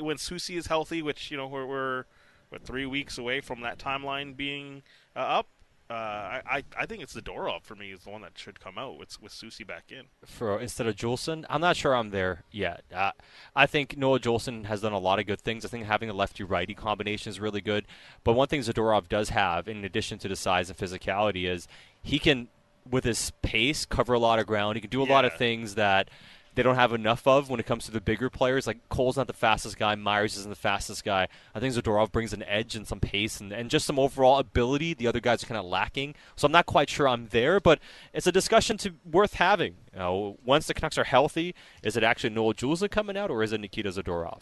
when 0.00 0.16
Soucy 0.16 0.56
is 0.56 0.66
healthy, 0.66 1.02
which 1.02 1.30
you 1.30 1.36
know 1.36 1.46
we're, 1.46 1.66
we're, 1.66 2.04
we're 2.50 2.58
three 2.58 2.86
weeks 2.86 3.18
away 3.18 3.40
from 3.40 3.60
that 3.60 3.78
timeline 3.78 4.36
being 4.36 4.82
uh, 5.14 5.20
up 5.20 5.48
uh, 5.88 6.40
I, 6.44 6.64
I 6.76 6.86
think 6.86 7.02
it's 7.02 7.12
the 7.12 7.22
Zadorov 7.22 7.62
for 7.62 7.76
me 7.76 7.92
is 7.92 8.00
the 8.00 8.10
one 8.10 8.22
that 8.22 8.36
should 8.36 8.58
come 8.58 8.76
out 8.76 8.98
with 8.98 9.22
with 9.22 9.32
Soucy 9.32 9.64
back 9.64 9.92
in 9.92 10.06
for 10.24 10.58
instead 10.58 10.88
of 10.88 10.96
Juulsen. 10.96 11.44
I'm 11.48 11.60
not 11.60 11.76
sure 11.76 11.94
I'm 11.94 12.10
there 12.10 12.42
yet. 12.50 12.82
Uh, 12.92 13.12
I 13.54 13.66
think 13.66 13.96
Noah 13.96 14.18
Juulsen 14.18 14.64
has 14.64 14.80
done 14.80 14.92
a 14.92 14.98
lot 14.98 15.20
of 15.20 15.26
good 15.26 15.40
things. 15.40 15.64
I 15.64 15.68
think 15.68 15.86
having 15.86 16.10
a 16.10 16.12
lefty 16.12 16.42
righty 16.42 16.74
combination 16.74 17.30
is 17.30 17.38
really 17.38 17.60
good. 17.60 17.86
But 18.24 18.32
one 18.32 18.48
thing 18.48 18.62
Zadorov 18.62 19.08
does 19.08 19.28
have, 19.28 19.68
in 19.68 19.84
addition 19.84 20.18
to 20.18 20.28
the 20.28 20.34
size 20.34 20.68
and 20.68 20.78
physicality, 20.78 21.48
is 21.48 21.68
he 22.02 22.18
can 22.18 22.48
with 22.90 23.04
his 23.04 23.32
pace 23.42 23.84
cover 23.84 24.14
a 24.14 24.18
lot 24.18 24.38
of 24.38 24.46
ground. 24.46 24.76
He 24.76 24.80
can 24.80 24.90
do 24.90 25.02
a 25.02 25.06
yeah. 25.06 25.12
lot 25.12 25.24
of 25.24 25.34
things 25.34 25.74
that 25.74 26.08
they 26.56 26.62
don't 26.62 26.74
have 26.76 26.94
enough 26.94 27.26
of 27.26 27.50
when 27.50 27.60
it 27.60 27.66
comes 27.66 27.84
to 27.84 27.90
the 27.90 28.00
bigger 28.00 28.30
players. 28.30 28.66
Like 28.66 28.88
Cole's 28.88 29.16
not 29.16 29.26
the 29.26 29.34
fastest 29.34 29.78
guy, 29.78 29.94
Myers 29.94 30.36
isn't 30.38 30.48
the 30.48 30.56
fastest 30.56 31.04
guy. 31.04 31.28
I 31.54 31.60
think 31.60 31.74
Zadorov 31.74 32.10
brings 32.10 32.32
an 32.32 32.42
edge 32.44 32.74
and 32.74 32.86
some 32.86 32.98
pace 32.98 33.40
and, 33.40 33.52
and 33.52 33.70
just 33.70 33.86
some 33.86 33.98
overall 33.98 34.38
ability. 34.38 34.94
The 34.94 35.06
other 35.06 35.20
guys 35.20 35.44
are 35.44 35.46
kind 35.46 35.58
of 35.58 35.66
lacking. 35.66 36.14
So 36.34 36.46
I'm 36.46 36.52
not 36.52 36.66
quite 36.66 36.88
sure 36.88 37.06
I'm 37.06 37.28
there, 37.28 37.60
but 37.60 37.78
it's 38.14 38.26
a 38.26 38.32
discussion 38.32 38.78
to 38.78 38.94
worth 39.04 39.34
having. 39.34 39.76
You 39.92 39.98
know, 39.98 40.38
once 40.44 40.66
the 40.66 40.74
Canucks 40.74 40.96
are 40.96 41.04
healthy, 41.04 41.54
is 41.82 41.96
it 41.96 42.02
actually 42.02 42.30
Noah 42.30 42.54
Juulsen 42.54 42.90
coming 42.90 43.18
out 43.18 43.30
or 43.30 43.42
is 43.42 43.52
it 43.52 43.60
Nikita 43.60 43.90
Zadorov? 43.90 44.40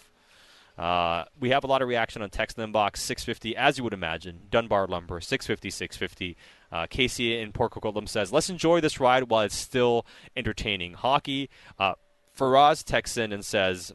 Uh, 0.76 1.24
we 1.38 1.50
have 1.50 1.62
a 1.64 1.66
lot 1.66 1.82
of 1.82 1.88
reaction 1.88 2.22
on 2.22 2.30
text 2.30 2.56
inbox 2.56 2.96
650, 2.98 3.56
as 3.56 3.78
you 3.78 3.84
would 3.84 3.92
imagine. 3.92 4.40
Dunbar 4.50 4.86
Lumber 4.88 5.20
650 5.20 5.70
650. 5.70 6.36
Uh, 6.72 6.86
Casey 6.88 7.38
in 7.38 7.52
Port 7.52 7.72
Coquitlam 7.72 8.08
says, 8.08 8.32
"Let's 8.32 8.50
enjoy 8.50 8.80
this 8.80 8.98
ride 8.98 9.24
while 9.30 9.42
it's 9.42 9.54
still 9.54 10.04
entertaining." 10.36 10.94
Hockey. 10.94 11.48
Uh, 11.78 11.94
Faraz 12.36 12.82
texts 12.82 13.16
in 13.16 13.32
and 13.32 13.44
says, 13.44 13.92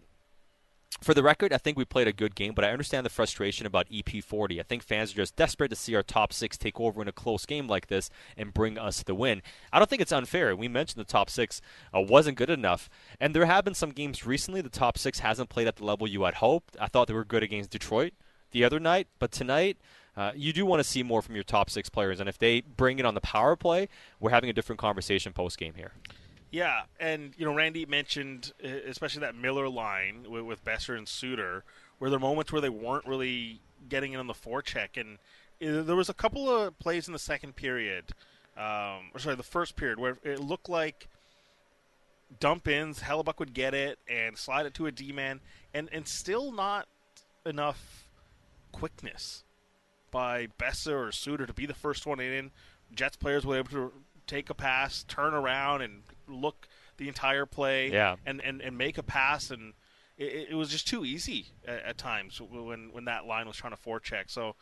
for 1.01 1.13
the 1.13 1.23
record, 1.23 1.53
I 1.53 1.57
think 1.57 1.77
we 1.77 1.85
played 1.85 2.07
a 2.07 2.13
good 2.13 2.35
game, 2.35 2.53
but 2.53 2.65
I 2.65 2.71
understand 2.71 3.05
the 3.05 3.09
frustration 3.09 3.65
about 3.65 3.89
EP40. 3.89 4.59
I 4.59 4.63
think 4.63 4.83
fans 4.83 5.11
are 5.11 5.17
just 5.17 5.35
desperate 5.35 5.69
to 5.69 5.75
see 5.75 5.95
our 5.95 6.03
top 6.03 6.33
six 6.33 6.57
take 6.57 6.79
over 6.79 7.01
in 7.01 7.07
a 7.07 7.13
close 7.13 7.45
game 7.45 7.67
like 7.67 7.87
this 7.87 8.09
and 8.35 8.53
bring 8.53 8.77
us 8.77 9.03
the 9.03 9.15
win. 9.15 9.41
I 9.71 9.79
don't 9.79 9.89
think 9.89 10.01
it's 10.01 10.11
unfair. 10.11 10.55
We 10.55 10.67
mentioned 10.67 10.99
the 10.99 11.09
top 11.09 11.29
six 11.29 11.61
uh, 11.95 12.01
wasn't 12.01 12.37
good 12.37 12.49
enough, 12.49 12.89
and 13.19 13.33
there 13.33 13.45
have 13.45 13.65
been 13.65 13.75
some 13.75 13.91
games 13.91 14.25
recently 14.25 14.61
the 14.61 14.69
top 14.69 14.97
six 14.97 15.19
hasn't 15.19 15.49
played 15.49 15.67
at 15.67 15.77
the 15.77 15.85
level 15.85 16.07
you 16.07 16.23
had 16.23 16.35
hoped. 16.35 16.75
I 16.79 16.87
thought 16.87 17.07
they 17.07 17.13
were 17.13 17.25
good 17.25 17.43
against 17.43 17.69
Detroit 17.69 18.13
the 18.51 18.63
other 18.63 18.79
night, 18.79 19.07
but 19.19 19.31
tonight. 19.31 19.77
Uh, 20.17 20.33
you 20.35 20.51
do 20.51 20.65
want 20.65 20.81
to 20.81 20.83
see 20.83 21.01
more 21.01 21.21
from 21.21 21.35
your 21.35 21.45
top 21.45 21.69
six 21.69 21.87
players, 21.87 22.19
and 22.19 22.27
if 22.27 22.37
they 22.37 22.59
bring 22.59 22.99
it 22.99 23.05
on 23.05 23.13
the 23.13 23.21
power 23.21 23.55
play, 23.55 23.87
we're 24.19 24.31
having 24.31 24.49
a 24.49 24.53
different 24.53 24.77
conversation 24.77 25.31
post 25.31 25.57
game 25.57 25.75
here. 25.75 25.93
Yeah, 26.51 26.81
and 26.99 27.33
you 27.37 27.45
know, 27.45 27.53
Randy 27.53 27.85
mentioned 27.85 28.53
especially 28.63 29.21
that 29.21 29.35
Miller 29.35 29.69
line 29.69 30.25
with, 30.27 30.43
with 30.43 30.65
Boeser 30.65 30.97
and 30.97 31.07
Suter, 31.07 31.63
where 31.99 32.09
there 32.09 32.17
are 32.17 32.21
moments 32.21 32.51
where 32.51 32.61
they 32.61 32.69
weren't 32.69 33.05
really 33.05 33.59
getting 33.87 34.13
it 34.13 34.17
on 34.17 34.27
the 34.27 34.33
forecheck, 34.33 34.97
and 34.99 35.19
there 35.59 35.95
was 35.95 36.09
a 36.09 36.13
couple 36.13 36.49
of 36.49 36.77
plays 36.79 37.07
in 37.07 37.13
the 37.13 37.19
second 37.19 37.55
period, 37.55 38.05
um, 38.57 39.11
or 39.13 39.19
sorry, 39.19 39.35
the 39.35 39.43
first 39.43 39.75
period, 39.75 39.99
where 39.99 40.17
it 40.23 40.39
looked 40.39 40.69
like 40.69 41.07
dump 42.39 42.67
ins, 42.67 43.01
Hellebuyck 43.01 43.39
would 43.39 43.53
get 43.53 43.73
it 43.73 43.99
and 44.07 44.37
slide 44.37 44.65
it 44.65 44.73
to 44.75 44.87
a 44.87 44.91
D 44.91 45.11
man, 45.11 45.41
and 45.73 45.87
and 45.91 46.07
still 46.07 46.51
not 46.51 46.87
enough 47.45 48.07
quickness 48.71 49.43
by 50.11 50.47
Boeser 50.59 51.07
or 51.07 51.11
Suter 51.11 51.45
to 51.45 51.53
be 51.53 51.67
the 51.67 51.73
first 51.75 52.07
one 52.07 52.19
in. 52.19 52.51
Jets 52.93 53.17
players 53.17 53.45
were 53.45 53.57
able 53.57 53.69
to 53.69 53.93
take 54.25 54.49
a 54.49 54.55
pass, 54.55 55.03
turn 55.07 55.33
around, 55.33 55.81
and 55.81 56.01
look 56.29 56.67
the 56.97 57.07
entire 57.07 57.45
play 57.45 57.91
yeah. 57.91 58.15
and, 58.25 58.41
and, 58.41 58.61
and 58.61 58.77
make 58.77 58.97
a 58.97 59.03
pass. 59.03 59.49
And 59.49 59.73
it, 60.17 60.49
it 60.51 60.55
was 60.55 60.69
just 60.69 60.87
too 60.87 61.05
easy 61.05 61.47
at, 61.67 61.83
at, 61.83 61.97
times 61.97 62.39
when, 62.41 62.91
when 62.91 63.05
that 63.05 63.25
line 63.25 63.47
was 63.47 63.57
trying 63.57 63.73
to 63.73 63.81
forecheck. 63.81 64.29
So, 64.29 64.55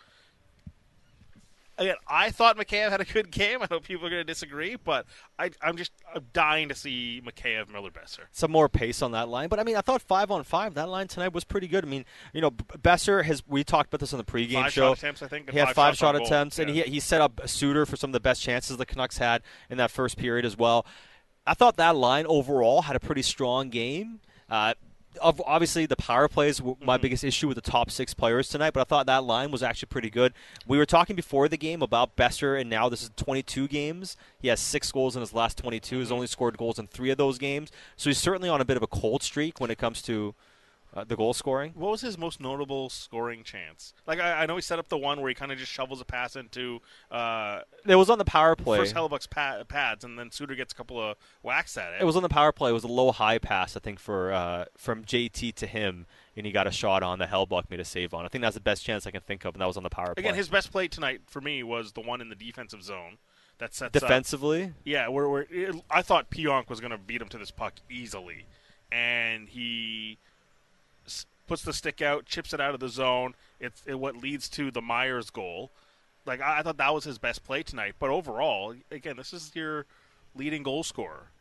again, 1.77 1.95
I 2.07 2.31
thought 2.31 2.57
Mikheyev 2.57 2.89
had 2.89 3.01
a 3.01 3.05
good 3.05 3.31
game. 3.31 3.59
I 3.63 3.67
know 3.69 3.79
people 3.79 4.05
are 4.05 4.09
going 4.09 4.21
to 4.21 4.23
disagree, 4.23 4.75
but 4.75 5.05
I, 5.37 5.51
am 5.61 5.77
just 5.77 5.91
I'm 6.13 6.25
dying 6.33 6.69
to 6.69 6.75
see 6.75 7.21
Mikheyev 7.25 7.71
Miller 7.71 7.89
Boeser. 7.89 8.25
Some 8.31 8.51
more 8.51 8.69
pace 8.69 9.01
on 9.01 9.11
that 9.11 9.29
line, 9.29 9.49
but 9.49 9.59
I 9.59 9.63
mean, 9.63 9.75
I 9.75 9.81
thought 9.81 10.01
five 10.01 10.31
on 10.31 10.43
five 10.43 10.73
that 10.75 10.89
line 10.89 11.07
tonight 11.07 11.33
was 11.33 11.43
pretty 11.43 11.67
good. 11.67 11.85
I 11.85 11.87
mean, 11.87 12.05
you 12.33 12.41
know, 12.41 12.51
Boeser 12.51 13.23
has 13.23 13.43
we 13.47 13.63
talked 13.63 13.89
about 13.89 13.99
this 13.99 14.13
on 14.13 14.17
the 14.17 14.25
pregame 14.25 14.63
five 14.63 14.73
show. 14.73 14.89
Shot 14.89 14.97
attempts, 14.97 15.23
I 15.23 15.27
think. 15.27 15.49
He 15.49 15.59
had 15.59 15.67
five, 15.67 15.75
five 15.75 15.97
shot 15.97 16.15
goal. 16.15 16.25
attempts, 16.25 16.57
yeah. 16.57 16.65
and 16.65 16.75
he 16.75 16.81
he 16.83 16.99
set 16.99 17.21
up 17.21 17.39
a 17.43 17.47
Suter 17.47 17.85
for 17.85 17.95
some 17.95 18.09
of 18.09 18.13
the 18.13 18.19
best 18.19 18.41
chances 18.41 18.77
the 18.77 18.85
Canucks 18.85 19.17
had 19.17 19.41
in 19.69 19.77
that 19.77 19.91
first 19.91 20.17
period 20.17 20.45
as 20.45 20.57
well. 20.57 20.85
I 21.47 21.53
thought 21.53 21.77
that 21.77 21.95
line 21.95 22.25
overall 22.27 22.83
had 22.83 22.95
a 22.95 22.99
pretty 22.99 23.21
strong 23.21 23.69
game. 23.69 24.19
Uh, 24.49 24.73
obviously, 25.21 25.85
the 25.85 25.95
power 25.95 26.27
plays 26.27 26.61
were 26.61 26.75
my 26.81 26.95
mm-hmm. 26.95 27.03
biggest 27.03 27.23
issue 27.23 27.47
with 27.47 27.55
the 27.55 27.61
top 27.61 27.89
six 27.89 28.13
players 28.13 28.49
tonight, 28.49 28.73
but 28.73 28.81
I 28.81 28.83
thought 28.83 29.05
that 29.07 29.23
line 29.23 29.51
was 29.51 29.63
actually 29.63 29.87
pretty 29.87 30.09
good. 30.09 30.33
We 30.67 30.77
were 30.77 30.85
talking 30.85 31.15
before 31.15 31.47
the 31.47 31.57
game 31.57 31.81
about 31.81 32.15
Boeser, 32.15 32.59
and 32.59 32.69
now 32.69 32.89
this 32.89 33.03
is 33.03 33.11
22 33.15 33.67
games. 33.67 34.17
He 34.39 34.47
has 34.49 34.59
six 34.59 34.91
goals 34.91 35.15
in 35.15 35.21
his 35.21 35.33
last 35.33 35.57
22. 35.57 35.97
He's 35.99 36.05
mm-hmm. 36.05 36.13
only 36.13 36.27
scored 36.27 36.57
goals 36.57 36.79
in 36.79 36.87
three 36.87 37.09
of 37.09 37.17
those 37.17 37.37
games, 37.37 37.71
so 37.95 38.09
he's 38.09 38.17
certainly 38.17 38.49
on 38.49 38.61
a 38.61 38.65
bit 38.65 38.77
of 38.77 38.83
a 38.83 38.87
cold 38.87 39.23
streak 39.23 39.59
when 39.59 39.71
it 39.71 39.77
comes 39.77 40.01
to 40.03 40.35
uh, 40.97 41.03
the 41.03 41.15
goal 41.15 41.33
scoring. 41.33 41.73
What 41.75 41.91
was 41.91 42.01
his 42.01 42.17
most 42.17 42.39
notable 42.39 42.89
scoring 42.89 43.43
chance? 43.43 43.93
Like 44.07 44.19
I, 44.19 44.43
I 44.43 44.45
know 44.47 44.55
he 44.55 44.61
set 44.61 44.79
up 44.79 44.89
the 44.89 44.97
one 44.97 45.21
where 45.21 45.29
he 45.29 45.35
kind 45.35 45.51
of 45.51 45.59
just 45.59 45.71
shovels 45.71 46.01
a 46.01 46.05
pass 46.05 46.35
into. 46.35 46.81
Uh, 47.11 47.61
it 47.85 47.95
was 47.95 48.09
on 48.09 48.17
the 48.17 48.25
power 48.25 48.55
play. 48.55 48.79
First 48.79 48.95
Hellebuyck's 48.95 49.27
pad, 49.27 49.67
pads, 49.67 50.03
and 50.03 50.17
then 50.17 50.31
Suter 50.31 50.55
gets 50.55 50.73
a 50.73 50.75
couple 50.75 50.99
of 50.99 51.15
whacks 51.43 51.77
at 51.77 51.93
it. 51.93 52.01
It 52.01 52.05
was 52.05 52.15
on 52.15 52.23
the 52.23 52.29
power 52.29 52.51
play. 52.51 52.71
It 52.71 52.73
was 52.73 52.83
a 52.83 52.87
low 52.87 53.11
high 53.11 53.37
pass, 53.37 53.77
I 53.77 53.79
think, 53.79 53.99
for 53.99 54.33
uh, 54.33 54.65
from 54.75 55.03
JT 55.03 55.53
to 55.53 55.67
him, 55.67 56.07
and 56.35 56.45
he 56.47 56.51
got 56.51 56.65
a 56.65 56.71
shot 56.71 57.03
on 57.03 57.19
the 57.19 57.25
Hellebuyck 57.25 57.69
made 57.69 57.79
a 57.79 57.85
save 57.85 58.13
on. 58.15 58.25
I 58.25 58.27
think 58.27 58.41
that's 58.41 58.55
the 58.55 58.61
best 58.61 58.83
chance 58.83 59.05
I 59.05 59.11
can 59.11 59.21
think 59.21 59.45
of, 59.45 59.53
and 59.53 59.61
that 59.61 59.67
was 59.67 59.77
on 59.77 59.83
the 59.83 59.89
power 59.89 60.15
play. 60.15 60.23
Again, 60.23 60.35
his 60.35 60.49
best 60.49 60.71
play 60.71 60.87
tonight 60.87 61.21
for 61.27 61.41
me 61.41 61.61
was 61.61 61.91
the 61.91 62.01
one 62.01 62.21
in 62.21 62.29
the 62.29 62.35
defensive 62.35 62.81
zone. 62.81 63.17
That 63.59 63.73
sets 63.73 63.91
defensively. 63.91 64.63
Up, 64.65 64.69
yeah, 64.83 65.07
where, 65.07 65.27
where 65.29 65.47
it, 65.49 65.75
I 65.89 66.03
thought 66.03 66.29
Pionk 66.29 66.69
was 66.69 66.79
going 66.79 66.91
to 66.91 66.97
beat 66.97 67.21
him 67.21 67.29
to 67.29 67.39
this 67.39 67.49
puck 67.49 67.73
easily, 67.89 68.45
and 68.91 69.49
he 69.49 70.19
puts 71.47 71.61
the 71.63 71.73
stick 71.73 72.01
out, 72.01 72.25
chips 72.25 72.53
it 72.53 72.61
out 72.61 72.73
of 72.73 72.79
the 72.79 72.89
zone. 72.89 73.33
It's 73.59 73.81
it, 73.85 73.99
what 73.99 74.17
leads 74.17 74.49
to 74.49 74.71
the 74.71 74.81
Myers 74.81 75.29
goal. 75.29 75.71
Like 76.25 76.41
I, 76.41 76.59
I 76.59 76.61
thought 76.61 76.77
that 76.77 76.93
was 76.93 77.05
his 77.05 77.17
best 77.17 77.43
play 77.43 77.63
tonight. 77.63 77.95
But 77.99 78.09
overall, 78.09 78.75
again, 78.91 79.17
this 79.17 79.33
is 79.33 79.51
your 79.55 79.85
leading 80.35 80.63
goal 80.63 80.83
scorer. 80.83 81.31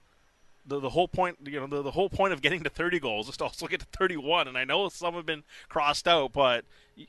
The, 0.68 0.80
the 0.80 0.90
whole 0.90 1.06
point, 1.06 1.38
you 1.44 1.60
know, 1.60 1.66
the, 1.66 1.82
the 1.82 1.90
whole 1.92 2.08
point 2.08 2.32
of 2.32 2.42
getting 2.42 2.64
to 2.64 2.70
30 2.70 2.98
goals 2.98 3.28
is 3.28 3.36
to 3.36 3.44
also 3.44 3.66
get 3.66 3.80
to 3.80 3.86
31. 3.86 4.48
And 4.48 4.58
I 4.58 4.64
know 4.64 4.88
some 4.88 5.14
have 5.14 5.26
been 5.26 5.44
crossed 5.68 6.08
out, 6.08 6.32
but 6.32 6.64
you 6.96 7.06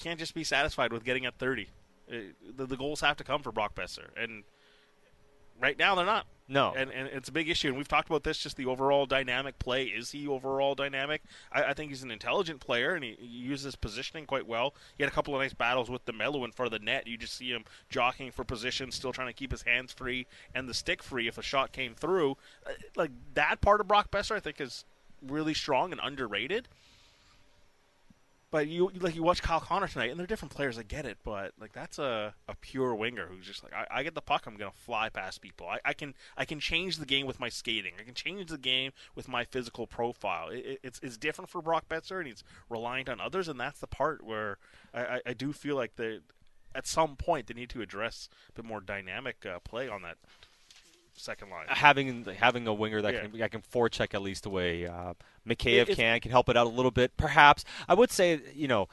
can't 0.00 0.18
just 0.18 0.34
be 0.34 0.44
satisfied 0.44 0.92
with 0.92 1.04
getting 1.04 1.26
at 1.26 1.38
30. 1.38 1.68
Uh, 2.10 2.14
the, 2.56 2.66
the 2.66 2.76
goals 2.76 3.00
have 3.00 3.16
to 3.16 3.24
come 3.24 3.42
for 3.42 3.50
Brock 3.50 3.74
Boeser, 3.74 4.06
and 4.16 4.44
right 5.60 5.78
now 5.78 5.94
they're 5.94 6.06
not. 6.06 6.26
No, 6.48 6.72
and 6.76 6.90
and 6.90 7.08
it's 7.08 7.28
a 7.28 7.32
big 7.32 7.48
issue, 7.48 7.68
and 7.68 7.76
we've 7.76 7.88
talked 7.88 8.08
about 8.08 8.22
this. 8.22 8.38
Just 8.38 8.56
the 8.56 8.66
overall 8.66 9.04
dynamic 9.04 9.58
play. 9.58 9.84
Is 9.84 10.12
he 10.12 10.28
overall 10.28 10.76
dynamic? 10.76 11.22
I, 11.50 11.64
I 11.64 11.74
think 11.74 11.90
he's 11.90 12.04
an 12.04 12.12
intelligent 12.12 12.60
player, 12.60 12.94
and 12.94 13.02
he, 13.02 13.16
he, 13.18 13.26
uses 13.26 13.74
positioning 13.74 14.26
quite 14.26 14.46
well. 14.46 14.74
He 14.96 15.02
had 15.02 15.10
a 15.10 15.14
couple 15.14 15.34
of 15.34 15.40
nice 15.40 15.54
battles 15.54 15.90
with 15.90 16.04
DeMelo 16.04 16.44
in 16.44 16.52
front 16.52 16.72
of 16.72 16.78
the 16.78 16.84
net. 16.84 17.08
You 17.08 17.18
just 17.18 17.34
see 17.34 17.50
him 17.50 17.64
jockeying 17.90 18.30
for 18.30 18.44
position, 18.44 18.92
still 18.92 19.12
trying 19.12 19.28
to 19.28 19.32
keep 19.32 19.50
his 19.50 19.62
hands 19.62 19.92
free 19.92 20.26
and 20.54 20.68
the 20.68 20.74
stick 20.74 21.02
free 21.02 21.26
if 21.26 21.36
a 21.36 21.42
shot 21.42 21.72
came 21.72 21.94
through. 21.94 22.36
Uh, 22.64 22.72
like 22.94 23.10
that 23.34 23.60
part 23.60 23.80
of 23.80 23.88
Brock 23.88 24.10
Boeser, 24.12 24.36
I 24.36 24.40
think 24.40 24.60
is 24.60 24.84
really 25.26 25.54
strong 25.54 25.92
and 25.92 26.00
underrated. 26.02 26.68
But 28.56 28.68
you 28.68 28.90
like 29.00 29.14
you 29.14 29.22
watch 29.22 29.42
Kyle 29.42 29.60
Connor 29.60 29.86
tonight, 29.86 30.08
and 30.08 30.18
they're 30.18 30.26
different 30.26 30.54
players. 30.54 30.78
I 30.78 30.82
get 30.82 31.04
it, 31.04 31.18
but 31.22 31.52
like 31.60 31.74
that's 31.74 31.98
a, 31.98 32.32
a 32.48 32.54
pure 32.54 32.94
winger 32.94 33.26
who's 33.26 33.44
just 33.44 33.62
like 33.62 33.74
I, 33.74 33.86
I 33.90 34.02
get 34.02 34.14
the 34.14 34.22
puck, 34.22 34.46
I'm 34.46 34.56
gonna 34.56 34.70
fly 34.70 35.10
past 35.10 35.42
people. 35.42 35.68
I, 35.68 35.78
I 35.84 35.92
can 35.92 36.14
I 36.38 36.46
can 36.46 36.58
change 36.58 36.96
the 36.96 37.04
game 37.04 37.26
with 37.26 37.38
my 37.38 37.50
skating. 37.50 37.92
I 38.00 38.02
can 38.02 38.14
change 38.14 38.48
the 38.48 38.56
game 38.56 38.92
with 39.14 39.28
my 39.28 39.44
physical 39.44 39.86
profile. 39.86 40.48
It, 40.48 40.80
it's 40.82 40.98
it's 41.02 41.18
different 41.18 41.50
for 41.50 41.60
Brock 41.60 41.86
Boeser, 41.90 42.16
and 42.16 42.28
he's 42.28 42.42
reliant 42.70 43.10
on 43.10 43.20
others, 43.20 43.46
and 43.46 43.60
that's 43.60 43.80
the 43.80 43.86
part 43.86 44.24
where 44.24 44.56
I, 44.94 45.00
I, 45.00 45.20
I 45.26 45.32
do 45.34 45.52
feel 45.52 45.76
like 45.76 45.96
they 45.96 46.20
at 46.74 46.86
some 46.86 47.14
point 47.14 47.48
they 47.48 47.54
need 47.54 47.68
to 47.68 47.82
address 47.82 48.30
a 48.48 48.52
bit 48.52 48.64
more 48.64 48.80
dynamic 48.80 49.44
uh, 49.44 49.58
play 49.58 49.86
on 49.86 50.00
that 50.00 50.16
second 51.16 51.50
line. 51.50 51.66
Having 51.68 52.24
having 52.24 52.66
a 52.66 52.74
winger 52.74 53.02
that 53.02 53.14
yeah. 53.14 53.26
can 53.26 53.42
I 53.42 53.48
can 53.48 53.62
forecheck 53.62 54.14
at 54.14 54.22
least 54.22 54.44
the 54.44 54.50
way 54.50 54.86
uh, 54.86 55.14
Mikheyev 55.46 55.94
can 55.94 56.20
can 56.20 56.30
help 56.30 56.48
it 56.48 56.56
out 56.56 56.66
a 56.66 56.70
little 56.70 56.90
bit. 56.90 57.16
Perhaps 57.16 57.64
I 57.88 57.94
would 57.94 58.10
say 58.10 58.40
you 58.54 58.68
know 58.68 58.88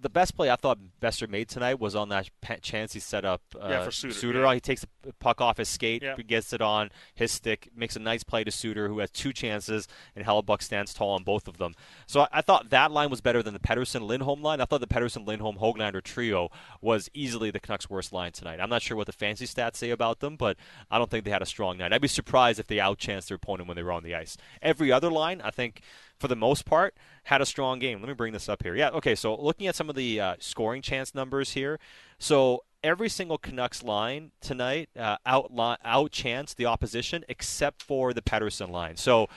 the 0.00 0.08
best 0.08 0.36
play 0.36 0.50
I 0.50 0.56
thought 0.56 0.78
Boeser 1.00 1.28
made 1.28 1.48
tonight 1.48 1.80
was 1.80 1.94
on 1.94 2.08
that 2.10 2.28
chance 2.62 2.92
he 2.92 3.00
set 3.00 3.24
up 3.24 3.42
uh, 3.60 3.68
yeah, 3.68 3.84
for 3.84 3.90
Suter. 3.90 4.14
Suter. 4.14 4.40
Yeah. 4.42 4.54
He 4.54 4.60
takes 4.60 4.84
the 5.02 5.12
puck 5.14 5.40
off 5.40 5.56
his 5.56 5.68
skate, 5.68 6.02
yeah. 6.02 6.16
gets 6.16 6.52
it 6.52 6.60
on 6.60 6.90
his 7.14 7.32
stick, 7.32 7.70
makes 7.74 7.96
a 7.96 7.98
nice 7.98 8.22
play 8.22 8.44
to 8.44 8.50
Suter, 8.50 8.88
who 8.88 8.98
has 8.98 9.10
two 9.10 9.32
chances, 9.32 9.88
and 10.14 10.24
Hellebuyck 10.24 10.62
stands 10.62 10.92
tall 10.92 11.10
on 11.10 11.22
both 11.22 11.48
of 11.48 11.58
them. 11.58 11.74
So 12.06 12.20
I, 12.20 12.28
I 12.32 12.40
thought 12.42 12.70
that 12.70 12.90
line 12.90 13.10
was 13.10 13.20
better 13.20 13.42
than 13.42 13.54
the 13.54 13.60
Pettersson 13.60 14.02
Lindholm 14.02 14.42
line. 14.42 14.60
I 14.60 14.64
thought 14.64 14.80
the 14.80 14.86
Pettersson 14.86 15.26
Lindholm 15.26 15.56
Hoglander 15.58 16.02
trio 16.02 16.50
was 16.80 17.08
easily 17.14 17.50
the 17.50 17.60
Canucks' 17.60 17.88
worst 17.88 18.12
line 18.12 18.32
tonight. 18.32 18.60
I'm 18.60 18.70
not 18.70 18.82
sure 18.82 18.96
what 18.96 19.06
the 19.06 19.12
fancy 19.12 19.46
stats 19.46 19.76
say 19.76 19.90
about 19.90 20.20
them, 20.20 20.36
but 20.36 20.56
I 20.90 20.98
don't 20.98 21.10
think 21.10 21.24
they 21.24 21.30
had 21.30 21.42
a 21.42 21.46
strong 21.46 21.78
night. 21.78 21.92
I'd 21.92 22.02
be 22.02 22.08
surprised 22.08 22.60
if 22.60 22.66
they 22.66 22.76
outchanced 22.76 23.28
their 23.28 23.36
opponent 23.36 23.68
when 23.68 23.76
they 23.76 23.82
were 23.82 23.92
on 23.92 24.02
the 24.02 24.14
ice. 24.14 24.36
Every 24.62 24.92
other 24.92 25.10
line, 25.10 25.40
I 25.42 25.50
think 25.50 25.80
for 26.18 26.28
the 26.28 26.36
most 26.36 26.64
part, 26.64 26.96
had 27.24 27.40
a 27.40 27.46
strong 27.46 27.78
game. 27.78 28.00
Let 28.00 28.08
me 28.08 28.14
bring 28.14 28.32
this 28.32 28.48
up 28.48 28.62
here. 28.62 28.74
Yeah, 28.74 28.90
okay, 28.90 29.14
so 29.14 29.34
looking 29.34 29.66
at 29.66 29.74
some 29.74 29.88
of 29.88 29.96
the 29.96 30.20
uh, 30.20 30.34
scoring 30.38 30.82
chance 30.82 31.14
numbers 31.14 31.52
here. 31.52 31.78
So 32.18 32.64
every 32.82 33.08
single 33.08 33.38
Canucks 33.38 33.82
line 33.82 34.30
tonight 34.40 34.88
uh, 34.98 35.16
out 35.26 35.50
out 35.84 36.12
chance 36.12 36.54
the 36.54 36.66
opposition 36.66 37.24
except 37.28 37.82
for 37.82 38.12
the 38.12 38.22
Pettersson 38.22 38.70
line. 38.70 38.96
So 38.96 39.28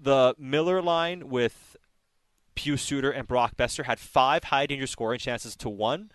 the 0.00 0.34
Miller 0.38 0.82
line 0.82 1.28
with 1.28 1.76
Pius 2.54 2.82
Suter 2.82 3.10
and 3.10 3.26
Brock 3.26 3.56
Boeser 3.56 3.84
had 3.84 3.98
five 3.98 4.44
high 4.44 4.66
danger 4.66 4.86
scoring 4.86 5.18
chances 5.18 5.56
to 5.56 5.68
one. 5.68 6.10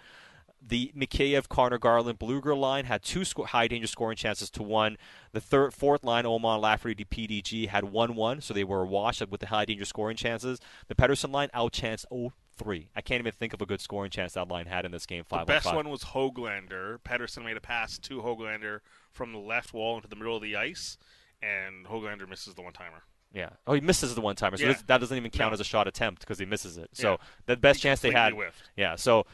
The 0.62 0.92
Mikheyev, 0.96 1.48
Connor 1.48 1.78
Garland, 1.78 2.20
Blueger 2.20 2.58
line 2.58 2.86
had 2.86 3.02
two 3.02 3.24
sco- 3.24 3.46
high 3.46 3.68
danger 3.68 3.88
scoring 3.88 4.18
chances 4.18 4.50
to 4.52 4.64
one. 4.64 4.98
The 5.32 5.40
third, 5.40 5.74
fourth 5.74 6.04
line, 6.04 6.26
Åman, 6.26 6.60
Lafferty, 6.62 7.06
PDG 7.06 7.70
had 7.70 7.86
one 7.86 8.16
one, 8.16 8.42
so 8.42 8.54
they 8.54 8.64
were 8.66 8.86
washed 8.86 9.26
with 9.30 9.40
the 9.40 9.48
high 9.48 9.66
danger 9.66 9.86
scoring 9.86 10.18
chances. 10.18 10.60
The 10.88 10.96
Pettersson 10.96 11.32
line 11.32 11.50
outchanced 11.56 12.06
0-3. 12.12 12.88
I 12.96 13.02
can't 13.02 13.20
even 13.22 13.32
think 13.32 13.54
of 13.54 13.62
a 13.62 13.66
good 13.66 13.80
scoring 13.80 14.12
chance 14.12 14.34
that 14.34 14.50
line 14.50 14.66
had 14.66 14.86
in 14.86 14.92
this 14.92 15.06
game. 15.06 15.24
Five 15.24 15.48
the 15.48 15.54
best 15.54 15.68
on 15.68 15.76
one 15.78 15.90
was 15.90 16.04
Hoglander. 16.04 16.98
Pettersson 17.00 17.46
made 17.46 17.56
a 17.58 17.62
pass 17.62 17.98
to 18.00 18.22
Hoglander 18.22 18.80
from 19.14 19.32
the 19.32 19.40
left 19.40 19.74
wall 19.74 19.96
into 19.96 20.10
the 20.10 20.16
middle 20.18 20.36
of 20.36 20.42
the 20.42 20.56
ice, 20.58 20.98
and 21.42 21.86
Hoglander 21.88 22.28
misses 22.28 22.54
the 22.56 22.62
one 22.62 22.74
timer. 22.74 23.04
Yeah. 23.32 23.50
Oh, 23.68 23.74
he 23.74 23.82
misses 23.82 24.16
the 24.16 24.22
one 24.22 24.36
timer, 24.36 24.58
so 24.58 24.64
Yeah. 24.66 24.74
this- 24.74 24.82
that 24.84 24.98
doesn't 24.98 25.16
even 25.16 25.30
count 25.32 25.52
No. 25.52 25.54
as 25.54 25.60
a 25.60 25.64
shot 25.64 25.88
attempt 25.88 26.22
because 26.22 26.40
he 26.40 26.46
misses 26.46 26.78
it. 26.78 26.90
So 26.94 27.12
Yeah. 27.12 27.18
the 27.46 27.58
best 27.58 27.78
He 27.80 27.84
chance 27.84 28.02
they 28.02 28.12
had. 28.12 28.34
whiffed. 28.34 28.72
Yeah. 28.76 28.96
So 28.96 29.26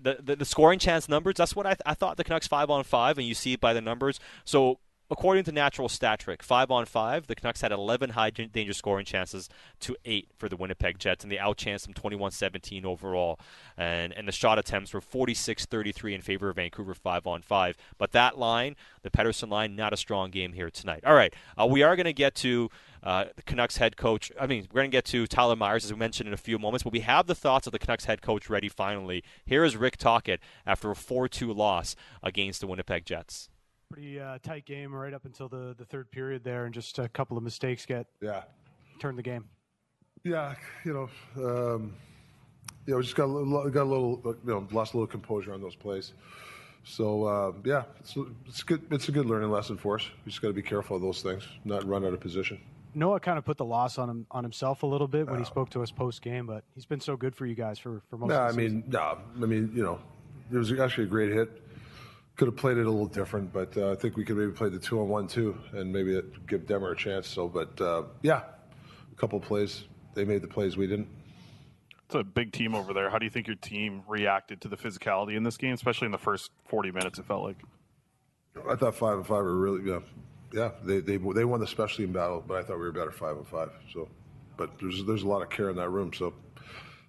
the, 0.00 0.18
the 0.22 0.36
the 0.36 0.44
scoring 0.44 0.78
chance 0.78 1.08
numbers. 1.08 1.34
That's 1.36 1.54
what 1.54 1.66
I, 1.66 1.70
th- 1.70 1.82
I 1.86 1.94
thought 1.94 2.16
the 2.16 2.24
Canucks 2.24 2.46
five 2.46 2.70
on 2.70 2.84
five, 2.84 3.18
and 3.18 3.26
you 3.26 3.34
see 3.34 3.52
it 3.52 3.60
by 3.60 3.72
the 3.72 3.80
numbers. 3.80 4.20
So. 4.44 4.78
According 5.10 5.44
to 5.44 5.52
Natural 5.52 5.88
Stat 5.88 6.20
Trick, 6.20 6.42
five 6.42 6.70
on 6.70 6.84
five, 6.84 7.28
the 7.28 7.34
Canucks 7.34 7.62
had 7.62 7.72
11 7.72 8.10
high 8.10 8.28
danger 8.28 8.74
scoring 8.74 9.06
chances 9.06 9.48
to 9.80 9.96
eight 10.04 10.28
for 10.36 10.50
the 10.50 10.56
Winnipeg 10.56 10.98
Jets, 10.98 11.24
and 11.24 11.32
they 11.32 11.38
outchanced 11.38 11.84
them 11.84 11.94
21-17 11.94 12.84
overall. 12.84 13.40
And 13.74 14.12
and 14.12 14.28
the 14.28 14.32
shot 14.32 14.58
attempts 14.58 14.92
were 14.92 15.00
46-33 15.00 16.14
in 16.14 16.20
favor 16.20 16.50
of 16.50 16.56
Vancouver 16.56 16.92
five 16.92 17.26
on 17.26 17.40
five. 17.40 17.78
But 17.96 18.12
that 18.12 18.36
line, 18.36 18.76
the 19.00 19.08
Pettersson 19.08 19.48
line, 19.48 19.74
not 19.74 19.94
a 19.94 19.96
strong 19.96 20.30
game 20.30 20.52
here 20.52 20.68
tonight. 20.68 21.04
All 21.06 21.14
right, 21.14 21.32
uh, 21.58 21.64
we 21.64 21.82
are 21.82 21.96
going 21.96 22.04
to 22.04 22.12
get 22.12 22.34
to 22.34 22.68
uh, 23.02 23.26
the 23.36 23.42
Canucks 23.42 23.76
head 23.76 23.96
coach. 23.96 24.32
I 24.40 24.46
mean, 24.46 24.66
we're 24.72 24.80
going 24.80 24.90
to 24.90 24.96
get 24.96 25.04
to 25.06 25.26
Tyler 25.26 25.56
Myers 25.56 25.84
as 25.84 25.92
we 25.92 25.98
mentioned 25.98 26.28
in 26.28 26.34
a 26.34 26.38
few 26.38 26.58
moments, 26.58 26.82
but 26.82 26.92
we 26.92 27.00
have 27.00 27.26
the 27.26 27.34
thoughts 27.34 27.66
of 27.66 27.72
the 27.72 27.78
Canucks 27.78 28.04
head 28.06 28.22
coach 28.22 28.48
ready 28.50 28.68
finally. 28.68 29.22
Here 29.44 29.64
is 29.64 29.76
Rick 29.76 29.96
Tocchet 29.96 30.40
after 30.66 30.90
a 30.90 30.94
4-2 30.94 31.54
loss 31.54 31.96
against 32.22 32.60
the 32.60 32.66
Winnipeg 32.66 33.04
Jets. 33.04 33.48
Pretty 33.90 34.20
uh, 34.20 34.38
tight 34.42 34.66
game 34.66 34.94
right 34.94 35.14
up 35.14 35.24
until 35.24 35.48
the, 35.48 35.74
the 35.76 35.84
third 35.84 36.10
period 36.10 36.44
there, 36.44 36.66
and 36.66 36.74
just 36.74 36.98
a 36.98 37.08
couple 37.08 37.38
of 37.38 37.42
mistakes 37.42 37.86
get 37.86 38.06
yeah 38.20 38.42
turned 38.98 39.16
the 39.16 39.22
game. 39.22 39.44
Yeah, 40.24 40.54
you 40.84 40.92
know, 40.92 41.08
um, 41.42 41.94
you 42.86 42.92
know, 42.92 42.98
we 42.98 43.02
just 43.02 43.16
got 43.16 43.24
a 43.24 43.26
little, 43.26 43.70
got 43.70 43.82
a 43.82 43.84
little, 43.84 44.20
you 44.24 44.50
know, 44.50 44.66
lost 44.72 44.92
a 44.92 44.96
little 44.96 45.06
composure 45.06 45.54
on 45.54 45.62
those 45.62 45.74
plays. 45.74 46.12
So 46.84 47.24
uh, 47.24 47.52
yeah, 47.64 47.84
it's, 48.00 48.16
it's 48.46 48.62
good. 48.62 48.82
It's 48.90 49.08
a 49.08 49.12
good 49.12 49.26
learning 49.26 49.50
lesson 49.50 49.76
for 49.76 49.96
us. 49.96 50.04
We 50.24 50.30
just 50.30 50.42
got 50.42 50.48
to 50.48 50.54
be 50.54 50.62
careful 50.62 50.96
of 50.96 51.02
those 51.02 51.22
things, 51.22 51.46
not 51.64 51.86
run 51.86 52.04
out 52.04 52.12
of 52.12 52.20
position. 52.20 52.58
Noah 52.98 53.20
kind 53.20 53.38
of 53.38 53.44
put 53.44 53.56
the 53.56 53.64
loss 53.64 53.96
on 53.96 54.10
him 54.10 54.26
on 54.30 54.42
himself 54.44 54.82
a 54.82 54.86
little 54.86 55.08
bit 55.08 55.28
when 55.28 55.38
he 55.38 55.44
spoke 55.44 55.70
to 55.70 55.82
us 55.82 55.90
post 55.90 56.20
game, 56.20 56.46
but 56.46 56.64
he's 56.74 56.84
been 56.84 57.00
so 57.00 57.16
good 57.16 57.34
for 57.34 57.46
you 57.46 57.54
guys 57.54 57.78
for, 57.78 58.02
for 58.10 58.18
most 58.18 58.28
No, 58.28 58.40
of 58.40 58.54
I 58.54 58.56
mean, 58.56 58.84
no, 58.88 59.18
I 59.36 59.46
mean, 59.46 59.70
you 59.74 59.82
know, 59.82 60.00
it 60.52 60.56
was 60.56 60.72
actually 60.78 61.04
a 61.04 61.08
great 61.08 61.32
hit. 61.32 61.62
Could 62.36 62.48
have 62.48 62.56
played 62.56 62.76
it 62.76 62.86
a 62.86 62.90
little 62.90 63.06
different, 63.06 63.52
but 63.52 63.76
uh, 63.76 63.92
I 63.92 63.94
think 63.94 64.16
we 64.16 64.24
could 64.24 64.36
maybe 64.36 64.52
play 64.52 64.68
the 64.68 64.78
two 64.78 65.00
on 65.00 65.08
one 65.08 65.26
too, 65.26 65.58
and 65.72 65.92
maybe 65.92 66.20
give 66.46 66.66
Demmer 66.66 66.92
a 66.92 66.96
chance. 66.96 67.26
So, 67.26 67.48
but 67.48 67.80
uh, 67.80 68.04
yeah, 68.22 68.42
a 69.12 69.16
couple 69.16 69.40
plays. 69.40 69.84
They 70.14 70.24
made 70.24 70.42
the 70.42 70.48
plays 70.48 70.76
we 70.76 70.86
didn't. 70.86 71.08
It's 72.06 72.14
a 72.14 72.24
big 72.24 72.52
team 72.52 72.74
over 72.74 72.94
there. 72.94 73.10
How 73.10 73.18
do 73.18 73.26
you 73.26 73.30
think 73.30 73.46
your 73.46 73.56
team 73.56 74.02
reacted 74.08 74.60
to 74.62 74.68
the 74.68 74.76
physicality 74.76 75.36
in 75.36 75.42
this 75.42 75.56
game, 75.56 75.74
especially 75.74 76.06
in 76.06 76.12
the 76.12 76.18
first 76.18 76.50
40 76.66 76.90
minutes? 76.90 77.18
It 77.18 77.26
felt 77.26 77.42
like. 77.42 77.56
I 78.68 78.76
thought 78.76 78.94
five 78.94 79.18
and 79.18 79.26
five 79.26 79.42
were 79.44 79.56
really 79.56 79.88
yeah, 79.88 80.00
yeah. 80.52 80.70
They 80.84 81.00
they 81.00 81.16
they 81.16 81.44
won 81.44 81.60
the 81.60 81.66
specialty 81.66 82.04
in 82.04 82.12
battle, 82.12 82.42
but 82.46 82.58
I 82.58 82.62
thought 82.62 82.76
we 82.76 82.84
were 82.84 82.92
better 82.92 83.12
five 83.12 83.36
and 83.36 83.46
five. 83.46 83.70
So, 83.92 84.08
but 84.56 84.70
there's 84.80 85.04
there's 85.04 85.22
a 85.22 85.28
lot 85.28 85.42
of 85.42 85.50
care 85.50 85.70
in 85.70 85.76
that 85.76 85.90
room. 85.90 86.12
So, 86.12 86.34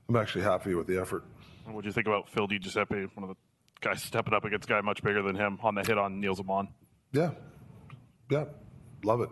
I'm 0.07 0.15
actually 0.15 0.43
happy 0.43 0.75
with 0.75 0.87
the 0.87 0.99
effort. 0.99 1.23
What 1.65 1.81
do 1.81 1.87
you 1.87 1.93
think 1.93 2.07
about 2.07 2.29
Phil 2.29 2.47
Di 2.47 2.57
Giuseppe, 2.57 3.07
one 3.13 3.29
of 3.29 3.29
the 3.29 3.35
guys 3.81 4.01
stepping 4.01 4.33
up 4.33 4.43
against 4.43 4.69
a 4.69 4.73
guy 4.73 4.81
much 4.81 5.03
bigger 5.03 5.21
than 5.21 5.35
him 5.35 5.59
on 5.61 5.75
the 5.75 5.81
hit 5.81 5.97
on 5.97 6.19
Nils 6.19 6.39
Åman? 6.41 6.67
Yeah, 7.11 7.31
yeah, 8.29 8.45
love 9.03 9.21
it. 9.21 9.29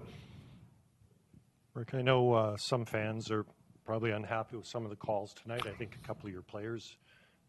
Rick, 1.74 1.94
I 1.94 2.02
know 2.02 2.34
uh, 2.34 2.58
some 2.58 2.86
fans 2.86 3.30
are 3.30 3.46
probably 3.86 4.12
unhappy 4.12 4.58
with 4.58 4.68
some 4.68 4.84
of 4.84 4.90
the 4.90 4.96
calls 4.96 5.34
tonight. 5.34 5.62
I 5.66 5.72
think 5.72 5.96
a 5.96 6.08
couple 6.08 6.28
of 6.28 6.34
your 6.34 6.42
players 6.42 6.98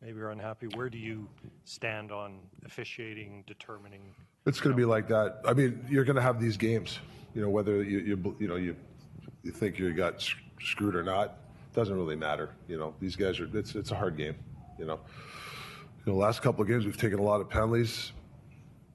maybe 0.02 0.20
are 0.20 0.30
unhappy. 0.30 0.66
Where 0.74 0.88
do 0.88 0.98
you 0.98 1.28
stand 1.64 2.12
on 2.12 2.40
officiating, 2.64 3.44
determining? 3.46 4.14
It's 4.47 4.61
going 4.61 4.74
to 4.74 4.76
be 4.76 4.84
like 4.84 5.09
that. 5.09 5.41
I 5.45 5.53
mean, 5.53 5.84
you're 5.91 6.05
going 6.05 6.16
to 6.16 6.22
have 6.22 6.41
these 6.41 6.57
games. 6.57 6.99
You 7.34 7.43
know, 7.43 7.51
whether 7.51 7.82
you 7.82 7.99
you 7.99 8.36
you 8.39 8.49
know 8.49 8.57
you 8.57 8.76
you 9.43 9.53
think 9.53 9.78
you 9.78 9.93
got 9.93 10.26
screwed 10.61 10.95
or 10.97 11.03
not 11.03 11.39
doesn't 11.74 11.97
really 11.97 12.16
matter. 12.16 12.51
You 12.66 12.78
know, 12.78 12.95
these 13.01 13.14
guys 13.14 13.39
are. 13.41 13.49
It's 13.57 13.74
it's 13.74 13.91
a 13.91 13.95
hard 13.95 14.16
game. 14.16 14.34
You 14.78 14.86
know, 14.86 15.01
you 16.05 16.12
know, 16.12 16.18
last 16.18 16.43
couple 16.43 16.62
of 16.62 16.68
games 16.68 16.84
we've 16.84 16.97
taken 16.97 17.18
a 17.18 17.22
lot 17.22 17.41
of 17.41 17.49
penalties, 17.49 18.12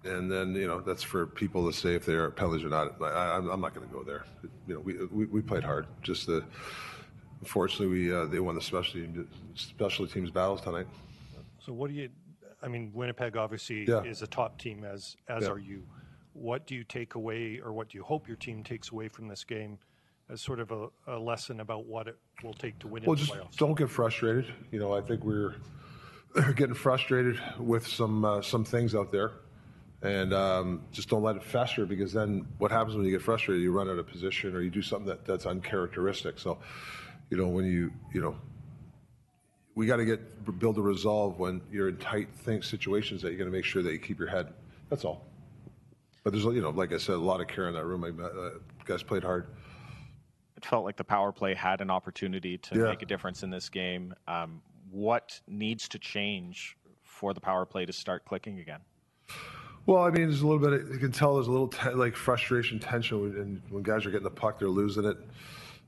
and 0.04 0.32
then 0.32 0.56
you 0.56 0.68
know 0.68 0.82
that's 0.82 1.04
for 1.04 1.28
people 1.28 1.70
to 1.72 1.78
say 1.78 1.96
if 1.96 2.06
they 2.06 2.14
are 2.14 2.32
penalties 2.32 2.64
or 2.64 2.70
not. 2.70 3.02
I, 3.02 3.38
I'm, 3.38 3.50
I'm 3.50 3.62
not 3.62 3.74
going 3.74 3.88
to 3.88 3.94
go 3.94 4.04
there. 4.04 4.26
You 4.68 4.76
know, 4.76 4.80
we, 4.80 4.94
we 5.06 5.26
we 5.26 5.42
played 5.42 5.64
hard. 5.64 5.88
Just 6.02 6.28
the 6.28 6.44
unfortunately 7.40 7.88
we 7.88 8.14
uh, 8.14 8.26
they 8.26 8.40
won 8.40 8.56
the 8.56 8.62
specialty 8.62 9.08
special 9.56 10.08
teams 10.08 10.32
battles 10.32 10.62
tonight. 10.62 10.88
So, 11.60 11.74
what 11.74 11.90
do 11.90 11.96
you? 11.96 12.10
I 12.64 12.68
mean, 12.70 12.92
Winnipeg 12.94 13.36
obviously 13.36 13.84
Yeah. 13.90 14.04
is 14.04 14.22
a 14.22 14.28
top 14.28 14.58
team, 14.58 14.84
as 14.86 15.16
as 15.28 15.44
Yeah. 15.44 15.52
are 15.52 15.60
you. 15.60 15.86
What 16.34 16.66
do 16.66 16.74
you 16.76 16.84
take 16.84 17.14
away, 17.16 17.60
or 17.60 17.74
what 17.74 17.90
do 17.90 17.98
you 17.98 18.04
hope 18.04 18.28
your 18.28 18.38
team 18.38 18.64
takes 18.64 18.92
away 18.92 19.08
from 19.08 19.28
this 19.28 19.44
game, 19.44 19.78
as 20.30 20.42
sort 20.42 20.60
of 20.60 20.72
a, 20.72 20.88
a 21.08 21.20
lesson 21.20 21.60
about 21.60 21.86
what 21.86 22.08
it 22.08 22.18
will 22.44 22.54
take 22.56 22.80
to 22.80 22.88
win 22.88 23.04
Well, 23.04 23.14
in 23.14 23.20
the 23.20 23.26
just 23.26 23.34
playoffs? 23.38 23.58
don't 23.58 23.78
get 23.78 23.90
frustrated. 23.90 24.46
You 24.72 24.80
know, 24.80 24.94
I 24.94 25.02
think 25.02 25.24
we're 25.24 25.56
getting 26.56 26.74
frustrated 26.74 27.40
with 27.60 27.86
some 27.86 28.26
uh, 28.26 28.42
some 28.42 28.64
things 28.64 28.96
out 28.96 29.12
there, 29.12 29.34
and 30.02 30.34
um, 30.34 30.82
just 30.92 31.10
don't 31.10 31.22
let 31.22 31.36
it 31.36 31.44
fester 31.44 31.86
because 31.86 32.14
then 32.14 32.48
what 32.58 32.72
happens 32.72 32.96
when 32.96 33.06
you 33.06 33.12
get 33.12 33.22
frustrated? 33.22 33.62
You 33.62 33.72
run 33.72 33.90
out 33.90 34.00
of 34.00 34.08
position 34.08 34.56
or 34.56 34.62
you 34.62 34.72
do 34.72 34.82
something 34.82 35.08
that, 35.08 35.26
that's 35.26 35.46
uncharacteristic. 35.46 36.40
So, 36.40 36.58
you 37.30 37.38
know, 37.38 37.48
when 37.48 37.66
you 37.66 37.92
you 38.14 38.22
know, 38.22 38.36
we 39.76 39.86
got 39.86 39.98
to 39.98 40.06
get 40.06 40.60
build 40.60 40.78
a 40.78 40.82
resolve 40.82 41.40
when 41.40 41.62
you're 41.72 41.90
in 41.90 41.98
tight 41.98 42.30
thing, 42.34 42.62
situations 42.62 43.22
that 43.22 43.30
you're 43.30 43.38
going 43.38 43.50
to 43.50 43.56
make 43.56 43.66
sure 43.66 43.82
that 43.82 43.92
you 43.92 44.00
keep 44.00 44.20
your 44.20 44.28
head. 44.28 44.54
That's 44.90 45.06
all. 45.06 45.26
But 46.24 46.32
there's 46.32 46.46
you 46.46 46.62
know, 46.62 46.70
like 46.70 46.94
I 46.94 46.98
said, 46.98 47.16
a 47.16 47.18
lot 47.18 47.42
of 47.42 47.48
care 47.48 47.68
in 47.68 47.74
that 47.74 47.86
room. 47.86 48.04
I, 48.04 48.24
uh, 48.24 48.52
guys 48.86 49.04
played 49.04 49.24
hard. 49.24 49.48
It 50.56 50.66
felt 50.66 50.86
like 50.86 50.96
the 50.96 51.04
power 51.04 51.32
play 51.32 51.54
had 51.54 51.82
an 51.82 51.90
opportunity 51.90 52.58
to 52.60 52.78
Yeah. 52.78 52.84
make 52.86 53.02
a 53.02 53.06
difference 53.06 53.44
in 53.44 53.50
this 53.50 53.68
game. 53.70 54.14
Um, 54.28 54.62
what 54.90 55.42
needs 55.48 55.88
to 55.90 56.00
change 56.00 56.78
for 57.04 57.34
the 57.34 57.42
power 57.42 57.66
play 57.66 57.86
to 57.86 57.94
start 57.94 58.26
clicking 58.26 58.60
again? 58.60 58.80
Well, 59.86 60.04
I 60.04 60.12
mean, 60.12 60.28
there's 60.28 60.42
a 60.42 60.48
little 60.48 60.66
bit. 60.66 60.88
You 60.94 60.98
can 61.00 61.12
tell 61.12 61.36
there's 61.36 61.48
a 61.48 61.52
little 61.52 61.68
te- 61.68 61.90
like 61.90 62.16
frustration, 62.16 62.80
tension, 62.80 63.22
when, 63.22 63.32
and 63.42 63.62
when 63.70 63.84
guys 63.84 64.06
are 64.06 64.12
getting 64.12 64.24
the 64.24 64.30
puck, 64.32 64.60
they're 64.60 64.70
losing 64.70 65.04
it. 65.04 65.18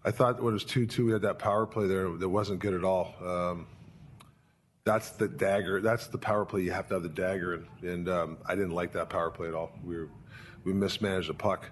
I 0.04 0.12
thought 0.12 0.42
when 0.42 0.52
it 0.52 0.54
was 0.54 0.66
two-two, 0.66 1.06
we 1.06 1.12
had 1.14 1.22
that 1.22 1.40
power 1.40 1.66
play 1.66 1.88
there 1.88 2.10
that 2.10 2.30
wasn't 2.30 2.60
good 2.60 2.74
at 2.74 2.84
all. 2.84 3.16
Um, 3.24 3.68
that's 4.86 5.10
the 5.12 5.28
dagger. 5.28 5.82
That's 5.82 6.08
the 6.08 6.18
power 6.18 6.46
play. 6.46 6.62
You 6.62 6.72
have 6.72 6.88
to 6.90 6.94
have 6.94 7.04
the 7.04 7.10
dagger, 7.10 7.56
and, 7.56 7.68
and 7.84 8.10
um, 8.10 8.38
I 8.46 8.56
didn't 8.56 8.72
like 8.72 8.94
that 8.94 9.10
power 9.10 9.32
play 9.32 9.48
at 9.48 9.56
all. 9.56 9.72
We 9.84 9.98
were, 9.98 10.10
we 10.64 10.74
mismanaged 10.74 11.28
the 11.28 11.34
puck, 11.34 11.70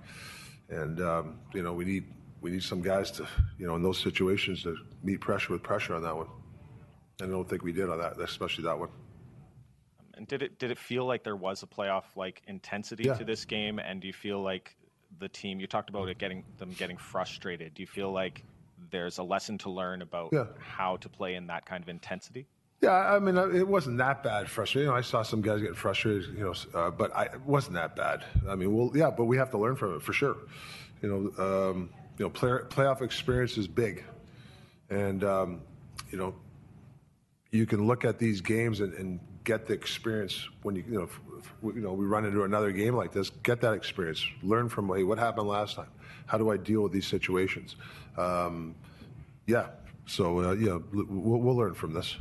and 0.70 1.00
um, 1.00 1.40
you 1.54 1.62
know 1.62 1.74
we 1.74 1.86
need 1.86 2.06
we 2.42 2.50
need 2.52 2.64
some 2.64 2.82
guys 2.82 3.12
to 3.12 3.28
you 3.60 3.68
know 3.68 3.76
in 3.76 3.84
those 3.84 4.00
situations 4.00 4.64
to 4.64 4.76
meet 5.04 5.22
pressure 5.22 5.54
with 5.54 5.62
pressure 5.64 5.94
on 5.96 6.02
that 6.02 6.16
one. 6.18 6.28
And 7.22 7.30
I 7.30 7.32
don't 7.32 7.48
think 7.48 7.62
we 7.64 7.72
did 7.72 7.88
on 7.90 8.00
that, 8.00 8.20
especially 8.20 8.64
that 8.66 8.78
one. 8.78 8.90
And 10.16 10.28
did 10.28 10.42
it 10.42 10.58
did 10.58 10.72
it 10.72 10.80
feel 10.80 11.06
like 11.06 11.24
there 11.24 11.36
was 11.36 11.62
a 11.62 11.68
playoff 11.68 12.06
like 12.16 12.42
intensity 12.48 13.04
Yeah. 13.06 13.14
to 13.14 13.24
this 13.24 13.46
game? 13.46 13.78
And 13.78 14.02
do 14.02 14.08
you 14.08 14.14
feel 14.14 14.42
like 14.42 14.76
the 15.20 15.30
team? 15.30 15.60
You 15.60 15.68
talked 15.68 15.90
about 15.92 16.10
it 16.10 16.18
getting 16.18 16.44
them 16.58 16.72
getting 16.72 16.98
frustrated. 16.98 17.76
Do 17.76 17.84
you 17.84 17.88
feel 17.88 18.12
like 18.12 18.44
there's 18.90 19.20
a 19.20 19.24
lesson 19.24 19.60
to 19.60 19.70
learn 19.70 20.02
about 20.02 20.30
Yeah. 20.34 20.46
how 20.60 20.98
to 20.98 21.10
play 21.10 21.36
in 21.36 21.46
that 21.48 21.68
kind 21.68 21.84
of 21.84 21.90
intensity? 21.90 22.48
Yeah, 22.84 23.16
I 23.16 23.20
mean, 23.20 23.38
uh, 23.38 23.48
it 23.48 23.66
wasn't 23.66 23.98
that 24.00 24.24
bad. 24.24 24.50
Frustrated. 24.50 24.88
You 24.88 24.92
know, 24.92 24.98
I 24.98 25.00
saw 25.00 25.24
some 25.24 25.42
guys 25.42 25.62
getting 25.62 25.74
frustrated. 25.74 26.38
You 26.38 26.44
know, 26.44 26.54
uh, 26.78 26.92
but 26.92 27.16
I, 27.16 27.24
it 27.24 27.42
wasn't 27.46 27.76
that 27.76 27.96
bad. 27.96 28.26
I 28.46 28.56
mean, 28.56 28.76
well, 28.76 28.92
yeah, 28.94 29.10
but 29.10 29.24
we 29.24 29.38
have 29.38 29.50
to 29.52 29.58
learn 29.58 29.78
from 29.78 29.96
it 29.96 30.02
for 30.02 30.12
sure. 30.12 30.36
You 31.02 31.10
know, 31.38 31.70
um, 31.70 31.90
you 32.18 32.26
know, 32.26 32.30
play, 32.30 32.50
playoff 32.68 33.02
experience 33.02 33.58
is 33.58 33.70
big, 33.70 34.04
and 34.90 35.24
um, 35.24 35.62
you 36.12 36.18
know, 36.18 36.36
you 37.52 37.66
can 37.66 37.88
look 37.88 38.04
at 38.04 38.20
these 38.20 38.42
games 38.42 38.82
and, 38.82 38.94
and 38.96 39.22
get 39.46 39.66
the 39.66 39.74
experience 39.74 40.50
when 40.64 40.76
you 40.76 40.84
you 40.86 40.98
know, 40.98 41.04
if, 41.04 41.22
if, 41.40 41.76
you 41.76 41.82
know, 41.82 41.94
we 41.94 42.06
run 42.06 42.26
into 42.26 42.44
another 42.44 42.74
game 42.74 42.98
like 42.98 43.14
this. 43.14 43.30
Get 43.44 43.62
that 43.62 43.76
experience. 43.76 44.26
Learn 44.42 44.68
from 44.68 44.94
hey, 44.94 45.04
what 45.04 45.18
happened 45.18 45.48
last 45.48 45.78
time. 45.78 45.90
How 46.26 46.38
do 46.38 46.52
I 46.52 46.58
deal 46.58 46.82
with 46.82 46.92
these 46.92 47.08
situations? 47.08 47.78
Um, 48.18 48.76
yeah. 49.48 49.68
So 50.06 50.40
uh, 50.40 50.52
yeah, 50.56 50.80
we'll, 50.92 51.40
we'll 51.40 51.56
learn 51.56 51.76
from 51.76 51.94
this. 51.94 52.18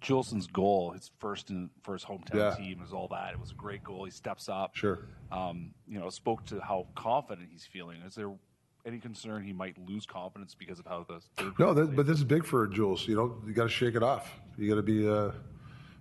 Juulsen's 0.00 0.46
goal, 0.46 0.92
his 0.92 1.10
first 1.18 1.50
in 1.50 1.70
for 1.82 1.92
his 1.94 2.04
hometown 2.04 2.34
Yeah. 2.36 2.54
team, 2.54 2.80
was 2.80 2.92
all 2.92 3.08
that. 3.08 3.32
It 3.32 3.40
was 3.40 3.50
a 3.50 3.54
great 3.54 3.82
goal. 3.82 4.04
He 4.04 4.10
steps 4.10 4.48
up. 4.48 4.76
Sure. 4.76 5.00
Um, 5.32 5.72
you 5.88 5.98
know, 5.98 6.08
spoke 6.10 6.44
to 6.46 6.60
how 6.60 6.86
confident 6.94 7.48
he's 7.50 7.64
feeling. 7.64 8.00
Is 8.02 8.14
there 8.14 8.30
any 8.86 8.98
concern 8.98 9.42
he 9.44 9.52
might 9.52 9.76
lose 9.86 10.06
confidence 10.06 10.54
because 10.54 10.78
of 10.78 10.86
how 10.86 11.04
the 11.08 11.20
third 11.36 11.58
No, 11.58 11.74
that, 11.74 11.96
but 11.96 12.06
this 12.06 12.18
is 12.18 12.24
big 12.24 12.44
for 12.46 12.66
Jules. 12.66 13.06
You 13.08 13.16
know, 13.16 13.36
you 13.46 13.52
got 13.52 13.64
to 13.64 13.68
shake 13.68 13.94
it 13.96 14.02
off. 14.02 14.30
You 14.56 14.68
got 14.68 14.76
to 14.76 14.82
be 14.82 15.06
a, 15.06 15.34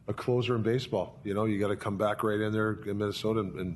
a 0.07 0.13
closer 0.13 0.55
in 0.55 0.61
baseball. 0.61 1.19
You 1.23 1.33
know, 1.33 1.45
you 1.45 1.59
got 1.59 1.67
to 1.69 1.75
come 1.75 1.97
back 1.97 2.23
right 2.23 2.39
in 2.39 2.53
there 2.53 2.79
in 2.85 2.97
Minnesota 2.97 3.41
and, 3.41 3.59
and 3.59 3.75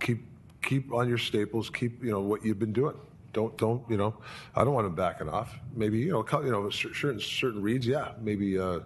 keep 0.00 0.24
keep 0.62 0.92
on 0.92 1.08
your 1.08 1.18
staples. 1.18 1.70
Keep 1.70 2.04
you 2.04 2.10
know 2.10 2.20
what 2.20 2.44
you've 2.44 2.58
been 2.58 2.72
doing. 2.72 2.94
Don't 3.32 3.56
don't 3.56 3.82
you 3.88 3.96
know? 3.96 4.14
I 4.54 4.64
don't 4.64 4.74
want 4.74 4.86
him 4.86 4.94
backing 4.94 5.28
off. 5.28 5.58
Maybe 5.74 5.98
you 5.98 6.12
know 6.12 6.24
you 6.42 6.50
know 6.50 6.68
certain 6.70 7.20
certain 7.20 7.62
reads. 7.62 7.86
Yeah, 7.86 8.12
maybe. 8.20 8.58
Uh, 8.58 8.80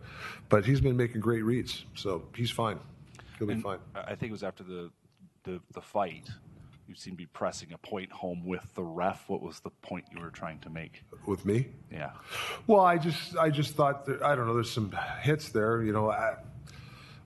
but 0.49 0.65
he's 0.65 0.81
been 0.81 0.97
making 0.97 1.21
great 1.21 1.43
reads, 1.43 1.85
so 1.95 2.23
he's 2.35 2.51
fine. 2.51 2.79
He'll 3.39 3.49
be 3.49 3.55
And 3.55 3.63
fine. 3.63 3.79
I 3.95 4.15
think 4.15 4.31
it 4.31 4.33
was 4.33 4.45
after 4.45 4.63
the 4.63 4.91
the, 5.45 5.61
the 5.73 5.81
fight. 5.81 6.29
You 6.89 6.95
seem 6.95 7.15
to 7.15 7.17
be 7.17 7.27
pressing 7.27 7.73
a 7.73 7.79
point 7.79 8.13
home 8.13 8.45
with 8.47 8.65
the 8.77 8.85
ref. 8.85 9.29
What 9.29 9.43
was 9.43 9.59
the 9.59 9.71
point 9.71 10.05
you 10.13 10.21
were 10.21 10.31
trying 10.31 10.61
to 10.61 10.71
make? 10.71 11.03
With 11.27 11.45
me? 11.45 11.67
Yeah. 11.91 12.13
Well, 12.69 12.83
I 12.85 12.97
just 12.99 13.37
I 13.37 13.51
just 13.51 13.75
thought 13.75 14.07
that, 14.07 14.23
I 14.23 14.37
don't 14.37 14.47
know. 14.47 14.55
There's 14.55 14.71
some 14.71 14.97
hits 15.21 15.49
there. 15.49 15.83
You 15.83 15.93
know, 15.93 16.11
I, 16.11 16.37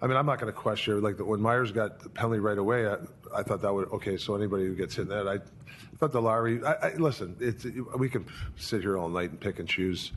I 0.02 0.06
mean, 0.06 0.16
I'm 0.16 0.26
not 0.26 0.40
going 0.40 0.52
to 0.52 0.58
question 0.58 1.02
like 1.02 1.18
when 1.18 1.40
Myers 1.40 1.72
got 1.72 2.00
the 2.00 2.08
penalty 2.08 2.40
right 2.40 2.56
away. 2.56 2.86
I, 2.86 2.96
I 3.34 3.42
thought 3.42 3.60
that 3.62 3.72
would 3.72 3.88
okay. 3.92 4.16
So 4.16 4.34
anybody 4.34 4.64
who 4.64 4.74
gets 4.74 4.94
hit 4.94 5.02
in 5.02 5.08
that, 5.08 5.28
I, 5.28 5.34
I 5.34 5.96
thought 5.98 6.12
the 6.12 6.22
Lowry. 6.22 6.64
I, 6.64 6.72
I, 6.72 6.94
listen, 6.94 7.36
it's 7.38 7.66
we 7.96 8.08
can 8.08 8.24
sit 8.56 8.80
here 8.80 8.96
all 8.96 9.08
night 9.08 9.30
and 9.30 9.40
pick 9.40 9.58
and 9.58 9.68
choose. 9.68 10.12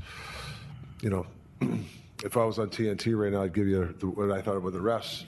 You 1.01 1.09
know, 1.09 1.25
if 2.23 2.37
I 2.37 2.45
was 2.45 2.59
on 2.59 2.69
TNT 2.69 3.17
right 3.17 3.31
now, 3.33 3.43
I'd 3.43 3.53
give 3.53 3.67
you 3.67 3.93
the, 3.99 4.07
what 4.07 4.31
I 4.31 4.41
thought 4.41 4.55
about 4.55 4.73
the 4.73 4.79
refs. 4.79 5.25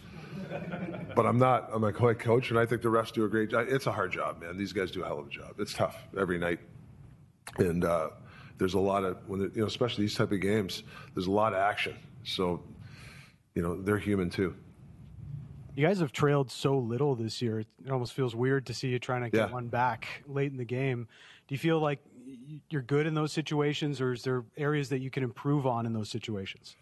But 1.16 1.26
I'm 1.26 1.38
not. 1.38 1.70
I'm 1.74 1.84
a 1.84 1.92
head 1.92 2.20
coach, 2.20 2.50
and 2.50 2.60
I 2.60 2.66
think 2.66 2.82
the 2.82 2.90
refs 2.90 3.12
do 3.12 3.26
a 3.26 3.30
great 3.30 3.50
job. 3.50 3.68
It's 3.70 3.88
a 3.88 3.92
hard 3.92 4.12
job, 4.12 4.42
man. 4.42 4.58
These 4.58 4.74
guys 4.74 4.92
do 4.92 5.04
a 5.04 5.06
hell 5.06 5.20
of 5.20 5.28
a 5.28 5.30
job. 5.30 5.56
It's 5.60 5.74
tough 5.74 5.98
every 6.18 6.38
night, 6.38 6.60
and 7.58 7.84
uh, 7.84 8.10
there's 8.58 8.74
a 8.74 8.80
lot 8.80 9.04
of 9.04 9.18
when 9.28 9.42
you 9.42 9.52
know, 9.56 9.66
especially 9.66 10.06
these 10.06 10.16
type 10.16 10.32
of 10.32 10.40
games. 10.42 10.84
There's 11.14 11.28
a 11.28 11.32
lot 11.32 11.54
of 11.54 11.60
action. 11.60 11.96
So, 12.24 12.64
you 13.56 13.62
know, 13.62 13.82
they're 13.82 13.98
human 13.98 14.30
too. 14.30 14.54
You 15.76 15.86
guys 15.86 16.00
have 16.00 16.12
trailed 16.12 16.52
so 16.52 16.78
little 16.78 17.16
this 17.16 17.42
year. 17.42 17.60
It 17.62 17.68
almost 17.90 18.14
feels 18.14 18.36
weird 18.36 18.66
to 18.68 18.74
see 18.74 18.90
you 18.90 19.00
trying 19.00 19.24
to 19.24 19.30
get 19.30 19.50
Yeah. 19.50 19.54
one 19.54 19.68
back 19.68 20.24
late 20.28 20.52
in 20.52 20.58
the 20.58 20.66
game. 20.66 21.08
Do 21.48 21.56
you 21.56 21.60
feel 21.60 21.80
like 21.80 22.00
you're 22.70 22.82
good 22.82 23.06
in 23.08 23.14
those 23.14 23.32
situations, 23.32 24.00
or 24.02 24.14
is 24.14 24.24
there 24.24 24.44
areas 24.58 24.90
that 24.90 25.00
you 25.00 25.10
can 25.10 25.24
improve 25.24 25.66
on 25.68 25.86
in 25.86 25.94
those 25.94 26.10
situations? 26.10 26.76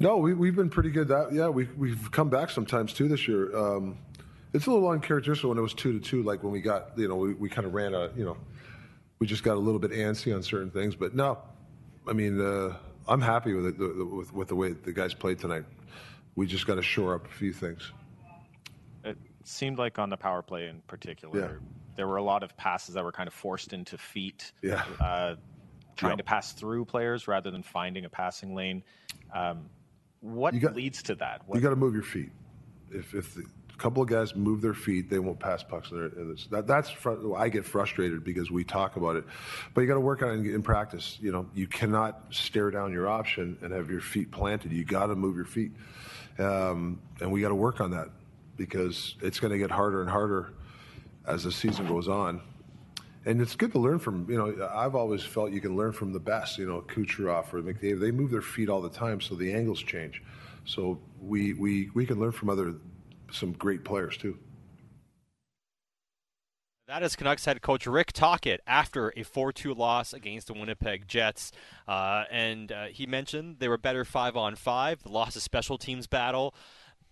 No, 0.00 0.16
we, 0.16 0.34
we've 0.34 0.56
been 0.56 0.70
pretty 0.70 0.90
good. 0.90 1.08
That 1.08 1.32
yeah, 1.32 1.48
we 1.48 1.64
we've 1.76 2.10
come 2.10 2.30
back 2.30 2.50
sometimes 2.50 2.92
too 2.92 3.06
this 3.08 3.28
year. 3.28 3.54
Um, 3.56 3.98
it's 4.54 4.66
a 4.66 4.70
little 4.70 4.88
uncharacteristic 4.88 5.48
when 5.48 5.58
it 5.58 5.62
was 5.62 5.74
two 5.74 5.92
to 5.92 6.00
two, 6.00 6.22
like 6.22 6.42
when 6.42 6.52
we 6.52 6.60
got 6.60 6.92
you 6.98 7.08
know 7.08 7.16
we, 7.16 7.34
we 7.34 7.48
kind 7.48 7.66
of 7.66 7.74
ran 7.74 7.94
a 7.94 8.10
you 8.16 8.24
know 8.24 8.36
we 9.18 9.26
just 9.26 9.44
got 9.44 9.54
a 9.56 9.60
little 9.60 9.78
bit 9.78 9.92
antsy 9.92 10.34
on 10.34 10.42
certain 10.42 10.70
things. 10.70 10.96
But 10.96 11.14
no, 11.14 11.38
I 12.08 12.12
mean 12.14 12.40
uh, 12.40 12.76
I'm 13.08 13.20
happy 13.20 13.54
with 13.54 13.66
it 13.66 13.78
with, 13.78 14.32
with 14.32 14.48
the 14.48 14.56
way 14.56 14.72
the 14.72 14.92
guys 14.92 15.14
played 15.14 15.38
tonight. 15.38 15.64
We 16.36 16.46
just 16.46 16.66
got 16.66 16.76
to 16.76 16.82
shore 16.82 17.14
up 17.14 17.26
a 17.26 17.30
few 17.30 17.52
things. 17.52 17.92
It 19.04 19.18
seemed 19.44 19.78
like 19.78 19.98
on 19.98 20.08
the 20.08 20.16
power 20.16 20.42
play 20.42 20.68
in 20.68 20.80
particular, 20.86 21.38
Yeah. 21.38 21.48
there 21.96 22.06
were 22.06 22.16
a 22.16 22.22
lot 22.22 22.42
of 22.42 22.56
passes 22.56 22.94
that 22.94 23.04
were 23.04 23.12
kind 23.12 23.26
of 23.26 23.34
forced 23.34 23.72
into 23.72 23.98
feet. 23.98 24.52
Yeah. 24.62 24.84
Uh, 25.00 25.36
trying 25.96 26.12
Yeah. 26.12 26.16
to 26.16 26.24
pass 26.24 26.52
through 26.52 26.84
players 26.86 27.28
rather 27.28 27.50
than 27.50 27.62
finding 27.62 28.04
a 28.04 28.08
passing 28.08 28.54
lane. 28.54 28.82
Um, 29.34 29.68
what 30.20 30.54
leads 30.54 31.02
to 31.04 31.14
that? 31.16 31.42
What, 31.46 31.56
You 31.56 31.60
got 31.60 31.70
to 31.70 31.76
move 31.76 31.94
your 31.94 32.02
feet. 32.04 32.30
If 32.90 33.14
if 33.14 33.34
the, 33.34 33.44
a 33.72 33.76
couple 33.78 34.02
of 34.02 34.08
guys 34.08 34.34
move 34.34 34.60
their 34.60 34.74
feet, 34.74 35.08
they 35.10 35.18
won't 35.18 35.40
pass 35.40 35.62
pucks. 35.62 35.90
This. 35.90 36.46
That, 36.50 36.66
that's 36.66 36.90
fr- 36.90 37.34
I 37.36 37.48
get 37.48 37.64
frustrated 37.64 38.24
because 38.24 38.50
we 38.50 38.64
talk 38.64 38.96
about 38.96 39.16
it, 39.16 39.24
but 39.74 39.80
you 39.80 39.86
got 39.86 39.94
to 39.94 40.00
work 40.00 40.22
on 40.22 40.30
it 40.30 40.32
in, 40.34 40.54
in 40.54 40.62
practice. 40.62 41.18
You 41.20 41.32
know, 41.32 41.46
you 41.54 41.66
cannot 41.66 42.26
stare 42.30 42.70
down 42.70 42.92
your 42.92 43.08
option 43.08 43.58
and 43.62 43.72
have 43.72 43.90
your 43.90 44.00
feet 44.00 44.30
planted. 44.30 44.72
You 44.72 44.84
got 44.84 45.06
to 45.06 45.14
move 45.14 45.36
your 45.36 45.44
feet, 45.44 45.72
um, 46.38 47.00
and 47.20 47.32
we 47.32 47.40
got 47.40 47.48
to 47.48 47.54
work 47.54 47.80
on 47.80 47.90
that 47.92 48.08
because 48.56 49.14
it's 49.22 49.40
going 49.40 49.52
to 49.52 49.58
get 49.58 49.70
harder 49.70 50.02
and 50.02 50.10
harder 50.10 50.52
as 51.26 51.44
the 51.44 51.52
season 51.52 51.86
goes 51.86 52.08
on. 52.08 52.40
And 53.24 53.40
it's 53.40 53.54
good 53.54 53.70
to 53.72 53.78
learn 53.78 54.00
from, 54.00 54.28
you 54.28 54.36
know, 54.36 54.68
I've 54.74 54.96
always 54.96 55.22
felt 55.22 55.52
you 55.52 55.60
can 55.60 55.76
learn 55.76 55.92
from 55.92 56.12
the 56.12 56.18
best, 56.18 56.58
you 56.58 56.66
know, 56.66 56.80
Kucherov 56.80 57.52
or 57.54 57.62
McDavid. 57.62 58.00
They 58.00 58.10
move 58.10 58.32
their 58.32 58.42
feet 58.42 58.68
all 58.68 58.80
the 58.80 58.90
time, 58.90 59.20
so 59.20 59.36
the 59.36 59.52
angles 59.52 59.80
change. 59.80 60.22
So 60.64 60.98
we, 61.20 61.54
we, 61.54 61.90
we 61.94 62.04
can 62.04 62.18
learn 62.18 62.32
from 62.32 62.50
other, 62.50 62.74
some 63.32 63.52
great 63.52 63.84
players 63.84 64.16
too. 64.16 64.38
That 66.88 67.02
is 67.02 67.16
Canucks 67.16 67.44
head 67.44 67.62
coach 67.62 67.86
Rick 67.86 68.12
Tocchet 68.12 68.60
after 68.66 69.14
a 69.16 69.22
4 69.22 69.52
2 69.52 69.72
loss 69.72 70.12
against 70.12 70.48
the 70.48 70.52
Winnipeg 70.52 71.08
Jets. 71.08 71.52
Uh, 71.88 72.24
and 72.30 72.70
uh, 72.70 72.86
he 72.86 73.06
mentioned 73.06 73.56
they 73.60 73.68
were 73.68 73.78
better 73.78 74.04
5 74.04 74.36
on 74.36 74.56
5. 74.56 75.04
The 75.04 75.08
loss 75.08 75.34
of 75.36 75.42
special 75.42 75.78
teams 75.78 76.06
battle. 76.06 76.54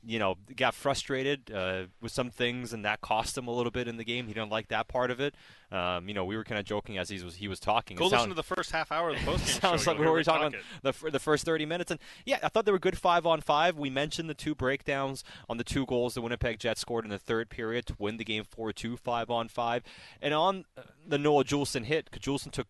You 0.03 0.18
know, 0.18 0.36
got 0.57 0.74
frustrated 0.74 1.53
uh, 1.53 1.82
with 2.01 2.11
some 2.12 2.30
things, 2.30 2.72
and 2.72 2.84
that 2.86 3.03
cost 3.03 3.36
him 3.36 3.46
a 3.46 3.51
little 3.51 3.70
bit 3.70 3.86
in 3.86 3.98
the 3.98 4.05
game. 4.05 4.26
He 4.28 4.32
didn't 4.32 4.51
like 4.51 4.68
that 4.68 4.88
part 4.88 5.11
of 5.11 5.20
it. 5.20 5.34
Um, 5.70 6.09
you 6.09 6.14
know, 6.14 6.24
we 6.24 6.36
were 6.36 6.42
kind 6.44 6.59
of 6.59 6.64
joking 6.64 6.96
as 6.96 7.11
he 7.11 7.22
was 7.22 7.34
he 7.36 7.48
was 7.48 7.61
talking. 7.61 7.96
Go 7.98 8.05
It 8.05 8.07
listen 8.07 8.18
sound- 8.20 8.30
to 8.30 8.34
the 8.34 8.42
first 8.42 8.70
half 8.72 8.90
hour 8.90 9.11
of 9.11 9.16
the 9.16 9.20
postgame 9.30 9.61
Sounds 9.61 9.82
show. 9.84 9.90
like 9.92 10.01
we 10.01 10.07
were 10.07 10.22
talking 10.24 10.59
about 10.82 10.94
the, 11.03 11.11
the 11.11 11.18
first 11.18 11.44
30 11.44 11.66
minutes. 11.66 11.90
And 11.90 12.01
yeah, 12.24 12.38
I 12.42 12.48
thought 12.48 12.64
they 12.64 12.72
were 12.72 12.78
good 12.78 12.96
five 12.98 13.26
on 13.26 13.40
five. 13.42 13.76
We 13.76 13.90
mentioned 13.90 14.30
the 14.30 14.34
two 14.34 14.55
breakdowns 14.55 15.22
on 15.51 15.59
the 15.59 15.64
two 15.64 15.84
goals 15.86 16.14
the 16.14 16.22
Winnipeg 16.22 16.59
Jets 16.59 16.80
scored 16.80 17.05
in 17.05 17.11
the 17.11 17.18
third 17.18 17.51
period 17.51 17.84
to 17.86 17.94
win 17.98 18.16
the 18.16 18.24
game 18.24 18.44
4 18.44 18.72
2, 18.72 18.96
five 18.96 19.28
on 19.30 19.48
five. 19.48 19.82
And 20.22 20.32
on 20.32 20.64
uh, 20.78 20.82
the 21.07 21.18
Noah 21.18 21.44
Juulsen 21.44 21.84
hit, 21.84 22.11
Juulsen 22.12 22.51
took 22.51 22.66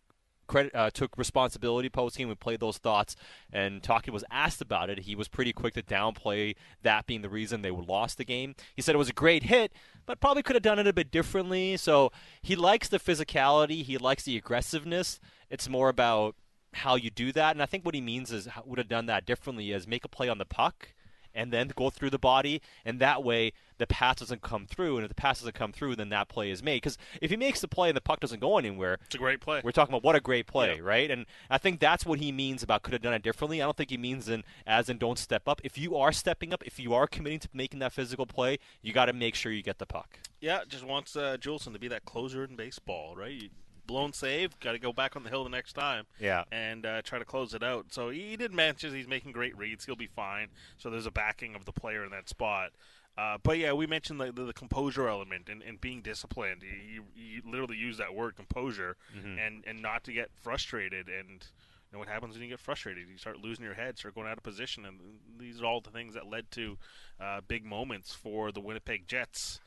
credit 0.51 0.75
uh, 0.75 0.89
took 0.91 1.17
responsibility 1.17 1.89
post 1.89 2.17
game. 2.17 2.27
We 2.27 2.35
played 2.35 2.59
those 2.59 2.77
thoughts, 2.77 3.15
and 3.51 3.81
Taki 3.81 4.11
was 4.11 4.25
asked 4.29 4.61
about 4.61 4.89
it. 4.89 4.99
He 4.99 5.15
was 5.15 5.27
pretty 5.27 5.53
quick 5.53 5.73
to 5.75 5.81
downplay 5.81 6.55
that 6.83 7.07
being 7.07 7.21
the 7.21 7.29
reason 7.29 7.61
they 7.61 7.71
lost 7.71 8.17
the 8.17 8.25
game. 8.25 8.55
He 8.75 8.81
said 8.81 8.93
it 8.93 8.99
was 8.99 9.09
a 9.09 9.13
great 9.13 9.43
hit, 9.43 9.71
but 10.05 10.19
probably 10.19 10.43
could 10.43 10.57
have 10.57 10.63
done 10.63 10.77
it 10.77 10.87
a 10.87 10.93
bit 10.93 11.09
differently. 11.09 11.77
So 11.77 12.11
he 12.41 12.55
likes 12.55 12.89
the 12.89 12.99
physicality, 12.99 13.83
he 13.83 13.97
likes 13.97 14.23
the 14.23 14.35
aggressiveness. 14.37 15.19
It's 15.49 15.69
more 15.69 15.89
about 15.89 16.35
how 16.73 16.95
you 16.95 17.09
do 17.09 17.31
that, 17.31 17.55
and 17.55 17.63
I 17.63 17.65
think 17.65 17.85
what 17.85 17.95
he 17.95 18.01
means 18.01 18.31
is 18.31 18.47
would 18.65 18.77
have 18.77 18.87
done 18.87 19.05
that 19.05 19.25
differently 19.25 19.71
is 19.71 19.87
make 19.87 20.05
a 20.05 20.09
play 20.09 20.29
on 20.29 20.37
the 20.37 20.45
puck. 20.45 20.89
And 21.33 21.51
then 21.53 21.71
go 21.75 21.89
through 21.89 22.09
the 22.09 22.19
body, 22.19 22.61
and 22.83 22.99
that 22.99 23.23
way 23.23 23.53
the 23.77 23.87
pass 23.87 24.17
doesn't 24.17 24.41
come 24.41 24.65
through. 24.67 24.97
And 24.97 25.03
if 25.05 25.09
the 25.09 25.15
pass 25.15 25.39
doesn't 25.39 25.55
come 25.55 25.71
through, 25.71 25.95
then 25.95 26.09
that 26.09 26.27
play 26.27 26.51
is 26.51 26.61
made. 26.61 26.75
Because 26.77 26.97
if 27.21 27.31
he 27.31 27.37
makes 27.37 27.61
the 27.61 27.67
play 27.67 27.89
and 27.89 27.95
the 27.97 28.01
puck 28.01 28.19
doesn't 28.19 28.39
go 28.41 28.57
anywhere, 28.57 28.97
It's 29.05 29.15
a 29.15 29.17
great 29.17 29.39
play. 29.39 29.61
we're 29.63 29.71
talking 29.71 29.93
about 29.93 30.03
what 30.03 30.15
a 30.15 30.19
great 30.19 30.45
play, 30.45 30.81
right? 30.81 31.09
And 31.09 31.25
I 31.49 31.57
think 31.57 31.79
that's 31.79 32.05
what 32.05 32.19
he 32.19 32.31
means 32.31 32.61
about 32.63 32.83
could 32.83 32.93
have 32.93 33.01
done 33.01 33.13
it 33.13 33.23
differently. 33.23 33.61
I 33.61 33.65
don't 33.65 33.77
think 33.77 33.89
he 33.89 33.97
means 33.97 34.27
in 34.29 34.43
as 34.67 34.89
in 34.89 34.97
don't 34.97 35.17
step 35.17 35.47
up. 35.47 35.61
If 35.63 35.77
you 35.77 35.95
are 35.95 36.11
stepping 36.11 36.53
up, 36.53 36.63
if 36.65 36.79
you 36.79 36.93
are 36.93 37.07
committing 37.07 37.39
to 37.39 37.49
making 37.53 37.79
that 37.79 37.93
physical 37.93 38.25
play, 38.25 38.59
you 38.81 38.91
got 38.93 39.05
to 39.05 39.13
make 39.13 39.35
sure 39.35 39.51
you 39.51 39.63
get 39.63 39.79
the 39.79 39.85
puck. 39.85 40.19
Yeah, 40.41 40.59
just 40.67 40.83
wants 40.85 41.15
uh, 41.15 41.37
Juulsen 41.39 41.73
to 41.73 41.79
be 41.79 41.87
that 41.87 42.03
closer 42.05 42.43
in 42.43 42.55
baseball, 42.55 43.15
right? 43.15 43.31
You- 43.31 43.49
Blown 43.91 44.13
save, 44.13 44.57
got 44.61 44.71
to 44.71 44.79
go 44.79 44.93
back 44.93 45.15
on 45.17 45.23
the 45.23 45.29
hill 45.29 45.43
the 45.43 45.49
next 45.49 45.73
time. 45.73 46.05
Yeah. 46.19 46.45
and 46.51 46.85
uh, 46.85 47.01
try 47.01 47.19
to 47.19 47.25
close 47.25 47.53
it 47.53 47.61
out. 47.61 47.87
So 47.91 48.09
he 48.09 48.37
did 48.37 48.53
mention 48.53 48.93
he's 48.95 49.07
making 49.07 49.33
great 49.33 49.57
reads. 49.57 49.85
He'll 49.85 49.95
be 49.97 50.07
fine. 50.07 50.47
So 50.77 50.89
there's 50.89 51.05
a 51.05 51.11
backing 51.11 51.55
of 51.55 51.65
the 51.65 51.73
player 51.73 52.03
in 52.05 52.11
that 52.11 52.29
spot. 52.29 52.69
Uh, 53.17 53.37
but 53.43 53.57
yeah, 53.57 53.73
we 53.73 53.85
mentioned 53.85 54.21
the, 54.21 54.31
the, 54.31 54.43
the 54.45 54.53
composure 54.53 55.09
element 55.09 55.49
and, 55.49 55.61
and 55.61 55.81
being 55.81 56.01
disciplined. 56.01 56.63
You, 56.63 57.03
you 57.15 57.41
literally 57.45 57.75
use 57.75 57.97
that 57.97 58.15
word 58.15 58.37
composure 58.37 58.95
Mhm. 59.13 59.37
and, 59.45 59.63
and 59.67 59.81
not 59.81 60.05
to 60.05 60.13
get 60.13 60.29
frustrated. 60.41 61.07
And 61.09 61.27
you 61.29 61.91
know 61.91 61.99
what 61.99 62.07
happens 62.07 62.35
when 62.35 62.43
you 62.43 62.49
get 62.49 62.61
frustrated? 62.61 63.09
You 63.09 63.17
start 63.17 63.39
losing 63.41 63.65
your 63.65 63.73
head, 63.73 63.97
start 63.97 64.15
going 64.15 64.27
out 64.27 64.37
of 64.37 64.43
position, 64.43 64.85
and 64.85 64.97
these 65.37 65.61
are 65.61 65.65
all 65.65 65.81
the 65.81 65.89
things 65.89 66.13
that 66.13 66.25
led 66.27 66.49
to 66.51 66.77
uh, 67.19 67.41
big 67.45 67.65
moments 67.65 68.13
for 68.13 68.53
the 68.53 68.61
Winnipeg 68.61 69.09
Jets. 69.09 69.59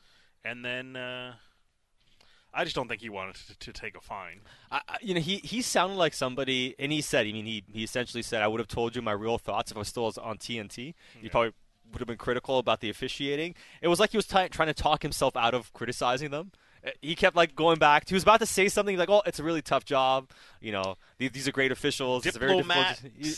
And 0.43 0.65
then 0.65 0.95
uh, 0.95 1.35
I 2.55 2.63
just 2.63 2.75
don't 2.75 2.87
think 2.87 3.01
he 3.01 3.09
wanted 3.09 3.35
to, 3.35 3.59
to 3.59 3.73
take 3.73 3.97
a 3.97 4.01
fine. 4.01 4.39
I, 4.71 4.81
you 5.01 5.13
know, 5.13 5.19
he, 5.19 5.37
he 5.37 5.61
sounded 5.61 5.95
like 5.95 6.13
somebody, 6.13 6.73
and 6.79 6.91
he 6.91 7.01
said, 7.01 7.27
I 7.27 7.31
mean, 7.33 7.45
he, 7.45 7.63
he 7.71 7.83
essentially 7.83 8.23
said, 8.23 8.41
I 8.41 8.47
would 8.47 8.59
have 8.59 8.67
told 8.67 8.95
you 8.95 9.01
my 9.01 9.11
real 9.11 9.37
thoughts 9.37 9.71
if 9.71 9.77
I 9.77 9.79
was 9.79 9.89
still 9.89 10.05
on 10.05 10.37
TNT. 10.37 10.93
You 11.21 11.29
probably 11.29 11.51
would 11.91 11.99
have 11.99 12.07
been 12.07 12.17
critical 12.17 12.57
about 12.57 12.79
the 12.79 12.89
officiating. 12.89 13.55
It 13.81 13.89
was 13.89 13.99
like 13.99 14.11
he 14.11 14.17
was 14.17 14.25
ti- 14.25 14.49
trying 14.49 14.67
to 14.69 14.73
talk 14.73 15.01
himself 15.01 15.35
out 15.35 15.53
of 15.53 15.73
criticizing 15.73 16.31
them. 16.31 16.51
He 17.01 17.15
kept 17.15 17.35
like 17.35 17.55
going 17.55 17.79
back. 17.79 18.07
He 18.07 18.13
was 18.13 18.23
about 18.23 18.39
to 18.41 18.45
say 18.45 18.67
something 18.69 18.97
like, 18.97 19.09
"Oh, 19.09 19.21
it's 19.25 19.39
a 19.39 19.43
really 19.43 19.61
tough 19.61 19.85
job. 19.85 20.29
You 20.61 20.71
know, 20.71 20.97
these, 21.17 21.31
these 21.31 21.47
are 21.47 21.51
great 21.51 21.71
officials. 21.71 22.25
It's 22.25 22.35
a 22.35 22.39
very 22.39 22.57
difficult." 22.57 23.01
He, 23.17 23.33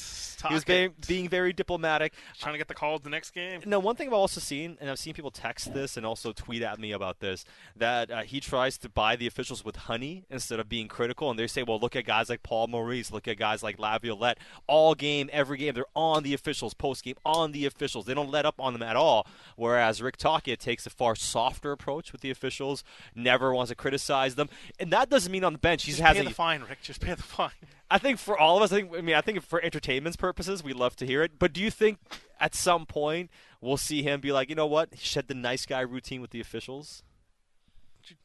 he 0.47 0.53
was 0.53 0.63
being, 0.63 0.93
being 1.07 1.29
very 1.29 1.51
diplomatic. 1.51 2.13
Trying 2.37 2.53
to 2.53 2.57
get 2.57 2.67
the 2.67 2.75
call 2.75 2.99
the 2.99 3.09
next 3.09 3.31
game. 3.31 3.61
No, 3.65 3.79
one 3.79 3.95
thing 3.95 4.07
I've 4.07 4.13
also 4.13 4.39
seen, 4.39 4.77
and 4.79 4.89
I've 4.89 4.99
seen 4.99 5.13
people 5.13 5.31
text 5.31 5.73
this 5.73 5.97
and 5.97 6.05
also 6.05 6.31
tweet 6.31 6.61
at 6.61 6.79
me 6.79 6.91
about 6.91 7.19
this, 7.19 7.43
that 7.75 8.11
uh, 8.11 8.21
he 8.21 8.39
tries 8.39 8.77
to 8.79 8.89
buy 8.89 9.15
the 9.15 9.27
officials 9.27 9.65
with 9.65 9.75
honey 9.75 10.25
instead 10.29 10.59
of 10.59 10.69
being 10.69 10.87
critical. 10.87 11.29
And 11.29 11.39
they 11.39 11.47
say, 11.47 11.63
well, 11.63 11.79
look 11.79 11.95
at 11.95 12.05
guys 12.05 12.29
like 12.29 12.43
Paul 12.43 12.67
Maurice, 12.67 13.11
look 13.11 13.27
at 13.27 13.37
guys 13.37 13.63
like 13.63 13.79
Laviolette. 13.79 14.37
All 14.67 14.93
game, 14.93 15.29
every 15.33 15.57
game, 15.57 15.73
they're 15.73 15.85
on 15.95 16.23
the 16.23 16.33
officials, 16.33 16.73
post 16.73 17.03
game, 17.03 17.15
on 17.25 17.51
the 17.51 17.65
officials. 17.65 18.05
They 18.05 18.13
don't 18.13 18.29
let 18.29 18.45
up 18.45 18.59
on 18.59 18.73
them 18.73 18.83
at 18.83 18.95
all. 18.95 19.25
Whereas 19.55 20.01
Rick 20.01 20.17
Tocchet 20.17 20.59
takes 20.59 20.85
a 20.85 20.91
far 20.91 21.15
softer 21.15 21.71
approach 21.71 22.11
with 22.11 22.21
the 22.21 22.31
officials, 22.31 22.83
never 23.15 23.36
wants 23.37 23.69
to 23.69 23.75
criticize 23.75 24.35
them. 24.35 24.49
And 24.79 24.91
that 24.91 25.09
doesn't 25.09 25.31
mean 25.31 25.43
on 25.43 25.53
the 25.53 25.59
bench 25.59 25.83
he 25.83 25.91
Just 25.91 26.01
has 26.01 26.15
pay 26.15 26.21
a 26.21 26.23
the 26.25 26.31
fine, 26.31 26.61
Rick. 26.61 26.81
Just 26.81 27.01
pay 27.01 27.13
the 27.13 27.23
fine. 27.23 27.51
I 27.91 27.97
think 27.97 28.19
for 28.19 28.37
all 28.37 28.57
of 28.57 28.63
us, 28.63 28.71
I 28.71 28.77
think 28.77 28.91
I 28.97 29.01
mean 29.01 29.15
I 29.15 29.21
think 29.21 29.41
for 29.41 29.61
entertainment's 29.61 30.17
purposes, 30.17 30.63
we 30.63 30.73
love 30.73 30.95
to 30.97 31.05
hear 31.05 31.23
it. 31.23 31.39
But 31.39 31.53
do 31.53 31.61
you 31.61 31.71
think 31.71 31.99
at 32.39 32.53
some 32.53 32.85
point 32.85 33.29
we'll 33.61 33.77
see 33.77 34.03
him 34.03 34.19
be 34.19 34.31
like, 34.31 34.49
you 34.49 34.55
know 34.55 34.67
what, 34.67 34.89
he 34.93 35.05
shed 35.05 35.27
the 35.27 35.33
nice 35.33 35.65
guy 35.65 35.81
routine 35.81 36.21
with 36.21 36.31
the 36.31 36.41
officials? 36.41 37.03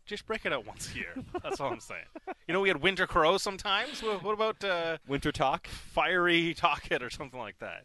Just 0.07 0.27
break 0.27 0.45
it 0.47 0.53
out 0.53 0.67
once 0.67 0.93
a 0.93 0.97
year. 0.97 1.15
That's 1.43 1.61
all 1.61 1.73
I'm 1.73 1.81
saying. 1.81 2.05
You 2.47 2.55
know, 2.55 2.61
we 2.61 2.69
had 2.69 2.83
Winter 2.83 3.07
Crow 3.07 3.37
sometimes. 3.37 4.01
What, 4.01 4.33
about 4.33 4.63
uh, 4.63 4.99
Winter 5.09 5.33
Talk? 5.33 5.67
Fiery 5.67 6.55
Talk 6.55 6.91
It 6.91 7.03
or 7.03 7.11
something 7.11 7.41
like 7.41 7.59
that. 7.59 7.85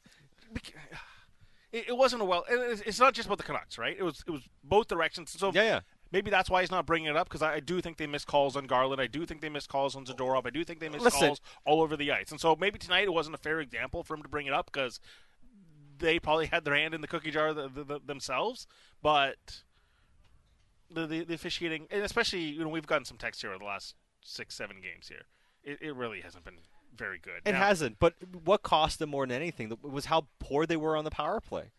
It, 1.73 1.95
wasn't 1.95 2.21
a 2.21 2.25
well. 2.25 2.45
It's 2.49 2.82
it's 2.82 2.99
not 2.99 3.13
just 3.13 3.28
about 3.28 3.38
the 3.38 3.43
Canucks, 3.43 3.78
right? 3.78 3.95
It 3.95 4.01
was 4.01 4.23
it 4.25 4.32
was 4.32 4.41
both 4.63 4.88
directions. 4.88 5.36
So 5.38 5.51
Yeah, 5.53 5.63
yeah. 5.63 5.80
Maybe 6.12 6.30
that's 6.32 6.49
why 6.49 6.62
he's 6.62 6.72
not 6.72 6.86
bringing 6.86 7.10
it 7.10 7.16
up 7.16 7.28
because 7.28 7.41
I, 7.41 7.55
I 7.55 7.60
do 7.60 7.82
think 7.82 7.97
they 7.97 8.08
missed 8.08 8.28
calls 8.28 8.55
on 8.55 8.66
Garland. 8.66 9.01
I 9.01 9.08
do 9.08 9.26
think 9.26 9.41
they 9.41 9.49
missed 9.49 9.70
calls 9.70 9.95
on 9.95 10.05
Zadorov. 10.05 10.45
I 10.45 10.49
do 10.49 10.64
think 10.64 10.80
they 10.80 10.89
missed 10.89 11.03
Listen. 11.03 11.28
calls 11.28 11.41
all 11.66 11.82
over 11.82 11.95
the 11.97 12.12
ice. 12.12 12.32
And 12.32 12.39
so 12.39 12.55
maybe 12.60 12.80
tonight 12.80 13.05
it 13.05 13.14
wasn't 13.14 13.36
a 13.36 13.39
fair 13.39 13.60
example 13.60 14.03
for 14.03 14.16
him 14.16 14.24
to 14.24 14.30
bring 14.30 14.47
it 14.47 14.53
up 14.53 14.70
because 14.72 14.99
they 15.99 16.20
probably 16.20 16.47
had 16.47 16.64
their 16.66 16.76
hand 16.76 16.93
in 16.93 17.01
the 17.01 17.08
cookie 17.08 17.32
jar 17.32 17.53
the, 17.53 17.68
the, 17.68 17.84
the, 17.84 17.99
themselves. 18.05 18.68
But 19.01 19.64
the, 20.89 21.05
the 21.08 21.24
the 21.26 21.34
officiating, 21.34 21.88
and 21.91 22.03
especially 22.03 22.41
you 22.41 22.60
know 22.60 22.70
we've 22.70 22.88
gotten 22.88 23.05
some 23.05 23.18
text 23.18 23.41
here 23.41 23.49
over 23.51 23.60
the 23.60 23.66
last 23.66 23.95
six 24.22 24.55
seven 24.55 24.78
games 24.82 25.08
here. 25.08 25.24
It, 25.64 25.80
it 25.82 25.95
really 25.95 26.22
hasn't 26.22 26.45
been 26.45 26.60
very 26.95 27.20
good. 27.20 27.41
It 27.45 27.51
Now- 27.51 27.60
hasn't. 27.60 27.99
But 27.99 28.14
what 28.43 28.64
cost 28.64 28.99
them 28.99 29.10
more 29.10 29.26
than 29.26 29.36
anything 29.36 29.72
was 29.82 30.05
how 30.05 30.28
poor 30.39 30.66
they 30.66 30.78
were 30.78 30.95
on 30.95 31.03
the 31.03 31.12
power 31.12 31.41
play 31.41 31.72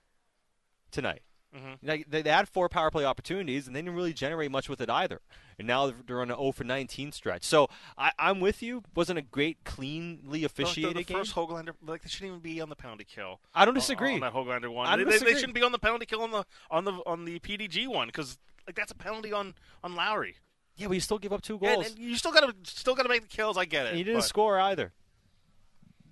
tonight. 0.91 1.23
Mhm. 1.57 1.79
Like 1.83 2.11
they, 2.11 2.21
they 2.23 2.31
had 2.31 2.47
four 2.49 2.69
power 2.69 2.91
play 2.91 3.05
opportunities 3.07 3.67
and 3.67 3.75
they 3.75 3.81
didn't 3.81 3.95
really 3.97 4.13
generate 4.13 4.51
much 4.51 4.69
with 4.69 4.81
it 4.83 4.91
either. 4.91 5.21
And 5.59 5.67
now 5.67 5.93
they're 6.07 6.21
on 6.21 6.31
an 6.31 6.37
0 6.37 6.53
for 6.53 6.65
19 6.65 7.11
stretch. 7.13 7.43
So 7.43 7.69
I, 7.97 8.13
I'm 8.19 8.39
with 8.41 8.63
you. 8.63 8.83
Wasn't 8.95 9.19
a 9.19 9.23
great, 9.23 9.65
cleanly 9.65 10.45
officiated 10.45 10.95
the, 10.95 10.99
the 11.01 11.05
game. 11.05 11.17
first 11.19 11.35
Hoglander, 11.35 11.71
like 11.87 12.03
they 12.03 12.09
shouldn't 12.11 12.29
even 12.33 12.41
be 12.41 12.61
on 12.61 12.69
the 12.69 12.77
penalty 12.77 13.05
kill. 13.05 13.41
I 13.55 13.65
don't 13.65 13.73
disagree. 13.75 14.15
On 14.15 14.21
that 14.21 14.35
Hoglander 14.35 14.69
one, 14.73 14.87
I 14.89 14.97
they, 14.97 15.05
don't 15.05 15.07
they- 15.07 15.19
they 15.19 15.25
disagree. 15.25 15.35
shouldn't 15.41 15.55
be 15.55 15.63
on 15.63 15.73
the 15.73 15.79
penalty 15.79 16.05
kill 16.07 16.21
on 16.23 16.31
the 16.33 16.45
on 16.71 16.85
the 16.85 16.93
on 17.07 17.25
the 17.25 17.39
PDG 17.41 17.89
one 17.89 18.09
because 18.09 18.39
like 18.67 18.77
that's 18.77 18.93
a 18.93 18.97
penalty 18.97 19.33
on 19.33 19.55
on 19.83 19.95
Lowry. 19.95 20.37
Yeah, 20.77 20.87
but 20.89 20.93
you 20.95 21.01
still 21.01 21.19
give 21.19 21.33
up 21.33 21.41
two 21.43 21.59
goals. 21.59 21.89
and 21.89 21.99
you 21.99 22.15
still 22.17 22.31
got 22.31 22.41
to 22.43 22.55
still 22.71 22.95
got 22.95 23.03
to 23.05 23.09
make 23.09 23.23
the 23.23 23.29
kills. 23.29 23.57
I 23.57 23.65
get 23.65 23.87
it. 23.87 23.89
And 23.91 23.99
you 23.99 24.05
didn't 24.05 24.21
but 24.21 24.27
score 24.27 24.61
either. 24.61 24.93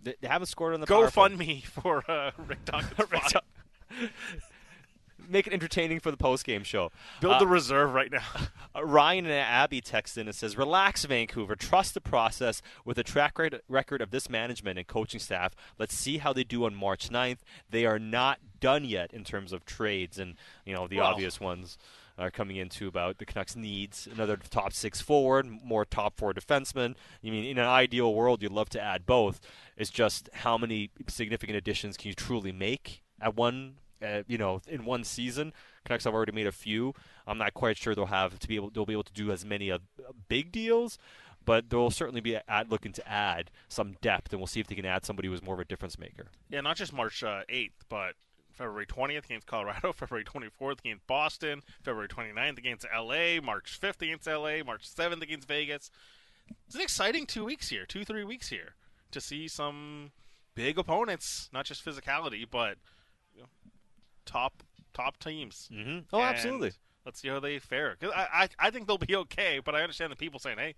They, 0.02 0.14
they 0.20 0.28
haven't 0.28 0.46
scored 0.46 0.74
on 0.74 0.80
the 0.80 0.86
Go 0.86 1.02
play. 1.02 1.10
fund 1.10 1.38
me 1.38 1.60
for 1.66 2.02
uh, 2.10 2.30
Rick 2.48 2.64
Dawkins. 2.64 3.34
Make 5.28 5.46
it 5.46 5.52
entertaining 5.52 6.00
for 6.00 6.10
the 6.10 6.16
post 6.16 6.44
game 6.44 6.62
show. 6.64 6.90
Build 7.20 7.34
Uh, 7.34 7.38
the 7.38 7.46
reserve 7.46 7.92
right 7.94 8.10
now. 8.10 8.22
Uh, 8.74 8.84
Ryan 8.84 9.24
and 9.24 9.32
Abby 9.34 9.80
text 9.80 10.18
in 10.18 10.26
and 10.26 10.34
says, 10.36 10.54
"Relax, 10.58 11.06
Vancouver. 11.06 11.56
Trust 11.56 11.94
the 11.94 12.00
process. 12.02 12.60
With 12.84 12.98
a 12.98 13.02
track 13.02 13.38
record 13.68 14.02
of 14.02 14.10
this 14.10 14.28
management 14.28 14.78
and 14.78 14.86
coaching 14.86 15.18
staff, 15.18 15.54
let's 15.78 15.94
see 15.94 16.18
how 16.18 16.34
they 16.34 16.44
do 16.44 16.66
on 16.66 16.74
March 16.74 17.08
9th. 17.08 17.38
They 17.70 17.86
are 17.86 17.98
not 17.98 18.38
done 18.60 18.84
yet 18.84 19.14
in 19.14 19.24
terms 19.24 19.54
of 19.54 19.64
trades, 19.64 20.18
and 20.18 20.34
you 20.66 20.74
know 20.74 20.86
the 20.86 20.98
Well- 20.98 21.06
obvious 21.12 21.40
ones 21.40 21.78
are 22.18 22.30
coming 22.30 22.56
into 22.56 22.86
about 22.88 23.16
the 23.18 23.24
Canucks 23.26 23.56
needs 23.56 24.06
another 24.06 24.36
top 24.36 24.72
six 24.74 25.00
forward, 25.00 25.46
more 25.46 25.84
top 25.86 26.16
four 26.18 26.32
defensemen. 26.34 26.94
I 27.24 27.30
mean, 27.30 27.44
in 27.44 27.58
an 27.58 27.66
ideal 27.66 28.12
world, 28.14 28.42
you'd 28.42 28.52
love 28.52 28.68
to 28.70 28.80
add 28.80 29.06
both. 29.06 29.40
It's 29.76 29.90
just 29.90 30.28
how 30.34 30.56
many 30.58 30.90
significant 31.08 31.56
additions 31.56 31.96
can 31.96 32.08
you 32.08 32.14
truly 32.14 32.52
make 32.52 33.02
at 33.20 33.34
one 33.36 33.76
uh, 34.02 34.22
you 34.26 34.38
know, 34.38 34.60
in 34.68 34.84
one 34.84 35.04
season. 35.04 35.52
Canucks 35.84 36.04
have 36.04 36.14
already 36.14 36.32
made 36.32 36.46
a 36.46 36.52
few. 36.52 36.94
I'm 37.26 37.38
not 37.38 37.54
quite 37.54 37.76
sure 37.76 37.94
they'll 37.94 38.06
have 38.06 38.38
to 38.38 38.48
be 38.48 38.56
able 38.56 38.70
they'll 38.70 38.86
be 38.86 38.92
able 38.92 39.04
to 39.04 39.12
do 39.12 39.30
as 39.30 39.44
many 39.44 39.70
uh, 39.70 39.78
big 40.28 40.52
deals, 40.52 40.98
but 41.44 41.70
they'll 41.70 41.90
certainly 41.90 42.20
be 42.20 42.36
at, 42.36 42.68
looking 42.68 42.92
to 42.92 43.08
add 43.08 43.50
some 43.68 43.96
depth, 44.02 44.32
and 44.32 44.40
we'll 44.40 44.46
see 44.46 44.60
if 44.60 44.66
they 44.66 44.74
can 44.74 44.84
add 44.84 45.04
somebody 45.04 45.28
who's 45.28 45.42
more 45.42 45.54
of 45.54 45.60
a 45.60 45.64
difference 45.64 45.98
maker. 45.98 46.26
Yeah, 46.50 46.60
not 46.60 46.76
just 46.76 46.92
March 46.92 47.22
uh, 47.22 47.42
8th, 47.48 47.70
but 47.88 48.14
February 48.52 48.86
20th 48.86 49.24
against 49.24 49.46
Colorado, 49.46 49.92
February 49.94 50.24
24th 50.24 50.80
against 50.80 51.06
Boston, 51.06 51.62
February 51.82 52.08
29th 52.08 52.58
against 52.58 52.86
LA, 52.94 53.40
March 53.42 53.78
5th 53.80 54.02
against 54.02 54.26
LA, 54.26 54.64
March 54.64 54.88
7th 54.88 55.22
against 55.22 55.46
Vegas. 55.46 55.90
It's 56.66 56.74
an 56.74 56.80
exciting 56.80 57.26
two 57.26 57.44
weeks 57.44 57.68
here, 57.68 57.86
two, 57.86 58.04
three 58.04 58.24
weeks 58.24 58.48
here 58.48 58.74
to 59.10 59.20
see 59.20 59.46
some 59.48 60.10
big 60.54 60.78
opponents, 60.78 61.48
not 61.52 61.64
just 61.64 61.84
physicality, 61.84 62.44
but 62.50 62.78
top 64.26 64.62
top 64.92 65.18
teams. 65.18 65.68
Mm-hmm. 65.72 65.98
Oh, 66.12 66.18
And 66.20 66.26
absolutely. 66.36 66.72
Let's 67.04 67.20
see 67.20 67.28
how 67.28 67.38
they 67.40 67.58
fare. 67.58 67.96
'Cause 68.00 68.10
I, 68.14 68.26
I, 68.60 68.66
I 68.66 68.70
think 68.70 68.86
they'll 68.86 68.98
be 68.98 69.14
okay, 69.16 69.60
but 69.64 69.74
I 69.74 69.82
understand 69.82 70.10
the 70.10 70.16
people 70.16 70.40
saying, 70.40 70.58
hey, 70.58 70.74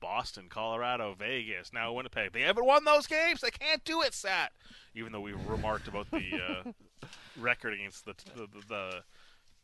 Boston, 0.00 0.46
Colorado, 0.48 1.14
Vegas, 1.18 1.72
now 1.72 1.92
Winnipeg. 1.92 2.32
They 2.32 2.42
haven't 2.42 2.64
won 2.66 2.84
those 2.84 3.06
games. 3.06 3.40
They 3.40 3.50
can't 3.50 3.82
do 3.84 4.02
it, 4.02 4.12
Sat. 4.14 4.52
Even 4.94 5.12
though 5.12 5.20
we 5.20 5.32
remarked 5.32 5.88
about 5.88 6.10
the 6.10 6.64
uh, 6.66 7.06
record 7.38 7.74
against 7.74 8.04
the, 8.04 8.14
the, 8.34 8.46
the, 8.46 8.66
the 8.68 9.02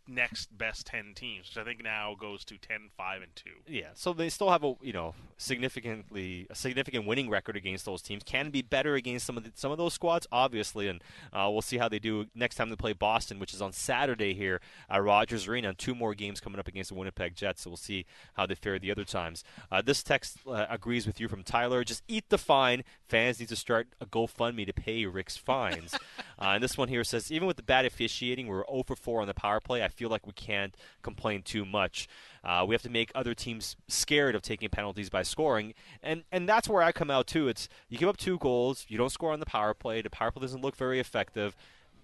next 0.08 0.56
best 0.56 0.86
10 0.86 1.12
teams, 1.14 1.48
which 1.48 1.60
I 1.60 1.64
think 1.64 1.82
now 1.82 2.14
goes 2.18 2.44
to 2.46 2.58
10, 2.58 2.90
5, 2.96 3.22
and 3.22 3.34
2. 3.34 3.50
Yeah, 3.66 3.88
so 3.94 4.12
they 4.12 4.28
still 4.28 4.50
have 4.50 4.64
a 4.64 4.74
you 4.80 4.92
know 4.92 5.14
significantly 5.36 6.46
a 6.50 6.54
significant 6.54 7.06
winning 7.06 7.28
record 7.28 7.56
against 7.56 7.84
those 7.84 8.02
teams. 8.02 8.22
Can 8.24 8.50
be 8.50 8.62
better 8.62 8.94
against 8.94 9.26
some 9.26 9.36
of 9.36 9.44
the, 9.44 9.52
some 9.54 9.70
of 9.70 9.78
those 9.78 9.94
squads, 9.94 10.26
obviously, 10.32 10.88
and 10.88 11.02
uh, 11.32 11.48
we'll 11.50 11.62
see 11.62 11.78
how 11.78 11.88
they 11.88 11.98
do 11.98 12.26
next 12.34 12.56
time 12.56 12.70
they 12.70 12.76
play 12.76 12.92
Boston, 12.92 13.38
which 13.38 13.54
is 13.54 13.62
on 13.62 13.72
Saturday 13.72 14.34
here 14.34 14.60
at 14.88 15.02
Rogers 15.02 15.48
Arena. 15.48 15.68
And 15.68 15.78
two 15.78 15.94
more 15.94 16.14
games 16.14 16.40
coming 16.40 16.58
up 16.58 16.68
against 16.68 16.90
the 16.90 16.94
Winnipeg 16.94 17.34
Jets, 17.34 17.62
so 17.62 17.70
we'll 17.70 17.76
see 17.76 18.06
how 18.34 18.46
they 18.46 18.54
fare 18.54 18.78
the 18.78 18.90
other 18.90 19.04
times. 19.04 19.44
Uh, 19.70 19.82
this 19.82 20.02
text 20.02 20.38
uh, 20.46 20.66
agrees 20.68 21.06
with 21.06 21.20
you 21.20 21.28
from 21.28 21.42
Tyler. 21.42 21.84
Just 21.84 22.02
eat 22.08 22.28
the 22.28 22.38
fine. 22.38 22.84
Fans 23.08 23.40
need 23.40 23.48
to 23.48 23.56
start 23.56 23.88
a 24.00 24.06
GoFundMe 24.06 24.66
to 24.66 24.72
pay 24.72 25.06
Rick's 25.06 25.36
fines. 25.36 25.94
uh, 26.38 26.50
and 26.50 26.62
this 26.62 26.76
one 26.76 26.88
here 26.88 27.04
says, 27.04 27.30
even 27.30 27.46
with 27.46 27.56
the 27.56 27.62
bad 27.62 27.84
officiating, 27.84 28.46
we're 28.46 28.64
0 28.66 28.84
for 28.86 28.96
4 28.96 29.20
on 29.22 29.26
the 29.26 29.34
power 29.34 29.60
play. 29.60 29.82
I 29.82 29.88
feel 29.96 30.08
like 30.10 30.26
we 30.26 30.32
can't 30.32 30.74
complain 31.02 31.42
too 31.42 31.64
much. 31.64 32.06
Uh, 32.44 32.64
we 32.68 32.74
have 32.74 32.82
to 32.82 32.90
make 32.90 33.10
other 33.14 33.34
teams 33.34 33.76
scared 33.88 34.34
of 34.34 34.42
taking 34.42 34.68
penalties 34.68 35.10
by 35.10 35.22
scoring, 35.22 35.74
and 36.02 36.24
and 36.30 36.48
that's 36.48 36.68
where 36.68 36.82
I 36.82 36.92
come 36.92 37.10
out 37.10 37.26
too. 37.26 37.48
It's 37.48 37.68
you 37.88 37.98
give 37.98 38.08
up 38.08 38.16
two 38.16 38.38
goals, 38.38 38.86
you 38.88 38.98
don't 38.98 39.10
score 39.10 39.32
on 39.32 39.40
the 39.40 39.46
power 39.46 39.74
play. 39.74 40.02
The 40.02 40.10
power 40.10 40.30
play 40.30 40.42
doesn't 40.42 40.62
look 40.62 40.76
very 40.76 41.00
effective. 41.00 41.56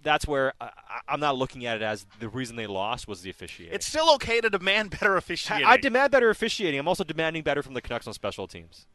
That's 0.03 0.27
where 0.27 0.53
I, 0.61 0.65
I- 0.65 1.01
I'm 1.09 1.21
not 1.21 1.37
looking 1.37 1.65
at 1.65 1.77
it 1.77 1.83
as 1.83 2.07
the 2.19 2.29
reason 2.29 2.57
they 2.57 2.67
lost 2.67 3.07
was 3.07 3.23
the 3.23 3.31
officiating. 3.31 3.73
It's 3.75 3.87
still 3.87 4.13
okay 4.15 4.41
to 4.41 4.51
demand 4.51 4.91
better 4.91 5.17
officiating. 5.17 5.65
I 5.65 5.77
demand 5.77 6.11
better 6.11 6.29
officiating. 6.31 6.81
I'm 6.81 6.89
also 6.89 7.05
demanding 7.05 7.43
better 7.45 7.63
from 7.63 7.75
the 7.75 7.81
Canucks 7.83 8.09
on 8.09 8.15
special 8.15 8.49
teams. 8.49 8.87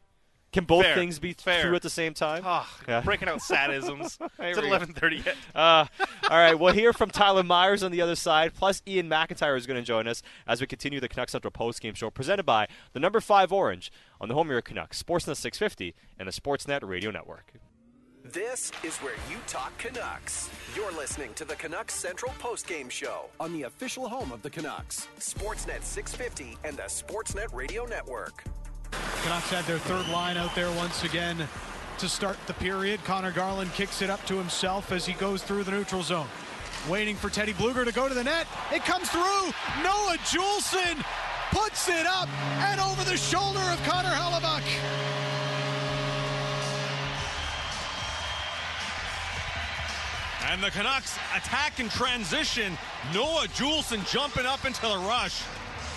Can 0.52 0.64
both 0.64 0.84
Fair. 0.84 0.94
things 0.94 1.18
be 1.18 1.34
Fair. 1.34 1.62
true 1.62 1.74
at 1.74 1.82
the 1.82 1.90
same 1.90 2.14
time? 2.14 2.42
Ah, 2.44 3.02
breaking 3.04 3.28
out 3.28 3.40
sadisms. 3.40 4.18
It's 4.40 4.58
at 4.58 4.64
11:30 4.64 5.26
yet. 5.26 5.36
Uh, 5.54 5.84
all 6.30 6.38
right, 6.38 6.58
we'll 6.58 6.72
hear 6.72 6.92
from 6.92 7.10
Tyler 7.10 7.42
Myers 7.42 7.82
on 7.82 7.90
the 7.90 8.00
other 8.00 8.14
side. 8.14 8.54
Plus, 8.54 8.82
Iain 8.88 9.08
McIntyre 9.10 9.56
is 9.58 9.66
going 9.66 9.78
to 9.78 9.84
join 9.84 10.06
us 10.08 10.22
as 10.46 10.60
we 10.60 10.66
continue 10.66 11.00
the 11.00 11.08
Canucks 11.08 11.32
Central 11.32 11.50
postgame 11.50 11.94
show 11.94 12.08
presented 12.08 12.44
by 12.44 12.66
the 12.94 13.00
number 13.00 13.20
five 13.20 13.52
Orange 13.52 13.92
on 14.20 14.28
the 14.28 14.34
home 14.34 14.46
of 14.48 14.52
your 14.52 14.62
Canucks, 14.62 15.02
Sportsnet 15.02 15.36
650 15.36 15.94
and 16.18 16.26
the 16.26 16.32
Sportsnet 16.32 16.80
Radio 16.86 17.10
Network. 17.10 17.52
This 18.24 18.72
is 18.84 18.96
where 18.98 19.14
you 19.30 19.36
talk 19.46 19.76
Canucks. 19.78 20.50
You're 20.74 20.92
listening 20.92 21.32
to 21.34 21.44
the 21.44 21.56
Canucks 21.56 21.94
Central 21.94 22.32
Postgame 22.40 22.90
Show 22.90 23.26
on 23.40 23.52
the 23.52 23.62
official 23.64 24.08
home 24.08 24.32
of 24.32 24.42
the 24.42 24.50
Canucks, 24.50 25.08
Sportsnet 25.18 25.82
650 25.82 26.56
and 26.64 26.76
the 26.76 26.82
Sportsnet 26.84 27.52
Radio 27.54 27.84
Network. 27.86 28.44
Canucks 29.22 29.50
had 29.50 29.64
their 29.64 29.78
third 29.78 30.08
line 30.08 30.36
out 30.36 30.54
there 30.54 30.70
once 30.72 31.04
again 31.04 31.48
to 31.98 32.08
start 32.08 32.36
the 32.46 32.54
period. 32.54 33.02
Conor 33.04 33.32
Garland 33.32 33.72
kicks 33.74 34.02
it 34.02 34.10
up 34.10 34.24
to 34.26 34.36
himself 34.36 34.92
as 34.92 35.04
he 35.04 35.12
goes 35.14 35.42
through 35.42 35.64
the 35.64 35.70
neutral 35.70 36.02
zone. 36.02 36.26
Waiting 36.88 37.16
for 37.16 37.28
Teddy 37.28 37.52
Blueger 37.52 37.84
to 37.84 37.92
go 37.92 38.08
to 38.08 38.14
the 38.14 38.24
net. 38.24 38.46
It 38.72 38.84
comes 38.84 39.10
through. 39.10 39.52
Noah 39.82 40.16
Juulsen 40.24 41.04
puts 41.50 41.88
it 41.88 42.06
up 42.06 42.28
and 42.62 42.80
over 42.80 43.04
the 43.04 43.16
shoulder 43.16 43.58
of 43.58 43.82
Connor 43.82 44.10
Hellebuyck. 44.10 44.62
And 50.50 50.62
the 50.62 50.70
Canucks 50.70 51.18
attack 51.36 51.80
in 51.80 51.88
transition. 51.88 52.78
Noah 53.12 53.48
Juulsen 53.48 54.08
jumping 54.10 54.46
up 54.46 54.64
into 54.64 54.80
the 54.82 54.96
rush 55.06 55.42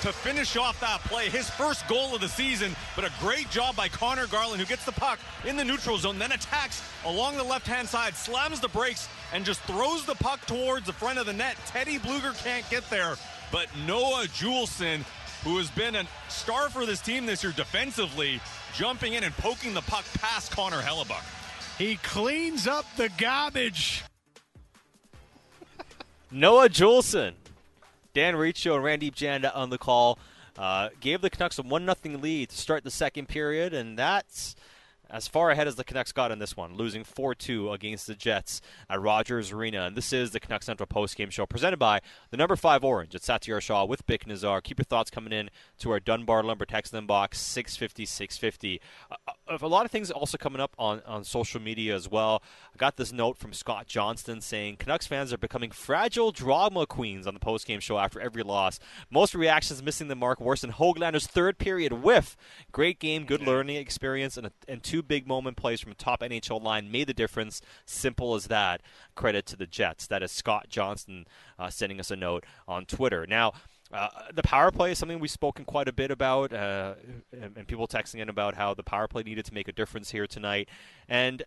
to 0.02 0.12
finish 0.12 0.58
off 0.58 0.80
that 0.82 1.00
play. 1.02 1.30
His 1.30 1.50
first 1.50 1.88
goal 1.88 2.16
of 2.16 2.22
the 2.22 2.28
season, 2.28 2.76
but 2.96 3.06
a 3.06 3.12
great 3.20 3.50
job 3.50 3.76
by 3.76 3.88
Conor 3.88 4.28
Garland, 4.28 4.60
who 4.60 4.68
gets 4.68 4.86
the 4.86 4.92
puck 4.92 5.20
in 5.46 5.56
the 5.56 5.64
neutral 5.64 5.98
zone, 5.98 6.20
then 6.20 6.32
attacks 6.32 6.82
along 7.06 7.38
the 7.38 7.44
left 7.44 7.68
hand 7.68 7.88
side, 7.88 8.16
slams 8.16 8.60
the 8.60 8.68
brakes, 8.70 9.08
and 9.34 9.46
just 9.46 9.62
throws 9.62 10.06
the 10.06 10.16
puck 10.16 10.46
towards 10.46 10.86
the 10.86 10.94
front 10.94 11.20
of 11.20 11.26
the 11.26 11.34
net. 11.34 11.56
Teddy 11.68 12.00
Blueger 12.00 12.34
can't 12.44 12.68
get 12.70 12.90
there, 12.90 13.16
but 13.52 13.68
Noah 13.86 14.26
Juulsen, 14.28 15.04
who 15.44 15.58
has 15.58 15.70
been 15.72 15.96
a 15.96 16.06
star 16.30 16.70
for 16.70 16.86
this 16.86 17.02
team 17.02 17.26
this 17.26 17.44
year 17.44 17.54
defensively, 17.56 18.42
jumping 18.76 19.14
in 19.14 19.24
and 19.24 19.36
poking 19.38 19.74
the 19.74 19.82
puck 19.82 20.06
past 20.16 20.52
Connor 20.52 20.82
Hellebuyck. 20.82 21.24
He 21.78 21.96
cleans 21.98 22.68
up 22.68 22.86
the 22.96 23.10
garbage. 23.18 24.04
Noah 26.32 26.70
Juulsen, 26.70 27.34
Dan 28.14 28.36
Riccio, 28.36 28.76
and 28.76 28.84
Randip 28.84 29.16
Janda 29.16 29.56
on 29.56 29.70
the 29.70 29.78
call. 29.78 30.20
Uh, 30.58 30.90
gave 31.00 31.22
the 31.22 31.30
Canucks 31.30 31.58
a 31.58 31.62
one 31.62 31.86
nothing 31.86 32.22
lead 32.22 32.50
to 32.50 32.58
start 32.58 32.84
the 32.84 32.92
second 32.92 33.30
period, 33.30 33.74
and 33.74 33.98
that's 33.98 34.56
as 35.12 35.28
far 35.28 35.52
ahead 35.52 35.68
as 35.68 35.76
the 35.76 35.84
Canucks 35.84 36.12
got 36.12 36.32
in 36.32 36.40
this 36.40 36.56
one, 36.56 36.76
losing 36.76 37.04
4 37.04 37.36
2 37.36 37.72
against 37.72 38.08
the 38.08 38.16
Jets 38.16 38.62
at 38.90 39.02
Rogers 39.02 39.52
Arena. 39.52 39.86
And 39.86 39.96
this 39.96 40.14
is 40.14 40.32
the 40.32 40.40
Canucks 40.40 40.66
Central 40.66 40.88
Post 40.88 41.16
Game 41.18 41.30
Show 41.30 41.46
presented 41.46 41.78
by 41.78 42.00
the 42.30 42.38
number 42.38 42.56
5 42.56 42.84
Orange 42.84 43.14
at 43.14 43.22
Satiar 43.22 43.62
Shah 43.62 43.86
with 43.86 44.06
Bik 44.08 44.26
Nizzar. 44.26 44.64
Keep 44.64 44.80
your 44.80 44.86
thoughts 44.86 45.12
coming 45.12 45.34
in 45.34 45.50
to 45.80 45.92
our 45.92 46.00
Dunbar 46.00 46.44
Lumber 46.44 46.66
text 46.66 46.94
inbox 46.94 47.36
650 47.36 48.06
650. 48.06 48.82
Uh, 49.12 49.16
uh, 49.28 49.58
a 49.62 49.68
lot 49.68 49.86
of 49.86 49.92
things 49.92 50.10
also 50.10 50.38
coming 50.38 50.62
up 50.62 50.74
on, 50.80 51.02
on 51.06 51.24
social 51.24 51.62
media 51.62 51.94
as 51.94 52.10
well. 52.10 52.42
I 52.74 52.78
got 52.78 52.96
this 52.98 53.12
note 53.12 53.38
from 53.38 53.54
Scott 53.54 53.88
Johnston 53.88 54.42
saying 54.42 54.78
Canucks 54.78 55.08
fans 55.08 55.34
are 55.34 55.38
becoming 55.38 55.72
fragile 55.72 56.32
drama 56.32 56.86
queens 56.86 57.28
on 57.28 57.34
the 57.34 57.40
post 57.40 57.68
game 57.68 57.80
show 57.80 57.98
after 57.98 58.20
every 58.20 58.44
loss. 58.44 58.80
Most 59.10 59.36
reactions 59.36 59.84
missing 59.84 60.08
the 60.08 60.16
mark 60.16 60.40
worse 60.40 60.62
than 60.62 60.72
Hoglander's 60.72 61.28
third 61.28 61.58
period 61.58 61.94
whiff. 61.94 62.38
Great 62.72 63.00
game, 63.00 63.26
good 63.26 63.42
learning 63.42 63.76
experience, 63.76 64.38
and, 64.38 64.48
a, 64.48 64.52
and 64.68 64.82
two 64.82 65.01
big 65.04 65.28
moment 65.28 65.58
plays 65.58 65.80
from 65.80 65.94
top 65.94 66.22
NHL 66.22 66.62
line 66.62 66.92
made 66.92 67.08
the 67.08 67.14
difference. 67.14 67.62
Simple 67.86 68.36
as 68.36 68.48
that. 68.48 68.82
Credit 69.16 69.46
to 69.48 69.56
the 69.56 69.66
Jets. 69.66 70.08
That 70.08 70.24
is 70.24 70.32
Scott 70.32 70.68
Johnston 70.70 71.28
uh, 71.60 71.70
sending 71.70 72.00
us 72.00 72.12
a 72.12 72.16
note 72.16 72.46
on 72.68 72.86
Twitter. 72.86 73.26
Now, 73.28 73.54
uh, 73.94 74.08
the 74.34 74.44
power 74.44 74.72
play 74.72 74.92
is 74.92 74.98
something 74.98 75.20
we've 75.20 75.30
spoken 75.30 75.66
quite 75.66 75.88
a 75.88 75.94
bit 75.94 76.12
about, 76.12 76.54
uh, 76.54 76.94
and, 77.34 77.58
and, 77.58 77.68
people 77.68 77.88
texting 77.88 78.22
in 78.22 78.30
about 78.30 78.56
how 78.56 78.74
the 78.74 78.84
power 78.84 79.06
play 79.06 79.22
needed 79.22 79.44
to 79.44 79.54
make 79.54 79.68
a 79.68 79.74
difference 79.74 80.12
here 80.12 80.26
tonight. 80.26 80.70
And 81.10 81.44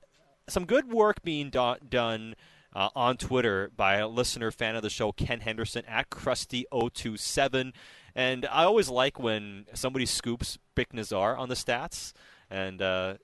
some 0.49 0.67
good 0.67 0.93
work 0.93 1.23
being 1.23 1.49
do- 1.49 1.77
done 1.89 2.35
uh, 2.75 2.91
on 2.95 3.17
Twitter 3.17 3.71
by 3.77 3.97
a 3.97 4.09
listener, 4.09 4.51
fan 4.51 4.77
of 4.77 4.83
the 4.83 4.91
show, 4.91 5.13
Ken 5.13 5.41
Henderson 5.41 5.85
at 5.87 6.11
Krusty027. 6.11 7.73
And 8.15 8.47
I 8.47 8.65
always 8.65 8.89
like 8.89 9.19
when 9.19 9.67
somebody 9.75 10.07
scoops 10.07 10.59
Bik 10.77 10.93
Nizzar 10.93 11.39
on 11.39 11.49
the 11.49 11.55
stats. 11.55 12.13
And 12.51 12.83
uh, 12.83 13.15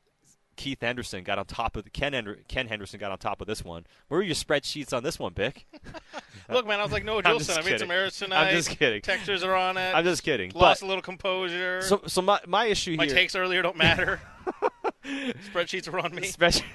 Keith 0.56 0.78
Henderson 0.80 1.24
got 1.24 1.38
on 1.38 1.46
top 1.46 1.76
of 1.76 1.90
Ken. 1.92 2.36
Ken 2.48 2.66
Henderson 2.66 3.00
got 3.00 3.10
on 3.10 3.18
top 3.18 3.40
of 3.40 3.46
this 3.46 3.64
one. 3.64 3.86
Where 4.08 4.20
are 4.20 4.22
your 4.22 4.34
spreadsheets 4.34 4.92
on 4.92 5.02
this 5.02 5.18
one, 5.18 5.32
Bik? 5.32 5.64
Look, 6.50 6.66
man, 6.66 6.80
I 6.80 6.82
was 6.82 6.92
like 6.92 7.04
no, 7.04 7.20
Juulsen. 7.22 7.58
I 7.58 7.62
made 7.62 7.78
some 7.78 7.90
errors 7.90 8.18
tonight. 8.18 8.48
I'm 8.48 8.54
just 8.54 8.70
kidding. 8.70 9.02
Textures 9.02 9.42
are 9.42 9.54
on 9.54 9.76
it. 9.76 9.94
I'm 9.94 10.04
just 10.04 10.22
kidding. 10.22 10.52
Lost 10.54 10.80
but, 10.80 10.86
a 10.86 10.88
little 10.88 11.02
composure. 11.02 11.82
So, 11.82 12.02
so 12.06 12.22
my 12.22 12.40
my 12.46 12.66
issue 12.66 12.96
my 12.96 13.06
here. 13.06 13.14
My 13.14 13.20
takes 13.20 13.34
earlier 13.34 13.62
don't 13.62 13.76
matter. 13.76 14.20
Spreadsheets 15.04 15.92
are 15.92 15.98
on 15.98 16.14
me. 16.14 16.22
Especially. 16.22 16.66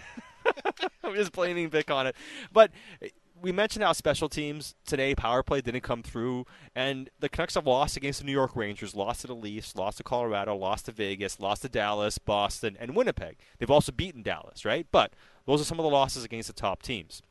I'm 1.03 1.15
just 1.15 1.31
blaming 1.31 1.69
Vic 1.69 1.89
on 1.89 2.07
it, 2.07 2.15
but 2.53 2.71
we 3.41 3.51
mentioned 3.51 3.83
how 3.83 3.93
special 3.93 4.29
teams 4.29 4.75
today, 4.85 5.13
power 5.13 5.43
play 5.43 5.61
didn't 5.61 5.81
come 5.81 6.01
through, 6.03 6.45
and 6.75 7.09
the 7.19 7.29
Canucks 7.29 7.55
have 7.55 7.67
lost 7.67 7.97
against 7.97 8.19
the 8.19 8.25
New 8.25 8.31
York 8.31 8.55
Rangers, 8.55 8.95
lost 8.95 9.21
to 9.21 9.27
the 9.27 9.35
Leafs, 9.35 9.75
lost 9.75 9.97
to 9.97 10.03
Colorado, 10.03 10.55
lost 10.55 10.85
to 10.85 10.91
Vegas, 10.91 11.39
lost 11.39 11.63
to 11.63 11.69
Dallas, 11.69 12.17
Boston, 12.17 12.77
and 12.79 12.95
Winnipeg. 12.95 13.37
They've 13.59 13.69
also 13.71 13.91
beaten 13.91 14.23
Dallas, 14.23 14.65
right? 14.65 14.87
But 14.91 15.13
those 15.45 15.61
are 15.61 15.65
some 15.65 15.79
of 15.79 15.83
the 15.83 15.89
losses 15.89 16.23
against 16.23 16.47
the 16.47 16.53
top 16.53 16.81
teams. 16.81 17.21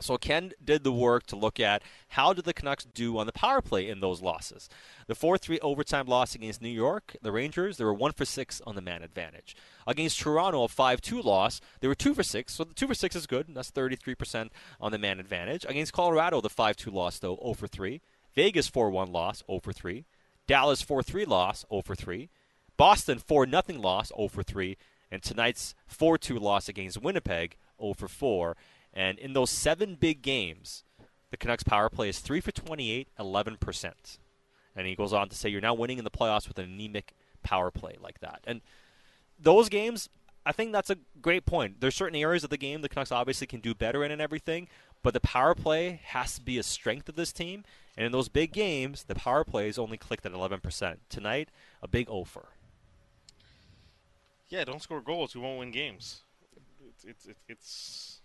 So 0.00 0.16
Ken 0.16 0.52
did 0.62 0.84
the 0.84 0.92
work 0.92 1.26
to 1.26 1.36
look 1.36 1.60
at 1.60 1.82
how 2.08 2.32
did 2.32 2.44
the 2.44 2.54
Canucks 2.54 2.84
do 2.84 3.18
on 3.18 3.26
the 3.26 3.32
power 3.32 3.60
play 3.60 3.88
in 3.88 4.00
those 4.00 4.22
losses. 4.22 4.68
The 5.06 5.14
4-3 5.14 5.58
overtime 5.62 6.06
loss 6.06 6.34
against 6.34 6.62
New 6.62 6.68
York, 6.68 7.16
the 7.22 7.32
Rangers, 7.32 7.76
they 7.76 7.84
were 7.84 7.94
1 7.94 8.12
for 8.12 8.24
6 8.24 8.62
on 8.66 8.74
the 8.74 8.80
man 8.80 9.02
advantage. 9.02 9.56
Against 9.86 10.20
Toronto, 10.20 10.64
a 10.64 10.68
5-2 10.68 11.22
loss, 11.22 11.60
they 11.80 11.88
were 11.88 11.94
2 11.94 12.14
for 12.14 12.22
6. 12.22 12.54
So 12.54 12.64
the 12.64 12.74
2 12.74 12.88
for 12.88 12.94
6 12.94 13.16
is 13.16 13.26
good. 13.26 13.46
That's 13.48 13.70
33% 13.70 14.50
on 14.80 14.92
the 14.92 14.98
man 14.98 15.20
advantage. 15.20 15.64
Against 15.68 15.92
Colorado, 15.92 16.40
the 16.40 16.48
5-2 16.48 16.92
loss 16.92 17.18
though, 17.18 17.38
0 17.42 17.54
for 17.54 17.66
3. 17.66 18.00
Vegas 18.34 18.70
4-1 18.70 19.12
loss, 19.12 19.42
0 19.46 19.60
for 19.60 19.72
3. 19.72 20.04
Dallas 20.46 20.82
4-3 20.82 21.26
loss, 21.26 21.64
0 21.70 21.82
for 21.82 21.94
3. 21.94 22.28
Boston 22.76 23.18
4 23.18 23.46
0 23.46 23.62
loss, 23.80 24.10
0 24.16 24.28
for 24.28 24.42
3. 24.42 24.76
And 25.12 25.22
tonight's 25.22 25.74
4-2 25.92 26.40
loss 26.40 26.68
against 26.68 27.02
Winnipeg, 27.02 27.56
0 27.80 27.94
for 27.94 28.08
4. 28.08 28.56
And 28.92 29.18
in 29.18 29.32
those 29.32 29.50
seven 29.50 29.94
big 29.94 30.22
games, 30.22 30.84
the 31.30 31.36
Canucks 31.36 31.62
power 31.62 31.88
play 31.88 32.08
is 32.08 32.18
3 32.18 32.40
for 32.40 32.52
28, 32.52 33.08
11%. 33.18 34.18
And 34.76 34.86
he 34.86 34.94
goes 34.94 35.12
on 35.12 35.28
to 35.28 35.36
say, 35.36 35.48
You're 35.48 35.60
now 35.60 35.74
winning 35.74 35.98
in 35.98 36.04
the 36.04 36.10
playoffs 36.10 36.48
with 36.48 36.58
an 36.58 36.64
anemic 36.64 37.14
power 37.42 37.70
play 37.70 37.96
like 38.00 38.20
that. 38.20 38.40
And 38.46 38.60
those 39.38 39.68
games, 39.68 40.08
I 40.44 40.52
think 40.52 40.72
that's 40.72 40.90
a 40.90 40.98
great 41.20 41.46
point. 41.46 41.80
There's 41.80 41.94
certain 41.94 42.16
areas 42.16 42.44
of 42.44 42.50
the 42.50 42.56
game 42.56 42.82
the 42.82 42.88
Canucks 42.88 43.12
obviously 43.12 43.46
can 43.46 43.60
do 43.60 43.74
better 43.74 44.04
in 44.04 44.10
and 44.10 44.20
everything, 44.20 44.68
but 45.02 45.14
the 45.14 45.20
power 45.20 45.54
play 45.54 46.00
has 46.04 46.34
to 46.36 46.40
be 46.40 46.58
a 46.58 46.62
strength 46.62 47.08
of 47.08 47.16
this 47.16 47.32
team. 47.32 47.64
And 47.96 48.06
in 48.06 48.12
those 48.12 48.28
big 48.28 48.52
games, 48.52 49.04
the 49.04 49.14
power 49.14 49.44
play 49.44 49.64
plays 49.64 49.78
only 49.78 49.96
clicked 49.96 50.24
at 50.24 50.32
11%. 50.32 50.96
Tonight, 51.08 51.48
a 51.82 51.88
big 51.88 52.08
offer. 52.08 52.48
Yeah, 54.48 54.64
don't 54.64 54.82
score 54.82 55.00
goals. 55.00 55.34
We 55.34 55.40
won't 55.40 55.58
win 55.58 55.70
games. 55.70 56.22
It's 56.88 57.04
it's 57.04 57.28
it's, 57.48 58.19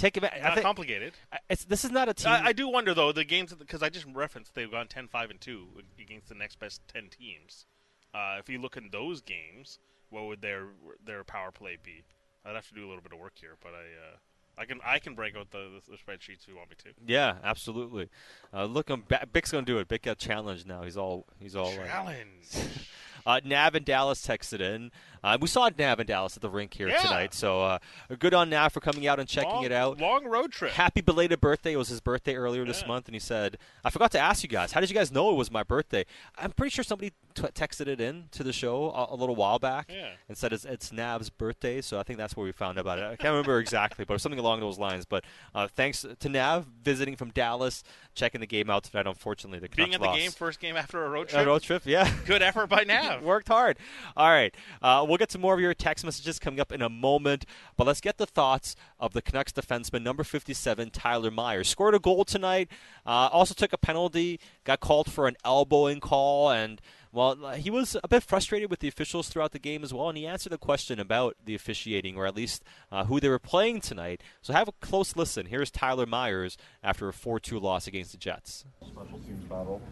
take 0.00 0.16
advantage. 0.16 0.42
not 0.42 0.62
complicated. 0.62 1.14
It's, 1.48 1.64
this 1.64 1.84
is 1.84 1.90
not 1.90 2.08
a 2.08 2.14
team. 2.14 2.32
I, 2.32 2.46
I 2.46 2.52
do 2.52 2.68
wonder 2.68 2.94
though 2.94 3.12
the 3.12 3.24
games 3.24 3.52
because 3.54 3.82
I 3.82 3.88
just 3.88 4.06
referenced 4.12 4.54
they've 4.54 4.70
gone 4.70 4.86
10-5 4.86 5.30
and 5.30 5.40
two 5.40 5.66
against 6.00 6.28
the 6.28 6.34
next 6.34 6.58
best 6.58 6.80
ten 6.88 7.08
teams. 7.08 7.66
Uh, 8.14 8.36
if 8.38 8.48
you 8.48 8.58
look 8.58 8.76
in 8.76 8.88
those 8.90 9.20
games, 9.20 9.78
what 10.08 10.26
would 10.26 10.42
their 10.42 10.66
their 11.04 11.24
power 11.24 11.50
play 11.52 11.76
be? 11.82 12.02
I'd 12.44 12.54
have 12.54 12.68
to 12.68 12.74
do 12.74 12.86
a 12.86 12.88
little 12.88 13.02
bit 13.02 13.12
of 13.12 13.18
work 13.18 13.34
here, 13.36 13.56
but 13.62 13.72
I. 13.72 13.82
Uh, 13.82 14.16
I 14.58 14.66
can 14.66 14.78
I 14.84 14.98
can 14.98 15.14
break 15.14 15.36
out 15.36 15.52
the, 15.52 15.80
the, 15.88 15.96
spreadsheets 15.96 16.42
if 16.42 16.48
you 16.48 16.56
want 16.56 16.68
me 16.68 16.76
to. 16.84 16.90
Yeah, 17.06 17.36
absolutely. 17.42 18.10
Uh, 18.52 18.66
look, 18.66 18.90
I'm, 18.90 19.04
Bik's 19.32 19.52
gonna 19.52 19.64
do 19.64 19.78
it. 19.78 19.88
Bik 19.88 20.02
got 20.02 20.18
challenged 20.18 20.66
now. 20.66 20.82
He's 20.82 20.98
all 20.98 21.24
he's 21.38 21.56
all 21.56 21.72
challenge. 21.72 22.48
Uh, 23.26 23.40
Nav 23.44 23.74
and 23.74 23.84
Dallas 23.84 24.26
texted 24.26 24.60
in. 24.60 24.90
Uh, 25.22 25.36
we 25.40 25.46
saw 25.48 25.68
Nav 25.78 25.98
and 26.00 26.06
Dallas 26.08 26.36
at 26.36 26.42
the 26.42 26.48
rink 26.50 26.74
here 26.74 26.88
Yeah. 26.88 26.98
tonight, 27.02 27.34
so 27.34 27.62
uh, 27.62 27.78
good 28.18 28.34
on 28.34 28.48
Nav 28.50 28.72
for 28.72 28.80
coming 28.80 29.06
out 29.06 29.20
and 29.20 29.28
checking 29.28 29.50
long, 29.50 29.64
it 29.64 29.72
out. 29.72 30.00
Long 30.00 30.24
road 30.26 30.52
trip. 30.52 30.72
Happy 30.72 31.00
belated 31.00 31.40
birthday! 31.40 31.72
It 31.72 31.76
was 31.76 31.88
his 31.88 32.00
birthday 32.00 32.34
earlier 32.36 32.64
this 32.64 32.86
month, 32.86 33.06
and 33.06 33.14
he 33.14 33.20
said, 33.20 33.58
"I 33.84 33.90
forgot 33.90 34.10
to 34.12 34.18
ask 34.18 34.42
you 34.42 34.48
guys. 34.48 34.72
How 34.72 34.80
did 34.80 34.88
you 34.90 34.94
guys 34.96 35.12
know 35.12 35.30
it 35.30 35.36
was 35.36 35.50
my 35.50 35.62
birthday? 35.62 36.04
I'm 36.38 36.52
pretty 36.52 36.70
sure 36.70 36.82
somebody 36.84 37.12
t- 37.34 37.42
texted 37.42 37.86
it 37.86 38.00
in 38.00 38.24
to 38.32 38.42
the 38.42 38.52
show 38.52 38.90
a, 38.90 39.14
a 39.14 39.16
little 39.16 39.36
while 39.36 39.58
back 39.58 39.90
Yeah. 39.92 40.10
and 40.28 40.36
said 40.38 40.52
it's, 40.52 40.64
it's 40.64 40.90
Nav's 40.92 41.28
birthday. 41.30 41.80
So 41.80 41.98
I 41.98 42.02
think 42.02 42.18
that's 42.18 42.36
where 42.36 42.44
we 42.46 42.52
found 42.52 42.78
out 42.78 42.82
about 42.82 42.98
it. 42.98 43.04
I 43.04 43.16
can't 43.16 43.32
remember 43.32 43.58
exactly, 43.58 44.04
but 44.04 44.12
it 44.12 44.16
was 44.16 44.22
something 44.22 44.38
along 44.38 44.60
those 44.60 44.78
lines. 44.78 45.04
But 45.04 45.24
uh, 45.54 45.68
thanks 45.68 46.06
to 46.18 46.28
Nav 46.28 46.66
visiting 46.82 47.16
from 47.16 47.30
Dallas, 47.30 47.84
checking 48.14 48.40
the 48.40 48.46
game 48.46 48.70
out 48.70 48.84
tonight. 48.84 49.06
Unfortunately, 49.06 49.58
the 49.58 49.68
Being 49.74 49.90
Canucks 49.90 49.94
at 49.96 50.00
the 50.00 50.06
lost. 50.06 50.18
game, 50.20 50.30
first 50.30 50.60
game 50.60 50.76
after 50.76 51.04
a 51.04 51.08
road 51.10 51.28
trip. 51.28 51.42
A 51.42 51.46
road 51.46 51.62
trip, 51.62 51.82
yeah. 51.84 52.10
Good 52.26 52.42
effort 52.42 52.68
by 52.68 52.84
Nav. 52.86 53.22
Worked 53.22 53.48
hard. 53.48 53.76
All 54.16 54.28
right. 54.30 54.54
Uh, 54.82 55.06
we'll 55.10 55.18
get 55.18 55.32
some 55.32 55.40
more 55.40 55.54
of 55.54 55.60
your 55.60 55.74
text 55.74 56.04
messages 56.04 56.38
coming 56.38 56.60
up 56.60 56.70
in 56.70 56.80
a 56.80 56.88
moment, 56.88 57.44
but 57.76 57.86
let's 57.86 58.00
get 58.00 58.16
the 58.16 58.26
thoughts 58.26 58.76
of 58.98 59.12
the 59.12 59.20
Canucks 59.20 59.52
defenseman, 59.52 60.02
number 60.02 60.22
57, 60.22 60.90
Tyler 60.90 61.30
Myers. 61.30 61.68
Scored 61.68 61.94
a 61.94 61.98
goal 61.98 62.24
tonight, 62.24 62.70
uh, 63.04 63.28
also 63.32 63.52
took 63.52 63.72
a 63.72 63.78
penalty, 63.78 64.38
got 64.64 64.80
called 64.80 65.10
for 65.10 65.26
an 65.26 65.36
elbowing 65.44 65.98
call, 65.98 66.50
and, 66.50 66.80
well, 67.12 67.50
he 67.54 67.70
was 67.70 67.96
a 68.04 68.08
bit 68.08 68.22
frustrated 68.22 68.70
with 68.70 68.78
the 68.78 68.86
officials 68.86 69.28
throughout 69.28 69.50
the 69.50 69.58
game 69.58 69.82
as 69.82 69.92
well, 69.92 70.08
and 70.08 70.16
he 70.16 70.26
answered 70.26 70.52
a 70.52 70.58
question 70.58 71.00
about 71.00 71.34
the 71.44 71.56
officiating, 71.56 72.16
or 72.16 72.24
at 72.24 72.36
least 72.36 72.62
uh, 72.92 73.04
who 73.04 73.18
they 73.18 73.28
were 73.28 73.40
playing 73.40 73.80
tonight. 73.80 74.22
So 74.42 74.52
have 74.52 74.68
a 74.68 74.72
close 74.80 75.16
listen. 75.16 75.46
Here's 75.46 75.72
Tyler 75.72 76.06
Myers 76.06 76.56
after 76.84 77.08
a 77.08 77.12
4 77.12 77.40
2 77.40 77.58
loss 77.58 77.88
against 77.88 78.12
the 78.12 78.18
Jets. 78.18 78.64
special 78.80 79.18
teams 79.18 79.44
battle. 79.46 79.82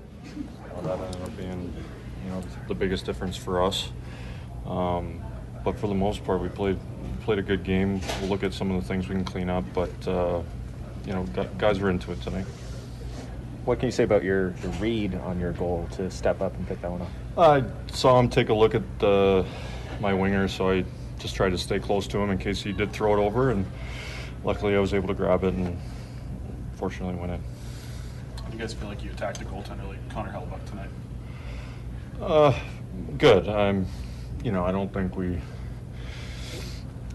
That 0.83 1.01
ended 1.01 1.23
up 1.23 1.37
being, 1.37 1.75
you 2.25 2.31
know, 2.31 2.43
the 2.69 2.75
biggest 2.75 3.05
difference 3.05 3.37
for 3.37 3.61
us. 3.61 3.91
Um, 4.67 5.23
but 5.65 5.79
for 5.79 5.87
the 5.87 5.95
most 5.95 6.25
part, 6.25 6.41
we 6.41 6.49
played 6.49 6.79
played 7.23 7.39
a 7.39 7.43
good 7.43 7.63
game. 7.63 8.01
We'll 8.21 8.31
look 8.31 8.43
at 8.43 8.55
some 8.55 8.71
of 8.71 8.81
the 8.81 8.89
things 8.89 9.09
we 9.09 9.15
can 9.15 9.25
clean 9.25 9.51
up, 9.51 9.65
but 9.75 10.09
uh, 10.09 10.41
you 11.05 11.13
know, 11.13 11.25
guys 11.59 11.79
were 11.79 11.91
into 11.91 12.13
it 12.13 12.23
tonight. 12.23 12.47
What 13.65 13.79
can 13.79 13.89
you 13.89 13.93
say 13.93 14.05
about 14.05 14.25
your, 14.25 14.55
your 14.63 14.73
read 14.81 15.15
on 15.15 15.39
your 15.39 15.53
goal 15.53 15.87
to 15.93 16.11
step 16.11 16.41
up 16.41 16.57
and 16.57 16.67
pick 16.67 16.81
that 16.81 16.91
one 16.91 17.03
up? 17.03 17.09
I 17.37 17.65
saw 17.93 18.19
him 18.19 18.31
take 18.31 18.49
a 18.49 18.55
look 18.55 18.75
at 18.75 18.83
uh, 19.03 19.45
my 20.01 20.15
winger, 20.15 20.49
so 20.49 20.71
I 20.71 20.85
just 21.19 21.37
tried 21.37 21.51
to 21.51 21.59
stay 21.59 21.79
close 21.79 22.07
to 22.09 22.19
him 22.19 22.31
in 22.31 22.39
case 22.39 22.63
he 22.63 22.73
did 22.73 22.93
throw 22.93 23.13
it 23.13 23.23
over, 23.23 23.51
and 23.51 23.67
luckily 24.43 24.75
I 24.75 24.79
was 24.79 24.95
able 24.95 25.09
to 25.09 25.15
grab 25.15 25.45
it 25.45 25.53
and 25.53 25.79
fortunately 26.77 27.17
went 27.17 27.33
in. 27.33 27.41
Do 27.41 28.53
you 28.55 28.59
guys 28.59 28.73
feel 28.73 28.89
like 28.89 29.05
you 29.05 29.11
attacked 29.11 29.43
a 29.43 29.45
goaltender 29.45 29.87
like 29.87 30.09
Connor 30.09 30.33
Hellebuyck 30.33 30.65
tonight? 30.65 30.91
Uh, 32.23 32.59
good. 33.19 33.49
I'm, 33.49 33.87
you 34.45 34.53
know, 34.53 34.65
I 34.65 34.73
don't 34.73 34.93
think 34.93 35.17
we, 35.17 35.41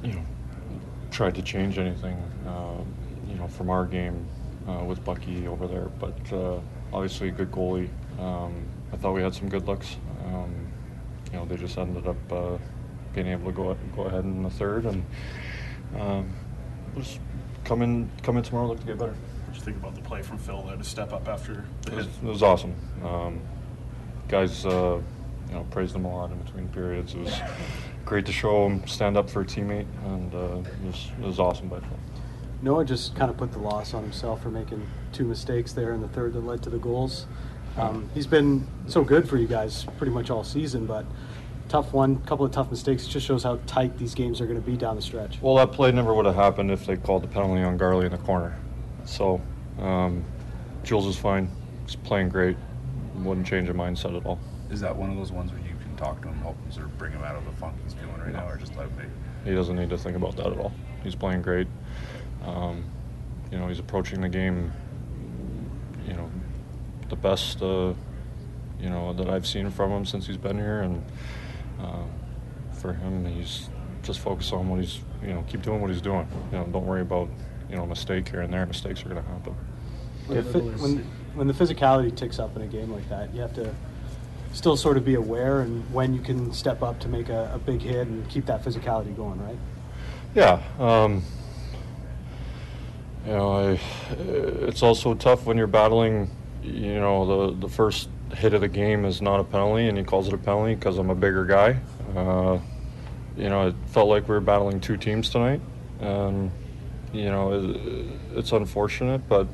you 0.03 0.13
know, 0.13 0.23
tried 1.11 1.35
to 1.35 1.41
change 1.41 1.77
anything, 1.77 2.15
uh, 2.47 2.81
you 3.27 3.35
know, 3.35 3.47
from 3.47 3.69
our 3.69 3.85
game 3.85 4.25
uh, 4.67 4.83
with 4.83 5.03
Bucky 5.05 5.47
over 5.47 5.67
there. 5.67 5.89
But 5.99 6.33
uh, 6.33 6.59
obviously, 6.91 7.29
a 7.29 7.31
good 7.31 7.51
goalie. 7.51 7.89
Um, 8.19 8.65
I 8.91 8.97
thought 8.97 9.13
we 9.13 9.21
had 9.21 9.33
some 9.33 9.49
good 9.49 9.65
looks. 9.67 9.97
Um, 10.25 10.53
you 11.31 11.39
know, 11.39 11.45
they 11.45 11.55
just 11.57 11.77
ended 11.77 12.07
up 12.07 12.31
uh, 12.31 12.57
being 13.13 13.27
able 13.27 13.45
to 13.45 13.51
go 13.51 13.77
go 13.95 14.03
ahead 14.03 14.23
in 14.23 14.43
the 14.43 14.49
third, 14.49 14.85
and 14.85 15.05
um, 15.99 16.29
just 16.97 17.19
come 17.63 17.81
in 17.81 18.09
come 18.21 18.37
in 18.37 18.43
tomorrow 18.43 18.67
look 18.67 18.79
to 18.81 18.85
get 18.85 18.97
better. 18.97 19.13
What 19.13 19.53
do 19.53 19.59
you 19.59 19.65
think 19.65 19.77
about 19.77 19.95
the 19.95 20.01
play 20.01 20.21
from 20.21 20.37
Phil 20.37 20.61
there 20.63 20.77
to 20.77 20.83
step 20.83 21.13
up 21.13 21.27
after 21.27 21.65
the 21.83 21.91
It 21.91 21.95
was, 21.95 22.05
hit? 22.05 22.15
it 22.23 22.27
was 22.27 22.43
awesome. 22.43 22.73
Um, 23.03 23.39
guys, 24.27 24.65
uh, 24.65 24.99
you 25.53 25.59
know, 25.59 25.65
praised 25.69 25.95
him 25.95 26.05
a 26.05 26.15
lot 26.15 26.31
in 26.31 26.37
between 26.39 26.67
periods. 26.69 27.13
It 27.13 27.19
was 27.19 27.39
great 28.05 28.25
to 28.25 28.31
show 28.31 28.65
him 28.65 28.85
stand 28.87 29.17
up 29.17 29.29
for 29.29 29.41
a 29.41 29.45
teammate, 29.45 29.85
and 30.05 30.33
uh, 30.33 30.69
it, 30.69 30.85
was, 30.85 31.11
it 31.19 31.25
was 31.25 31.39
awesome 31.39 31.69
by 31.69 31.79
Phil. 31.79 31.99
Noah 32.63 32.85
just 32.85 33.15
kind 33.15 33.29
of 33.29 33.37
put 33.37 33.51
the 33.51 33.59
loss 33.59 33.93
on 33.93 34.01
himself 34.01 34.41
for 34.41 34.49
making 34.49 34.87
two 35.11 35.25
mistakes 35.25 35.73
there 35.73 35.93
in 35.93 36.01
the 36.01 36.07
third 36.07 36.33
that 36.33 36.39
led 36.39 36.63
to 36.63 36.69
the 36.69 36.79
goals. 36.79 37.27
Um, 37.77 38.09
he's 38.13 38.25
been 38.25 38.67
so 38.87 39.03
good 39.03 39.29
for 39.29 39.37
you 39.37 39.47
guys 39.47 39.85
pretty 39.97 40.11
much 40.11 40.31
all 40.31 40.43
season, 40.43 40.87
but 40.87 41.05
tough 41.69 41.93
one, 41.93 42.19
couple 42.21 42.45
of 42.45 42.51
tough 42.51 42.71
mistakes. 42.71 43.05
It 43.05 43.09
just 43.09 43.27
shows 43.27 43.43
how 43.43 43.59
tight 43.67 43.97
these 43.97 44.15
games 44.15 44.41
are 44.41 44.45
going 44.45 44.59
to 44.59 44.65
be 44.65 44.77
down 44.77 44.95
the 44.95 45.01
stretch. 45.01 45.39
Well, 45.41 45.55
that 45.55 45.71
play 45.71 45.91
never 45.91 46.13
would 46.13 46.25
have 46.25 46.35
happened 46.35 46.71
if 46.71 46.85
they 46.85 46.97
called 46.97 47.23
the 47.23 47.27
penalty 47.27 47.61
on 47.61 47.77
Garley 47.77 48.05
in 48.05 48.11
the 48.11 48.17
corner. 48.19 48.57
So, 49.05 49.41
um, 49.79 50.23
Jules 50.83 51.05
is 51.05 51.17
fine. 51.17 51.49
He's 51.85 51.95
playing 51.95 52.29
great. 52.29 52.57
Wouldn't 53.15 53.45
change 53.45 53.69
a 53.69 53.73
mindset 53.73 54.17
at 54.17 54.25
all. 54.25 54.39
Is 54.73 54.81
that 54.81 54.95
one 54.95 55.11
of 55.11 55.17
those 55.17 55.31
ones 55.31 55.51
where 55.51 55.61
you 55.61 55.75
can 55.83 55.95
talk 55.97 56.19
to 56.23 56.27
him, 56.27 56.33
and 56.33 56.41
help 56.41 56.59
him 56.63 56.71
sort 56.71 56.87
of 56.87 56.97
bring 56.97 57.11
him 57.11 57.23
out 57.23 57.35
of 57.35 57.45
the 57.45 57.51
funk 57.51 57.75
he's 57.83 57.93
feeling 57.93 58.17
right 58.17 58.33
now, 58.33 58.47
or 58.47 58.57
just 58.57 58.75
let 58.75 58.87
him 58.87 58.95
be? 58.97 59.49
He 59.49 59.55
doesn't 59.55 59.75
need 59.75 59.91
to 59.91 59.97
think 59.99 60.17
about 60.17 60.35
that 60.37 60.47
at 60.47 60.57
all. 60.57 60.73
He's 61.03 61.13
playing 61.13 61.43
great. 61.43 61.67
Um, 62.43 62.83
you 63.51 63.59
know, 63.59 63.67
he's 63.67 63.77
approaching 63.77 64.21
the 64.21 64.29
game, 64.29 64.73
you 66.07 66.13
know, 66.13 66.27
the 67.09 67.15
best, 67.15 67.61
uh, 67.61 67.93
you 68.79 68.89
know, 68.89 69.13
that 69.13 69.29
I've 69.29 69.45
seen 69.45 69.69
from 69.69 69.91
him 69.91 70.05
since 70.05 70.25
he's 70.25 70.37
been 70.37 70.57
here. 70.57 70.81
And 70.81 71.05
uh, 71.79 72.05
for 72.71 72.93
him, 72.93 73.27
he's 73.27 73.69
just 74.01 74.21
focused 74.21 74.53
on 74.53 74.67
what 74.69 74.79
he's, 74.79 75.01
you 75.21 75.33
know, 75.33 75.45
keep 75.47 75.61
doing 75.61 75.81
what 75.81 75.91
he's 75.91 76.01
doing. 76.01 76.27
You 76.51 76.57
know, 76.57 76.65
don't 76.65 76.87
worry 76.87 77.01
about, 77.01 77.29
you 77.69 77.75
know, 77.75 77.83
a 77.83 77.87
mistake 77.87 78.27
here 78.27 78.41
and 78.41 78.51
there. 78.51 78.65
Mistakes 78.65 79.05
are 79.05 79.09
going 79.09 79.23
to 79.23 79.29
happen. 79.29 79.55
When, 80.25 80.51
the, 80.51 80.59
when, 80.81 80.97
when 81.35 81.47
the 81.47 81.53
physicality 81.53 82.15
ticks 82.15 82.39
up 82.39 82.55
in 82.55 82.63
a 82.63 82.67
game 82.67 82.91
like 82.91 83.07
that, 83.09 83.31
you 83.35 83.41
have 83.41 83.53
to 83.53 83.75
still 84.53 84.77
sort 84.77 84.97
of 84.97 85.03
be 85.03 85.15
aware 85.15 85.61
and 85.61 85.91
when 85.93 86.13
you 86.13 86.21
can 86.21 86.53
step 86.53 86.81
up 86.81 86.99
to 86.99 87.09
make 87.09 87.29
a, 87.29 87.51
a 87.53 87.57
big 87.57 87.81
hit 87.81 88.07
and 88.07 88.27
keep 88.29 88.45
that 88.45 88.63
physicality 88.63 89.15
going, 89.15 89.43
right? 89.43 89.57
Yeah. 90.35 90.61
Um, 90.79 91.23
you 93.25 93.31
know, 93.31 93.51
I, 93.51 93.79
it's 94.67 94.83
also 94.83 95.13
tough 95.15 95.45
when 95.45 95.57
you're 95.57 95.67
battling. 95.67 96.29
You 96.61 96.99
know, 96.99 97.51
the 97.51 97.59
the 97.59 97.69
first 97.69 98.09
hit 98.35 98.53
of 98.53 98.61
the 98.61 98.67
game 98.67 99.05
is 99.05 99.21
not 99.21 99.39
a 99.39 99.43
penalty, 99.43 99.87
and 99.87 99.97
he 99.97 100.03
calls 100.03 100.27
it 100.27 100.33
a 100.33 100.37
penalty 100.37 100.75
because 100.75 100.97
I'm 100.97 101.09
a 101.09 101.15
bigger 101.15 101.45
guy. 101.45 101.79
Uh, 102.15 102.59
you 103.37 103.49
know, 103.49 103.67
it 103.67 103.75
felt 103.87 104.07
like 104.07 104.27
we 104.27 104.35
were 104.35 104.41
battling 104.41 104.79
two 104.79 104.97
teams 104.97 105.29
tonight, 105.29 105.61
and 105.99 106.51
you 107.13 107.25
know, 107.25 107.53
it, 107.53 108.37
it's 108.37 108.51
unfortunate, 108.51 109.27
but 109.29 109.47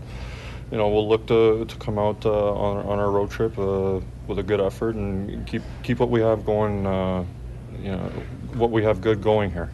you 0.72 0.78
know, 0.78 0.88
we'll 0.90 1.08
look 1.08 1.26
to, 1.28 1.66
to 1.66 1.76
come 1.78 1.98
out 1.98 2.26
uh, 2.26 2.54
on, 2.54 2.86
on 2.86 3.00
our 3.00 3.10
road 3.10 3.32
trip 3.32 3.58
uh, 3.58 4.00
with 4.30 4.40
a 4.40 4.44
good 4.44 4.62
effort 4.62 4.96
and 4.96 5.46
keep 5.46 5.64
keep 5.84 6.00
what 6.00 6.10
we 6.10 6.22
have 6.22 6.46
going. 6.46 6.86
Uh, 6.86 7.26
you 7.82 7.92
know, 7.92 8.10
what 8.54 8.72
we 8.72 8.84
have 8.84 9.02
good 9.02 9.22
going 9.22 9.52
here. 9.52 9.70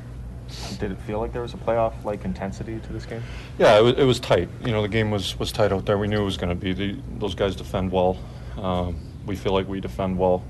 Did 0.79 0.91
it 0.91 0.99
feel 0.99 1.19
like 1.19 1.33
there 1.33 1.41
was 1.41 1.53
a 1.55 1.57
playoff-like 1.57 2.23
intensity 2.23 2.79
to 2.79 2.93
this 2.93 3.05
game? 3.05 3.23
Yeah, 3.57 3.79
it 3.79 3.81
was, 3.81 3.93
it 3.97 4.03
was 4.03 4.19
tight. 4.19 4.47
You 4.63 4.71
know, 4.71 4.83
the 4.83 4.87
game 4.87 5.09
was, 5.09 5.39
was 5.39 5.51
tight 5.51 5.71
out 5.71 5.87
there. 5.87 5.97
We 5.97 6.07
knew 6.07 6.21
it 6.21 6.25
was 6.25 6.37
going 6.37 6.49
to 6.49 6.55
be. 6.55 6.71
The, 6.73 6.95
those 7.17 7.33
guys 7.33 7.55
defend 7.55 7.91
well. 7.91 8.17
Um, 8.57 8.99
we 9.25 9.35
feel 9.35 9.53
like 9.53 9.67
we 9.67 9.79
defend 9.79 10.19
well, 10.19 10.43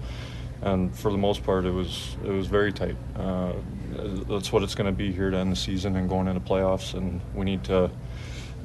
and 0.61 0.95
for 0.95 1.11
the 1.11 1.17
most 1.17 1.43
part, 1.43 1.65
it 1.65 1.71
was 1.71 2.17
it 2.25 2.29
was 2.29 2.47
very 2.47 2.73
tight. 2.73 2.97
Uh, 3.15 3.53
that's 4.27 4.51
what 4.51 4.63
it's 4.63 4.75
going 4.75 4.87
to 4.87 4.97
be 4.97 5.11
here 5.11 5.29
to 5.29 5.37
end 5.37 5.51
the 5.51 5.55
season 5.55 5.95
and 5.95 6.09
going 6.09 6.27
into 6.27 6.41
playoffs. 6.41 6.93
And 6.93 7.21
we 7.33 7.45
need 7.45 7.63
to, 7.65 7.89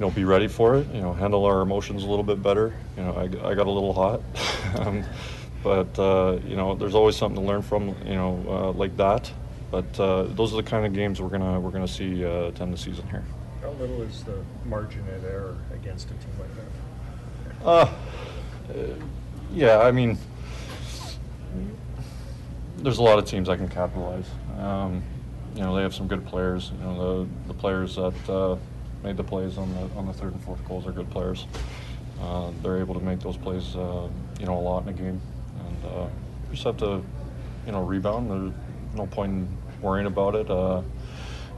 you 0.01 0.07
know, 0.07 0.13
be 0.15 0.23
ready 0.23 0.47
for 0.47 0.77
it. 0.77 0.87
You 0.95 0.99
know, 0.99 1.13
handle 1.13 1.45
our 1.45 1.61
emotions 1.61 2.03
a 2.03 2.07
little 2.07 2.23
bit 2.23 2.41
better. 2.41 2.73
You 2.97 3.03
know, 3.03 3.13
I, 3.13 3.49
I 3.49 3.53
got 3.53 3.67
a 3.67 3.69
little 3.69 3.93
hot, 3.93 4.19
um, 4.79 5.03
but 5.61 5.99
uh, 5.99 6.39
you 6.47 6.55
know, 6.55 6.73
there's 6.73 6.95
always 6.95 7.15
something 7.15 7.39
to 7.39 7.47
learn 7.47 7.61
from. 7.61 7.89
You 8.03 8.15
know, 8.15 8.43
uh, 8.49 8.71
like 8.71 8.97
that. 8.97 9.31
But 9.69 9.99
uh, 9.99 10.23
those 10.23 10.53
are 10.53 10.55
the 10.55 10.67
kind 10.67 10.87
of 10.87 10.93
games 10.93 11.21
we're 11.21 11.29
gonna 11.29 11.59
we're 11.59 11.69
gonna 11.69 11.87
see 11.87 12.25
uh, 12.25 12.49
to 12.49 12.63
end 12.63 12.73
the 12.73 12.77
season 12.77 13.07
here. 13.09 13.23
How 13.61 13.69
little 13.73 14.01
is 14.01 14.23
the 14.23 14.43
margin 14.65 15.07
of 15.07 15.23
error 15.23 15.55
against 15.71 16.07
a 16.09 16.13
team 16.13 16.31
like 16.39 16.49
that? 17.61 17.67
Uh, 17.67 17.93
yeah, 19.53 19.81
I 19.81 19.91
mean, 19.91 20.17
there's 22.77 22.97
a 22.97 23.03
lot 23.03 23.19
of 23.19 23.25
teams 23.25 23.49
I 23.49 23.55
can 23.55 23.69
capitalize. 23.69 24.25
Um, 24.57 25.03
you 25.53 25.61
know, 25.61 25.75
they 25.75 25.83
have 25.83 25.93
some 25.93 26.07
good 26.07 26.25
players. 26.25 26.71
You 26.79 26.85
know, 26.85 27.25
the 27.25 27.29
the 27.49 27.53
players 27.53 27.97
that 27.97 28.29
uh, 28.29 28.55
made 29.03 29.17
the 29.17 29.23
plays 29.23 29.57
on 29.57 29.73
the 29.73 29.89
on 29.95 30.05
the 30.05 30.13
third 30.13 30.33
and 30.33 30.43
fourth 30.43 30.65
goals 30.67 30.87
are 30.87 30.91
good 30.91 31.09
players. 31.09 31.47
Uh, 32.21 32.51
they're 32.61 32.77
able 32.77 32.93
to 32.93 32.99
make 32.99 33.19
those 33.19 33.37
plays, 33.37 33.75
uh, 33.75 34.07
you 34.39 34.45
know, 34.45 34.57
a 34.57 34.59
lot 34.59 34.83
in 34.83 34.89
a 34.89 34.93
game, 34.93 35.19
and 35.59 35.85
uh, 35.85 36.07
we 36.49 36.55
just 36.55 36.63
have 36.63 36.77
to, 36.77 37.03
you 37.65 37.71
know, 37.71 37.81
rebound. 37.81 38.29
There's 38.29 38.53
no 38.95 39.07
point 39.07 39.31
in 39.31 39.57
worrying 39.81 40.05
about 40.05 40.35
it. 40.35 40.49
Uh, 40.49 40.81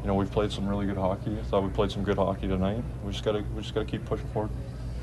you 0.01 0.07
know, 0.07 0.15
we've 0.15 0.31
played 0.31 0.51
some 0.51 0.67
really 0.67 0.85
good 0.85 0.97
hockey. 0.97 1.37
I 1.37 1.43
thought 1.43 1.63
we 1.63 1.69
played 1.69 1.91
some 1.91 2.03
good 2.03 2.17
hockey 2.17 2.47
tonight. 2.47 2.83
We 3.03 3.11
just 3.11 3.23
gotta 3.23 3.43
we 3.55 3.61
just 3.61 3.73
gotta 3.73 3.85
keep 3.85 4.05
pushing 4.05 4.27
forward. 4.29 4.51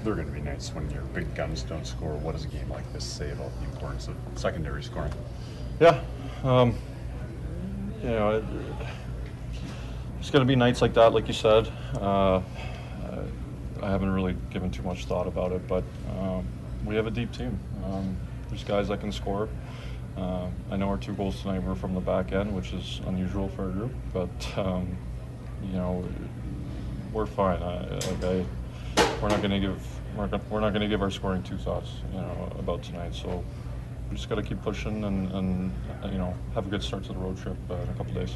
There 0.03 0.15
are 0.15 0.17
going 0.17 0.29
to 0.29 0.33
be 0.33 0.41
nights 0.41 0.75
when 0.75 0.89
your 0.91 1.03
big 1.03 1.35
guns 1.35 1.63
don't 1.63 1.87
score. 1.87 2.17
What 2.17 2.33
does 2.33 2.47
a 2.47 2.49
game 2.49 2.71
like 2.71 2.91
this 2.95 3.05
say 3.05 3.33
about 3.33 3.51
the 3.61 3.67
importance 3.67 4.09
of 4.09 4.17
secondary 4.35 4.83
scoring? 4.83 5.13
Yeah. 5.79 6.03
Um, 6.43 6.75
you 8.03 8.09
know, 8.09 8.37
it, 8.39 8.45
it's 10.21 10.31
going 10.31 10.47
to 10.47 10.49
be 10.49 10.55
nights 10.55 10.83
like 10.83 10.95
that, 10.95 11.13
like 11.15 11.27
you 11.27 11.35
said. 11.35 11.71
Uh, 11.99 12.43
I 13.83 13.89
haven't 13.89 14.11
really 14.11 14.37
given 14.51 14.71
too 14.71 14.83
much 14.83 15.07
thought 15.07 15.27
about 15.27 15.53
it, 15.53 15.67
but 15.67 15.83
um, 16.19 16.47
we 16.85 16.95
have 16.97 17.07
a 17.07 17.11
deep 17.11 17.33
team. 17.33 17.59
Um, 17.85 18.17
there's 18.49 18.63
guys 18.63 18.89
that 18.89 19.01
can 19.01 19.11
score. 19.11 19.49
Uh, 20.19 20.49
I 20.71 20.77
know 20.77 20.89
our 20.89 20.99
two 20.99 21.15
goals 21.15 21.41
tonight 21.41 21.63
were 21.63 21.75
from 21.75 21.95
the 21.95 22.01
back 22.01 22.33
end, 22.33 22.55
which 22.55 22.75
is 22.75 23.01
unusual 23.07 23.49
for 23.49 23.71
a 23.71 23.73
group, 23.73 23.93
but 24.13 24.59
um, 24.59 24.95
you 25.65 25.73
know, 25.73 26.07
we're 27.13 27.27
fine. 27.27 27.63
I, 27.63 27.95
like 27.95 28.25
I, 28.25 28.45
we're 29.23 29.29
not 29.29 29.41
going 29.41 29.51
to 29.51 29.61
give 29.61 29.83
we're, 30.17 30.29
we're 30.51 30.61
not 30.61 30.71
going 30.71 30.83
to 30.83 30.89
give 30.89 31.01
our 31.01 31.11
scoring 31.11 31.43
two 31.43 31.57
thoughts, 31.57 31.89
you 32.13 32.19
know, 32.19 32.53
about 32.59 32.83
tonight. 32.83 33.15
So 33.15 33.43
we 34.11 34.17
just 34.17 34.29
got 34.29 34.35
to 34.35 34.43
keep 34.43 34.61
pushing 34.61 35.05
and, 35.05 35.33
and 35.33 35.73
you 36.13 36.19
know 36.19 36.35
have 36.55 36.67
a 36.67 36.71
good 36.71 36.83
start 36.83 37.05
to 37.05 37.13
the 37.13 37.19
road 37.19 37.39
trip 37.39 37.57
uh, 37.71 37.75
in 37.75 37.89
a 37.89 37.95
couple 37.95 38.13
days. 38.13 38.35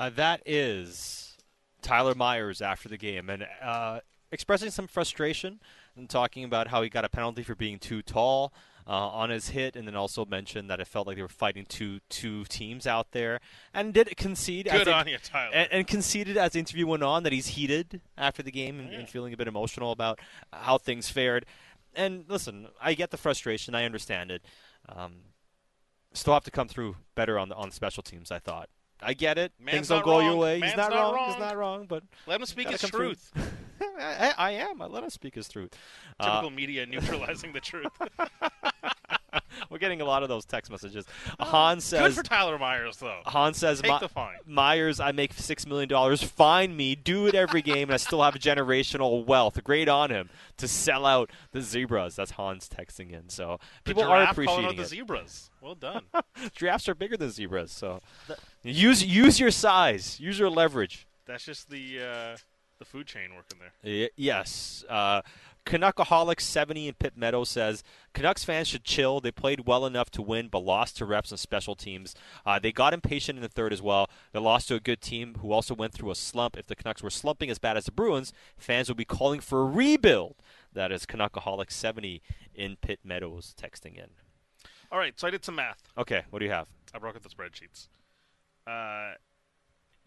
Uh, 0.00 0.08
that 0.08 0.40
is 0.46 1.36
Tyler 1.82 2.14
Myers 2.14 2.62
after 2.62 2.88
the 2.88 2.96
game 2.96 3.28
and 3.28 3.46
uh, 3.62 4.00
expressing 4.32 4.70
some 4.70 4.86
frustration 4.86 5.60
and 5.94 6.08
talking 6.08 6.42
about 6.42 6.68
how 6.68 6.80
he 6.80 6.88
got 6.88 7.04
a 7.04 7.10
penalty 7.10 7.42
for 7.42 7.54
being 7.54 7.78
too 7.78 8.00
tall 8.00 8.50
uh, 8.86 8.92
on 8.92 9.28
his 9.28 9.50
hit, 9.50 9.76
and 9.76 9.86
then 9.86 9.94
also 9.94 10.24
mentioned 10.24 10.70
that 10.70 10.80
it 10.80 10.86
felt 10.86 11.06
like 11.06 11.16
they 11.16 11.22
were 11.22 11.28
fighting 11.28 11.66
two 11.68 12.00
two 12.08 12.44
teams 12.44 12.86
out 12.86 13.12
there, 13.12 13.40
and 13.74 13.92
did 13.92 14.16
concede. 14.16 14.70
Good 14.72 14.88
on 14.88 15.06
you, 15.06 15.18
Tyler. 15.22 15.54
And, 15.54 15.68
and 15.70 15.86
conceded 15.86 16.38
as 16.38 16.52
the 16.52 16.60
interview 16.60 16.86
went 16.86 17.02
on 17.02 17.22
that 17.24 17.32
he's 17.34 17.48
heated 17.48 18.00
after 18.16 18.42
the 18.42 18.50
game 18.50 18.80
and, 18.80 18.90
and 18.94 19.06
feeling 19.06 19.34
a 19.34 19.36
bit 19.36 19.48
emotional 19.48 19.92
about 19.92 20.18
how 20.50 20.78
things 20.78 21.10
fared. 21.10 21.44
And 21.94 22.24
listen, 22.26 22.68
I 22.80 22.94
get 22.94 23.10
the 23.10 23.18
frustration. 23.18 23.74
I 23.74 23.84
understand 23.84 24.30
it. 24.30 24.46
Um, 24.88 25.16
still 26.14 26.32
have 26.32 26.44
to 26.44 26.50
come 26.50 26.68
through 26.68 26.96
better 27.14 27.38
on 27.38 27.50
the 27.50 27.54
on 27.54 27.70
special 27.70 28.02
teams. 28.02 28.30
I 28.30 28.38
thought. 28.38 28.70
I 29.02 29.14
get 29.14 29.38
it. 29.38 29.52
Man's 29.58 29.74
Things 29.74 29.88
don't 29.88 30.04
go 30.04 30.20
your 30.20 30.36
way. 30.36 30.58
Man's 30.58 30.72
He's 30.72 30.76
not, 30.76 30.90
not 30.90 31.14
wrong. 31.14 31.30
He's 31.30 31.40
not 31.40 31.56
wrong. 31.56 31.86
But 31.88 32.02
Let 32.26 32.40
him 32.40 32.46
speak 32.46 32.68
his 32.68 32.80
truth. 32.82 33.32
I, 33.98 34.34
I 34.36 34.50
am. 34.52 34.80
I 34.82 34.86
let 34.86 35.02
him 35.02 35.10
speak 35.10 35.34
his 35.34 35.48
truth. 35.48 35.74
Uh, 36.18 36.24
Typical 36.26 36.50
media 36.50 36.86
neutralizing 36.86 37.52
the 37.52 37.60
truth. 37.60 37.92
we're 39.70 39.78
getting 39.78 40.00
a 40.00 40.04
lot 40.04 40.22
of 40.22 40.28
those 40.28 40.44
text 40.44 40.70
messages. 40.70 41.04
Han 41.38 41.80
says. 41.80 42.00
Good 42.00 42.14
for 42.14 42.28
Tyler 42.28 42.58
Myers, 42.58 42.96
though. 42.98 43.20
Han 43.26 43.54
says, 43.54 43.80
Take 43.80 44.00
the 44.00 44.08
fine. 44.08 44.36
Myers, 44.46 45.00
I 45.00 45.12
make 45.12 45.32
six 45.32 45.66
million 45.66 45.88
dollars. 45.88 46.22
Fine 46.22 46.76
me, 46.76 46.94
do 46.94 47.26
it 47.26 47.34
every 47.34 47.62
game, 47.62 47.88
and 47.88 47.94
I 47.94 47.98
still 47.98 48.22
have 48.22 48.34
generational 48.34 49.24
wealth. 49.24 49.62
Great 49.64 49.88
on 49.88 50.10
him 50.10 50.28
to 50.58 50.68
sell 50.68 51.06
out 51.06 51.30
the 51.52 51.60
zebras. 51.60 52.16
That's 52.16 52.32
Hans 52.32 52.68
texting 52.68 53.12
in. 53.12 53.28
So 53.28 53.58
The 53.84 53.94
people 53.94 54.04
are 54.04 54.22
appreciating 54.24 54.66
out 54.66 54.76
the 54.76 54.82
it. 54.82 54.88
zebras. 54.88 55.50
Well 55.60 55.74
done. 55.74 56.04
Giraffes 56.54 56.88
are 56.88 56.94
bigger 56.94 57.16
than 57.16 57.30
zebras, 57.30 57.70
so 57.70 58.00
use 58.62 59.04
use 59.04 59.38
your 59.40 59.50
size, 59.50 60.18
use 60.20 60.38
your 60.38 60.50
leverage. 60.50 61.06
That's 61.26 61.44
just 61.44 61.70
the 61.70 62.00
uh, 62.02 62.36
the 62.80 62.84
food 62.84 63.06
chain 63.06 63.34
working 63.36 63.60
there. 63.60 63.72
Y- 63.84 64.10
yes. 64.16 64.84
Uh, 64.88 65.22
Canuckaholic 65.66 66.40
70 66.40 66.88
in 66.88 66.94
Pitt 66.94 67.16
Meadow 67.16 67.44
says 67.44 67.84
Canucks 68.14 68.42
fans 68.42 68.66
should 68.66 68.82
chill. 68.82 69.20
They 69.20 69.30
played 69.30 69.66
well 69.66 69.84
enough 69.84 70.10
to 70.12 70.22
win, 70.22 70.48
but 70.48 70.60
lost 70.64 70.96
to 70.96 71.04
reps 71.04 71.30
and 71.30 71.38
special 71.38 71.76
teams. 71.76 72.16
Uh, 72.44 72.58
they 72.58 72.72
got 72.72 72.94
impatient 72.94 73.38
in 73.38 73.42
the 73.42 73.48
third 73.48 73.72
as 73.72 73.82
well. 73.82 74.08
They 74.32 74.40
lost 74.40 74.68
to 74.68 74.74
a 74.74 74.80
good 74.80 75.02
team 75.02 75.36
who 75.40 75.52
also 75.52 75.74
went 75.74 75.92
through 75.92 76.10
a 76.10 76.14
slump. 76.14 76.56
If 76.56 76.66
the 76.66 76.74
Canucks 76.74 77.02
were 77.02 77.10
slumping 77.10 77.50
as 77.50 77.58
bad 77.58 77.76
as 77.76 77.84
the 77.84 77.92
Bruins, 77.92 78.32
fans 78.56 78.88
would 78.88 78.96
be 78.96 79.04
calling 79.04 79.40
for 79.40 79.60
a 79.60 79.66
rebuild. 79.66 80.36
That 80.72 80.90
is 80.90 81.04
Canuckaholic 81.04 81.70
70 81.70 82.22
in 82.54 82.76
Pitt 82.76 83.00
Meadows 83.04 83.54
texting 83.60 83.96
in. 83.96 84.08
All 84.90 84.98
right, 84.98 85.20
so 85.20 85.28
I 85.28 85.30
did 85.30 85.44
some 85.44 85.56
math. 85.56 85.82
Okay, 85.96 86.22
what 86.30 86.38
do 86.38 86.46
you 86.46 86.50
have? 86.50 86.66
I 86.94 86.98
broke 86.98 87.14
up 87.16 87.22
the 87.22 87.28
spreadsheets. 87.28 87.88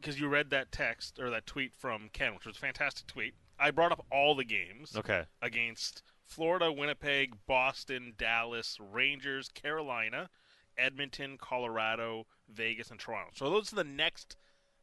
Because 0.04 0.20
you 0.20 0.28
read 0.28 0.50
that 0.50 0.70
text 0.70 1.18
or 1.18 1.30
that 1.30 1.46
tweet 1.46 1.74
from 1.74 2.10
Ken, 2.12 2.34
which 2.34 2.46
was 2.46 2.58
a 2.58 2.60
fantastic 2.60 3.08
tweet. 3.08 3.36
I 3.58 3.72
brought 3.72 3.94
up 3.94 4.06
all 4.12 4.36
the 4.36 4.44
games. 4.44 4.98
Okay. 4.98 5.24
Against 5.42 6.04
Florida, 6.26 6.74
Winnipeg, 6.74 7.36
Boston, 7.48 8.14
Dallas, 8.18 8.78
Rangers, 8.82 9.48
Carolina, 9.48 10.30
Edmonton, 10.78 11.38
Colorado, 11.38 12.26
Vegas, 12.50 12.92
and 12.92 13.00
Toronto. 13.00 13.32
So 13.34 13.50
those 13.50 13.72
are 13.72 13.78
the 13.78 13.86
next 13.86 14.36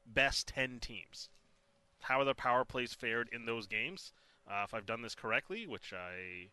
best 0.07 0.49
10 0.49 0.81
teams. 0.81 1.29
How 2.01 2.23
are 2.23 2.25
the 2.25 2.35
power 2.35 2.65
plays 2.65 2.95
fared 2.95 3.29
in 3.31 3.45
those 3.45 3.67
games? 3.67 4.15
Uh, 4.51 4.63
if 4.65 4.73
I've 4.73 4.87
done 4.87 5.03
this 5.03 5.15
correctly, 5.15 5.67
which 5.67 5.93
I 5.93 6.49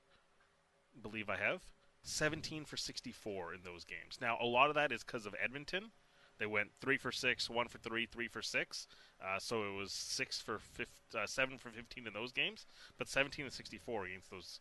believe 1.01 1.29
I 1.29 1.37
have, 1.37 1.61
17 2.03 2.65
for 2.65 2.75
64 2.75 3.53
in 3.53 3.61
those 3.63 3.85
games. 3.85 4.17
Now, 4.19 4.37
a 4.41 4.45
lot 4.45 4.67
of 4.67 4.75
that 4.75 4.91
is 4.91 5.05
because 5.05 5.25
of 5.25 5.35
Edmonton. 5.41 5.91
They 6.39 6.45
went 6.45 6.69
three 6.81 6.97
for 6.97 7.11
six, 7.11 7.49
one 7.49 7.67
for 7.67 7.77
three, 7.79 8.05
three 8.05 8.27
for 8.27 8.41
six. 8.41 8.87
Uh, 9.21 9.39
so 9.39 9.63
it 9.63 9.75
was 9.75 9.91
six 9.91 10.39
for 10.39 10.59
fif- 10.59 10.87
uh, 11.17 11.25
seven 11.25 11.57
for 11.57 11.69
15 11.69 12.05
in 12.05 12.13
those 12.13 12.31
games, 12.31 12.65
but 12.97 13.07
17 13.07 13.45
and 13.45 13.53
64 13.53 14.05
against 14.05 14.29
those 14.29 14.59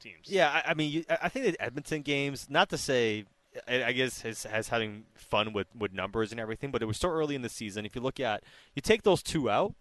teams. 0.00 0.26
Yeah, 0.26 0.50
I, 0.50 0.70
I 0.70 0.74
mean, 0.74 0.90
you, 0.90 1.04
I 1.22 1.28
think 1.28 1.46
the 1.46 1.62
Edmonton 1.62 2.02
games. 2.02 2.48
Not 2.50 2.68
to 2.70 2.78
say, 2.78 3.24
I, 3.68 3.84
I 3.84 3.92
guess, 3.92 4.22
has, 4.22 4.42
has 4.44 4.68
having 4.68 5.04
fun 5.14 5.52
with, 5.52 5.68
with 5.78 5.92
numbers 5.92 6.32
and 6.32 6.40
everything, 6.40 6.70
but 6.72 6.82
it 6.82 6.86
was 6.86 6.96
so 6.96 7.08
early 7.08 7.36
in 7.36 7.42
the 7.42 7.48
season. 7.48 7.86
If 7.86 7.94
you 7.94 8.00
look 8.00 8.18
at, 8.18 8.42
you 8.74 8.82
take 8.82 9.02
those 9.02 9.22
two 9.22 9.48
out, 9.48 9.74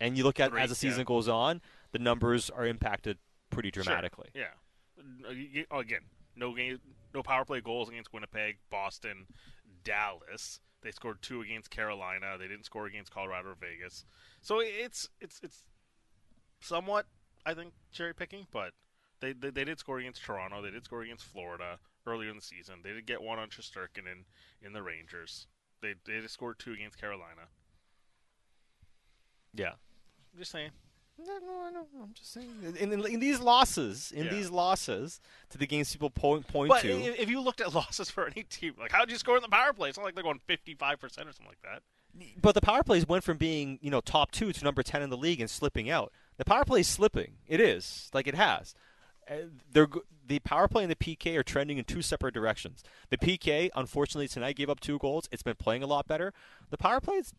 and 0.00 0.16
you 0.16 0.24
look 0.24 0.40
at 0.40 0.50
Three, 0.50 0.60
as 0.60 0.70
the 0.70 0.76
season 0.76 1.00
yeah. 1.00 1.04
goes 1.04 1.28
on, 1.28 1.60
the 1.92 1.98
numbers 1.98 2.50
are 2.50 2.66
impacted 2.66 3.18
pretty 3.50 3.70
Sure, 3.72 3.84
dramatically. 3.84 4.28
Yeah. 4.34 4.46
Uh, 4.98 5.78
Again, 5.78 6.00
no 6.36 6.54
game, 6.54 6.80
no 7.14 7.22
power 7.22 7.44
play 7.44 7.60
goals 7.60 7.88
against 7.88 8.12
Winnipeg, 8.12 8.56
Boston, 8.70 9.26
Dallas. 9.84 10.60
They 10.82 10.90
scored 10.90 11.22
two 11.22 11.42
against 11.42 11.70
Carolina. 11.70 12.36
They 12.38 12.48
didn't 12.48 12.64
score 12.64 12.86
against 12.86 13.12
Colorado 13.12 13.50
or 13.50 13.54
Vegas. 13.54 14.04
So 14.40 14.60
it's 14.60 15.08
it's 15.20 15.40
it's 15.42 15.64
somewhat, 16.60 17.06
I 17.46 17.54
think, 17.54 17.72
cherry 17.92 18.14
picking, 18.14 18.46
but 18.50 18.72
they, 19.20 19.32
they 19.32 19.50
they 19.50 19.64
did 19.64 19.78
score 19.78 19.98
against 19.98 20.22
Toronto. 20.22 20.60
They 20.60 20.70
did 20.70 20.84
score 20.84 21.02
against 21.02 21.24
Florida 21.24 21.78
earlier 22.06 22.30
in 22.30 22.36
the 22.36 22.42
season. 22.42 22.76
They 22.82 22.92
did 22.92 23.06
get 23.06 23.22
one 23.22 23.38
on 23.38 23.48
Shesterkin 23.48 24.10
in 24.10 24.24
in 24.60 24.72
the 24.72 24.82
Rangers. 24.82 25.46
They 25.80 25.94
they 26.04 26.14
did 26.20 26.30
score 26.30 26.54
two 26.54 26.72
against 26.72 27.00
Carolina. 27.00 27.48
Yeah. 29.54 29.74
I'm 30.32 30.38
just 30.38 30.50
saying. 30.50 30.70
No, 31.18 31.38
no, 31.38 31.70
no, 31.70 32.02
I'm 32.02 32.12
just 32.14 32.32
saying. 32.32 32.48
In, 32.80 32.92
in, 32.92 33.06
in 33.06 33.20
these 33.20 33.38
losses, 33.40 34.12
in 34.12 34.24
Yeah. 34.24 34.30
these 34.30 34.50
losses 34.50 35.20
to 35.50 35.58
the 35.58 35.66
games 35.66 35.92
people 35.92 36.10
point 36.10 36.46
point 36.48 36.68
But 36.70 36.82
to, 36.82 36.88
if, 36.90 37.20
if 37.20 37.30
you 37.30 37.40
looked 37.40 37.60
at 37.60 37.74
losses 37.74 38.10
for 38.10 38.26
any 38.26 38.42
team, 38.44 38.74
like 38.78 38.92
how'd 38.92 39.10
you 39.10 39.16
score 39.18 39.36
in 39.36 39.42
the 39.42 39.48
power 39.48 39.72
play? 39.72 39.88
It's 39.90 39.98
not 39.98 40.04
like 40.04 40.14
they're 40.14 40.24
going 40.24 40.40
55 40.46 40.98
percent 40.98 41.28
or 41.28 41.32
something 41.32 41.48
like 41.48 41.62
that. 41.62 41.82
but 42.40 42.54
the 42.54 42.60
power 42.60 42.82
plays 42.82 43.06
went 43.06 43.24
from 43.24 43.36
being 43.36 43.78
you 43.82 43.90
know 43.90 44.00
top 44.00 44.30
two 44.32 44.52
to 44.52 44.64
number 44.64 44.82
ten 44.82 45.02
in 45.02 45.10
the 45.10 45.16
league 45.16 45.40
and 45.40 45.48
slipping 45.50 45.88
out. 45.90 46.12
The 46.38 46.44
power 46.44 46.64
play 46.64 46.80
is 46.80 46.88
slipping. 46.88 47.34
It 47.46 47.60
is 47.60 48.10
like 48.12 48.26
it 48.26 48.34
has. 48.34 48.74
Uh, 49.30 49.34
they're 49.72 49.88
the 50.26 50.38
power 50.38 50.68
play 50.68 50.84
and 50.84 50.90
the 50.90 50.96
PK 50.96 51.36
are 51.36 51.42
trending 51.42 51.78
in 51.78 51.84
two 51.84 52.00
separate 52.00 52.32
directions. 52.32 52.82
The 53.10 53.18
PK, 53.18 53.70
unfortunately, 53.74 54.28
tonight 54.28 54.56
gave 54.56 54.70
up 54.70 54.80
two 54.80 54.98
goals. 54.98 55.28
It's 55.32 55.42
been 55.42 55.56
playing 55.56 55.82
a 55.82 55.86
lot 55.86 56.06
better. 56.06 56.32
The 56.70 56.78
power 56.78 57.00
play, 57.00 57.16
is, 57.16 57.34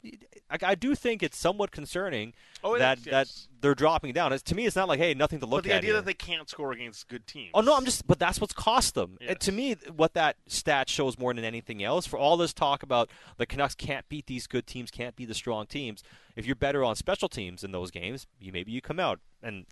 I, 0.52 0.58
I 0.62 0.76
do 0.76 0.94
think 0.94 1.24
it's 1.24 1.38
somewhat 1.38 1.72
concerning 1.72 2.34
Oh, 2.64 2.78
that 2.78 3.00
is, 3.00 3.04
that 3.06 3.32
they're 3.62 3.74
dropping 3.74 4.14
down. 4.14 4.34
It's, 4.34 4.44
to 4.44 4.56
me, 4.56 4.66
it's 4.66 4.76
not 4.76 4.88
like 4.88 5.00
hey, 5.00 5.14
nothing 5.14 5.40
to 5.40 5.46
look 5.46 5.64
But 5.64 5.70
the 5.70 5.74
at. 5.74 5.78
idea 5.78 5.88
here. 5.88 5.94
that 5.96 6.06
they 6.06 6.14
can't 6.14 6.50
score 6.50 6.72
against 6.72 7.08
good 7.08 7.26
teams. 7.26 7.52
Oh 7.54 7.62
no, 7.62 7.76
I'm 7.76 7.86
just. 7.86 8.06
But 8.06 8.20
that's 8.20 8.40
what's 8.40 8.54
cost 8.54 8.96
them. 8.96 9.18
And 9.26 9.40
to 9.40 9.52
me, 9.52 9.76
what 9.96 10.14
that 10.14 10.36
stat 10.48 10.90
shows 10.90 11.18
more 11.18 11.34
than 11.34 11.46
anything 11.46 11.84
else, 11.84 12.06
for 12.06 12.20
all 12.20 12.38
this 12.38 12.54
talk 12.54 12.84
about 12.84 13.10
the 13.38 13.46
Canucks 13.46 13.76
can't 13.76 14.08
beat 14.10 14.28
these 14.28 14.46
good 14.46 14.68
teams, 14.68 14.92
can't 14.92 15.16
beat 15.16 15.30
the 15.30 15.34
strong 15.34 15.66
teams. 15.66 16.04
If 16.36 16.46
you're 16.46 16.56
better 16.56 16.84
on 16.84 16.96
special 16.96 17.30
teams 17.30 17.64
in 17.64 17.72
those 17.72 17.92
games, 17.92 18.28
you 18.40 18.52
maybe 18.52 18.72
you 18.72 18.82
come 18.82 19.00
out. 19.00 19.20
And 19.42 19.66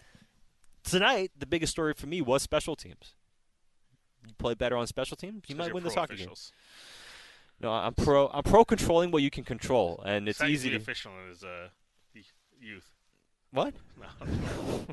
tonight, 0.83 1.31
the 1.37 1.45
biggest 1.45 1.71
story 1.71 1.93
for 1.93 2.07
me 2.07 2.21
was 2.21 2.41
special 2.41 2.75
teams. 2.75 3.15
You 4.27 4.33
play 4.37 4.53
better 4.53 4.77
on 4.77 4.87
special 4.87 5.17
teams, 5.17 5.43
you 5.47 5.55
might 5.55 5.73
win 5.73 5.83
the 5.83 5.89
pro 5.89 5.95
soccer 5.95 6.15
game. 6.15 6.29
No, 7.59 7.71
I'm 7.71 7.93
pro. 7.93 8.27
I'm 8.29 8.43
pro 8.43 8.65
controlling 8.65 9.11
what 9.11 9.21
you 9.21 9.29
can 9.29 9.43
control, 9.43 10.01
and 10.05 10.27
it's 10.27 10.41
It's 10.41 10.49
easy 10.49 10.69
to. 10.71 10.77
official 10.77 11.11
is 11.31 11.43
uh, 11.43 11.69
youth. 12.59 12.89
What? 13.51 13.73
No. 13.99 14.85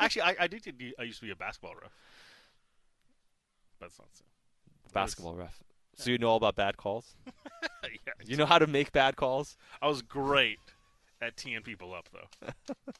Actually, 0.00 0.22
I, 0.22 0.36
I 0.40 0.46
did. 0.46 0.62
I 0.98 1.02
used 1.02 1.20
to 1.20 1.26
be 1.26 1.30
a 1.30 1.36
basketball 1.36 1.74
ref. 1.80 1.92
It's 3.80 3.98
not 3.98 4.08
so. 4.12 4.24
Basketball 4.92 5.34
ref. 5.34 5.62
So 5.96 6.10
you 6.10 6.18
know 6.18 6.30
all 6.30 6.36
about 6.36 6.56
bad 6.56 6.76
calls. 6.76 7.14
yeah, 7.84 8.12
You 8.24 8.36
know 8.36 8.46
how 8.46 8.58
to 8.58 8.66
make 8.66 8.92
bad 8.92 9.16
calls. 9.16 9.56
I 9.80 9.88
was 9.88 10.02
great 10.02 10.58
at 11.24 11.36
teeing 11.36 11.62
people 11.62 11.94
up, 11.94 12.08
though. 12.12 12.52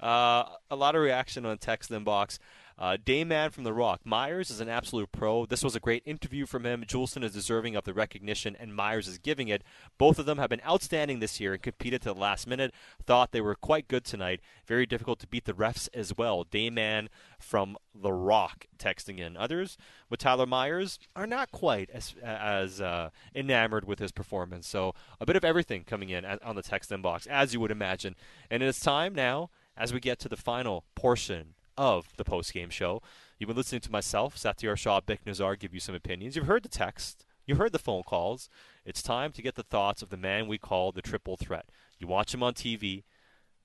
Uh, 0.00 0.44
a 0.68 0.74
lot 0.74 0.96
of 0.96 1.02
reaction 1.02 1.46
on 1.46 1.56
text 1.58 1.92
inbox. 1.92 2.40
Uh, 2.76 2.96
Dayman 2.96 3.52
from 3.52 3.62
The 3.62 3.72
Rock. 3.72 4.00
Myers 4.04 4.50
is 4.50 4.60
an 4.60 4.68
absolute 4.68 5.12
pro. 5.12 5.46
This 5.46 5.62
was 5.62 5.76
a 5.76 5.80
great 5.80 6.02
interview 6.04 6.44
from 6.44 6.66
him. 6.66 6.84
Juulsen 6.84 7.22
is 7.22 7.32
deserving 7.32 7.76
of 7.76 7.84
the 7.84 7.94
recognition, 7.94 8.56
and 8.58 8.74
Myers 8.74 9.06
is 9.06 9.18
giving 9.18 9.46
it. 9.46 9.62
Both 9.96 10.18
of 10.18 10.26
them 10.26 10.38
have 10.38 10.50
been 10.50 10.60
outstanding 10.66 11.20
this 11.20 11.38
year 11.38 11.52
and 11.52 11.62
competed 11.62 12.02
to 12.02 12.12
the 12.12 12.18
last 12.20 12.48
minute. 12.48 12.74
Thought 13.04 13.30
they 13.30 13.40
were 13.40 13.54
quite 13.54 13.86
good 13.86 14.04
tonight. 14.04 14.40
Very 14.66 14.86
difficult 14.86 15.20
to 15.20 15.28
beat 15.28 15.44
the 15.44 15.52
refs 15.52 15.88
as 15.94 16.16
well. 16.16 16.44
Dayman 16.44 17.08
from 17.38 17.76
The 17.94 18.12
Rock 18.12 18.66
texting 18.76 19.18
in. 19.18 19.36
Others 19.36 19.78
with 20.10 20.18
Tyler 20.20 20.46
Myers 20.46 20.98
are 21.14 21.26
not 21.26 21.52
quite 21.52 21.90
as 21.90 22.14
as 22.22 22.80
uh, 22.80 23.10
enamored 23.34 23.84
with 23.84 24.00
his 24.00 24.10
performance. 24.10 24.66
So 24.66 24.94
a 25.20 25.26
bit 25.26 25.36
of 25.36 25.44
everything 25.44 25.84
coming 25.84 26.10
in 26.10 26.24
on 26.24 26.56
the 26.56 26.62
text 26.62 26.90
inbox, 26.90 27.26
as 27.28 27.54
you 27.54 27.60
would 27.60 27.70
imagine. 27.70 28.16
And 28.50 28.62
it's 28.62 28.80
time 28.80 29.14
now 29.14 29.50
as 29.76 29.92
we 29.92 30.00
get 30.00 30.18
to 30.20 30.28
the 30.28 30.36
final 30.36 30.84
portion 30.94 31.54
of 31.76 32.08
the 32.16 32.24
post-game 32.24 32.70
show. 32.70 33.02
You've 33.38 33.48
been 33.48 33.56
listening 33.56 33.80
to 33.82 33.92
myself, 33.92 34.36
Satiar 34.36 34.76
Shah, 34.76 35.00
Bik 35.00 35.24
Nizzar, 35.26 35.58
give 35.58 35.74
you 35.74 35.80
some 35.80 35.94
opinions. 35.94 36.36
You've 36.36 36.46
heard 36.46 36.62
the 36.62 36.68
text. 36.68 37.26
You 37.46 37.56
heard 37.56 37.72
the 37.72 37.78
phone 37.78 38.02
calls. 38.02 38.48
It's 38.84 39.02
time 39.02 39.32
to 39.32 39.42
get 39.42 39.54
the 39.54 39.62
thoughts 39.62 40.02
of 40.02 40.08
the 40.08 40.16
man 40.16 40.46
we 40.48 40.58
call 40.58 40.92
the 40.92 41.02
triple 41.02 41.36
threat. 41.36 41.66
You 41.98 42.06
watch 42.06 42.32
him 42.32 42.42
on 42.42 42.54
TV, 42.54 43.04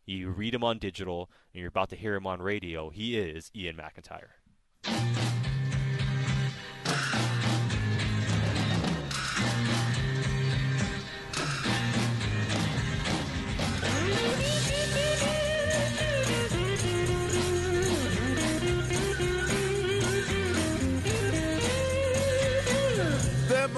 you 0.05 0.29
read 0.29 0.53
him 0.53 0.63
on 0.63 0.79
digital, 0.79 1.29
and 1.53 1.61
you're 1.61 1.69
about 1.69 1.89
to 1.89 1.95
hear 1.95 2.15
him 2.15 2.27
on 2.27 2.41
radio. 2.41 2.89
He 2.89 3.17
is 3.17 3.51
Iain 3.55 3.77
McIntyre. 3.77 4.38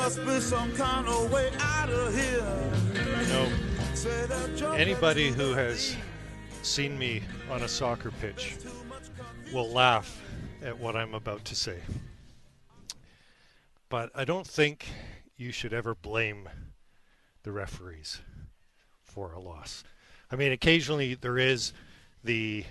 Must 0.01 0.25
be 0.25 0.39
some 0.39 0.71
kind 0.73 1.07
of 1.07 1.31
way 1.31 1.51
out 1.59 1.87
of 1.91 2.15
here. 2.15 2.43
Say 3.93 4.25
you're 4.57 4.73
Anybody 4.73 5.29
who 5.29 5.53
has 5.53 5.95
seen 6.63 6.97
me 6.97 7.21
on 7.51 7.61
a 7.61 7.67
soccer 7.67 8.09
pitch 8.19 8.55
will 9.53 9.69
laugh 9.69 10.19
at 10.63 10.75
what 10.79 10.95
I'm 10.95 11.13
about 11.13 11.45
to 11.45 11.55
say. 11.55 11.77
But 13.89 14.09
I 14.15 14.25
don't 14.25 14.47
think 14.47 14.87
you 15.37 15.51
should 15.51 15.71
ever 15.71 15.93
blame 15.93 16.49
the 17.43 17.51
referees 17.51 18.21
for 19.03 19.33
a 19.33 19.39
loss. 19.39 19.83
I 20.31 20.35
mean, 20.35 20.51
occasionally 20.51 21.13
there 21.13 21.37
is 21.37 21.73
the, 22.23 22.65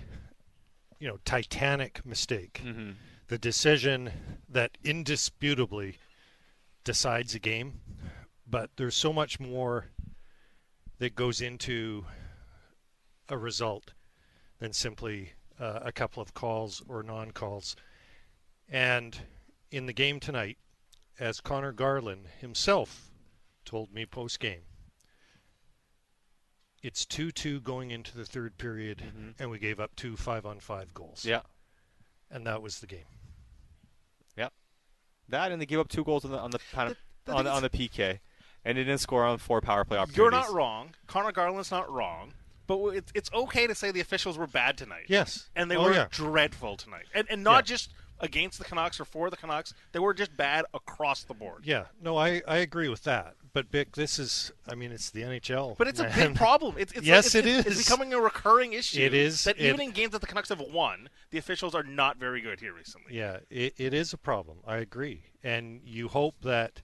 you 0.99 1.07
know, 1.07 1.19
titanic 1.23 2.05
mistake, 2.05 2.61
Mhm. 2.65 2.95
the 3.27 3.37
decision 3.37 4.11
that 4.49 4.77
indisputably 4.83 5.97
decides 6.83 7.35
a 7.35 7.39
game, 7.39 7.79
but 8.47 8.71
there's 8.77 8.95
so 8.95 9.13
much 9.13 9.39
more 9.39 9.87
that 10.99 11.15
goes 11.15 11.41
into 11.41 12.05
a 13.29 13.37
result 13.37 13.93
than 14.59 14.73
simply 14.73 15.33
uh, 15.59 15.79
a 15.83 15.91
couple 15.91 16.21
of 16.21 16.33
calls 16.33 16.81
or 16.87 17.01
non-calls. 17.03 17.75
And 18.69 19.17
in 19.71 19.85
the 19.85 19.93
game 19.93 20.19
tonight, 20.19 20.57
as 21.19 21.39
Conor 21.39 21.71
Garland 21.71 22.27
himself 22.39 23.11
told 23.65 23.93
me 23.93 24.05
post-game, 24.05 24.61
it's 26.83 27.05
2-2 27.05 27.61
going 27.63 27.91
into 27.91 28.17
the 28.17 28.25
third 28.25 28.57
period, 28.57 29.03
and 29.39 29.51
we 29.51 29.59
gave 29.59 29.79
up 29.79 29.95
two 29.95 30.17
five-on-five 30.17 30.93
goals. 30.93 31.25
Yeah. 31.25 31.41
And 32.29 32.45
that 32.47 32.61
was 32.61 32.79
the 32.79 32.87
game. 32.87 33.05
Yep. 35.31 35.41
That 35.41 35.51
and 35.51 35.61
they 35.61 35.65
gave 35.65 35.79
up 35.79 35.87
two 35.89 36.03
goals 36.03 36.25
on 36.25 36.31
the 36.31 36.37
on 36.39 36.51
the, 36.51 36.59
pan- 36.73 36.95
the 37.25 37.33
on, 37.33 37.45
the 37.45 37.51
on 37.51 37.61
the 37.61 37.69
PK, 37.69 38.19
and 38.65 38.77
they 38.77 38.83
didn't 38.83 38.99
score 38.99 39.23
on 39.25 39.37
four 39.37 39.61
power 39.61 39.83
play 39.85 39.97
opportunities. 39.97 40.17
You're 40.17 40.31
not 40.31 40.51
wrong. 40.53 40.89
Conor 41.07 41.31
Garland's 41.31 41.71
not 41.71 41.89
wrong. 41.91 42.33
But 42.67 42.79
it's, 42.95 43.11
it's 43.15 43.29
okay 43.33 43.67
to 43.67 43.75
say 43.75 43.91
the 43.91 43.99
officials 43.99 44.37
were 44.37 44.47
bad 44.47 44.77
tonight. 44.77 45.05
Yes. 45.07 45.49
And 45.55 45.69
they 45.69 45.75
Oh, 45.75 45.83
were 45.83 45.93
yeah. 45.93 46.07
dreadful 46.09 46.77
tonight. 46.77 47.05
And, 47.13 47.27
and 47.29 47.43
not 47.43 47.67
Yeah. 47.67 47.73
just 47.75 47.91
against 48.21 48.57
the 48.59 48.63
Canucks 48.65 48.99
or 48.99 49.05
for 49.05 49.29
the 49.29 49.35
Canucks. 49.37 49.73
They 49.91 49.99
were 49.99 50.13
just 50.13 50.35
bad 50.37 50.65
across 50.73 51.23
the 51.23 51.33
board. 51.33 51.63
Yeah, 51.65 51.85
no, 52.01 52.17
I, 52.17 52.41
I 52.47 52.57
agree 52.57 52.87
with 52.87 53.03
that. 53.03 53.35
But 53.53 53.69
Bik, 53.69 53.93
this 53.95 54.17
is, 54.17 54.51
I 54.69 54.75
mean, 54.75 54.91
it's 54.93 55.09
the 55.09 55.23
NHL. 55.23 55.77
But 55.77 55.87
it's 55.89 55.99
a 55.99 56.09
big 56.15 56.35
problem. 56.35 56.75
It's, 56.77 56.93
it's 56.93 57.05
yes, 57.05 57.35
like, 57.35 57.43
it 57.45 57.49
it's. 57.49 57.67
It's 57.67 57.83
becoming 57.89 58.13
a 58.13 58.19
recurring 58.21 58.71
issue. 58.71 59.01
It 59.01 59.13
is. 59.13 59.43
that 59.43 59.57
It- 59.59 59.65
even 59.65 59.81
in 59.81 59.91
games 59.91 60.13
that 60.13 60.21
the 60.21 60.27
Canucks 60.27 60.47
have 60.49 60.61
won, 60.61 61.09
the 61.31 61.37
officials 61.37 61.75
are 61.75 61.83
not 61.83 62.15
very 62.17 62.39
good 62.39 62.61
here 62.61 62.73
recently. 62.73 63.13
Yeah, 63.17 63.39
it, 63.49 63.73
it 63.77 63.93
is 63.93 64.13
a 64.13 64.17
problem. 64.17 64.59
I 64.65 64.77
agree, 64.77 65.23
and 65.43 65.81
you 65.83 66.07
hope 66.07 66.35
that 66.43 66.81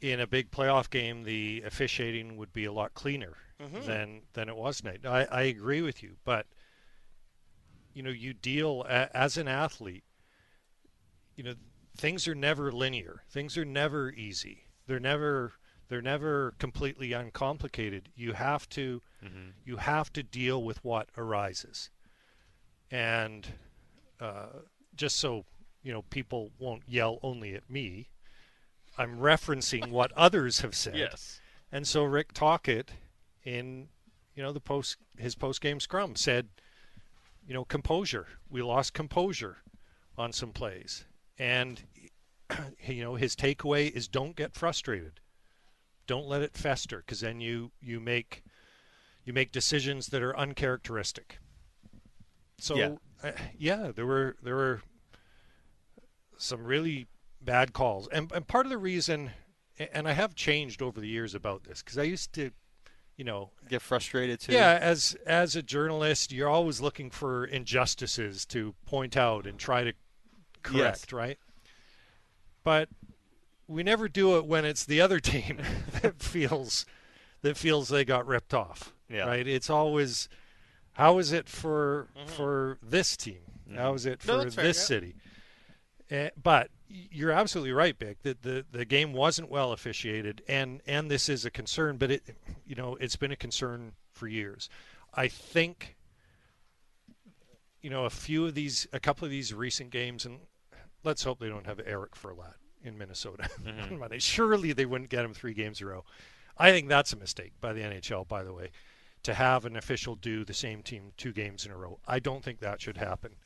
in 0.00 0.20
a 0.20 0.26
big 0.26 0.50
playoff 0.50 0.90
game, 0.90 1.24
the 1.24 1.62
officiating 1.66 2.36
would 2.36 2.52
be 2.52 2.64
a 2.64 2.72
lot 2.72 2.94
cleaner 2.94 3.34
Mhm. 3.60 3.84
than 3.86 4.22
than 4.32 4.48
it 4.48 4.56
was 4.56 4.80
tonight. 4.80 5.00
I, 5.06 5.24
I 5.24 5.42
agree 5.42 5.80
with 5.82 6.02
you, 6.02 6.16
but 6.24 6.46
you 7.94 8.02
know, 8.02 8.10
you 8.10 8.32
deal 8.32 8.84
a, 8.88 9.14
as 9.16 9.36
an 9.36 9.48
athlete. 9.48 10.04
You 11.36 11.44
know, 11.44 11.54
things 11.96 12.26
are 12.28 12.34
never 12.34 12.70
linear. 12.72 13.22
Things 13.30 13.56
are 13.56 13.64
never 13.64 14.10
easy. 14.10 14.66
They're 14.86 15.00
never 15.00 15.52
they're 15.88 16.00
never 16.02 16.54
completely 16.58 17.12
uncomplicated. 17.12 18.08
You 18.14 18.32
have 18.32 18.68
to 18.70 19.02
Mhm. 19.22 19.52
you 19.64 19.76
have 19.76 20.12
to 20.14 20.22
deal 20.22 20.62
with 20.62 20.82
what 20.84 21.08
arises. 21.16 21.90
And 22.90 23.46
uh, 24.20 24.60
just 24.94 25.16
so 25.16 25.44
you 25.82 25.92
know, 25.92 26.02
people 26.02 26.52
won't 26.58 26.84
yell 26.86 27.18
only 27.22 27.54
at 27.54 27.68
me. 27.68 28.08
I'm 28.96 29.18
referencing 29.18 29.90
what 29.90 30.12
others 30.16 30.60
have 30.60 30.76
said. 30.76 30.96
Yes. 30.96 31.40
And 31.72 31.88
so 31.88 32.04
Rick 32.04 32.32
Tocchet, 32.34 32.92
in 33.44 33.88
you 34.34 34.42
know 34.42 34.52
the 34.52 34.60
post 34.60 34.96
his 35.18 35.34
post 35.34 35.60
game 35.60 35.80
scrum 35.80 36.14
said, 36.16 36.48
you 37.46 37.54
know, 37.54 37.64
composure. 37.64 38.26
We 38.48 38.62
lost 38.62 38.94
composure 38.94 39.58
on 40.16 40.32
some 40.32 40.52
plays, 40.52 41.04
and 41.38 41.82
you 42.86 43.02
know 43.02 43.14
his 43.16 43.34
takeaway 43.34 43.90
is 43.90 44.08
don't 44.08 44.36
get 44.36 44.54
frustrated, 44.54 45.20
don't 46.06 46.26
let 46.26 46.42
it 46.42 46.56
fester, 46.56 46.98
because 46.98 47.20
then 47.20 47.40
you 47.40 47.72
you 47.80 48.00
make 48.00 48.42
you 49.24 49.32
make 49.32 49.52
decisions 49.52 50.08
that 50.08 50.22
are 50.22 50.36
uncharacteristic. 50.36 51.38
So 52.58 52.76
Yeah. 52.76 52.94
uh, 53.22 53.32
yeah, 53.56 53.92
there 53.94 54.06
were 54.06 54.36
there 54.42 54.56
were 54.56 54.82
some 56.36 56.64
really 56.64 57.06
bad 57.40 57.72
calls, 57.72 58.08
and 58.08 58.30
and 58.32 58.46
part 58.46 58.66
of 58.66 58.70
the 58.70 58.78
reason, 58.78 59.30
and 59.78 60.08
I 60.08 60.12
have 60.12 60.34
changed 60.34 60.82
over 60.82 61.00
the 61.00 61.08
years 61.08 61.34
about 61.34 61.64
this 61.64 61.82
because 61.82 61.98
I 61.98 62.04
used 62.04 62.32
to, 62.34 62.50
you 63.16 63.24
know, 63.24 63.50
Get 63.68 63.82
frustrated 63.82 64.40
too. 64.40 64.52
yeah, 64.52 64.78
as 64.80 65.16
as 65.26 65.54
a 65.56 65.62
journalist, 65.62 66.32
you're 66.32 66.48
always 66.48 66.80
looking 66.80 67.10
for 67.10 67.44
injustices 67.44 68.44
to 68.46 68.74
point 68.86 69.16
out 69.16 69.46
and 69.46 69.58
try 69.58 69.84
to 69.84 69.92
correct, 70.62 71.06
Yes. 71.08 71.12
right? 71.12 71.38
But 72.64 72.88
we 73.68 73.82
never 73.82 74.08
do 74.08 74.36
it 74.38 74.46
when 74.46 74.64
it's 74.64 74.84
the 74.84 75.00
other 75.00 75.20
team 75.32 75.60
that 76.00 76.22
feels 76.22 76.86
that 77.42 77.56
feels 77.56 77.88
they 77.88 78.04
got 78.04 78.26
ripped 78.26 78.54
off. 78.54 78.92
Yeah. 79.08 79.26
Right? 79.26 79.46
It's 79.46 79.68
always 79.70 80.28
how 80.92 81.18
is 81.18 81.32
it 81.32 81.48
for 81.48 82.08
for 82.26 82.78
this 82.82 83.16
team? 83.16 83.40
How 83.74 83.94
is 83.94 84.06
it 84.06 84.20
Mm-hmm. 84.20 84.28
No, 84.38 84.44
for 84.44 84.50
fair, 84.50 84.64
this 84.64 84.78
yeah. 84.78 84.84
city? 84.84 85.14
Uh, 86.10 86.28
but 86.40 86.70
you're 87.10 87.30
absolutely 87.32 87.72
right, 87.72 87.98
Bik. 87.98 88.16
That 88.22 88.42
the, 88.42 88.64
the 88.70 88.84
game 88.84 89.12
wasn't 89.12 89.50
well 89.50 89.72
officiated, 89.72 90.42
and 90.48 90.80
and 90.86 91.10
this 91.10 91.28
is 91.28 91.44
a 91.44 91.50
concern. 91.50 91.96
But 91.96 92.10
it, 92.10 92.22
you 92.66 92.74
know, 92.74 92.96
it's 93.00 93.16
been 93.16 93.32
a 93.32 93.36
concern 93.36 93.92
for 94.10 94.28
years. 94.28 94.68
I 95.14 95.28
think, 95.28 95.96
you 97.80 97.90
know, 97.90 98.04
a 98.04 98.10
few 98.10 98.46
of 98.46 98.54
these, 98.54 98.86
a 98.92 99.00
couple 99.00 99.24
of 99.24 99.30
these 99.30 99.52
recent 99.52 99.90
games, 99.90 100.24
and 100.24 100.38
let's 101.04 101.24
hope 101.24 101.40
they 101.40 101.48
don't 101.48 101.66
have 101.66 101.80
Eric 101.84 102.14
Furlatt 102.16 102.54
in 102.84 102.96
Minnesota 102.98 103.48
Mhm. 103.64 103.92
on 103.92 103.98
Monday. 103.98 104.18
Surely 104.18 104.72
they 104.72 104.86
wouldn't 104.86 105.10
get 105.10 105.24
him 105.24 105.34
three 105.34 105.54
games 105.54 105.80
in 105.80 105.86
a 105.86 105.90
row. 105.90 106.04
I 106.56 106.70
think 106.70 106.88
that's 106.88 107.12
a 107.12 107.16
mistake 107.16 107.52
by 107.60 107.72
the 107.72 107.80
NHL, 107.80 108.26
by 108.28 108.42
the 108.42 108.52
way, 108.52 108.70
to 109.22 109.34
have 109.34 109.64
an 109.64 109.76
official 109.76 110.14
do 110.16 110.44
the 110.44 110.54
same 110.54 110.82
team 110.82 111.12
two 111.16 111.32
games 111.32 111.64
in 111.64 111.72
a 111.72 111.76
row. 111.76 111.98
I 112.06 112.18
don't 112.18 112.42
think 112.44 112.60
that 112.60 112.80
should 112.80 112.96
happen. 112.98 113.36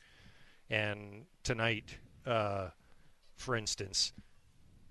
And 0.69 1.25
tonight, 1.43 1.97
uh, 2.25 2.69
for 3.37 3.55
instance, 3.55 4.13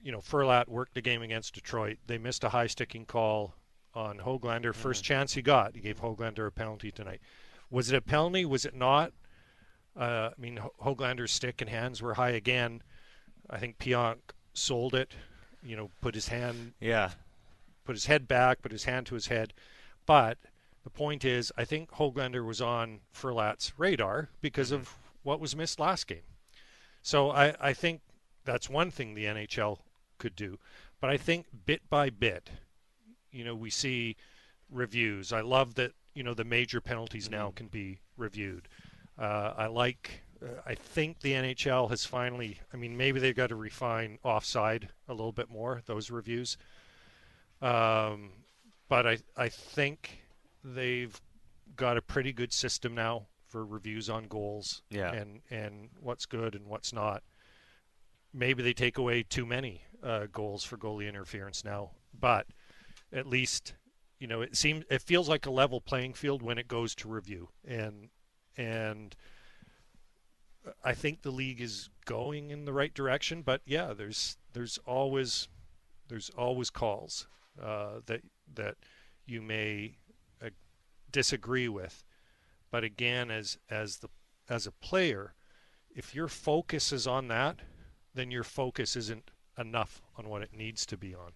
you 0.02 0.12
know, 0.12 0.20
Furlatt 0.20 0.68
worked 0.68 0.94
the 0.94 1.00
game 1.02 1.22
against 1.22 1.54
Detroit. 1.54 1.98
They 2.06 2.16
missed 2.18 2.44
a 2.44 2.48
high 2.48 2.68
sticking 2.68 3.04
call 3.04 3.54
on 3.94 4.18
Hoglander. 4.18 4.74
First 4.74 5.04
chance 5.04 5.34
he 5.34 5.42
got, 5.42 5.74
he 5.74 5.80
gave 5.80 6.00
Hoglander 6.00 6.46
a 6.46 6.50
penalty 6.52 6.90
tonight. 6.90 7.20
Was 7.70 7.90
it 7.90 7.96
a 7.96 8.00
penalty? 8.00 8.44
Was 8.44 8.64
it 8.64 8.74
not? 8.74 9.12
Uh, 9.98 10.30
I 10.36 10.40
mean, 10.40 10.58
Ho- 10.58 10.72
Hoglander's 10.82 11.32
stick 11.32 11.60
and 11.60 11.70
hands 11.70 12.00
were 12.02 12.14
high 12.14 12.30
again. 12.30 12.82
I 13.50 13.58
think 13.58 13.78
Pionk 13.78 14.18
sold 14.54 14.94
it. 14.94 15.12
You 15.62 15.76
know, 15.76 15.90
put 16.00 16.14
his 16.14 16.28
hand, 16.28 16.74
Yeah. 16.80 17.10
put 17.84 17.96
his 17.96 18.06
head 18.06 18.28
back, 18.28 18.62
put 18.62 18.70
his 18.72 18.84
hand 18.84 19.06
to 19.06 19.14
his 19.14 19.26
head. 19.26 19.52
But 20.04 20.38
the 20.84 20.90
point 20.90 21.24
is, 21.24 21.50
I 21.56 21.64
think 21.64 21.90
Hoglander 21.92 22.44
was 22.46 22.60
on 22.60 23.00
Furlatt's 23.10 23.72
radar 23.76 24.28
because 24.40 24.70
of 24.70 24.94
what 25.24 25.40
was 25.40 25.56
missed 25.56 25.80
last 25.80 26.06
game. 26.06 26.22
So 27.02 27.30
I, 27.30 27.54
I 27.60 27.72
think 27.72 28.00
that's 28.46 28.70
one 28.70 28.90
thing 28.90 29.14
the 29.14 29.24
NHL 29.26 29.78
could 30.18 30.34
do. 30.36 30.58
But 31.00 31.10
I 31.10 31.16
think 31.18 31.46
bit 31.66 31.82
by 31.90 32.08
bit, 32.10 32.48
you 33.30 33.44
know, 33.44 33.54
we 33.54 33.68
see 33.70 34.16
reviews. 34.70 35.32
I 35.32 35.42
love 35.42 35.74
that, 35.74 35.92
you 36.14 36.22
know, 36.22 36.32
the 36.32 36.44
major 36.44 36.80
penalties 36.80 37.28
now 37.30 37.52
can 37.54 37.66
be 37.66 38.00
reviewed. 38.16 38.68
Uh, 39.18 39.52
I 39.56 39.66
like, 39.66 40.22
uh, 40.42 40.60
I 40.66 40.74
think 40.74 41.20
the 41.20 41.32
NHL 41.32 41.90
has 41.90 42.04
finally, 42.06 42.60
I 42.72 42.76
mean, 42.76 42.96
maybe 42.96 43.20
they've 43.20 43.36
got 43.36 43.48
to 43.48 43.56
refine 43.56 44.18
offside 44.22 44.88
a 45.08 45.12
little 45.12 45.32
bit 45.32 45.50
more, 45.50 45.82
those 45.86 46.10
reviews. 46.10 46.56
Um, 47.60 48.30
but 48.88 49.06
I, 49.06 49.18
I 49.36 49.48
think 49.48 50.22
they've 50.64 51.18
got 51.76 51.96
a 51.96 52.02
pretty 52.02 52.32
good 52.32 52.52
system 52.52 52.94
now 52.94 53.26
for 53.48 53.64
reviews 53.64 54.08
on 54.10 54.24
goals 54.24 54.82
Yeah. 54.90 55.12
and, 55.12 55.40
and 55.50 55.88
what's 56.00 56.26
good 56.26 56.54
and 56.54 56.66
what's 56.66 56.92
not. 56.92 57.22
Maybe 58.36 58.62
they 58.62 58.74
take 58.74 58.98
away 58.98 59.22
too 59.22 59.46
many 59.46 59.80
uh, 60.02 60.26
goals 60.30 60.62
for 60.62 60.76
goalie 60.76 61.08
interference 61.08 61.64
now, 61.64 61.92
but 62.18 62.46
at 63.10 63.26
least 63.26 63.72
you 64.18 64.26
know 64.26 64.42
it 64.42 64.54
seems 64.54 64.84
it 64.90 65.00
feels 65.00 65.26
like 65.26 65.46
a 65.46 65.50
level 65.50 65.80
playing 65.80 66.12
field 66.12 66.42
when 66.42 66.58
it 66.58 66.68
goes 66.68 66.94
to 66.96 67.08
review. 67.08 67.48
And 67.66 68.10
and 68.56 69.16
I 70.84 70.92
think 70.92 71.22
the 71.22 71.30
league 71.30 71.62
is 71.62 71.88
going 72.04 72.50
in 72.50 72.66
the 72.66 72.72
right 72.72 72.92
direction 72.92 73.42
but 73.42 73.60
yeah 73.64 73.92
there's 73.92 74.36
there's 74.52 74.78
always 74.86 75.48
there's 76.08 76.30
always 76.30 76.70
calls 76.70 77.26
uh, 77.60 78.00
that 78.04 78.20
that 78.54 78.76
you 79.24 79.40
may 79.40 79.96
uh, 80.44 80.50
disagree 81.10 81.68
with. 81.68 82.04
But 82.70 82.84
again 82.84 83.30
as 83.30 83.56
as 83.70 83.98
the 83.98 84.08
as 84.48 84.66
a 84.66 84.72
player 84.72 85.32
if 85.94 86.14
your 86.14 86.28
focus 86.28 86.92
is 86.92 87.06
on 87.06 87.28
that 87.28 87.60
then 88.16 88.30
your 88.30 88.44
focus 88.44 88.96
isn't 88.96 89.30
enough 89.58 90.02
on 90.16 90.28
what 90.28 90.42
it 90.42 90.50
needs 90.52 90.84
to 90.86 90.96
be 90.96 91.14
on 91.14 91.32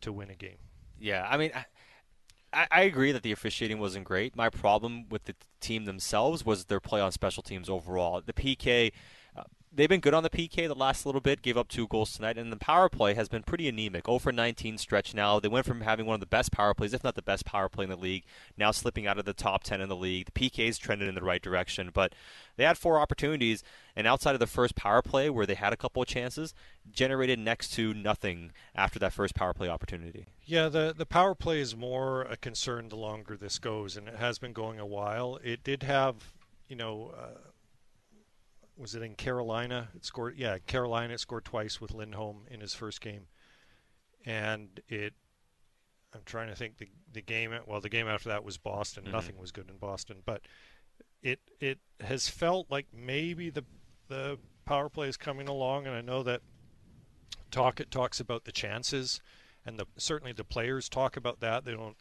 to 0.00 0.12
win 0.12 0.30
a 0.30 0.34
game 0.34 0.58
Yeah, 0.98 1.26
I 1.28 1.36
mean, 1.36 1.50
I, 2.52 2.66
I 2.70 2.82
agree 2.82 3.12
that 3.12 3.22
the 3.22 3.32
officiating 3.32 3.78
wasn't 3.78 4.04
great. 4.04 4.34
My 4.36 4.48
problem 4.48 5.08
with 5.08 5.24
the 5.24 5.34
team 5.60 5.84
themselves 5.84 6.44
was 6.44 6.66
their 6.66 6.80
play 6.80 7.00
on 7.00 7.12
special 7.12 7.42
teams 7.42 7.68
overall. 7.68 8.22
The 8.24 8.32
PK, 8.32 8.92
uh, 9.36 9.44
they've 9.72 9.88
been 9.88 10.00
good 10.00 10.14
on 10.14 10.22
the 10.22 10.30
PK 10.30 10.66
the 10.66 10.74
last 10.74 11.06
little 11.06 11.20
bit, 11.20 11.42
gave 11.42 11.56
up 11.56 11.68
two 11.68 11.86
goals 11.86 12.12
tonight, 12.12 12.36
and 12.36 12.52
the 12.52 12.56
power 12.56 12.88
play 12.88 13.14
has 13.14 13.28
been 13.28 13.42
pretty 13.42 13.68
anemic. 13.68 14.06
0 14.06 14.18
for 14.18 14.32
19 14.32 14.78
stretch 14.78 15.14
now. 15.14 15.38
They 15.38 15.48
went 15.48 15.66
from 15.66 15.82
having 15.82 16.06
one 16.06 16.14
of 16.14 16.20
the 16.20 16.26
best 16.26 16.52
power 16.52 16.74
plays, 16.74 16.94
if 16.94 17.04
not 17.04 17.14
the 17.14 17.22
best 17.22 17.44
power 17.44 17.68
play 17.68 17.84
in 17.84 17.90
the 17.90 17.96
league, 17.96 18.24
now 18.56 18.70
slipping 18.70 19.06
out 19.06 19.18
of 19.18 19.24
the 19.24 19.32
top 19.32 19.62
10 19.62 19.80
in 19.80 19.88
the 19.88 19.96
league. 19.96 20.26
The 20.26 20.50
PK's 20.50 20.78
trended 20.78 21.08
in 21.08 21.14
the 21.14 21.22
right 21.22 21.42
direction, 21.42 21.90
but 21.92 22.14
they 22.56 22.64
had 22.64 22.76
four 22.76 22.98
opportunities, 22.98 23.62
and 23.94 24.06
outside 24.06 24.34
of 24.34 24.40
the 24.40 24.46
first 24.46 24.74
power 24.74 25.00
play 25.00 25.30
where 25.30 25.46
they 25.46 25.54
had 25.54 25.72
a 25.72 25.76
couple 25.76 26.02
of 26.02 26.08
chances, 26.08 26.54
generated 26.90 27.38
next 27.38 27.72
to 27.74 27.94
nothing 27.94 28.52
after 28.74 28.98
that 28.98 29.12
first 29.12 29.34
power 29.34 29.54
play 29.54 29.68
opportunity. 29.68 30.26
Yeah, 30.44 30.68
the 30.68 30.94
the 30.96 31.06
power 31.06 31.34
play 31.34 31.60
is 31.60 31.76
more 31.76 32.22
a 32.22 32.36
concern 32.36 32.88
the 32.88 32.96
longer 32.96 33.36
this 33.36 33.58
goes, 33.58 33.96
and 33.96 34.08
it 34.08 34.16
has 34.16 34.38
been 34.38 34.52
going 34.52 34.80
a 34.80 34.86
while. 34.86 35.38
It 35.44 35.62
did 35.62 35.82
have, 35.82 36.32
you 36.68 36.76
know, 36.76 37.12
uh, 37.16 37.47
was 38.78 38.94
it 38.94 39.02
in 39.02 39.14
Carolina? 39.16 39.88
It 39.94 40.04
scored. 40.04 40.36
Yeah, 40.36 40.58
Carolina 40.58 41.14
it 41.14 41.20
scored 41.20 41.44
twice 41.44 41.80
with 41.80 41.92
Lindholm 41.92 42.46
in 42.50 42.60
his 42.60 42.74
first 42.74 43.00
game, 43.00 43.26
and 44.24 44.80
it. 44.88 45.14
I'm 46.14 46.22
trying 46.24 46.48
to 46.48 46.54
think 46.54 46.78
the 46.78 46.88
the 47.12 47.20
game. 47.20 47.52
Well, 47.66 47.80
the 47.80 47.88
game 47.90 48.08
after 48.08 48.28
that 48.30 48.44
was 48.44 48.56
Boston. 48.56 49.04
Mhm. 49.04 49.12
Nothing 49.12 49.36
was 49.38 49.52
good 49.52 49.68
in 49.68 49.76
Boston, 49.76 50.22
but 50.24 50.42
it 51.22 51.40
it 51.60 51.78
has 52.00 52.28
felt 52.28 52.70
like 52.70 52.86
maybe 52.92 53.50
the 53.50 53.64
the 54.08 54.38
power 54.64 54.88
play 54.88 55.08
is 55.08 55.16
coming 55.18 55.48
along, 55.48 55.86
and 55.86 55.94
I 55.94 56.00
know 56.00 56.22
that 56.22 56.40
talk 57.50 57.80
it 57.80 57.90
talks 57.90 58.20
about 58.20 58.44
the 58.44 58.52
chances, 58.52 59.20
and 59.66 59.78
the 59.78 59.86
certainly 59.96 60.32
the 60.32 60.44
players 60.44 60.88
talk 60.88 61.16
about 61.16 61.40
that. 61.40 61.64
They 61.64 61.72
don't. 61.72 61.96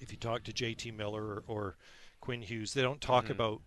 If 0.00 0.12
you 0.12 0.18
talk 0.18 0.44
to 0.44 0.52
J.T. 0.52 0.90
Miller 0.92 1.24
or, 1.24 1.44
or 1.46 1.76
Quinn 2.20 2.42
Hughes, 2.42 2.74
they 2.74 2.82
don't 2.82 3.00
talk 3.00 3.26
Mhm. 3.26 3.30
about 3.30 3.62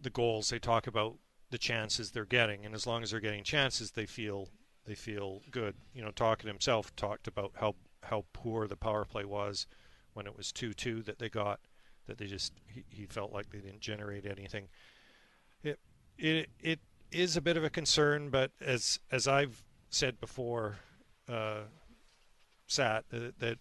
the 0.00 0.10
goals. 0.10 0.50
They 0.50 0.58
talk 0.58 0.86
about 0.86 1.16
the 1.50 1.58
chances 1.58 2.10
they're 2.10 2.24
getting, 2.24 2.64
and 2.64 2.74
as 2.74 2.86
long 2.86 3.02
as 3.02 3.10
they're 3.10 3.20
getting 3.20 3.44
chances, 3.44 3.92
they 3.92 4.06
feel 4.06 4.48
they 4.86 4.94
feel 4.94 5.42
good. 5.50 5.74
You 5.94 6.02
know, 6.02 6.10
Tocchet 6.10 6.46
himself 6.46 6.94
talked 6.96 7.26
about 7.26 7.52
how 7.56 7.74
how 8.04 8.24
poor 8.32 8.66
the 8.66 8.76
power 8.76 9.04
play 9.04 9.24
was 9.24 9.66
when 10.14 10.26
it 10.26 10.36
was 10.36 10.52
two 10.52 10.72
two 10.72 11.02
that 11.02 11.18
they 11.18 11.28
got, 11.28 11.60
that 12.06 12.18
they 12.18 12.26
just 12.26 12.52
he, 12.66 12.84
he 12.88 13.06
felt 13.06 13.32
like 13.32 13.50
they 13.50 13.60
didn't 13.60 13.80
generate 13.80 14.26
anything. 14.26 14.68
It 15.62 15.78
it 16.18 16.48
it 16.60 16.80
is 17.10 17.36
a 17.36 17.40
bit 17.40 17.56
of 17.56 17.64
a 17.64 17.70
concern, 17.70 18.30
but 18.30 18.52
as 18.60 19.00
as 19.10 19.26
I've 19.26 19.62
said 19.90 20.20
before, 20.20 20.76
uh, 21.28 21.62
Sat 22.66 23.04
that 23.10 23.58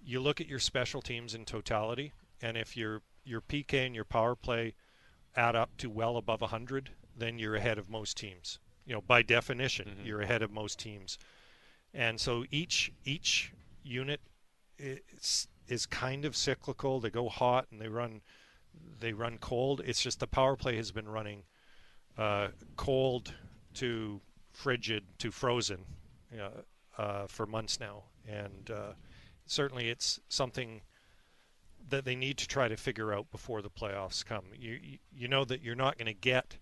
you 0.00 0.20
look 0.20 0.40
at 0.40 0.46
your 0.46 0.60
special 0.60 1.02
teams 1.02 1.34
in 1.34 1.44
totality, 1.44 2.12
and 2.40 2.56
if 2.56 2.76
your 2.76 3.02
your 3.24 3.40
PK 3.40 3.86
and 3.86 3.94
your 3.94 4.04
power 4.04 4.36
play 4.36 4.74
add 5.36 5.56
up 5.56 5.76
to 5.78 5.90
well 5.90 6.16
above 6.16 6.40
100, 6.40 6.90
then 7.16 7.38
you're 7.38 7.56
ahead 7.56 7.78
of 7.78 7.88
most 7.88 8.16
teams. 8.16 8.58
You 8.86 8.94
know, 8.94 9.00
by 9.00 9.22
definition, 9.22 9.88
Mm-hmm. 9.88 10.06
you're 10.06 10.20
ahead 10.22 10.42
of 10.42 10.50
most 10.50 10.78
teams. 10.78 11.18
And 11.92 12.20
so 12.20 12.44
each 12.50 12.92
each 13.04 13.52
unit 13.82 14.20
is 14.78 15.48
is 15.68 15.86
kind 15.86 16.24
of 16.24 16.36
cyclical. 16.36 17.00
They 17.00 17.10
go 17.10 17.28
hot 17.28 17.66
and 17.70 17.80
they 17.80 17.88
run 17.88 18.20
they 19.00 19.12
run 19.12 19.38
cold. 19.38 19.80
It's 19.84 20.02
just 20.02 20.20
the 20.20 20.26
power 20.26 20.56
play 20.56 20.76
has 20.76 20.90
been 20.90 21.08
running 21.08 21.44
uh, 22.18 22.48
cold 22.76 23.32
to 23.74 24.20
frigid 24.52 25.04
to 25.18 25.30
frozen 25.30 25.84
uh, 26.38 27.00
uh, 27.00 27.26
for 27.26 27.46
months 27.46 27.78
now, 27.80 28.04
and 28.28 28.70
uh, 28.70 28.92
certainly 29.46 29.88
it's 29.88 30.20
something 30.28 30.80
that 31.94 32.04
they 32.04 32.16
need 32.16 32.38
to 32.38 32.48
try 32.48 32.68
to 32.68 32.76
figure 32.76 33.12
out 33.12 33.30
before 33.30 33.62
the 33.62 33.70
playoffs 33.70 34.24
come. 34.24 34.46
You 34.54 34.78
you, 35.12 35.28
know 35.28 35.44
that 35.44 35.62
you're 35.62 35.74
not 35.76 35.96
going 35.96 36.06
to 36.06 36.14
get 36.14 36.58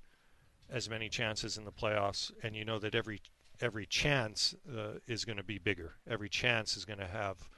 as 0.70 0.88
many 0.88 1.08
chances 1.08 1.56
in 1.56 1.64
the 1.64 1.72
playoffs, 1.72 2.30
and 2.42 2.54
you 2.54 2.64
know 2.64 2.78
that 2.78 2.94
every 2.94 3.20
every 3.60 3.86
chance 3.86 4.54
uh, 4.70 4.98
is 5.06 5.24
going 5.24 5.38
to 5.38 5.44
be 5.44 5.58
bigger. 5.58 5.94
Every 6.08 6.28
chance 6.28 6.76
is 6.76 6.84
going 6.84 6.98
to 6.98 7.06
have 7.06 7.48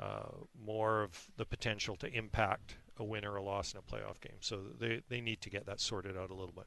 uh, 0.00 0.30
more 0.58 1.02
of 1.02 1.30
the 1.36 1.44
potential 1.44 1.96
to 1.96 2.06
impact 2.12 2.76
a 2.96 3.04
win 3.04 3.24
or 3.24 3.36
a 3.36 3.42
loss 3.42 3.72
in 3.74 3.78
a 3.78 3.82
playoff 3.82 4.20
game. 4.20 4.38
So 4.40 4.60
they 4.78 5.02
they 5.08 5.20
need 5.20 5.40
to 5.42 5.50
get 5.50 5.66
that 5.66 5.80
sorted 5.80 6.16
out 6.16 6.30
a 6.30 6.34
little 6.34 6.54
bit. 6.54 6.66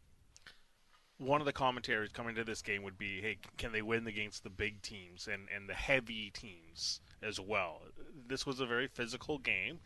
one 1.17 1.41
of 1.41 1.45
the 1.45 1.53
commentaries 1.53 2.11
coming 2.11 2.35
to 2.35 2.43
this 2.43 2.61
game 2.61 2.83
would 2.83 2.97
be, 2.97 3.21
hey, 3.21 3.37
can 3.57 3.71
they 3.71 3.81
win 3.81 4.07
against 4.07 4.43
the 4.43 4.49
big 4.49 4.81
teams 4.81 5.27
and, 5.31 5.47
and 5.55 5.69
the 5.69 5.73
heavy 5.73 6.29
teams 6.31 7.01
as 7.21 7.39
well? 7.39 7.81
This 8.27 8.45
was 8.45 8.59
a 8.59 8.65
very 8.65 8.87
physical 8.87 9.37
game. 9.37 9.79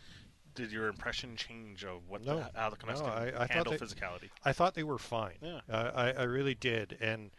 Did 0.57 0.71
your 0.71 0.87
impression 0.87 1.35
change 1.35 1.85
of 1.85 2.09
what 2.09 2.25
No, 2.25 2.37
the, 2.37 2.51
how 2.55 2.71
the 2.71 2.75
Canucks 2.75 2.99
no, 2.99 3.05
I, 3.05 3.31
I 3.43 3.47
handle 3.47 3.73
they, 3.73 3.77
physicality? 3.77 4.29
I 4.43 4.53
thought 4.53 4.73
they 4.73 4.83
were 4.83 4.97
fine. 4.97 5.35
Yeah. 5.39 5.59
Uh, 5.69 5.91
I, 5.93 6.11
I 6.13 6.23
really 6.23 6.55
did, 6.55 6.97
and 6.99 7.29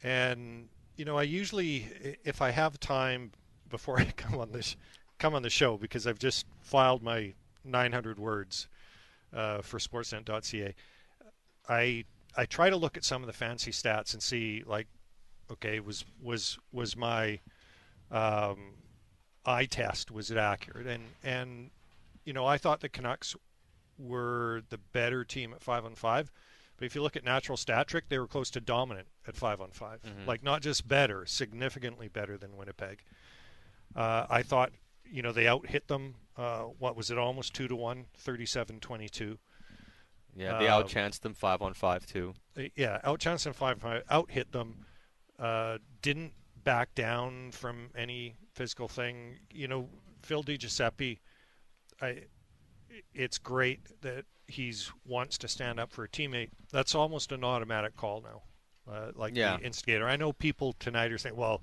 and 0.00 0.68
you 0.96 1.04
know 1.04 1.18
I 1.18 1.24
usually 1.24 2.18
if 2.24 2.40
I 2.40 2.50
have 2.50 2.78
time 2.78 3.32
before 3.68 3.98
I 4.00 4.04
come 4.16 4.38
on 4.38 4.52
this 4.52 4.76
come 5.18 5.34
on 5.34 5.42
the 5.42 5.50
show 5.50 5.76
because 5.76 6.06
I've 6.06 6.20
just 6.20 6.46
filed 6.60 7.02
my 7.02 7.34
900 7.64 8.18
words 8.18 8.68
uh, 9.34 9.60
for 9.60 9.78
Sportsnet.ca. 9.78 10.74
I 11.68 12.04
I 12.36 12.46
try 12.46 12.70
to 12.70 12.76
look 12.76 12.96
at 12.96 13.04
some 13.04 13.22
of 13.22 13.26
the 13.26 13.32
fancy 13.32 13.72
stats 13.72 14.12
and 14.12 14.22
see 14.22 14.62
like 14.64 14.86
okay 15.50 15.80
was 15.80 16.04
was 16.22 16.58
was 16.70 16.96
my 16.96 17.40
um, 18.12 18.74
eye 19.44 19.66
test 19.66 20.12
was 20.12 20.30
it 20.30 20.36
accurate 20.36 20.86
and 20.86 21.02
and 21.24 21.70
you 22.26 22.34
know 22.34 22.44
I 22.44 22.58
thought 22.58 22.80
the 22.80 22.88
Canucks 22.90 23.34
were 23.98 24.62
the 24.68 24.76
better 24.78 25.24
team 25.24 25.54
at 25.54 25.62
five 25.62 25.84
on 25.86 25.94
five. 25.94 26.30
But 26.76 26.84
if 26.84 26.94
you 26.94 27.00
look 27.02 27.16
at 27.16 27.24
natural 27.24 27.56
stat 27.56 27.86
trick, 27.88 28.10
they 28.10 28.18
were 28.18 28.26
close 28.26 28.50
to 28.50 28.60
dominant 28.60 29.08
at 29.26 29.34
five 29.34 29.62
on 29.62 29.70
5 29.70 30.02
Mhm. 30.02 30.26
Like 30.26 30.42
not 30.42 30.60
just 30.60 30.86
better, 30.86 31.24
significantly 31.24 32.06
better 32.08 32.36
than 32.36 32.54
Winnipeg. 32.54 33.02
Uh, 33.94 34.26
I 34.28 34.42
thought, 34.42 34.72
you 35.10 35.22
know, 35.22 35.32
they 35.32 35.46
out 35.46 35.68
hit 35.68 35.88
them. 35.88 36.16
Uh, 36.36 36.64
what 36.64 36.94
was 36.94 37.10
it? 37.10 37.16
Almost 37.16 37.54
two 37.54 37.66
to 37.68 37.74
one, 37.74 38.04
37-22. 38.18 39.38
Yeah, 40.36 40.58
they 40.58 40.68
Um, 40.68 40.82
outchanced 40.82 41.20
them 41.20 41.32
five 41.32 41.62
on 41.62 41.72
five 41.72 42.04
too. 42.04 42.34
they- 42.52 42.72
yeah, 42.76 43.00
outchanced 43.04 43.44
them 43.44 43.54
five 43.54 43.76
on 43.76 43.80
five, 43.80 44.04
out 44.10 44.30
hit 44.32 44.52
them, 44.52 44.84
uh, 45.38 45.78
didn't 46.02 46.34
back 46.62 46.94
down 46.94 47.52
from 47.52 47.90
any 47.94 48.36
physical 48.52 48.86
thing. 48.86 49.38
You 49.50 49.66
know, 49.68 49.88
Phil 50.22 50.42
DiGiuseppe, 50.44 51.20
I, 52.00 52.24
it's 53.14 53.38
great 53.38 53.80
that 54.02 54.24
he's 54.46 54.90
wants 55.04 55.38
to 55.38 55.48
stand 55.48 55.80
up 55.80 55.92
for 55.92 56.04
a 56.04 56.08
teammate. 56.08 56.50
That's 56.72 56.94
almost 56.94 57.32
an 57.32 57.42
automatic 57.44 57.96
call 57.96 58.22
now, 58.22 58.42
uh, 58.92 59.10
like 59.14 59.36
Yeah. 59.36 59.56
the 59.56 59.64
instigator. 59.64 60.08
I 60.08 60.16
know 60.16 60.32
people 60.32 60.74
tonight 60.78 61.12
are 61.12 61.18
saying, 61.18 61.36
well. 61.36 61.62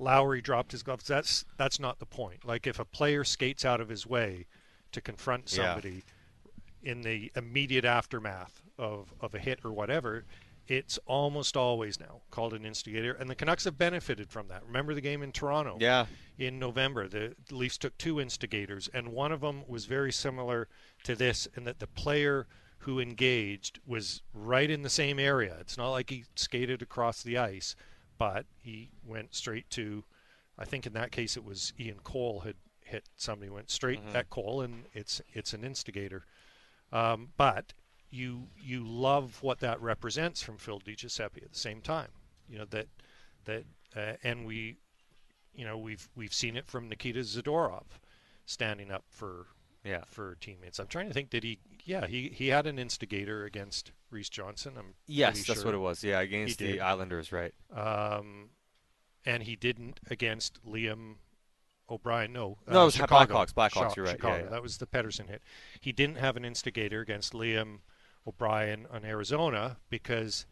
Lowry 0.00 0.40
dropped 0.42 0.72
his 0.72 0.82
gloves. 0.82 1.06
That's 1.06 1.44
that's 1.56 1.78
not 1.78 2.00
the 2.00 2.04
point. 2.04 2.44
Like 2.44 2.66
if 2.66 2.80
a 2.80 2.84
player 2.84 3.22
skates 3.22 3.64
out 3.64 3.80
of 3.80 3.88
his 3.88 4.04
way 4.04 4.46
to 4.90 5.00
confront 5.00 5.52
Yeah. 5.52 5.66
somebody, 5.66 6.02
in 6.82 7.02
the 7.02 7.30
immediate 7.36 7.84
aftermath 7.84 8.60
of, 8.76 9.14
of 9.20 9.36
a 9.36 9.38
hit 9.38 9.60
or 9.64 9.72
whatever, 9.72 10.24
it's 10.66 10.98
almost 11.06 11.56
always 11.56 12.00
now 12.00 12.22
called 12.30 12.54
an 12.54 12.64
instigator. 12.64 13.12
And 13.12 13.28
the 13.28 13.34
Canucks 13.34 13.64
have 13.64 13.76
benefited 13.78 14.30
from 14.30 14.48
that. 14.48 14.64
Remember 14.66 14.94
the 14.94 15.00
game 15.00 15.22
in 15.22 15.30
Toronto? 15.32 15.76
Yeah. 15.80 16.06
In 16.38 16.58
November, 16.58 17.06
the 17.08 17.34
Leafs 17.50 17.78
took 17.78 17.96
two 17.98 18.20
instigators, 18.20 18.88
and 18.94 19.08
one 19.08 19.30
of 19.32 19.40
them 19.40 19.62
was 19.68 19.84
very 19.86 20.12
similar 20.12 20.68
to 21.04 21.14
this 21.14 21.46
in 21.56 21.64
that 21.64 21.78
the 21.80 21.86
player 21.86 22.46
who 22.78 23.00
engaged 23.00 23.78
was 23.86 24.22
right 24.32 24.70
in 24.70 24.82
the 24.82 24.90
same 24.90 25.18
area. 25.18 25.56
It's 25.60 25.78
not 25.78 25.90
like 25.90 26.10
he 26.10 26.24
skated 26.34 26.82
across 26.82 27.22
the 27.22 27.38
ice, 27.38 27.76
but 28.18 28.46
he 28.62 28.90
went 29.04 29.34
straight 29.34 29.68
to, 29.70 30.04
I 30.58 30.64
think 30.64 30.86
in 30.86 30.92
that 30.94 31.10
case 31.10 31.36
it 31.36 31.44
was 31.44 31.72
Ian 31.80 32.00
Cole 32.04 32.40
had 32.40 32.56
hit 32.80 33.08
somebody, 33.16 33.50
went 33.50 33.70
straight 33.70 34.04
Mhm. 34.04 34.14
at 34.14 34.28
Cole, 34.30 34.60
and 34.60 34.84
it's 34.92 35.22
it's 35.32 35.54
an 35.54 35.64
instigator. 35.64 36.26
Um, 36.92 37.32
but 37.38 37.72
you 38.14 38.46
you 38.56 38.84
love 38.86 39.42
what 39.42 39.58
that 39.60 39.80
represents 39.82 40.40
from 40.42 40.56
Phil 40.56 40.80
DiGiuseppe 40.80 41.42
at 41.42 41.52
the 41.52 41.58
same 41.58 41.80
time. 41.80 42.08
You 42.48 42.58
know 42.58 42.64
that 42.70 42.86
that 43.44 43.64
uh, 43.96 44.12
and 44.22 44.46
we 44.46 44.76
you 45.54 45.64
know 45.64 45.76
we've 45.76 46.08
we've 46.14 46.32
seen 46.34 46.56
it 46.56 46.66
from 46.66 46.88
Nikita 46.88 47.20
Zadorov 47.20 47.84
standing 48.46 48.90
up 48.90 49.04
for 49.08 49.46
Yeah. 49.84 50.04
for 50.06 50.36
teammates. 50.40 50.78
I'm 50.78 50.86
trying 50.86 51.08
to 51.08 51.14
think 51.14 51.30
did 51.30 51.42
he 51.44 51.58
yeah, 51.84 52.06
he 52.06 52.28
he 52.28 52.48
had 52.48 52.66
an 52.66 52.78
instigator 52.78 53.44
against 53.44 53.92
Reese 54.10 54.28
Johnson. 54.28 54.74
I'm 54.78 54.94
Yes, 55.06 55.44
that's 55.46 55.60
sure. 55.60 55.66
what 55.66 55.74
it 55.74 55.78
was. 55.78 56.04
Yeah, 56.04 56.20
He 56.20 56.26
against 56.26 56.58
the 56.58 56.72
did. 56.72 56.80
Islanders, 56.80 57.32
right? 57.32 57.54
Um 57.74 58.50
and 59.26 59.42
he 59.42 59.56
didn't 59.56 60.00
against 60.10 60.64
Liam 60.64 61.14
O'Brien. 61.90 62.32
No, 62.32 62.58
No, 62.68 62.82
it 62.82 62.84
was 62.86 62.94
Chicago. 62.94 63.34
Blackhawks, 63.34 63.52
Blackhawks, 63.52 63.96
you're 63.96 64.06
right, 64.06 64.18
yeah, 64.22 64.36
yeah. 64.38 64.48
That 64.50 64.62
was 64.62 64.78
the 64.78 64.86
Pettersson 64.86 65.28
hit. 65.28 65.42
He 65.80 65.92
didn't 65.92 66.16
have 66.16 66.36
an 66.36 66.44
instigator 66.44 67.00
against 67.00 67.32
Liam 67.32 67.80
O'Brien 68.26 68.86
on 68.90 69.04
Arizona 69.04 69.76
because 69.90 70.46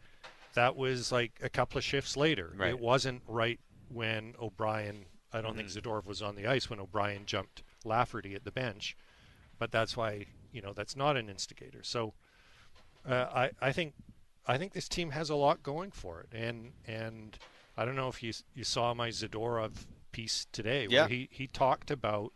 that 0.53 0.75
was 0.75 1.11
like 1.11 1.39
a 1.41 1.49
couple 1.49 1.77
of 1.77 1.83
shifts 1.83 2.15
later. 2.15 2.53
Right. 2.55 2.69
It 2.69 2.79
wasn't 2.79 3.23
right 3.27 3.59
when 3.89 4.35
O'Brien. 4.39 5.05
I 5.31 5.41
don't 5.41 5.55
think 5.55 5.69
Zadorov 5.69 6.05
was 6.05 6.21
on 6.21 6.35
the 6.35 6.45
ice 6.45 6.69
when 6.69 6.79
O'Brien 6.79 7.25
jumped 7.25 7.63
Lafferty 7.83 8.35
at 8.35 8.43
the 8.43 8.51
bench, 8.51 8.95
but 9.57 9.71
that's 9.71 9.97
why 9.97 10.27
you 10.51 10.61
know 10.61 10.73
that's 10.73 10.95
not 10.95 11.17
an 11.17 11.27
instigator. 11.29 11.81
So 11.81 12.13
uh, 13.07 13.25
I 13.33 13.51
I 13.61 13.71
think 13.71 13.93
I 14.45 14.57
think 14.59 14.73
this 14.73 14.87
team 14.87 15.11
has 15.11 15.29
a 15.31 15.35
lot 15.35 15.63
going 15.63 15.89
for 15.91 16.21
it, 16.21 16.29
and 16.37 16.73
and 16.87 17.37
I 17.75 17.85
don't 17.85 17.95
know 17.95 18.09
if 18.09 18.21
you 18.21 18.31
you 18.53 18.63
saw 18.63 18.93
my 18.93 19.09
Zadorov 19.09 19.85
piece 20.11 20.45
today, 20.51 20.85
Yeah. 20.87 21.01
where 21.01 21.09
he 21.09 21.29
he 21.31 21.47
talked 21.47 21.89
about 21.89 22.31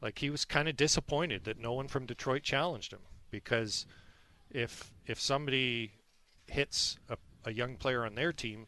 like 0.00 0.20
he 0.20 0.30
was 0.30 0.44
kind 0.44 0.68
of 0.68 0.76
disappointed 0.76 1.42
that 1.44 1.58
no 1.58 1.72
one 1.72 1.88
from 1.88 2.06
Detroit 2.06 2.44
challenged 2.44 2.92
him 2.92 3.00
because 3.30 3.86
if 4.50 4.92
if 5.06 5.20
somebody 5.20 5.92
hits 6.46 6.98
a, 7.08 7.16
a 7.44 7.52
young 7.52 7.76
player 7.76 8.04
on 8.04 8.14
their 8.14 8.32
team, 8.32 8.66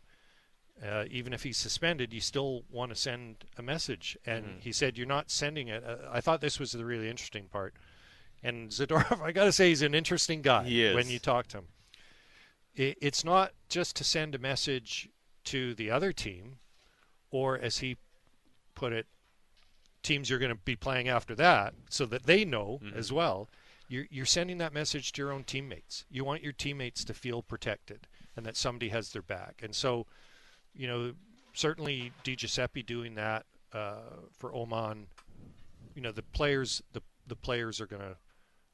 uh, 0.85 1.05
even 1.11 1.33
if 1.33 1.43
he's 1.43 1.57
suspended, 1.59 2.13
you 2.13 2.21
still 2.21 2.65
want 2.71 2.91
to 2.91 2.97
send 2.97 3.45
a 3.57 3.63
message. 3.63 4.17
And 4.27 4.45
Mhm. 4.45 4.61
he 4.63 4.73
said, 4.73 4.97
"You're 4.97 5.07
not 5.07 5.31
sending 5.31 5.69
it." 5.69 5.85
Uh, 5.85 5.97
I 6.11 6.21
thought 6.21 6.41
this 6.41 6.59
was 6.59 6.73
the 6.73 6.85
really 6.85 7.09
interesting 7.09 7.49
part. 7.49 7.75
And 8.43 8.71
Zadorov, 8.71 9.21
I 9.23 9.33
got 9.33 9.45
to 9.45 9.53
say, 9.53 9.69
he's 9.69 9.83
an 9.83 9.95
interesting 9.95 10.43
guy 10.43 10.65
He 10.65 10.85
is. 10.85 10.95
when 10.95 11.09
you 11.09 11.19
talk 11.19 11.47
to 11.49 11.59
him. 11.59 11.69
I 12.79 12.97
it's 13.01 13.25
not 13.25 13.53
just 13.69 13.95
to 13.97 14.05
send 14.05 14.35
a 14.35 14.39
message 14.39 15.09
to 15.45 15.75
the 15.75 15.91
other 15.91 16.13
team, 16.13 16.59
or 17.31 17.59
as 17.59 17.79
he 17.79 17.97
put 18.75 18.93
it, 18.93 19.07
teams 20.03 20.29
you're 20.31 20.39
going 20.39 20.51
to 20.53 20.61
be 20.65 20.75
playing 20.77 21.09
after 21.09 21.35
that, 21.37 21.75
so 21.91 22.07
that 22.07 22.25
they 22.25 22.45
know 22.45 22.81
Mhm. 22.83 22.97
as 22.97 23.13
well. 23.13 23.49
You're, 23.93 24.06
you're 24.10 24.27
sending 24.27 24.56
that 24.59 24.73
message 24.73 25.12
to 25.12 25.23
your 25.23 25.31
own 25.32 25.44
teammates. 25.44 26.06
You 26.10 26.24
want 26.24 26.43
your 26.43 26.52
teammates 26.55 27.05
to 27.05 27.12
feel 27.12 27.43
protected 27.43 28.06
and 28.35 28.47
that 28.47 28.56
somebody 28.56 28.89
has 28.89 29.12
their 29.12 29.20
back. 29.20 29.60
And 29.62 29.74
so, 29.74 30.06
you 30.74 30.86
know, 30.86 31.12
certainly 31.52 32.12
Di 32.24 32.35
Giuseppe 32.35 32.82
doing 32.82 33.16
that 33.16 33.44
uh, 33.74 33.97
for 34.39 34.51
Åman. 34.52 35.05
You 35.94 36.01
know, 36.01 36.10
the 36.10 36.23
players 36.23 36.82
the 36.94 37.02
the 37.27 37.36
players 37.36 37.82
are 37.82 37.86
going 37.86 38.01
to 38.01 38.16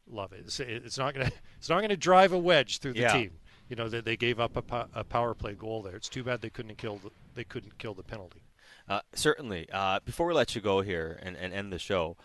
love 0.09 0.33
it. 0.33 0.43
It's, 0.47 0.61
it's 0.61 0.97
not 0.99 1.15
going 1.15 1.27
to 1.31 1.33
it's 1.59 1.69
not 1.69 1.79
going 1.79 1.89
to 1.91 1.97
drive 1.97 2.33
a 2.33 2.39
wedge 2.39 2.79
through 2.79 2.93
the 2.93 3.01
Yeah. 3.01 3.13
team. 3.13 3.33
you 3.69 3.75
know, 3.75 3.89
they, 3.89 4.01
they 4.01 4.17
gave 4.17 4.39
up 4.39 4.57
a, 4.57 4.63
po- 4.63 4.87
a 4.95 5.03
power 5.03 5.35
play 5.35 5.55
goal 5.55 5.83
there. 5.83 5.97
It's 5.97 6.09
too 6.09 6.23
bad 6.23 6.43
they 6.43 6.51
couldn't 6.51 6.79
kill 6.79 6.99
the, 6.99 7.11
they 7.35 7.45
couldn't 7.45 7.77
kill 7.79 7.95
the 7.95 8.05
penalty. 8.05 8.43
Uh, 8.89 9.01
certainly. 9.15 9.69
Uh, 9.73 9.99
before 10.05 10.27
we 10.29 10.33
let 10.33 10.55
you 10.55 10.61
go 10.61 10.81
here 10.81 11.19
and, 11.23 11.37
and 11.37 11.53
end 11.53 11.73
the 11.73 11.79
show, 11.79 12.17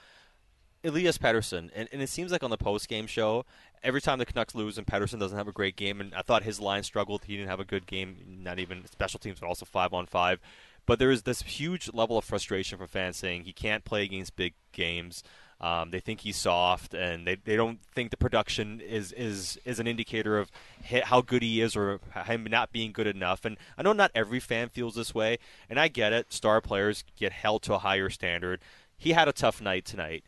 Elias 0.84 1.18
Pettersson, 1.18 1.70
and, 1.74 1.88
and 1.92 2.02
it 2.02 2.10
seems 2.10 2.32
like 2.32 2.44
on 2.44 2.50
the 2.50 2.58
post 2.58 2.90
game 2.90 3.08
show, 3.08 3.46
every 3.84 4.02
time 4.02 4.20
the 4.20 4.26
Canucks 4.26 4.54
lose 4.56 4.78
and 4.78 4.86
Pettersson 4.86 5.20
doesn't 5.20 5.38
have 5.38 5.48
a 5.48 5.54
great 5.54 5.76
game, 5.76 6.02
and 6.02 6.14
I 6.14 6.22
thought 6.22 6.44
his 6.44 6.60
line 6.60 6.84
struggled. 6.84 7.26
He 7.26 7.38
didn't 7.38 7.50
have 7.50 7.60
a 7.60 7.66
good 7.66 7.88
game, 7.88 8.18
not 8.44 8.60
even 8.60 8.86
special 8.92 9.20
teams, 9.20 9.40
but 9.40 9.48
also 9.48 9.66
five 9.66 9.94
on 9.94 10.06
five. 10.06 10.40
But 10.86 11.00
there 11.00 11.12
is 11.12 11.24
this 11.24 11.42
huge 11.42 11.90
level 11.94 12.18
of 12.18 12.26
frustration 12.26 12.78
from 12.78 12.88
fans 12.88 13.16
saying 13.16 13.44
he 13.44 13.54
can't 13.54 13.86
play 13.86 14.04
against 14.04 14.36
big 14.36 14.54
games. 14.74 15.24
Um, 15.62 15.92
they 15.92 16.02
think 16.02 16.22
he's 16.22 16.36
soft, 16.36 16.94
and 16.94 17.26
they, 17.26 17.36
they 17.36 17.56
don't 17.56 17.80
think 17.94 18.12
the 18.12 18.18
production 18.18 18.82
is, 18.82 19.14
is, 19.14 19.58
is 19.64 19.80
an 19.80 19.88
indicator 19.88 20.38
of 20.38 20.52
how 21.06 21.22
good 21.22 21.42
he 21.42 21.62
is 21.62 21.78
or 21.78 22.02
him 22.26 22.44
not 22.50 22.74
being 22.74 22.92
good 22.92 23.08
enough. 23.08 23.46
And 23.46 23.56
I 23.78 23.82
know 23.84 23.94
not 23.94 24.12
every 24.14 24.42
fan 24.42 24.68
feels 24.68 24.96
this 24.96 25.16
way, 25.16 25.38
and 25.70 25.80
I 25.80 25.88
get 25.88 26.12
it. 26.12 26.34
Star 26.34 26.60
players 26.60 27.06
get 27.18 27.32
held 27.32 27.62
to 27.64 27.76
a 27.76 27.78
higher 27.78 28.10
standard. 28.10 28.60
He 28.98 29.12
had 29.14 29.30
a 29.30 29.34
tough 29.34 29.62
night 29.62 29.86
tonight. 29.86 30.26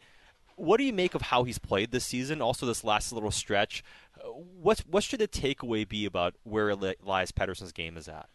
What 0.56 0.77
do 0.77 0.84
you 0.84 0.94
make 0.94 1.15
of 1.15 1.22
how 1.23 1.44
he's 1.44 1.60
played 1.60 1.91
this 1.91 2.06
season? 2.06 2.41
Also, 2.41 2.65
this 2.65 2.84
last 2.84 3.11
little 3.11 3.32
stretch. 3.32 3.84
What 4.23 4.80
what 4.90 5.03
should 5.03 5.19
the 5.19 5.27
takeaway 5.27 5.88
be 5.88 6.06
about 6.06 6.36
where 6.44 6.69
Elias 6.69 7.32
Pettersson's 7.32 7.72
game 7.72 7.98
is 7.98 8.07
at? 8.07 8.27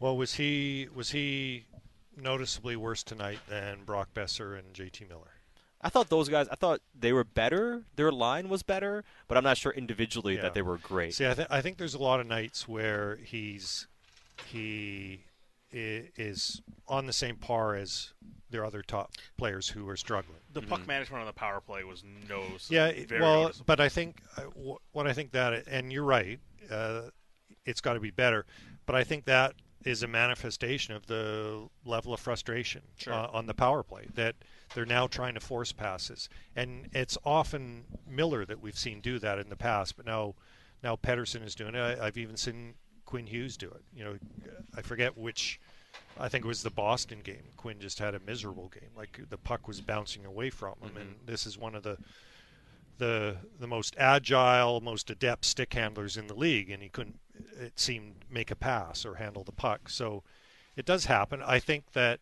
Well, 0.00 0.16
was 0.16 0.34
he 0.34 0.88
was 0.94 1.10
he 1.10 1.64
noticeably 2.16 2.76
worse 2.76 3.02
tonight 3.02 3.38
than 3.48 3.84
Brock 3.84 4.08
Boeser 4.14 4.58
and 4.58 4.74
JT 4.74 5.08
Miller? 5.08 5.30
I 5.80 5.88
thought 5.88 6.08
those 6.08 6.28
guys. 6.28 6.48
I 6.50 6.54
thought 6.56 6.80
they 6.98 7.12
were 7.12 7.22
better. 7.24 7.82
Their 7.94 8.10
line 8.10 8.48
was 8.48 8.62
better, 8.62 9.04
but 9.28 9.38
I'm 9.38 9.44
not 9.44 9.56
sure 9.58 9.72
individually 9.72 10.36
Yeah. 10.36 10.42
that 10.42 10.54
they 10.54 10.62
were 10.62 10.78
great. 10.78 11.14
See, 11.14 11.28
I, 11.28 11.34
th- 11.34 11.48
I 11.50 11.60
think 11.60 11.76
there's 11.78 11.94
a 11.94 11.98
lot 12.02 12.18
of 12.18 12.26
nights 12.26 12.66
where 12.66 13.16
he's 13.16 13.86
he 14.46 15.20
i- 15.76 16.10
is 16.16 16.60
on 16.88 17.06
the 17.06 17.12
same 17.12 17.36
par 17.36 17.74
as 17.76 18.12
their 18.50 18.64
other 18.64 18.82
top 18.82 19.12
players 19.36 19.68
who 19.68 19.88
are 19.88 19.96
struggling. 19.96 20.38
The 20.52 20.62
puck 20.62 20.86
management 20.86 21.20
on 21.20 21.26
the 21.26 21.32
power 21.32 21.60
play 21.60 21.84
was 21.84 22.02
no. 22.28 22.42
Yeah, 22.68 22.86
it- 22.86 23.08
very 23.08 23.20
well, 23.20 23.42
noticeable. 23.42 23.64
but 23.66 23.80
I 23.80 23.88
think 23.88 24.22
uh, 24.36 24.42
wh- 24.42 24.94
what 24.94 25.06
I 25.06 25.12
think 25.12 25.32
that, 25.32 25.66
and 25.68 25.92
you're 25.92 26.04
right, 26.04 26.38
uh, 26.70 27.10
it's 27.64 27.80
got 27.80 27.94
to 27.94 28.00
be 28.00 28.10
better. 28.10 28.46
But 28.86 28.94
I 28.96 29.04
think 29.04 29.24
that 29.26 29.54
is 29.84 30.02
a 30.02 30.08
manifestation 30.08 30.94
of 30.94 31.06
the 31.06 31.68
level 31.84 32.12
of 32.14 32.18
frustration 32.20 32.82
Sure. 32.96 33.12
uh, 33.12 33.28
on 33.32 33.46
the 33.46 33.54
power 33.54 33.82
play 33.84 34.06
that 34.14 34.34
they're 34.74 34.86
now 34.86 35.06
trying 35.06 35.34
to 35.34 35.40
force 35.40 35.72
passes, 35.72 36.28
and 36.56 36.88
it's 36.92 37.18
often 37.24 37.84
Miller 38.08 38.44
that 38.46 38.60
we've 38.60 38.78
seen 38.78 39.00
do 39.00 39.18
that 39.18 39.38
in 39.38 39.48
the 39.48 39.56
past, 39.56 39.96
but 39.96 40.06
now 40.06 40.34
now 40.82 40.94
Pettersson 40.96 41.42
is 41.44 41.54
doing 41.54 41.74
it. 41.74 41.80
I, 41.80 42.06
I've 42.06 42.18
even 42.18 42.36
seen 42.36 42.74
Quinn 43.04 43.26
Hughes 43.26 43.56
do 43.56 43.68
it. 43.70 43.82
You 43.92 44.04
know, 44.04 44.18
I 44.76 44.82
forget 44.82 45.16
which. 45.18 45.60
I 46.18 46.28
think 46.28 46.44
it 46.44 46.48
was 46.48 46.62
the 46.62 46.70
Boston 46.70 47.20
game. 47.22 47.52
Quinn 47.56 47.78
just 47.80 47.98
had 47.98 48.14
a 48.14 48.20
miserable 48.20 48.68
game. 48.68 48.90
Like 48.96 49.20
the 49.28 49.38
puck 49.38 49.68
was 49.68 49.80
bouncing 49.80 50.24
away 50.24 50.50
from 50.50 50.74
him, 50.80 50.96
and 50.96 51.14
this 51.26 51.46
is 51.46 51.58
one 51.58 51.74
of 51.74 51.82
the 51.82 51.98
the 52.98 53.36
the 53.58 53.66
most 53.66 53.94
agile, 53.98 54.80
most 54.80 55.10
adept 55.10 55.44
stick 55.44 55.74
handlers 55.74 56.16
in 56.16 56.26
the 56.26 56.34
league, 56.34 56.70
and 56.70 56.82
he 56.82 56.88
couldn't. 56.88 57.18
It 57.60 57.78
seemed 57.78 58.24
make 58.30 58.50
a 58.50 58.56
pass 58.56 59.04
or 59.04 59.16
handle 59.16 59.44
the 59.44 59.52
puck. 59.52 59.88
So 59.88 60.22
it 60.76 60.86
does 60.86 61.06
happen. 61.06 61.42
I 61.42 61.58
think 61.58 61.92
that 61.92 62.20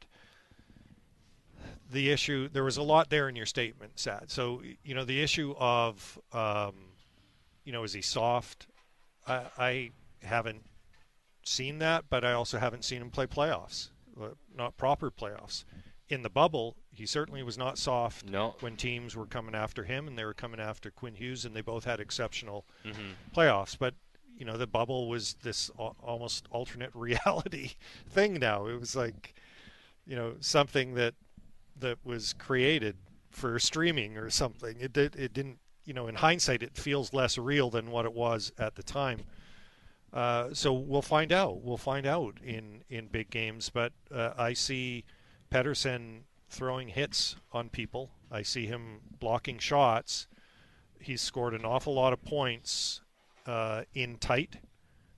the 1.90 2.10
issue 2.10 2.48
there 2.48 2.64
was 2.64 2.76
a 2.76 2.82
lot 2.82 3.10
there 3.10 3.28
in 3.28 3.36
your 3.36 3.46
statement, 3.46 3.98
Sat. 3.98 4.30
So 4.30 4.62
you 4.82 4.94
know 4.94 5.04
the 5.04 5.22
issue 5.22 5.54
of 5.58 6.18
um, 6.32 6.74
you 7.64 7.72
know 7.72 7.84
is 7.84 7.92
he 7.92 8.02
soft? 8.02 8.66
I, 9.26 9.42
I 9.58 9.90
haven't 10.22 10.62
seen 11.44 11.78
that, 11.78 12.04
but 12.10 12.24
I 12.24 12.32
also 12.32 12.58
haven't 12.58 12.84
seen 12.84 13.00
him 13.02 13.10
play 13.10 13.26
playoffs, 13.26 13.90
uh, 14.20 14.30
not 14.56 14.76
proper 14.76 15.10
playoffs. 15.10 15.64
In 16.08 16.22
the 16.22 16.30
bubble, 16.30 16.76
he 16.92 17.06
certainly 17.06 17.42
was 17.42 17.56
not 17.56 17.78
soft 17.78 18.26
No. 18.26 18.56
when 18.60 18.76
teams 18.76 19.16
were 19.16 19.26
coming 19.26 19.54
after 19.54 19.84
him, 19.84 20.06
and 20.06 20.18
they 20.18 20.24
were 20.24 20.34
coming 20.34 20.60
after 20.60 20.90
Quinn 20.90 21.14
Hughes, 21.14 21.44
and 21.44 21.54
they 21.56 21.60
both 21.62 21.84
had 21.84 22.00
exceptional 22.00 22.66
Mhm. 22.84 23.14
playoffs. 23.34 23.78
But 23.78 23.94
you 24.36 24.44
know, 24.44 24.56
the 24.56 24.66
bubble 24.66 25.08
was 25.08 25.34
this 25.42 25.70
almost 25.78 26.46
alternate 26.50 26.90
reality 26.94 27.72
thing. 28.08 28.34
Now 28.34 28.66
it 28.66 28.80
was 28.80 28.96
like, 28.96 29.32
you 30.04 30.16
know, 30.16 30.36
something 30.40 30.94
that 30.94 31.14
that 31.76 31.98
was 32.04 32.32
created 32.32 32.96
for 33.30 33.58
streaming 33.60 34.16
or 34.16 34.30
something. 34.30 34.76
It 34.80 34.92
did. 34.92 35.14
It 35.16 35.32
didn't. 35.32 35.60
You 35.84 35.92
know, 35.94 36.06
in 36.08 36.16
hindsight, 36.16 36.62
it 36.62 36.76
feels 36.76 37.12
less 37.12 37.36
real 37.38 37.68
than 37.70 37.90
what 37.90 38.06
it 38.06 38.12
was 38.14 38.52
at 38.58 38.74
the 38.74 38.82
time. 38.82 39.20
Uh, 40.14 40.54
so 40.54 40.72
we'll 40.72 41.02
find 41.02 41.32
out. 41.32 41.62
We'll 41.62 41.76
find 41.76 42.06
out 42.06 42.36
in 42.42 42.84
in 42.88 43.08
big 43.08 43.30
games. 43.30 43.68
But 43.68 43.92
uh, 44.14 44.32
I 44.38 44.52
see 44.52 45.04
Pettersson 45.50 46.20
throwing 46.48 46.88
hits 46.88 47.34
on 47.52 47.68
people. 47.68 48.10
I 48.30 48.42
see 48.42 48.66
him 48.66 49.00
blocking 49.18 49.58
shots. 49.58 50.28
He's 51.00 51.20
scored 51.20 51.52
an 51.52 51.64
awful 51.64 51.94
lot 51.94 52.12
of 52.12 52.24
points 52.24 53.00
uh, 53.44 53.82
in 53.92 54.16
tight. 54.18 54.58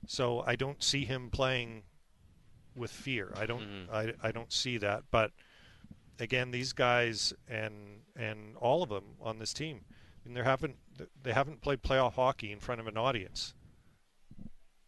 So 0.07 0.43
I 0.47 0.57
don't 0.57 0.83
see 0.83 1.05
him 1.05 1.31
playing 1.31 1.83
with 2.75 2.91
fear. 2.91 3.33
I 3.37 3.45
don't. 3.45 3.89
I, 3.93 4.15
I 4.23 4.33
don't 4.33 4.53
see 4.53 4.79
that. 4.79 5.05
But 5.11 5.33
again, 6.19 6.53
these 6.53 6.73
guys 6.73 7.35
and 7.47 8.01
and 8.17 8.57
all 8.57 8.83
of 8.83 8.89
them 8.89 9.05
on 9.21 9.39
this 9.39 9.53
team, 9.53 9.81
I 10.25 10.29
mean, 10.29 10.35
they 10.35 10.43
haven't 10.43 10.77
they 11.23 11.33
haven't 11.33 11.61
played 11.61 11.83
playoff 11.83 12.15
hockey 12.15 12.51
in 12.51 12.61
front 12.61 12.81
of 12.81 12.87
an 12.87 12.97
audience. 12.97 13.53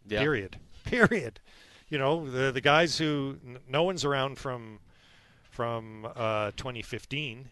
Yeah. 0.08 0.20
Period. 0.20 0.58
Period. 0.84 1.40
You 1.88 1.98
know, 1.98 2.28
the 2.28 2.52
the 2.52 2.60
guys 2.60 2.98
who 2.98 3.38
n- 3.46 3.58
no 3.68 3.82
one's 3.82 4.04
around 4.04 4.38
from 4.38 4.80
from 5.50 6.06
uh, 6.16 6.50
2015, 6.56 7.48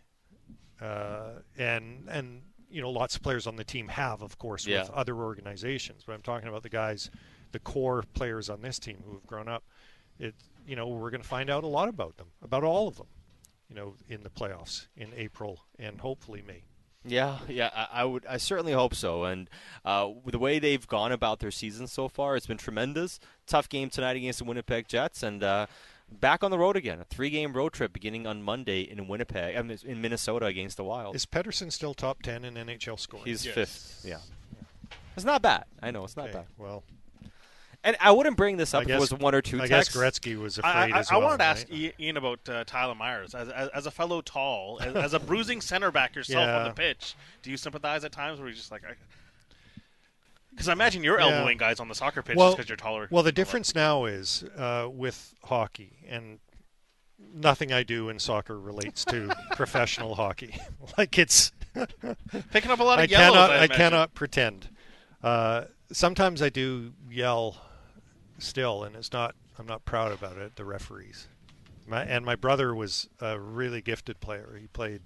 uh, 0.81 1.31
and 1.59 2.07
and 2.09 2.43
you 2.71 2.81
know 2.83 2.91
lots 2.91 3.17
of 3.17 3.23
players 3.23 3.47
on 3.47 3.57
the 3.57 3.65
team 3.65 3.89
have, 3.89 4.23
of 4.23 4.39
course, 4.39 4.67
Yeah. 4.67 4.83
with 4.83 4.91
other 4.91 5.17
organizations. 5.17 6.05
But 6.07 6.13
I'm 6.15 6.23
talking 6.23 6.49
about 6.49 6.63
the 6.63 6.69
guys, 6.69 7.11
the 7.53 7.59
core 7.59 8.05
players 8.15 8.51
on 8.51 8.61
this 8.63 8.79
team 8.79 9.03
who 9.07 9.13
have 9.15 9.27
grown 9.27 9.49
up. 9.49 9.65
It 10.19 10.35
you 10.67 10.77
know 10.77 10.87
we're 10.89 11.11
going 11.11 11.23
to 11.23 11.29
find 11.29 11.49
out 11.51 11.65
a 11.65 11.69
lot 11.69 11.89
about 11.89 12.17
them, 12.17 12.29
about 12.43 12.63
all 12.65 12.89
of 12.89 12.97
them. 12.97 13.07
You 13.69 13.75
know, 13.75 13.95
in 14.09 14.23
the 14.23 14.31
playoffs 14.31 14.87
in 14.97 15.09
April 15.17 15.65
and 15.79 16.01
hopefully 16.01 16.41
May. 16.47 16.63
Yeah, 17.07 17.39
yeah, 17.49 17.71
I, 17.75 18.01
I 18.01 18.05
would, 18.05 18.27
I 18.27 18.37
certainly 18.37 18.73
hope 18.73 18.95
so. 18.95 19.25
And 19.25 19.49
uh, 19.85 20.09
the 20.27 20.39
way 20.39 20.59
they've 20.59 20.87
gone 20.87 21.13
about 21.13 21.39
their 21.39 21.51
season 21.51 21.87
so 21.87 22.09
far, 22.09 22.37
it's 22.37 22.47
been 22.47 22.57
tremendous. 22.59 23.21
Tough 23.47 23.69
game 23.69 23.91
tonight 23.91 24.17
against 24.17 24.41
the 24.41 24.45
Winnipeg 24.45 24.89
Jets, 24.89 25.23
and 25.23 25.43
uh, 25.43 25.67
back 26.11 26.43
on 26.43 26.51
the 26.51 26.59
road 26.59 26.77
again. 26.77 27.01
A 27.01 27.05
three-game 27.05 27.53
road 27.53 27.73
trip 27.73 27.93
beginning 27.93 28.27
on 28.27 28.43
Monday 28.43 28.81
in 28.81 29.07
Winnipeg, 29.09 29.55
in 29.85 30.01
Minnesota 30.01 30.47
against 30.47 30.77
the 30.77 30.85
Wild. 30.85 31.15
Is 31.15 31.27
Pettersson 31.27 31.71
still 31.73 31.95
top 31.95 32.23
ten 32.23 32.45
in 32.45 32.55
NHL 32.55 32.99
scoring? 32.99 33.27
He's 33.27 33.47
fifth. 33.47 34.05
Yeah, 34.07 34.19
it's 35.17 35.25
not 35.25 35.43
bad. 35.43 35.65
I 35.83 35.91
know 35.93 36.05
it's 36.05 36.17
not 36.17 36.27
Okay, 36.31 36.39
bad. 36.39 36.47
Well, 36.59 36.83
and 37.87 37.97
I 38.01 38.11
wouldn't 38.11 38.37
bring 38.37 38.57
this 38.59 38.75
I 38.75 38.79
up 38.79 38.83
if 38.83 38.89
guess- 38.89 38.97
it 38.97 39.01
was 39.01 39.15
one 39.15 39.35
or 39.35 39.41
two. 39.41 39.63
I 39.63 39.69
guess. 39.69 39.89
Gretzky 39.89 40.37
was 40.39 40.59
I, 40.59 40.69
afraid 40.85 40.95
I, 40.95 40.99
as 40.99 41.11
I 41.11 41.17
well. 41.17 41.27
wanted 41.29 41.39
to 41.39 41.45
ask 41.45 41.69
right? 41.71 41.95
Iain 41.99 42.17
about 42.17 42.49
uh, 42.49 42.65
Tyler 42.65 42.95
Myers 42.95 43.35
as, 43.35 43.49
as, 43.49 43.69
as 43.71 43.87
a 43.87 43.91
fellow 43.91 44.21
tall, 44.21 44.79
as, 44.83 44.95
as 44.97 45.15
a 45.15 45.21
bruising 45.21 45.61
center 45.61 45.91
back 45.91 46.15
yourself 46.15 46.49
on 46.49 46.65
the 46.69 46.75
pitch. 46.75 47.15
Do 47.43 47.51
you 47.51 47.57
sympathize 47.57 48.05
at 48.05 48.13
times 48.13 48.39
where 48.41 48.49
you're 48.49 48.57
just 48.57 48.71
like, 48.73 48.83
because 50.51 50.69
I, 50.69 50.73
imagine 50.73 51.05
you're 51.05 51.19
Yeah. 51.21 51.29
elbowing 51.29 51.59
guys 51.59 51.81
on 51.81 51.89
the 51.89 51.95
soccer 51.95 52.23
pitch 52.23 52.37
well, 52.37 52.53
because 52.55 52.69
you're 52.69 52.77
taller. 52.77 53.07
Well, 53.11 53.23
the 53.23 53.33
difference 53.33 53.75
now 53.75 54.05
is 54.05 54.45
uh, 54.59 54.89
with 54.91 55.35
hockey, 55.45 55.99
and 56.09 56.41
nothing 57.33 57.73
I 57.73 57.83
do 57.83 58.09
in 58.09 58.19
soccer 58.19 58.59
relates 58.59 59.05
to 59.07 59.35
professional 59.53 60.15
hockey. 60.17 60.59
like 60.99 61.19
it's 61.19 61.53
Picking 62.53 62.71
up 62.71 62.81
a 62.81 62.85
lot 62.85 62.99
of 62.99 63.05
I 63.05 63.05
yellows, 63.05 63.37
Cannot, 63.37 63.51
I 63.51 63.63
I, 63.63 63.69
cannot 63.69 64.15
pretend. 64.15 64.69
Uh, 65.23 65.65
sometimes 65.93 66.43
I 66.43 66.49
do 66.49 66.93
yell 67.11 67.57
still, 68.39 68.85
and 68.85 68.97
it's 68.97 69.13
not. 69.13 69.35
I'm 69.59 69.67
not 69.67 69.85
proud 69.85 70.13
about 70.13 70.37
it. 70.37 70.57
The 70.57 70.65
referees. 70.65 71.29
My, 71.87 72.03
and 72.03 72.25
my 72.25 72.35
brother 72.35 72.75
was 72.75 73.09
a 73.21 73.39
really 73.39 73.81
gifted 73.81 74.21
player. 74.21 74.59
He 74.61 74.67
played 74.67 75.03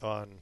on 0.00 0.40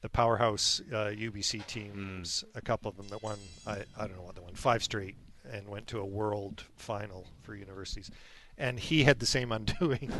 the 0.00 0.08
powerhouse 0.08 0.80
uh, 0.90 1.12
UBC 1.14 1.66
teams, 1.66 2.42
a 2.54 2.60
couple 2.60 2.88
of 2.90 2.96
them 2.96 3.08
that 3.08 3.22
won. 3.22 3.38
I, 3.66 3.82
I 3.98 4.06
don't 4.06 4.16
know 4.16 4.22
what 4.22 4.34
they 4.34 4.40
won, 4.40 4.54
five 4.54 4.82
straight, 4.82 5.16
and 5.50 5.68
went 5.68 5.86
to 5.88 6.00
a 6.00 6.06
world 6.06 6.64
final 6.76 7.26
for 7.42 7.54
universities. 7.54 8.10
And 8.56 8.78
he 8.78 9.04
had 9.04 9.18
the 9.18 9.26
same 9.26 9.52
undoing. 9.52 10.10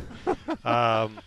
um, 0.63 1.19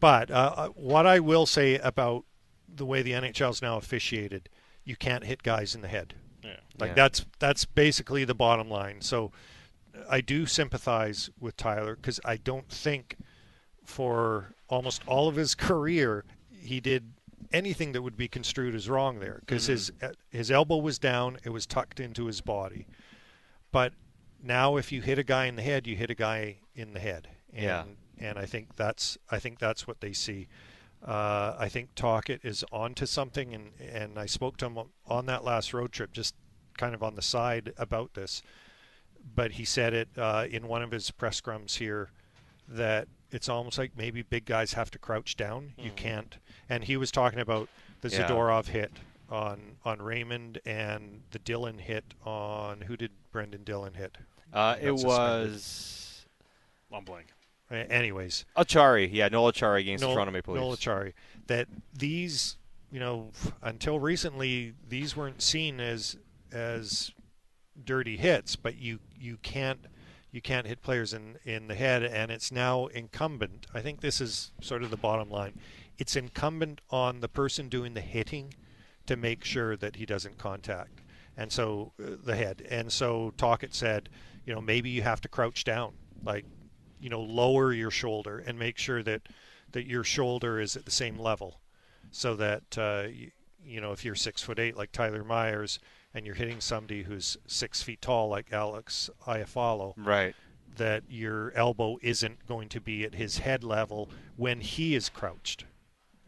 but 0.00 0.30
uh, 0.30 0.54
uh, 0.56 0.68
what 0.68 1.06
I 1.06 1.20
will 1.20 1.46
say 1.46 1.78
about 1.78 2.24
the 2.68 2.86
way 2.86 3.02
the 3.02 3.12
NHL 3.12 3.50
is 3.50 3.62
now 3.62 3.76
officiated, 3.76 4.48
you 4.84 4.96
can't 4.96 5.24
hit 5.24 5.42
guys 5.42 5.74
in 5.74 5.82
the 5.82 5.88
head. 5.88 6.14
Yeah. 6.44 6.56
Like 6.78 6.90
Yeah. 6.90 6.94
that's 6.94 7.26
that's 7.38 7.64
basically 7.64 8.24
the 8.24 8.34
bottom 8.34 8.68
line. 8.68 9.00
So 9.00 9.32
I 10.08 10.20
do 10.20 10.46
sympathize 10.46 11.30
with 11.40 11.56
Tyler 11.56 11.96
because 11.96 12.20
I 12.24 12.36
don't 12.36 12.68
think 12.68 13.16
for 13.84 14.54
almost 14.68 15.02
all 15.06 15.28
of 15.28 15.36
his 15.36 15.54
career 15.68 16.24
he 16.50 16.80
did 16.80 17.12
anything 17.52 17.92
that 17.92 18.02
would 18.02 18.16
be 18.16 18.28
construed 18.28 18.74
as 18.74 18.88
wrong 18.88 19.20
there 19.20 19.38
because 19.40 19.66
his 19.66 19.90
mm-hmm. 19.90 20.06
eh, 20.06 20.12
his 20.30 20.50
elbow 20.50 20.76
was 20.76 20.98
down, 20.98 21.38
it 21.44 21.50
was 21.50 21.66
tucked 21.66 22.00
into 22.00 22.26
his 22.26 22.40
body. 22.40 22.86
but 23.70 23.92
now 24.42 24.76
if 24.76 24.92
you 24.92 25.00
hit 25.00 25.18
a 25.18 25.24
guy 25.24 25.46
in 25.46 25.56
the 25.56 25.62
head, 25.62 25.86
you 25.86 25.96
hit 25.96 26.10
a 26.10 26.14
guy 26.14 26.58
in 26.74 26.92
the 26.92 27.00
head. 27.00 27.28
And, 27.52 27.64
Yeah. 27.64 27.84
And 28.18 28.38
I 28.38 28.46
think 28.46 28.76
that's 28.76 29.18
I 29.30 29.38
think 29.38 29.58
that's 29.58 29.86
what 29.86 30.00
they 30.00 30.12
see. 30.12 30.48
Uh, 31.04 31.54
I 31.58 31.68
think 31.68 31.94
Tocchet 31.94 32.40
is 32.44 32.64
onto 32.72 33.04
something, 33.06 33.54
and 33.54 33.72
and 33.80 34.18
I 34.18 34.26
spoke 34.26 34.56
to 34.58 34.66
him 34.66 34.78
on- 34.78 34.90
on 35.06 35.26
that 35.26 35.44
last 35.44 35.74
road 35.74 35.92
trip, 35.92 36.12
just 36.12 36.34
kind 36.78 36.94
of 36.94 37.02
on 37.02 37.14
the 37.14 37.22
side 37.22 37.72
about 37.76 38.14
this. 38.14 38.42
But 39.34 39.52
he 39.52 39.64
said 39.64 39.92
it 39.94 40.08
uh, 40.16 40.46
in 40.50 40.66
one 40.66 40.82
of 40.82 40.90
his 40.90 41.10
press 41.10 41.40
scrums 41.40 41.76
here 41.76 42.10
that 42.68 43.08
it's 43.30 43.48
almost 43.48 43.76
like 43.78 43.96
maybe 43.96 44.22
big 44.22 44.44
guys 44.46 44.72
have 44.74 44.90
to 44.92 44.98
crouch 44.98 45.36
down. 45.36 45.72
You 45.76 45.90
can't. 45.90 46.38
And 46.68 46.84
he 46.84 46.96
was 46.96 47.10
talking 47.10 47.38
about 47.40 47.68
the 48.00 48.08
Yeah. 48.08 48.26
Zadorov 48.28 48.68
hit 48.68 48.92
on 49.28 49.76
on 49.84 50.00
Raymond 50.00 50.60
and 50.64 51.22
the 51.32 51.38
Dillon 51.38 51.78
hit 51.78 52.14
on 52.24 52.82
who 52.82 52.96
did 52.96 53.10
Brendan 53.32 53.64
Dillon 53.64 53.94
hit? 53.94 54.16
Uh, 54.52 54.76
it 54.80 54.92
was 54.92 56.26
I'm 56.92 57.04
blank. 57.04 57.26
Anyways, 57.70 58.44
Acciari. 58.56 59.08
Yeah, 59.12 59.28
Noel 59.28 59.52
Acciari 59.52 59.80
against 59.80 60.02
the 60.02 60.06
Noel- 60.08 60.16
Toronto 60.16 60.32
Maple 60.32 60.54
Leafs. 60.54 60.62
Noel. 60.62 60.76
Acciari. 60.76 61.12
That 61.46 61.68
these, 61.92 62.56
you 62.90 63.00
know, 63.00 63.32
until 63.62 63.98
recently, 63.98 64.74
these 64.88 65.16
weren't 65.16 65.42
seen 65.42 65.80
as 65.80 66.16
as 66.52 67.12
dirty 67.82 68.16
hits, 68.16 68.56
but 68.56 68.76
you 68.76 69.00
you 69.18 69.38
can't 69.38 69.86
you 70.30 70.40
can't 70.40 70.66
hit 70.66 70.82
players 70.82 71.12
in 71.12 71.38
in 71.44 71.68
the 71.68 71.74
head, 71.74 72.02
and 72.02 72.30
it's 72.30 72.52
now 72.52 72.86
incumbent. 72.86 73.66
I 73.72 73.80
think 73.80 74.00
this 74.00 74.20
is 74.20 74.52
sort 74.60 74.82
of 74.82 74.90
the 74.90 74.96
bottom 74.96 75.30
line. 75.30 75.58
It's 75.96 76.16
incumbent 76.16 76.80
on 76.90 77.20
the 77.20 77.28
person 77.28 77.68
doing 77.68 77.94
the 77.94 78.00
hitting 78.00 78.54
to 79.06 79.16
make 79.16 79.44
sure 79.44 79.76
that 79.76 79.96
he 79.96 80.06
doesn't 80.06 80.38
contact, 80.38 81.02
and 81.36 81.50
so 81.52 81.92
uh, 82.02 82.16
the 82.22 82.36
head. 82.36 82.66
And 82.68 82.92
so 82.92 83.32
Tocchet 83.36 83.74
said, 83.74 84.08
you 84.44 84.54
know, 84.54 84.60
maybe 84.60 84.90
you 84.90 85.02
have 85.02 85.20
to 85.22 85.28
crouch 85.28 85.64
down, 85.64 85.94
like 86.24 86.44
you 87.04 87.10
know, 87.10 87.20
lower 87.20 87.70
your 87.74 87.90
shoulder 87.90 88.42
and 88.46 88.58
make 88.58 88.78
sure 88.78 89.02
that 89.02 89.28
that 89.72 89.86
your 89.86 90.04
shoulder 90.04 90.58
is 90.58 90.74
at 90.74 90.86
the 90.86 90.90
same 90.90 91.18
level, 91.18 91.60
so 92.10 92.34
that 92.34 92.78
uh, 92.78 93.08
you, 93.12 93.30
you 93.62 93.78
know 93.78 93.92
if 93.92 94.06
you're 94.06 94.14
six 94.14 94.40
foot 94.40 94.58
eight 94.58 94.74
like 94.74 94.90
Tyler 94.90 95.22
Myers 95.22 95.78
and 96.14 96.24
you're 96.24 96.34
hitting 96.34 96.62
somebody 96.62 97.02
who's 97.02 97.36
six 97.46 97.82
feet 97.82 98.00
tall 98.00 98.28
like 98.30 98.54
Alex 98.54 99.10
Iafallo, 99.26 99.92
right? 99.98 100.34
That 100.76 101.02
your 101.10 101.52
elbow 101.52 101.98
isn't 102.00 102.46
going 102.46 102.70
to 102.70 102.80
be 102.80 103.04
at 103.04 103.16
his 103.16 103.38
head 103.38 103.62
level 103.62 104.08
when 104.36 104.60
he 104.60 104.94
is 104.94 105.10
crouched. 105.10 105.66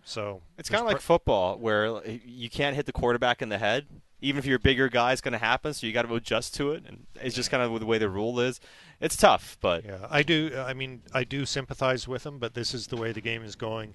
So 0.05 0.43
It's 0.59 0.69
kind 0.69 0.82
of 0.82 0.86
like 0.86 0.98
pr- 0.98 1.03
football, 1.03 1.57
where 1.57 2.07
you 2.07 2.51
can't 2.51 2.77
hit 2.77 2.85
the 2.85 2.93
quarterback 2.93 3.40
in 3.40 3.48
the 3.48 3.59
head. 3.59 3.86
Even 4.20 4.38
if 4.38 4.47
you're 4.47 4.56
a 4.56 4.60
bigger 4.60 4.88
guy, 4.88 5.12
it's 5.12 5.20
going 5.20 5.32
to 5.32 5.38
happen. 5.38 5.74
So 5.74 5.86
you 5.86 5.93
got 5.93 6.02
to 6.09 6.14
adjust 6.14 6.55
to 6.56 6.72
it, 6.72 6.84
and 6.86 7.06
it's 7.20 7.34
just 7.36 7.51
kind 7.51 7.62
of 7.62 7.78
the 7.78 7.86
way 7.86 7.98
the 7.98 8.09
rule 8.09 8.40
is. 8.40 8.60
It's 9.01 9.16
tough, 9.16 9.59
but 9.60 9.84
Yeah, 9.84 10.06
I 10.09 10.22
do. 10.22 10.52
I 10.56 10.72
mean, 10.72 11.02
I 11.12 11.24
do 11.24 11.44
sympathize 11.44 12.09
with 12.09 12.22
them, 12.22 12.38
but 12.38 12.55
this 12.55 12.72
is 12.72 12.86
the 12.86 12.97
way 12.97 13.12
the 13.12 13.20
game 13.20 13.43
is 13.44 13.56
going, 13.56 13.94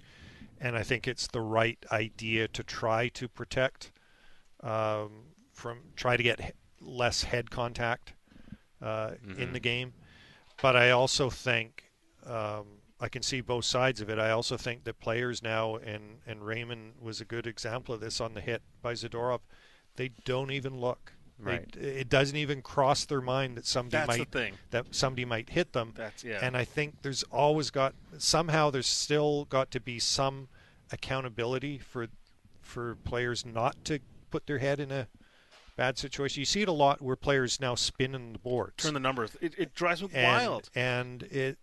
and 0.59 0.75
I 0.77 0.83
think 0.83 1.07
it's 1.07 1.25
the 1.27 1.41
right 1.41 1.83
idea 1.91 2.47
to 2.49 2.63
try 2.63 3.07
to 3.09 3.27
protect 3.27 3.91
um, 4.61 5.33
from 5.53 5.79
try 5.95 6.15
to 6.17 6.23
get 6.23 6.55
less 6.79 7.23
head 7.23 7.49
contact 7.49 8.13
uh, 8.81 9.11
in 9.23 9.47
Mhm. 9.49 9.53
the 9.53 9.59
game. 9.59 9.93
But 10.61 10.75
I 10.75 10.91
also 10.91 11.29
think 11.31 11.91
um, 12.25 12.67
I 12.99 13.09
can 13.09 13.23
see 13.23 13.41
both 13.41 13.65
sides 13.65 14.01
of 14.01 14.09
it. 14.11 14.19
I 14.19 14.29
also 14.29 14.57
think 14.57 14.83
that 14.83 14.99
players 14.99 15.41
now, 15.41 15.77
and 15.77 16.19
and 16.27 16.45
Raymond 16.45 16.93
was 17.01 17.19
a 17.21 17.25
good 17.25 17.47
example 17.47 17.95
of 17.95 18.01
this 18.01 18.21
on 18.21 18.35
the 18.35 18.41
hit 18.41 18.61
by 18.83 18.93
Zadorov. 18.93 19.39
They 19.95 20.09
don't 20.25 20.51
even 20.51 20.79
look. 20.79 21.13
They- 21.39 21.51
Right. 21.51 21.75
it 21.75 22.07
doesn't 22.07 22.37
even 22.37 22.61
cross 22.61 23.05
their 23.05 23.19
mind 23.21 23.57
that 23.57 23.65
somebody 23.65 23.97
That's 24.19 24.33
might 24.35 24.53
that 24.69 24.93
somebody 24.93 25.25
might 25.25 25.49
hit 25.49 25.73
them. 25.73 25.93
That's- 25.95 26.23
yeah. 26.23 26.37
And 26.39 26.55
I 26.55 26.63
think 26.65 27.01
there's 27.01 27.23
always 27.23 27.71
got 27.71 27.95
somehow 28.19 28.69
there's 28.69 28.85
still 28.85 29.45
got 29.45 29.71
to 29.71 29.79
be 29.79 29.97
some 29.97 30.49
accountability 30.91 31.79
for 31.79 32.07
for 32.61 32.95
players 33.03 33.43
not 33.45 33.83
to 33.85 33.99
put 34.29 34.45
their 34.45 34.59
head 34.59 34.79
in 34.79 34.91
a 34.91 35.07
bad 35.75 35.97
situation. 35.97 36.41
You 36.41 36.45
see 36.45 36.61
it 36.61 36.67
a 36.67 36.71
lot 36.73 37.01
where 37.01 37.15
players 37.15 37.59
now 37.59 37.73
spin 37.75 38.13
in 38.13 38.33
the 38.33 38.39
boards. 38.39 38.83
Turn 38.83 38.93
the 38.93 38.99
numbers. 38.99 39.35
It, 39.41 39.55
it 39.57 39.73
drives 39.73 40.01
me 40.03 40.09
and, 40.13 40.25
wild. 40.25 40.69
And 40.75 41.23
it 41.23 41.57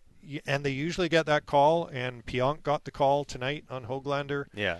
and 0.45 0.65
they 0.65 0.71
usually 0.71 1.07
get 1.07 1.25
that 1.27 1.45
call 1.45 1.87
and 1.87 2.25
Pionk 2.25 2.63
got 2.63 2.83
the 2.83 2.91
call 2.91 3.23
tonight 3.23 3.63
on 3.69 3.85
Hoglander. 3.85 4.47
Yeah. 4.53 4.79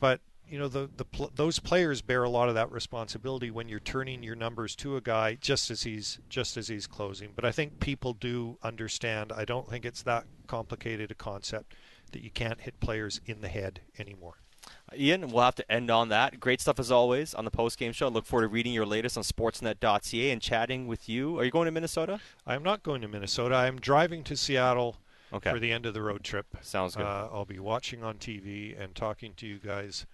But 0.00 0.20
you 0.52 0.58
know 0.58 0.68
the 0.68 0.90
the 0.98 1.04
pl- 1.06 1.32
those 1.34 1.58
players 1.58 2.02
bear 2.02 2.22
a 2.24 2.28
lot 2.28 2.48
of 2.50 2.54
that 2.54 2.70
responsibility 2.70 3.50
when 3.50 3.68
you're 3.70 3.80
turning 3.80 4.22
your 4.22 4.36
numbers 4.36 4.76
to 4.76 4.96
a 4.96 5.00
guy 5.00 5.34
just 5.40 5.70
as 5.70 5.84
he's 5.84 6.18
just 6.28 6.56
as 6.58 6.68
he's 6.68 6.86
closing. 6.86 7.30
But 7.34 7.46
I 7.46 7.52
think 7.52 7.80
people 7.80 8.12
do 8.12 8.58
understand. 8.62 9.32
I 9.34 9.46
don't 9.46 9.68
think 9.68 9.86
it's 9.86 10.02
that 10.02 10.24
complicated 10.46 11.10
a 11.10 11.14
concept 11.14 11.74
that 12.12 12.22
you 12.22 12.30
can't 12.30 12.60
hit 12.60 12.78
players 12.80 13.20
in 13.24 13.40
the 13.40 13.48
head 13.48 13.80
anymore. 13.98 14.34
Iain, 14.92 15.28
we'll 15.28 15.42
have 15.42 15.54
to 15.56 15.72
end 15.72 15.90
on 15.90 16.10
that. 16.10 16.38
Great 16.38 16.60
stuff 16.60 16.78
as 16.78 16.90
always 16.92 17.32
on 17.34 17.46
the 17.46 17.50
post 17.50 17.78
game 17.78 17.92
show. 17.92 18.08
Look 18.08 18.26
forward 18.26 18.42
to 18.42 18.48
reading 18.48 18.74
your 18.74 18.84
latest 18.86 19.16
on 19.16 19.24
Sportsnet.ca 19.24 20.30
and 20.30 20.40
chatting 20.42 20.86
with 20.86 21.08
you. 21.08 21.38
Are 21.38 21.44
you 21.44 21.50
going 21.50 21.64
to 21.66 21.72
Minnesota? 21.72 22.20
I'm 22.46 22.62
not 22.62 22.82
going 22.82 23.00
to 23.00 23.08
Minnesota. 23.08 23.54
I'm 23.54 23.80
driving 23.80 24.22
to 24.24 24.36
Seattle 24.36 24.96
Okay. 25.32 25.50
for 25.50 25.58
the 25.58 25.72
end 25.72 25.86
of 25.86 25.94
the 25.94 26.02
road 26.02 26.22
trip. 26.22 26.46
Sounds 26.60 26.94
good. 26.94 27.06
Uh, 27.06 27.28
I'll 27.32 27.46
be 27.46 27.58
watching 27.58 28.04
on 28.04 28.16
TV 28.18 28.78
and 28.78 28.94
talking 28.94 29.32
to 29.38 29.46
you 29.46 29.56
guys 29.58 30.04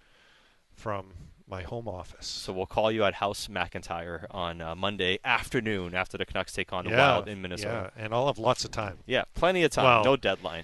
from 0.79 1.07
my 1.47 1.63
home 1.63 1.87
office. 1.87 2.27
So 2.27 2.53
we'll 2.53 2.65
call 2.67 2.91
you 2.91 3.03
at 3.03 3.15
House 3.15 3.47
McIntyre 3.47 4.25
on 4.31 4.61
uh, 4.61 4.75
Monday 4.75 5.17
afternoon 5.25 5.95
after 5.95 6.17
the 6.17 6.25
Canucks 6.25 6.53
take 6.53 6.71
on 6.71 6.85
the 6.85 6.91
Yeah, 6.91 6.97
Wild 7.13 7.27
in 7.27 7.41
Minnesota. 7.41 7.91
Yeah, 7.97 8.03
and 8.03 8.13
I'll 8.13 8.27
have 8.27 8.37
lots 8.37 8.63
of 8.65 8.71
time. 8.71 8.99
Yeah, 9.07 9.23
plenty 9.33 9.63
of 9.63 9.71
time. 9.71 9.85
Well, 9.85 10.03
no 10.03 10.15
deadline. 10.15 10.63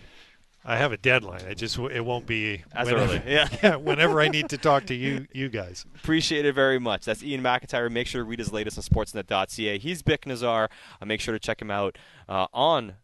I 0.67 0.77
have 0.77 0.91
a 0.91 0.97
deadline. 0.97 1.41
I 1.47 1.53
just 1.53 1.77
it 1.77 2.03
won't 2.05 2.25
be 2.25 2.63
As 2.73 2.87
whenever- 2.87 3.13
early. 3.13 3.21
Yeah. 3.27 3.75
whenever 3.75 4.19
I 4.21 4.29
need 4.29 4.49
to 4.49 4.57
talk 4.57 4.85
to 4.87 4.95
you 4.95 5.27
you 5.33 5.49
guys. 5.49 5.85
Appreciate 5.95 6.45
it 6.45 6.53
very 6.53 6.79
much. 6.79 7.05
That's 7.05 7.21
Iain 7.23 7.41
McIntyre. 7.43 7.91
Make 7.91 8.07
sure 8.07 8.21
to 8.21 8.27
read 8.27 8.39
his 8.39 8.51
latest 8.53 8.77
on 8.77 8.83
Sportsnet.ca. 8.83 9.77
He's 9.77 10.01
Bik 10.01 10.25
Nizzar. 10.25 10.69
Uh, 11.01 11.05
make 11.05 11.19
sure 11.21 11.33
to 11.33 11.39
check 11.39 11.61
him 11.61 11.69
out 11.69 11.97
uh, 12.29 12.47
on 12.53 12.95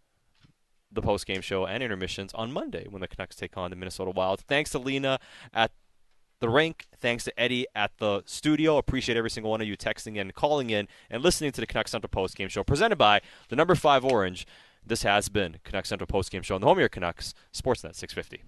the 0.92 1.02
post 1.02 1.26
game 1.26 1.42
show 1.42 1.66
and 1.66 1.82
intermissions 1.84 2.34
on 2.34 2.52
Monday 2.52 2.86
when 2.90 3.00
the 3.02 3.08
Canucks 3.08 3.36
take 3.36 3.56
on 3.58 3.70
the 3.70 3.76
Minnesota 3.76 4.12
Wild. 4.12 4.42
Thanks 4.42 4.72
to 4.72 4.80
Lena 4.80 5.20
at 5.54 5.72
the 6.42 6.50
rink. 6.50 6.88
Thanks 6.98 7.24
to 7.24 7.40
Eddie 7.40 7.66
at 7.74 7.98
the 8.00 8.24
studio. 8.26 8.78
Appreciate 8.78 9.18
every 9.18 9.30
single 9.30 9.52
one 9.52 9.62
of 9.62 9.68
you 9.68 9.78
texting 9.78 10.18
in, 10.18 10.32
calling 10.32 10.70
in, 10.70 10.90
and 11.10 11.24
listening 11.24 11.54
to 11.54 11.62
the 11.62 11.68
Canucks 11.68 11.92
Central 11.92 12.10
Post 12.10 12.36
Game 12.36 12.50
Show 12.50 12.64
presented 12.64 12.98
by 12.98 13.22
the 13.48 13.56
number 13.56 13.76
five 13.76 14.04
Orange. 14.04 14.46
This 14.86 15.04
has 15.04 15.30
been 15.30 15.58
Canucks 15.64 15.88
Central 15.90 16.08
Post 16.08 16.32
Game 16.32 16.42
Show 16.42 16.56
on 16.56 16.62
the 16.62 16.68
home 16.68 16.78
of 16.78 16.82
your 16.82 16.90
Canucks, 16.90 17.34
Sportsnet 17.54 17.96
650. 17.96 18.44